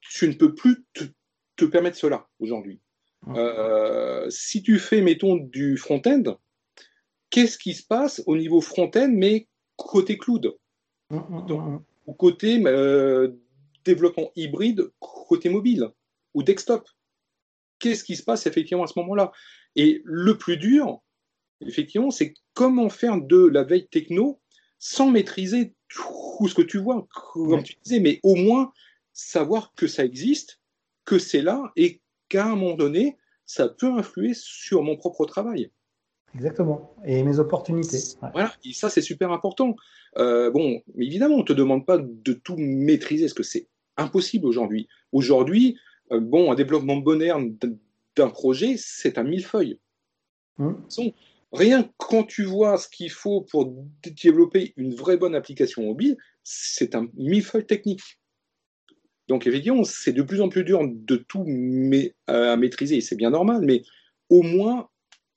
tu 0.02 0.28
ne 0.28 0.34
peux 0.34 0.54
plus 0.54 0.86
te, 0.94 1.66
permettre 1.66 1.98
cela 1.98 2.28
aujourd'hui. 2.40 2.82
Euh, 3.30 4.30
si 4.30 4.62
tu 4.62 4.80
fais, 4.80 5.02
mettons, 5.02 5.36
du 5.38 5.78
front-end, 5.78 6.38
qu'est-ce 7.30 7.58
qui 7.58 7.74
se 7.74 7.86
passe 7.86 8.22
au 8.26 8.36
niveau 8.36 8.60
front-end, 8.60 9.10
mais 9.12 9.48
côté 9.78 10.18
cloud? 10.18 10.54
Mhm, 11.10 11.82
Ou 12.06 12.14
côté 12.14 12.62
euh, 12.66 13.32
développement 13.86 14.32
hybride 14.36 14.90
côté 15.00 15.50
mobile 15.50 15.90
ou 16.34 16.44
desktop. 16.44 16.88
Qu'est-ce 17.80 18.04
qui 18.04 18.16
se 18.16 18.24
passe 18.24 18.46
effectivement 18.46 18.84
à 18.84 18.88
ce 18.88 19.00
moment-là? 19.00 19.32
Et 19.76 20.02
le 20.04 20.38
plus 20.38 20.58
dur, 20.58 21.02
effectivement, 21.62 22.12
c'est 22.12 22.34
comment 22.54 22.90
faire 22.90 23.20
de 23.22 23.48
la 23.48 23.64
veille 23.64 23.88
techno 23.88 24.42
sans 24.84 25.10
maîtriser 25.10 25.74
tout 25.88 26.46
ce 26.46 26.54
que 26.54 26.62
tu 26.62 26.78
vois, 26.78 27.08
comme 27.32 27.64
tu 27.64 27.78
disais, 27.86 28.02
mais 28.02 28.20
au 28.22 28.36
moins 28.36 28.74
savoir 29.14 29.74
que 29.78 29.88
ça 29.88 30.04
existe, 30.04 30.60
que 31.06 31.20
c'est 31.20 31.42
là 31.42 31.72
et 31.78 32.02
qu'à 32.28 32.48
un 32.48 32.58
moment 32.58 32.76
donné, 32.76 33.16
ça 33.46 33.70
peut 33.70 33.94
influer 33.94 34.34
sur 34.36 34.84
mon 34.84 34.98
propre 34.98 35.26
travail. 35.26 35.72
Exactement. 36.36 36.94
Et 37.06 37.24
mes 37.24 37.40
opportunités. 37.40 38.00
Voilà, 38.34 38.54
et 38.66 38.74
ça 38.74 38.90
c'est 38.90 39.02
super 39.02 39.32
important. 39.32 39.78
Euh, 40.18 40.52
bon, 40.52 40.82
évidemment, 40.98 41.36
on 41.36 41.40
ne 41.40 41.44
te 41.46 41.54
demande 41.54 41.86
pas 41.86 41.98
de 41.98 42.34
tout 42.34 42.58
maîtriser, 42.58 43.24
parce 43.24 43.34
que 43.34 43.44
c'est 43.44 43.70
impossible 43.96 44.46
aujourd'hui. 44.46 44.90
Aujourd'hui, 45.14 45.78
euh, 46.12 46.20
bon, 46.20 46.52
un 46.52 46.56
développement 46.56 46.98
moderne 46.98 47.58
d'un 48.18 48.30
projet, 48.30 48.76
c'est 48.78 49.18
un 49.18 49.24
millefeuille. 49.24 49.80
Mmh. 50.58 50.74
Rien 51.54 51.88
quand 51.98 52.24
tu 52.24 52.44
vois 52.44 52.78
ce 52.78 52.90
qu'il 52.90 53.12
faut 53.12 53.42
pour 53.42 53.72
développer 54.04 54.74
une 54.76 54.96
vraie 54.96 55.18
bonne 55.18 55.36
application 55.36 55.84
mobile, 55.84 56.18
c'est 56.44 56.96
un 56.96 57.08
millefeuille 57.14 57.66
technique. 57.66 58.02
Donc 59.28 59.46
évidemment, 59.48 59.84
c'est 59.84 60.14
de 60.14 60.24
plus 60.24 60.42
en 60.42 60.50
plus 60.50 60.64
dur 60.64 60.82
de 60.84 61.16
tout 61.16 61.46
à 62.28 62.58
maîtriser, 62.58 63.02
c'est 63.02 63.16
bien 63.16 63.30
normal, 63.30 63.62
mais 63.64 63.84
au 64.30 64.42
moins 64.42 64.90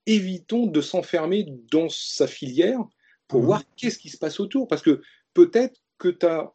évitons 0.07 0.67
de 0.67 0.81
s'enfermer 0.81 1.47
dans 1.71 1.89
sa 1.91 2.27
filière 2.27 2.81
pour 3.29 3.43
mmh. 3.43 3.45
voir 3.45 3.63
qu'est-ce 3.77 3.99
qui 3.99 4.09
se 4.09 4.19
passe 4.19 4.41
autour. 4.41 4.69
Parce 4.69 4.83
que 4.83 5.03
peut-être 5.35 5.81
que 5.99 6.17
as 6.25 6.53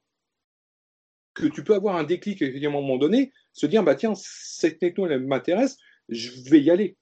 que 1.34 1.46
tu 1.46 1.64
peux 1.64 1.76
avoir 1.76 1.96
un 1.96 2.04
déclic 2.04 2.42
à 2.42 2.46
un 2.46 2.70
moment 2.70 2.98
donné, 2.98 3.32
se 3.54 3.66
dire 3.66 3.84
bah 3.84 3.96
tiens 3.96 4.14
cette 4.16 4.80
techno 4.80 5.08
elle 5.08 5.26
m'intéresse, 5.26 5.78
je 6.10 6.32
vais 6.50 6.62
y 6.62 6.72
aller. 6.72 6.98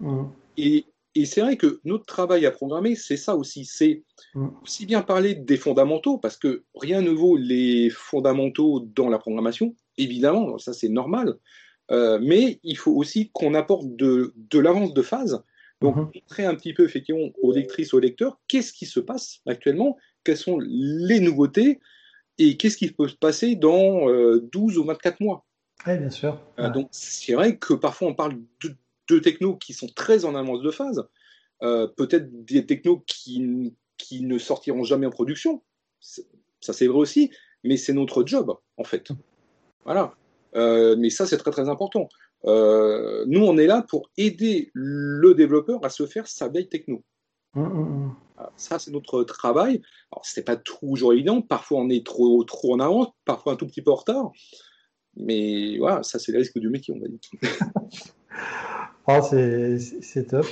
Mmh. 0.00 0.26
Et, 0.58 0.84
et 1.14 1.26
c'est 1.26 1.40
vrai 1.40 1.56
que 1.56 1.80
notre 1.84 2.06
travail 2.06 2.46
à 2.46 2.50
programmer, 2.50 2.94
c'est 2.94 3.16
ça 3.16 3.36
aussi, 3.36 3.64
c'est 3.64 4.02
mmh. 4.34 4.48
aussi 4.62 4.86
bien 4.86 5.02
parler 5.02 5.34
des 5.34 5.56
fondamentaux 5.56 6.18
parce 6.18 6.36
que 6.36 6.64
rien 6.74 7.02
ne 7.02 7.10
vaut 7.10 7.36
les 7.36 7.90
fondamentaux 7.90 8.80
dans 8.80 9.08
la 9.08 9.18
programmation, 9.18 9.74
évidemment, 9.98 10.58
ça 10.58 10.72
c'est 10.72 10.88
normal. 10.88 11.38
Euh, 11.90 12.18
mais 12.22 12.60
il 12.62 12.78
faut 12.78 12.92
aussi 12.92 13.30
qu'on 13.32 13.54
apporte 13.54 13.96
de, 13.96 14.32
de 14.36 14.58
l'avance 14.58 14.94
de 14.94 15.02
phase. 15.02 15.42
Donc, 15.82 15.96
mmh. 15.96 16.10
montrer 16.14 16.44
un 16.46 16.54
petit 16.54 16.72
peu 16.72 16.84
effectivement 16.84 17.28
aux 17.42 17.52
lectrices, 17.52 17.92
aux 17.92 17.98
lecteurs, 17.98 18.40
qu'est-ce 18.48 18.72
qui 18.72 18.86
se 18.86 19.00
passe 19.00 19.40
actuellement, 19.46 19.98
quelles 20.24 20.36
sont 20.36 20.58
les 20.60 21.18
nouveautés, 21.18 21.80
et 22.38 22.56
qu'est-ce 22.56 22.76
qui 22.76 22.90
peut 22.90 23.08
se 23.08 23.16
passer 23.16 23.56
dans 23.56 24.06
12 24.06 24.76
euh, 24.76 24.80
ou 24.80 24.84
24 24.84 25.20
mois 25.20 25.44
Oui, 25.86 25.98
bien 25.98 26.10
sûr. 26.10 26.40
Euh, 26.58 26.70
donc, 26.70 26.88
c'est 26.92 27.34
vrai 27.34 27.56
que 27.56 27.74
parfois 27.74 28.08
on 28.08 28.14
parle 28.14 28.38
de, 28.62 28.74
de, 29.08 29.18
technos 29.18 29.56
qui 29.56 29.72
sont 29.72 29.88
très 29.88 30.24
en 30.24 30.34
avance 30.34 30.62
de 30.62 30.70
phase, 30.70 31.06
euh, 31.62 31.86
peut-être 31.86 32.44
des 32.44 32.66
technos 32.66 33.02
qui, 33.06 33.74
qui 33.98 34.22
ne 34.22 34.38
sortiront 34.38 34.84
jamais 34.84 35.06
en 35.06 35.10
production. 35.10 35.62
Ça, 36.00 36.72
c'est 36.72 36.86
vrai 36.86 36.98
aussi, 36.98 37.30
mais 37.64 37.76
c'est 37.76 37.92
notre 37.92 38.26
job, 38.26 38.56
en 38.76 38.84
fait. 38.84 39.08
Voilà. 39.84 40.14
mais 40.54 41.10
ça, 41.10 41.26
c'est 41.26 41.38
très, 41.38 41.50
très 41.50 41.68
important. 41.68 42.08
nous, 42.44 43.44
on 43.44 43.58
est 43.58 43.66
là 43.66 43.82
pour 43.88 44.10
aider 44.16 44.70
le 44.74 45.34
développeur 45.34 45.84
à 45.84 45.90
se 45.90 46.06
faire 46.06 46.26
sa 46.26 46.48
veille 46.48 46.68
techno. 46.68 47.04
Hum, 47.54 47.64
hum, 47.64 47.78
hum. 47.78 48.16
Ça, 48.56 48.78
c'est 48.78 48.90
notre 48.90 49.24
travail. 49.24 49.82
Alors, 50.10 50.24
n'est 50.36 50.42
pas 50.42 50.56
toujours 50.56 51.12
évident. 51.12 51.42
Parfois, 51.42 51.80
on 51.80 51.88
est 51.90 52.04
trop, 52.04 52.42
trop 52.44 52.74
en 52.74 52.80
avance, 52.80 53.08
parfois 53.24 53.52
un 53.52 53.56
tout 53.56 53.66
petit 53.66 53.82
peu 53.82 53.90
en 53.90 53.96
retard. 53.96 54.32
Mais 55.16 55.78
voilà, 55.78 56.02
ça, 56.02 56.18
c'est 56.18 56.32
le 56.32 56.38
risque 56.38 56.58
du 56.58 56.68
métier, 56.68 56.94
on 56.94 57.00
va 57.00 57.08
dire. 57.08 57.18
oh, 59.06 59.20
c'est 59.22 60.28
top. 60.28 60.46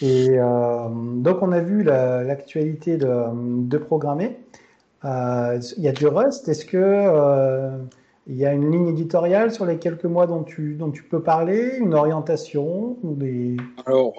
Et 0.00 0.30
euh, 0.30 0.88
donc, 0.90 1.42
on 1.42 1.52
a 1.52 1.60
vu 1.60 1.82
l'actualité 1.82 2.96
de, 2.96 3.66
de, 3.66 3.78
programmer. 3.78 4.38
Euh, 5.04 5.60
il 5.76 5.84
y 5.84 5.88
a 5.88 5.92
du 5.92 6.06
Rust. 6.06 6.48
Est-ce 6.48 6.64
que 6.64 6.76
euh, 6.76 7.78
il 8.26 8.36
y 8.36 8.44
a 8.44 8.52
une 8.52 8.72
ligne 8.72 8.88
éditoriale 8.88 9.52
sur 9.52 9.66
les 9.66 9.78
quelques 9.78 10.06
mois 10.06 10.26
dont 10.26 10.42
tu, 10.42 10.74
dont 10.74 10.90
tu 10.90 11.04
peux 11.04 11.22
parler, 11.22 11.76
une 11.78 11.94
orientation 11.94 12.96
ou 13.02 13.14
des... 13.14 13.56
Alors, 13.86 14.14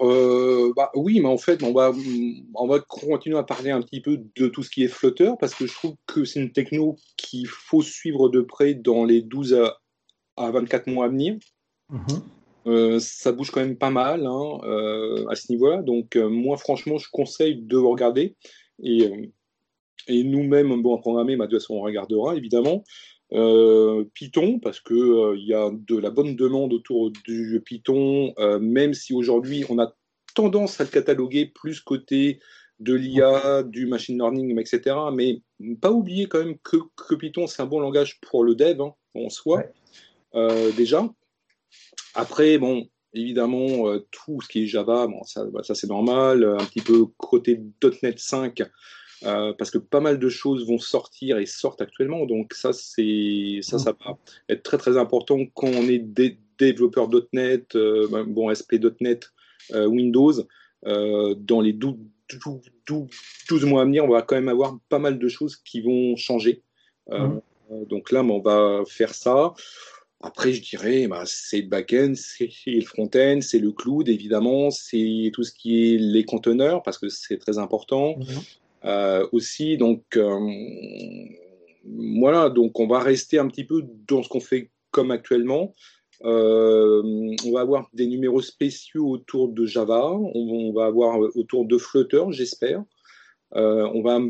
bah, 0.74 0.90
oui, 0.94 1.20
mais 1.20 1.28
en 1.28 1.38
fait, 1.38 1.62
on 1.62 1.72
va, 1.72 1.92
on 2.54 2.66
va 2.66 2.78
continuer 2.80 3.36
à 3.36 3.42
parler 3.42 3.70
un 3.70 3.82
petit 3.82 4.00
peu 4.00 4.18
de 4.36 4.46
tout 4.46 4.62
ce 4.62 4.70
qui 4.70 4.84
est 4.84 4.88
Flutter, 4.88 5.32
parce 5.38 5.54
que 5.54 5.66
je 5.66 5.74
trouve 5.74 5.94
que 6.06 6.24
c'est 6.24 6.40
une 6.40 6.52
techno 6.52 6.96
qu'il 7.16 7.48
faut 7.48 7.82
suivre 7.82 8.30
de 8.30 8.40
près 8.40 8.74
dans 8.74 9.04
les 9.04 9.20
12 9.20 9.60
à, 10.36 10.50
24 10.50 10.86
mois 10.86 11.06
à 11.06 11.08
venir. 11.08 11.36
Mhm. 11.90 12.22
Euh, 12.66 12.98
ça 12.98 13.32
bouge 13.32 13.50
quand 13.50 13.60
même 13.60 13.78
pas 13.78 13.90
mal 13.90 14.26
hein, 14.26 14.58
euh, 14.64 15.26
à 15.28 15.36
ce 15.36 15.52
niveau-là. 15.52 15.82
Donc, 15.82 16.16
moi, 16.16 16.56
franchement, 16.56 16.98
je 16.98 17.08
conseille 17.10 17.56
de 17.56 17.76
regarder. 17.76 18.36
Et, 18.82 19.32
et 20.08 20.24
nous-mêmes, 20.24 20.82
bon, 20.82 20.96
à 20.96 20.98
programmer, 20.98 21.36
bah, 21.36 21.46
de 21.46 21.50
toute 21.50 21.60
façon, 21.60 21.74
on 21.74 21.80
regardera, 21.80 22.36
évidemment. 22.36 22.84
Euh, 23.32 24.04
Python, 24.14 24.60
parce 24.60 24.80
qu'il 24.80 24.96
euh, 24.96 25.36
il 25.36 25.46
y 25.46 25.54
a 25.54 25.70
de 25.72 25.96
la 25.96 26.10
bonne 26.10 26.36
demande 26.36 26.72
autour 26.72 27.10
du 27.10 27.60
Python, 27.64 28.32
euh, 28.38 28.60
même 28.60 28.94
si 28.94 29.14
aujourd'hui 29.14 29.64
on 29.68 29.80
a 29.80 29.92
tendance 30.34 30.80
à 30.80 30.84
le 30.84 30.90
cataloguer 30.90 31.46
plus 31.46 31.80
côté 31.80 32.38
de 32.78 32.94
l'IA, 32.94 33.62
du 33.64 33.86
machine 33.86 34.16
learning, 34.16 34.58
etc. 34.60 34.94
Mais 35.12 35.40
pas 35.80 35.90
oublier 35.90 36.28
quand 36.28 36.38
même 36.38 36.58
que, 36.58 36.76
que 36.96 37.14
Python, 37.14 37.46
c'est 37.46 37.62
un 37.62 37.66
bon 37.66 37.80
langage 37.80 38.20
pour 38.20 38.44
le 38.44 38.54
dev 38.54 38.80
hein, 38.80 38.94
en 39.14 39.30
soi, 39.30 39.62
déjà. 40.76 41.08
Après, 42.14 42.58
bon, 42.58 42.88
évidemment, 43.14 43.98
tout 44.10 44.40
ce 44.40 44.48
qui 44.48 44.64
est 44.64 44.66
Java, 44.66 45.06
bon, 45.06 45.22
ça, 45.24 45.44
bah, 45.44 45.62
ça 45.62 45.74
c'est 45.74 45.88
normal. 45.88 46.44
Un 46.44 46.64
petit 46.64 46.80
peu 46.80 47.06
côté 47.18 47.60
.NET 48.02 48.18
5, 48.18 48.62
euh, 49.24 49.54
parce 49.54 49.70
que 49.70 49.78
pas 49.78 50.00
mal 50.00 50.18
de 50.18 50.28
choses 50.28 50.66
vont 50.66 50.78
sortir 50.78 51.38
et 51.38 51.46
sortent 51.46 51.80
actuellement. 51.80 52.26
Donc 52.26 52.52
ça, 52.52 52.72
c'est 52.72 53.60
ça, 53.62 53.78
ça 53.78 53.96
va 54.04 54.18
être 54.48 54.62
très 54.62 54.76
très 54.76 54.98
important 54.98 55.38
quand 55.54 55.68
on 55.68 55.88
est 55.88 55.98
des 55.98 56.38
développeurs 56.58 57.08
.NET, 57.32 57.76
euh, 57.76 58.24
bon 58.26 58.54
SP.NET, 58.54 59.30
euh, 59.72 59.86
Windows. 59.86 60.32
dans 60.84 61.60
les 61.60 61.72
12, 61.72 61.96
12, 63.48 63.64
mois 63.64 63.82
à 63.82 63.84
venir, 63.84 64.04
on 64.04 64.08
va 64.08 64.22
quand 64.22 64.36
même 64.36 64.48
avoir 64.48 64.78
pas 64.88 64.98
mal 64.98 65.18
de 65.18 65.28
choses 65.28 65.56
qui 65.56 65.80
vont 65.80 66.16
changer. 66.16 66.62
Mmh. 67.08 67.38
Donc 67.88 68.12
là, 68.12 68.22
on 68.22 68.40
va 68.40 68.82
faire 68.86 69.14
ça. 69.14 69.54
Après, 70.20 70.52
je 70.52 70.62
dirais, 70.62 71.06
bah, 71.06 71.22
c'est 71.26 71.60
le 71.60 71.68
back-end, 71.68 72.14
c'est 72.14 72.50
le 72.66 72.80
front-end, 72.82 73.40
c'est 73.42 73.58
le 73.58 73.72
cloud, 73.72 74.08
évidemment, 74.08 74.70
c'est 74.70 75.30
tout 75.32 75.42
ce 75.42 75.52
qui 75.52 75.94
est 75.94 75.98
les 75.98 76.24
conteneurs, 76.24 76.82
parce 76.82 76.98
que 76.98 77.08
c'est 77.08 77.38
très 77.38 77.58
important. 77.58 78.16
Mmh. 78.18 78.24
Euh, 78.86 79.26
aussi. 79.32 79.76
Donc 79.76 80.04
euh, 80.16 80.38
voilà, 81.84 82.50
donc 82.50 82.78
on 82.78 82.86
va 82.86 83.00
rester 83.00 83.38
un 83.38 83.48
petit 83.48 83.64
peu 83.64 83.84
dans 84.06 84.22
ce 84.22 84.28
qu'on 84.28 84.40
fait 84.40 84.70
comme 84.90 85.10
actuellement. 85.10 85.72
Euh, 86.24 87.34
on 87.44 87.52
va 87.52 87.60
avoir 87.60 87.90
des 87.92 88.06
numéros 88.06 88.40
spéciaux 88.40 89.10
autour 89.10 89.48
de 89.48 89.66
Java, 89.66 90.12
on, 90.12 90.72
va 90.72 90.86
avoir 90.86 91.18
autour 91.34 91.66
de 91.66 91.76
Flutter, 91.76 92.24
j'espère. 92.30 92.82
on 93.52 94.02
va 94.02 94.20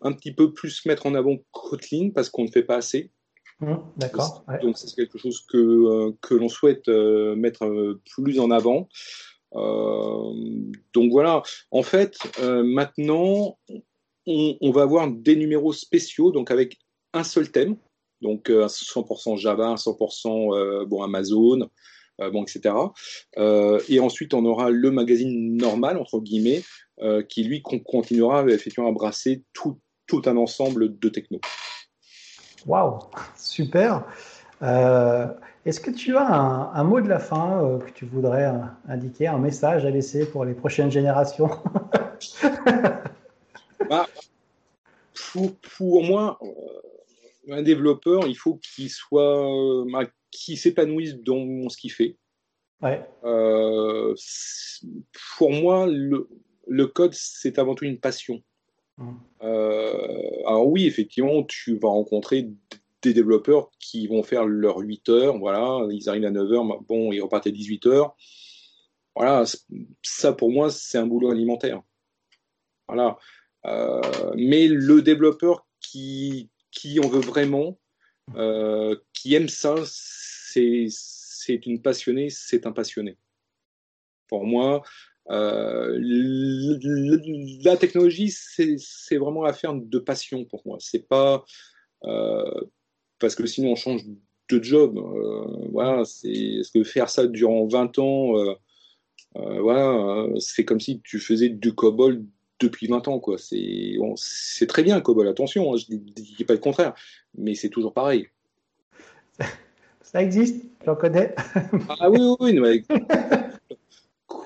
un, 0.00 0.12
petit 0.12 0.32
peu 0.32 0.52
plus 0.52 0.84
mettre 0.86 1.06
en 1.06 1.14
avant 1.14 1.36
Kotlin 1.52 2.10
parce 2.12 2.30
qu'on 2.30 2.44
ne 2.44 2.50
fait 2.50 2.64
pas 2.64 2.76
assez. 2.76 3.10
Mmh, 3.60 3.74
d'accord. 3.96 4.44
Donc 4.62 4.76
c'est 4.76 4.94
quelque 4.94 5.18
chose 5.18 5.40
que, 5.48 6.10
que 6.20 6.34
l'on 6.34 6.48
souhaite 6.48 6.88
mettre 6.88 7.98
plus 8.10 8.38
en 8.38 8.50
avant. 8.50 8.88
donc 9.52 11.10
voilà, 11.10 11.42
en 11.70 11.82
fait, 11.82 12.16
maintenant, 12.38 13.58
on, 14.26 14.70
va 14.72 14.82
avoir 14.82 15.10
des 15.10 15.36
numéros 15.36 15.72
spéciaux, 15.72 16.32
donc 16.32 16.50
avec 16.50 16.78
un 17.14 17.24
seul 17.24 17.50
thème, 17.50 17.76
donc 18.20 18.50
100% 18.50 19.38
Java, 19.38 19.74
100% 19.74 20.84
bon, 20.84 21.02
Amazon, 21.02 21.70
bon, 22.18 22.44
etc. 22.44 22.74
et 23.88 24.00
ensuite, 24.00 24.34
on 24.34 24.44
aura 24.44 24.68
le 24.68 24.90
magazine 24.90 25.56
normal, 25.56 25.96
entre 25.96 26.20
guillemets, 26.20 26.62
qui 27.30 27.44
lui 27.44 27.62
continuera 27.62 28.44
effectivement 28.48 28.90
à 28.90 28.92
brasser 28.92 29.44
tout, 29.54 29.78
tout 30.06 30.20
un 30.26 30.36
ensemble 30.36 30.98
de 30.98 31.08
techno. 31.08 31.40
Waouh, 32.66 32.98
super. 33.36 34.04
Euh, 34.62 35.26
est-ce 35.64 35.80
que 35.80 35.90
tu 35.90 36.16
as 36.16 36.26
un, 36.26 36.84
mot 36.84 37.00
de 37.00 37.08
la 37.08 37.20
fin 37.20 37.62
euh, 37.62 37.78
que 37.78 37.90
tu 37.90 38.06
voudrais 38.06 38.46
euh, 38.46 38.58
indiquer, 38.88 39.28
un 39.28 39.38
message 39.38 39.84
à 39.84 39.90
laisser 39.90 40.26
pour 40.26 40.44
les 40.44 40.54
prochaines 40.54 40.90
générations 40.90 41.50
bah, 43.88 44.06
pour, 45.76 46.02
moi, 46.02 46.40
un 47.50 47.62
développeur, 47.62 48.26
il 48.26 48.36
faut 48.36 48.56
qu'il 48.56 48.90
soit, 48.90 49.84
bah, 49.92 50.06
qu'il 50.30 50.58
s'épanouisse 50.58 51.16
dans 51.22 51.68
ce 51.68 51.76
qu'il 51.76 51.92
fait. 51.92 52.16
Ouais. 52.82 53.00
pour 55.38 55.50
moi, 55.50 55.86
le, 55.86 56.28
le 56.66 56.86
code, 56.86 57.14
c'est 57.14 57.58
avant 57.58 57.74
tout 57.74 57.84
une 57.84 58.00
passion. 58.00 58.42
Mmh. 58.98 59.14
alors 59.40 60.68
oui, 60.68 60.86
effectivement, 60.86 61.42
tu 61.44 61.76
vas 61.76 61.88
rencontrer 61.88 62.48
des 63.02 63.12
développeurs 63.12 63.70
qui 63.78 64.06
vont 64.06 64.22
faire 64.22 64.46
leurs 64.46 64.78
8 64.78 65.08
heures, 65.10 65.38
voilà, 65.38 65.86
ils 65.90 66.08
arrivent 66.08 66.24
à 66.24 66.30
9 66.30 66.52
heures, 66.52 66.64
bon, 66.82 67.12
ils 67.12 67.20
repartent 67.20 67.46
à 67.46 67.50
18 67.50 67.86
heures. 67.86 68.16
Voilà, 69.14 69.44
ça 70.02 70.32
pour 70.32 70.50
moi, 70.50 70.70
c'est 70.70 70.98
un 70.98 71.06
boulot 71.06 71.30
alimentaire. 71.30 71.82
Voilà. 72.88 73.18
Euh, 73.66 74.32
mais 74.36 74.68
le 74.68 75.02
développeur 75.02 75.66
qui, 75.80 76.50
qui 76.70 77.00
en 77.00 77.08
veut 77.08 77.20
vraiment, 77.20 77.78
euh, 78.36 78.96
qui 79.12 79.34
aime 79.34 79.48
ça, 79.48 79.74
c'est 79.86 81.66
une 81.66 81.82
passionnée, 81.82 82.30
c'est 82.30 82.66
un 82.66 82.72
passionné. 82.72 83.16
Pour 84.28 84.44
moi, 84.44 84.82
euh, 85.30 85.98
la 87.64 87.76
technologie, 87.76 88.30
c'est, 88.30 89.16
vraiment 89.16 89.44
affaire 89.44 89.74
de 89.74 89.98
passion 89.98 90.44
pour 90.44 90.62
moi. 90.64 90.78
C'est 90.80 91.06
pas 91.06 91.44
parce 93.18 93.34
que 93.34 93.46
sinon 93.46 93.72
on 93.72 93.76
change 93.76 94.02
de 94.48 94.62
job. 94.62 94.98
Euh, 94.98 95.68
voilà, 95.72 96.04
c'est 96.04 96.28
est-ce 96.28 96.70
que 96.70 96.84
faire 96.84 97.08
ça 97.10 97.26
durant 97.26 97.66
20 97.66 97.98
ans, 97.98 98.38
euh, 98.38 98.54
euh, 99.36 99.60
voilà, 99.60 100.26
c'est 100.38 100.64
comme 100.64 100.80
si 100.80 101.00
tu 101.00 101.18
faisais 101.18 101.48
du 101.48 101.74
COBOL 101.74 102.24
depuis 102.60 102.86
20 102.86 103.08
ans, 103.08 103.18
quoi. 103.18 103.38
C'est 103.38 103.96
c'est 104.16 104.66
très 104.66 104.82
bien 104.82 105.00
COBOL, 105.00 105.28
attention, 105.28 105.74
hein, 105.74 105.76
je 105.76 105.94
ne 105.94 105.98
dis 105.98 106.44
pas 106.44 106.54
le 106.54 106.60
contraire, 106.60 106.94
mais 107.36 107.54
c'est 107.54 107.68
toujours 107.68 107.92
pareil. 107.92 108.28
Ça 110.02 110.22
existe, 110.22 110.64
j'en 110.84 110.94
connais. 110.94 111.34
ah 112.00 112.10
oui, 112.10 112.20
oui, 112.40 112.58
oui. 112.58 112.84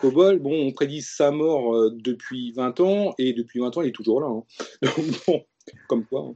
COBOL, 0.01 0.39
bon, 0.39 0.67
on 0.67 0.73
prédit 0.73 1.03
sa 1.03 1.31
mort 1.31 1.91
depuis 1.91 2.53
20 2.53 2.81
ans, 2.81 3.15
et 3.19 3.33
depuis 3.33 3.61
20 3.61 3.77
ans, 3.77 3.83
il 3.83 3.89
est 3.89 3.93
toujours 3.93 4.21
là. 4.21 4.27
Hein. 4.29 4.43
bon, 5.27 5.45
comme 5.89 6.05
quoi. 6.05 6.21
Hein. 6.29 6.35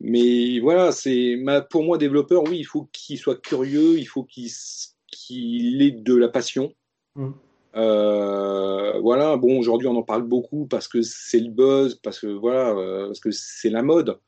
Mais 0.00 0.60
voilà, 0.60 0.92
c'est 0.92 1.38
pour 1.70 1.84
moi 1.84 1.98
développeur, 1.98 2.42
oui, 2.44 2.58
il 2.58 2.64
faut 2.64 2.88
qu'il 2.92 3.18
soit 3.18 3.40
curieux, 3.40 3.98
il 3.98 4.06
faut 4.06 4.24
qu'il 4.24 5.82
ait 5.82 5.90
de 5.90 6.14
la 6.14 6.28
passion. 6.28 6.74
Mm. 7.14 7.30
Euh, 7.76 9.00
voilà, 9.00 9.36
bon, 9.36 9.58
aujourd'hui 9.58 9.88
on 9.88 9.96
en 9.96 10.02
parle 10.02 10.22
beaucoup 10.22 10.66
parce 10.66 10.88
que 10.88 11.02
c'est 11.02 11.40
le 11.40 11.50
buzz, 11.50 11.94
parce 11.96 12.20
que 12.20 12.26
voilà, 12.26 12.70
euh, 12.70 13.06
parce 13.06 13.20
que 13.20 13.30
c'est 13.30 13.70
la 13.70 13.82
mode. 13.82 14.18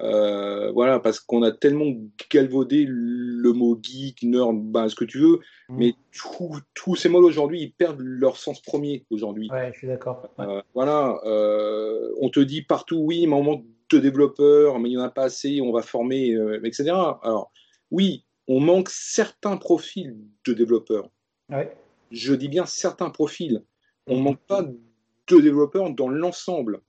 Euh, 0.00 0.70
voilà, 0.72 1.00
parce 1.00 1.20
qu'on 1.20 1.42
a 1.42 1.52
tellement 1.52 1.86
galvaudé 2.30 2.84
le 2.86 3.52
mot 3.52 3.78
geek, 3.80 4.22
nerd, 4.22 4.56
ben, 4.60 4.88
ce 4.88 4.94
que 4.94 5.06
tu 5.06 5.18
veux, 5.18 5.40
mm. 5.68 5.76
mais 5.76 5.94
tous 6.74 6.96
ces 6.96 7.08
mots 7.08 7.22
aujourd'hui, 7.22 7.62
ils 7.62 7.72
perdent 7.72 8.00
leur 8.00 8.36
sens 8.36 8.60
premier 8.60 9.06
aujourd'hui. 9.10 9.48
Ouais, 9.50 9.70
je 9.72 9.78
suis 9.78 9.86
d'accord. 9.86 10.28
voilà, 10.74 11.18
on 12.20 12.28
te 12.28 12.40
dit 12.40 12.62
partout, 12.62 12.98
oui, 12.98 13.26
mais 13.26 13.34
on 13.34 13.42
manque 13.42 13.64
de 13.90 13.98
développeurs, 13.98 14.78
mais 14.78 14.90
il 14.90 14.96
n'y 14.96 14.98
en 14.98 15.04
a 15.04 15.10
pas 15.10 15.24
assez, 15.24 15.60
on 15.60 15.72
va 15.72 15.82
former, 15.82 16.32
euh, 16.32 16.60
etc. 16.64 16.90
Alors, 17.22 17.52
oui, 17.90 18.24
on 18.48 18.60
manque 18.60 18.88
certains 18.90 19.56
profils 19.56 20.16
de 20.46 20.52
développeurs. 20.52 21.08
Je 22.10 22.34
dis 22.34 22.48
bien 22.48 22.66
certains 22.66 23.10
profils. 23.10 23.62
On 24.06 24.16
ne 24.16 24.22
manque 24.22 24.40
pas 24.46 24.62
de 24.62 25.40
développeurs 25.40 25.90
dans 25.90 26.08
l'ensemble. 26.08 26.80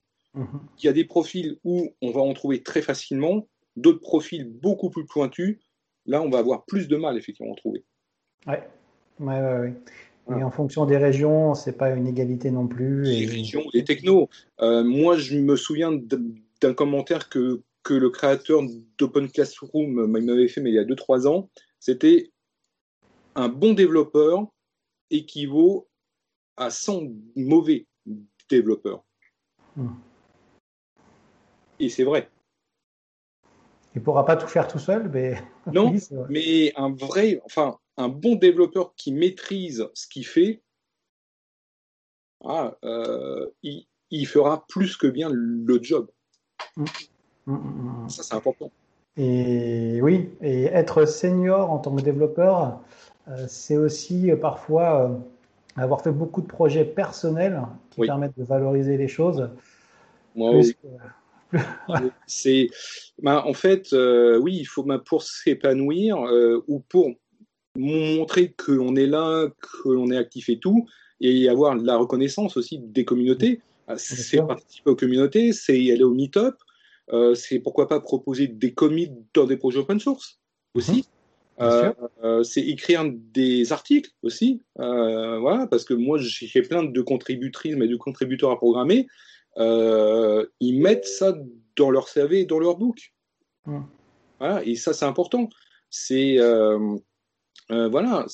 Il 0.80 0.86
y 0.86 0.90
a 0.90 0.94
des 0.94 1.06
profils 1.06 1.58
où 1.64 1.90
on 2.02 2.12
va 2.12 2.22
en 2.22 2.34
trouver 2.34 2.64
très 2.64 2.82
facilement, 2.82 3.48
d'autres 3.76 4.02
profils 4.02 4.50
beaucoup 4.50 4.90
plus 4.90 5.06
pointus. 5.06 5.60
Là, 6.06 6.22
on 6.22 6.30
va 6.30 6.40
avoir 6.40 6.66
plus 6.66 6.88
de 6.88 6.96
mal, 6.96 7.18
effectivement, 7.18 7.52
à 7.52 7.54
en 7.54 7.56
trouver. 7.56 7.86
Ouais, 8.48 8.64
ouais, 9.20 9.42
ouais. 9.42 9.74
Et 10.30 10.44
en 10.44 10.52
fonction 10.52 10.86
des 10.86 10.98
régions, 10.98 11.54
c'est 11.54 11.78
pas 11.78 11.92
une 11.92 12.06
égalité 12.06 12.52
non 12.52 12.68
plus. 12.68 13.04
Les 13.04 13.26
régions, 13.26 13.64
les 13.74 13.84
technos. 13.84 14.30
Euh, 14.62 14.84
moi, 14.84 15.18
je 15.18 15.38
me 15.38 15.56
souviens 15.56 15.94
d'un 15.94 16.74
commentaire 16.74 17.30
que, 17.30 17.62
que 17.84 17.94
le 17.94 18.10
créateur 18.10 18.62
d'Open 18.98 19.30
Classroom 19.32 20.08
m'avait 20.08 20.48
fait 20.50 20.60
mais 20.60 20.72
il 20.72 20.76
y 20.76 20.80
a 20.80 20.84
2-3 20.84 21.28
ans. 21.28 21.50
C'était 21.80 22.32
un 23.36 23.48
bon 23.48 23.74
développeur 23.74 24.48
équivaut 25.12 25.88
à 26.58 26.72
100 26.72 27.04
mauvais 27.36 27.88
développeurs. 28.50 29.06
Hmm. 29.78 29.90
Et 31.80 31.90
c'est 31.90 32.04
vrai. 32.04 32.30
Il 33.96 34.00
ne 34.00 34.04
pourra 34.04 34.26
pas 34.26 34.36
tout 34.36 34.48
faire 34.48 34.68
tout 34.68 34.80
seul, 34.80 35.10
mais. 35.10 35.42
Non, 35.74 35.94
mais 36.30 36.72
un 36.78 36.94
vrai, 36.94 37.42
enfin, 37.44 37.78
un 37.98 38.08
bon 38.08 38.36
développeur 38.36 38.94
qui 38.96 39.12
maîtrise 39.12 39.88
ce 39.94 40.08
qu'il 40.08 40.26
fait, 40.26 40.62
ah, 42.46 42.78
euh, 42.84 43.48
il, 43.64 43.86
il, 44.12 44.28
fera 44.28 44.66
plus 44.70 44.96
que 44.96 45.08
bien 45.08 45.30
le 45.32 45.80
job. 45.82 46.10
Mm. 46.78 46.86
Mm, 47.48 47.54
mm, 47.54 48.10
Ça, 48.10 48.24
c'est 48.24 48.36
important. 48.36 48.72
Et 49.18 50.00
oui, 50.02 50.30
et 50.42 50.66
être 50.66 51.06
senior 51.06 51.72
en 51.72 51.80
tant 51.80 51.96
que 51.96 52.02
développeur, 52.02 52.80
euh, 53.28 53.46
c'est 53.48 53.78
aussi 53.78 54.32
euh, 54.32 54.36
parfois 54.36 55.20
avoir 55.76 56.02
fait 56.02 56.12
beaucoup 56.12 56.42
de 56.42 56.48
projets 56.48 56.86
personnels 56.86 57.64
qui 57.90 58.02
permettent 58.02 58.38
de 58.38 58.44
valoriser 58.44 58.96
les 58.98 59.08
choses. 59.08 59.50
Moi, 60.36 60.62
c'est, 62.28 62.70
bah, 63.22 63.44
en 63.46 63.54
fait, 63.54 63.94
oui, 63.94 64.58
il 64.58 64.66
faut 64.66 64.84
bah, 64.84 65.00
pour 65.00 65.24
s'épanouir 65.24 66.18
ou 66.68 66.80
pour 66.80 67.12
montrer 67.76 68.54
qu'on 68.54 68.96
est 68.96 69.06
là, 69.06 69.48
qu'on 69.84 70.12
est 70.12 70.18
actif 70.18 70.50
et 70.50 70.60
tout, 70.60 70.88
et 71.22 71.48
avoir 71.50 71.76
la 71.76 71.98
reconnaissance 71.98 72.58
aussi 72.58 72.80
des 72.80 73.06
communautés. 73.06 73.62
Ah, 73.88 73.98
c'est 73.98 74.46
participer 74.46 74.90
aux 74.90 74.96
communautés, 74.96 75.54
c'est 75.54 75.92
aller 75.92 76.04
au 76.04 76.14
meet-up, 76.14 76.56
euh, 77.14 77.36
c'est 77.36 77.60
pourquoi 77.60 77.88
pas 77.88 78.02
proposer 78.02 78.48
des 78.48 78.74
commits 78.74 79.12
dans 79.34 79.46
des 79.46 79.56
projets 79.56 79.80
open 79.80 80.00
source 80.00 80.40
aussi. 80.74 81.00
Mmh. 81.00 81.04
Euh, 81.60 81.94
euh, 82.24 82.44
c'est 82.44 82.62
écrire 82.62 83.04
des 83.34 83.72
articles 83.72 84.12
aussi, 84.22 84.62
voilà, 84.76 85.68
parce 85.68 85.86
que 85.86 85.94
moi 85.94 86.20
j'ai 86.20 86.62
plein 86.62 86.84
de 86.84 87.02
contributrices, 87.02 87.76
mais 87.78 87.88
de 87.88 87.96
contributeurs 87.96 88.52
à 88.52 88.58
programmer, 88.58 89.08
ils 89.58 90.80
mettent 90.80 91.08
ça 91.08 91.36
dans 91.76 91.92
leur 91.92 92.10
CV 92.10 92.42
et 92.42 92.46
dans 92.46 92.60
leur 92.60 92.78
book. 92.78 93.14
Mmh. 93.66 93.82
Voilà, 94.40 94.64
et 94.64 94.76
ça 94.76 94.94
c'est 94.94 95.06
important. 95.06 95.50
C'est 95.90 96.38
voilà, 97.70 98.26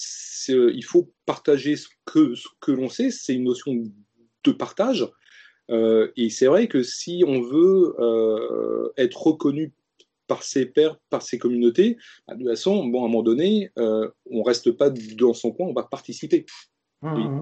il 0.48 0.86
faut 0.86 1.12
partager 1.26 1.76
ce 1.76 1.88
que, 2.06 2.36
ce 2.36 2.48
que 2.60 2.72
l'on 2.72 2.90
sait, 2.90 3.12
c'est 3.12 3.34
une 3.34 3.46
notion 3.46 3.84
de 4.44 4.52
partage. 4.52 5.08
Euh, 5.72 6.12
et 6.18 6.30
c'est 6.30 6.48
vrai 6.48 6.68
que 6.68 6.84
si 6.84 7.24
on 7.26 7.42
veut 7.42 7.96
euh, 8.00 8.92
être 8.98 9.22
reconnu 9.22 9.74
par 10.28 10.44
ses 10.44 10.66
pairs, 10.66 10.98
par 11.10 11.22
ses 11.22 11.38
communautés, 11.38 11.98
bah, 12.28 12.36
de 12.36 12.40
toute 12.40 12.50
façon, 12.50 12.86
bon, 12.88 13.04
à 13.04 13.06
un 13.06 13.08
moment 13.08 13.24
donné, 13.24 13.72
euh, 13.78 14.10
on 14.30 14.44
reste 14.44 14.72
pas 14.72 14.90
dans 14.90 15.34
son 15.34 15.52
coin, 15.52 15.68
on 15.68 15.74
va 15.74 15.84
participer. 15.84 16.46
Mmh, 17.02 17.42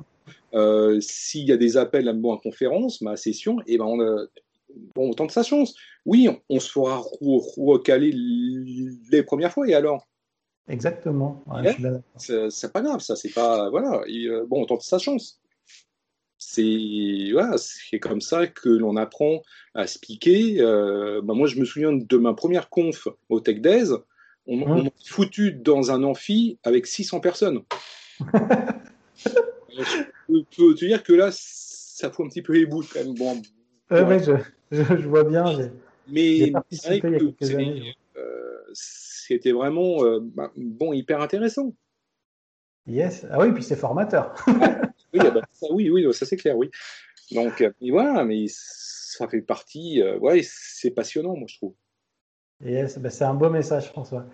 mmh. 0.54 1.02
S'il 1.02 1.48
y 1.48 1.52
a 1.52 1.58
des 1.58 1.78
appels 1.78 2.08
à, 2.08 2.14
bon, 2.14 2.36
à 2.36 2.40
conférence, 2.42 3.02
ma 3.02 3.16
session, 3.18 3.60
et 3.62 3.74
eh 3.74 3.78
ben 3.78 3.86
on, 3.86 4.28
bon, 4.96 5.14
tente 5.14 5.32
sa 5.32 5.44
chance. 5.44 5.76
Oui, 6.06 6.30
on, 6.50 6.60
se 6.60 6.72
fera 6.72 7.02
recaler 7.22 8.12
les 8.14 9.24
premières 9.24 9.52
fois, 9.52 9.68
et 9.68 9.74
alors? 9.74 10.08
Exactement. 10.68 11.44
c'est 12.18 12.74
pas 12.74 12.82
grave, 12.82 13.02
ça, 13.02 13.16
c'est 13.16 13.34
pas. 13.34 13.70
Voilà, 13.70 14.04
bon, 14.48 14.62
on 14.62 14.66
tente 14.66 14.82
sa 14.82 14.98
chance 14.98 15.42
c'est 16.44 17.30
voilà, 17.32 17.56
comme 18.02 18.20
ça 18.20 18.48
que 18.48 18.68
l'on 18.68 18.98
apprend 18.98 19.44
à 19.76 19.86
se 19.86 20.00
piquer. 20.00 20.60
Euh, 20.60 21.22
bah, 21.24 21.36
moi, 21.36 21.48
je 21.48 21.60
me 21.60 21.66
souviens 21.66 21.94
de 21.94 22.18
ma 22.18 22.34
première 22.34 22.70
conf 22.70 23.08
au 23.30 23.40
Tech 23.40 23.62
Days. 23.62 23.90
On, 24.48 24.58
m'a 24.58 24.90
foutu 25.06 25.52
dans 25.54 25.92
un 25.92 26.04
amphi 26.04 26.58
avec 26.64 26.88
600 26.88 27.20
personnes. 27.20 27.62
je 28.20 28.44
peux 30.56 30.76
te 30.76 30.86
dire 30.86 31.04
que 31.04 31.14
là, 31.14 31.30
ça 31.32 32.12
fout 32.12 32.26
un 32.26 32.30
petit 32.30 32.42
peu 32.42 32.54
les 32.54 32.66
bouches 32.66 32.90
quand 32.94 33.04
même. 33.04 33.16
Bon, 33.16 33.42
ouais. 33.90 34.20
je, 34.24 34.34
je, 34.72 35.08
vois 35.08 35.24
bien. 35.24 35.46
Mais 36.08 36.52
c'était 38.74 39.52
vraiment 39.52 40.04
euh, 40.04 40.20
bah, 40.22 40.52
bon, 40.56 40.94
hyper 40.94 41.22
intéressant. 41.22 41.74
Yes. 42.88 43.26
Ah 43.30 43.40
oui, 43.40 43.52
puis 43.52 43.64
c'est 43.64 43.76
formateur. 43.76 44.34
oui, 44.48 45.20
ah 45.20 45.32
bah, 45.32 45.42
ça, 45.52 45.68
oui, 45.72 45.90
oui, 45.90 46.12
ça 46.14 46.26
c'est 46.26 46.38
clair, 46.38 46.58
oui. 46.58 46.70
Donc, 47.32 47.62
euh, 47.62 47.72
voilà, 47.82 48.24
mais 48.26 48.46
ça 48.50 49.28
fait 49.28 49.42
partie. 49.42 50.02
Euh, 50.02 50.18
ouais, 50.18 50.42
c'est 50.44 50.92
passionnant, 50.92 51.36
moi, 51.36 51.46
je 51.48 51.58
trouve. 51.58 51.76
Yes, 52.64 52.98
bah, 52.98 53.10
c'est 53.10 53.24
un 53.24 53.34
beau 53.34 53.50
message, 53.50 53.88
François. 53.88 54.26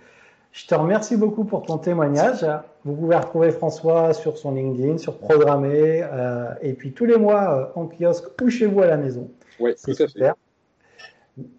Je 0.52 0.66
te 0.66 0.74
remercie 0.74 1.18
beaucoup 1.18 1.44
pour 1.44 1.64
ton 1.64 1.78
témoignage. 1.78 2.46
Vous 2.84 2.96
pouvez 2.96 3.16
retrouver 3.16 3.52
François 3.52 4.14
sur 4.14 4.38
son 4.38 4.54
LinkedIn, 4.54 4.98
sur 4.98 5.18
Programmer, 5.18 6.04
euh, 6.04 6.54
et 6.62 6.74
puis 6.74 6.94
tous 6.94 7.06
les 7.06 7.18
mois 7.18 7.72
en 7.76 7.88
kiosque 7.88 8.26
ou 8.42 8.50
chez 8.50 8.66
vous 8.66 8.82
à 8.82 8.88
la 8.88 8.98
maison. 8.98 9.30
Oui, 9.60 9.76
tout 9.76 9.92
à 9.92 10.08
fait. 10.08 10.32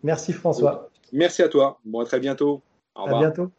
Merci 0.02 0.32
François. 0.32 0.90
Merci 1.12 1.42
à 1.42 1.48
toi. 1.48 1.78
Bon, 1.84 2.00
à 2.00 2.04
très 2.04 2.20
bientôt. 2.20 2.62
Au 2.94 3.04
revoir. 3.04 3.20
À 3.20 3.24
bientôt. 3.24 3.50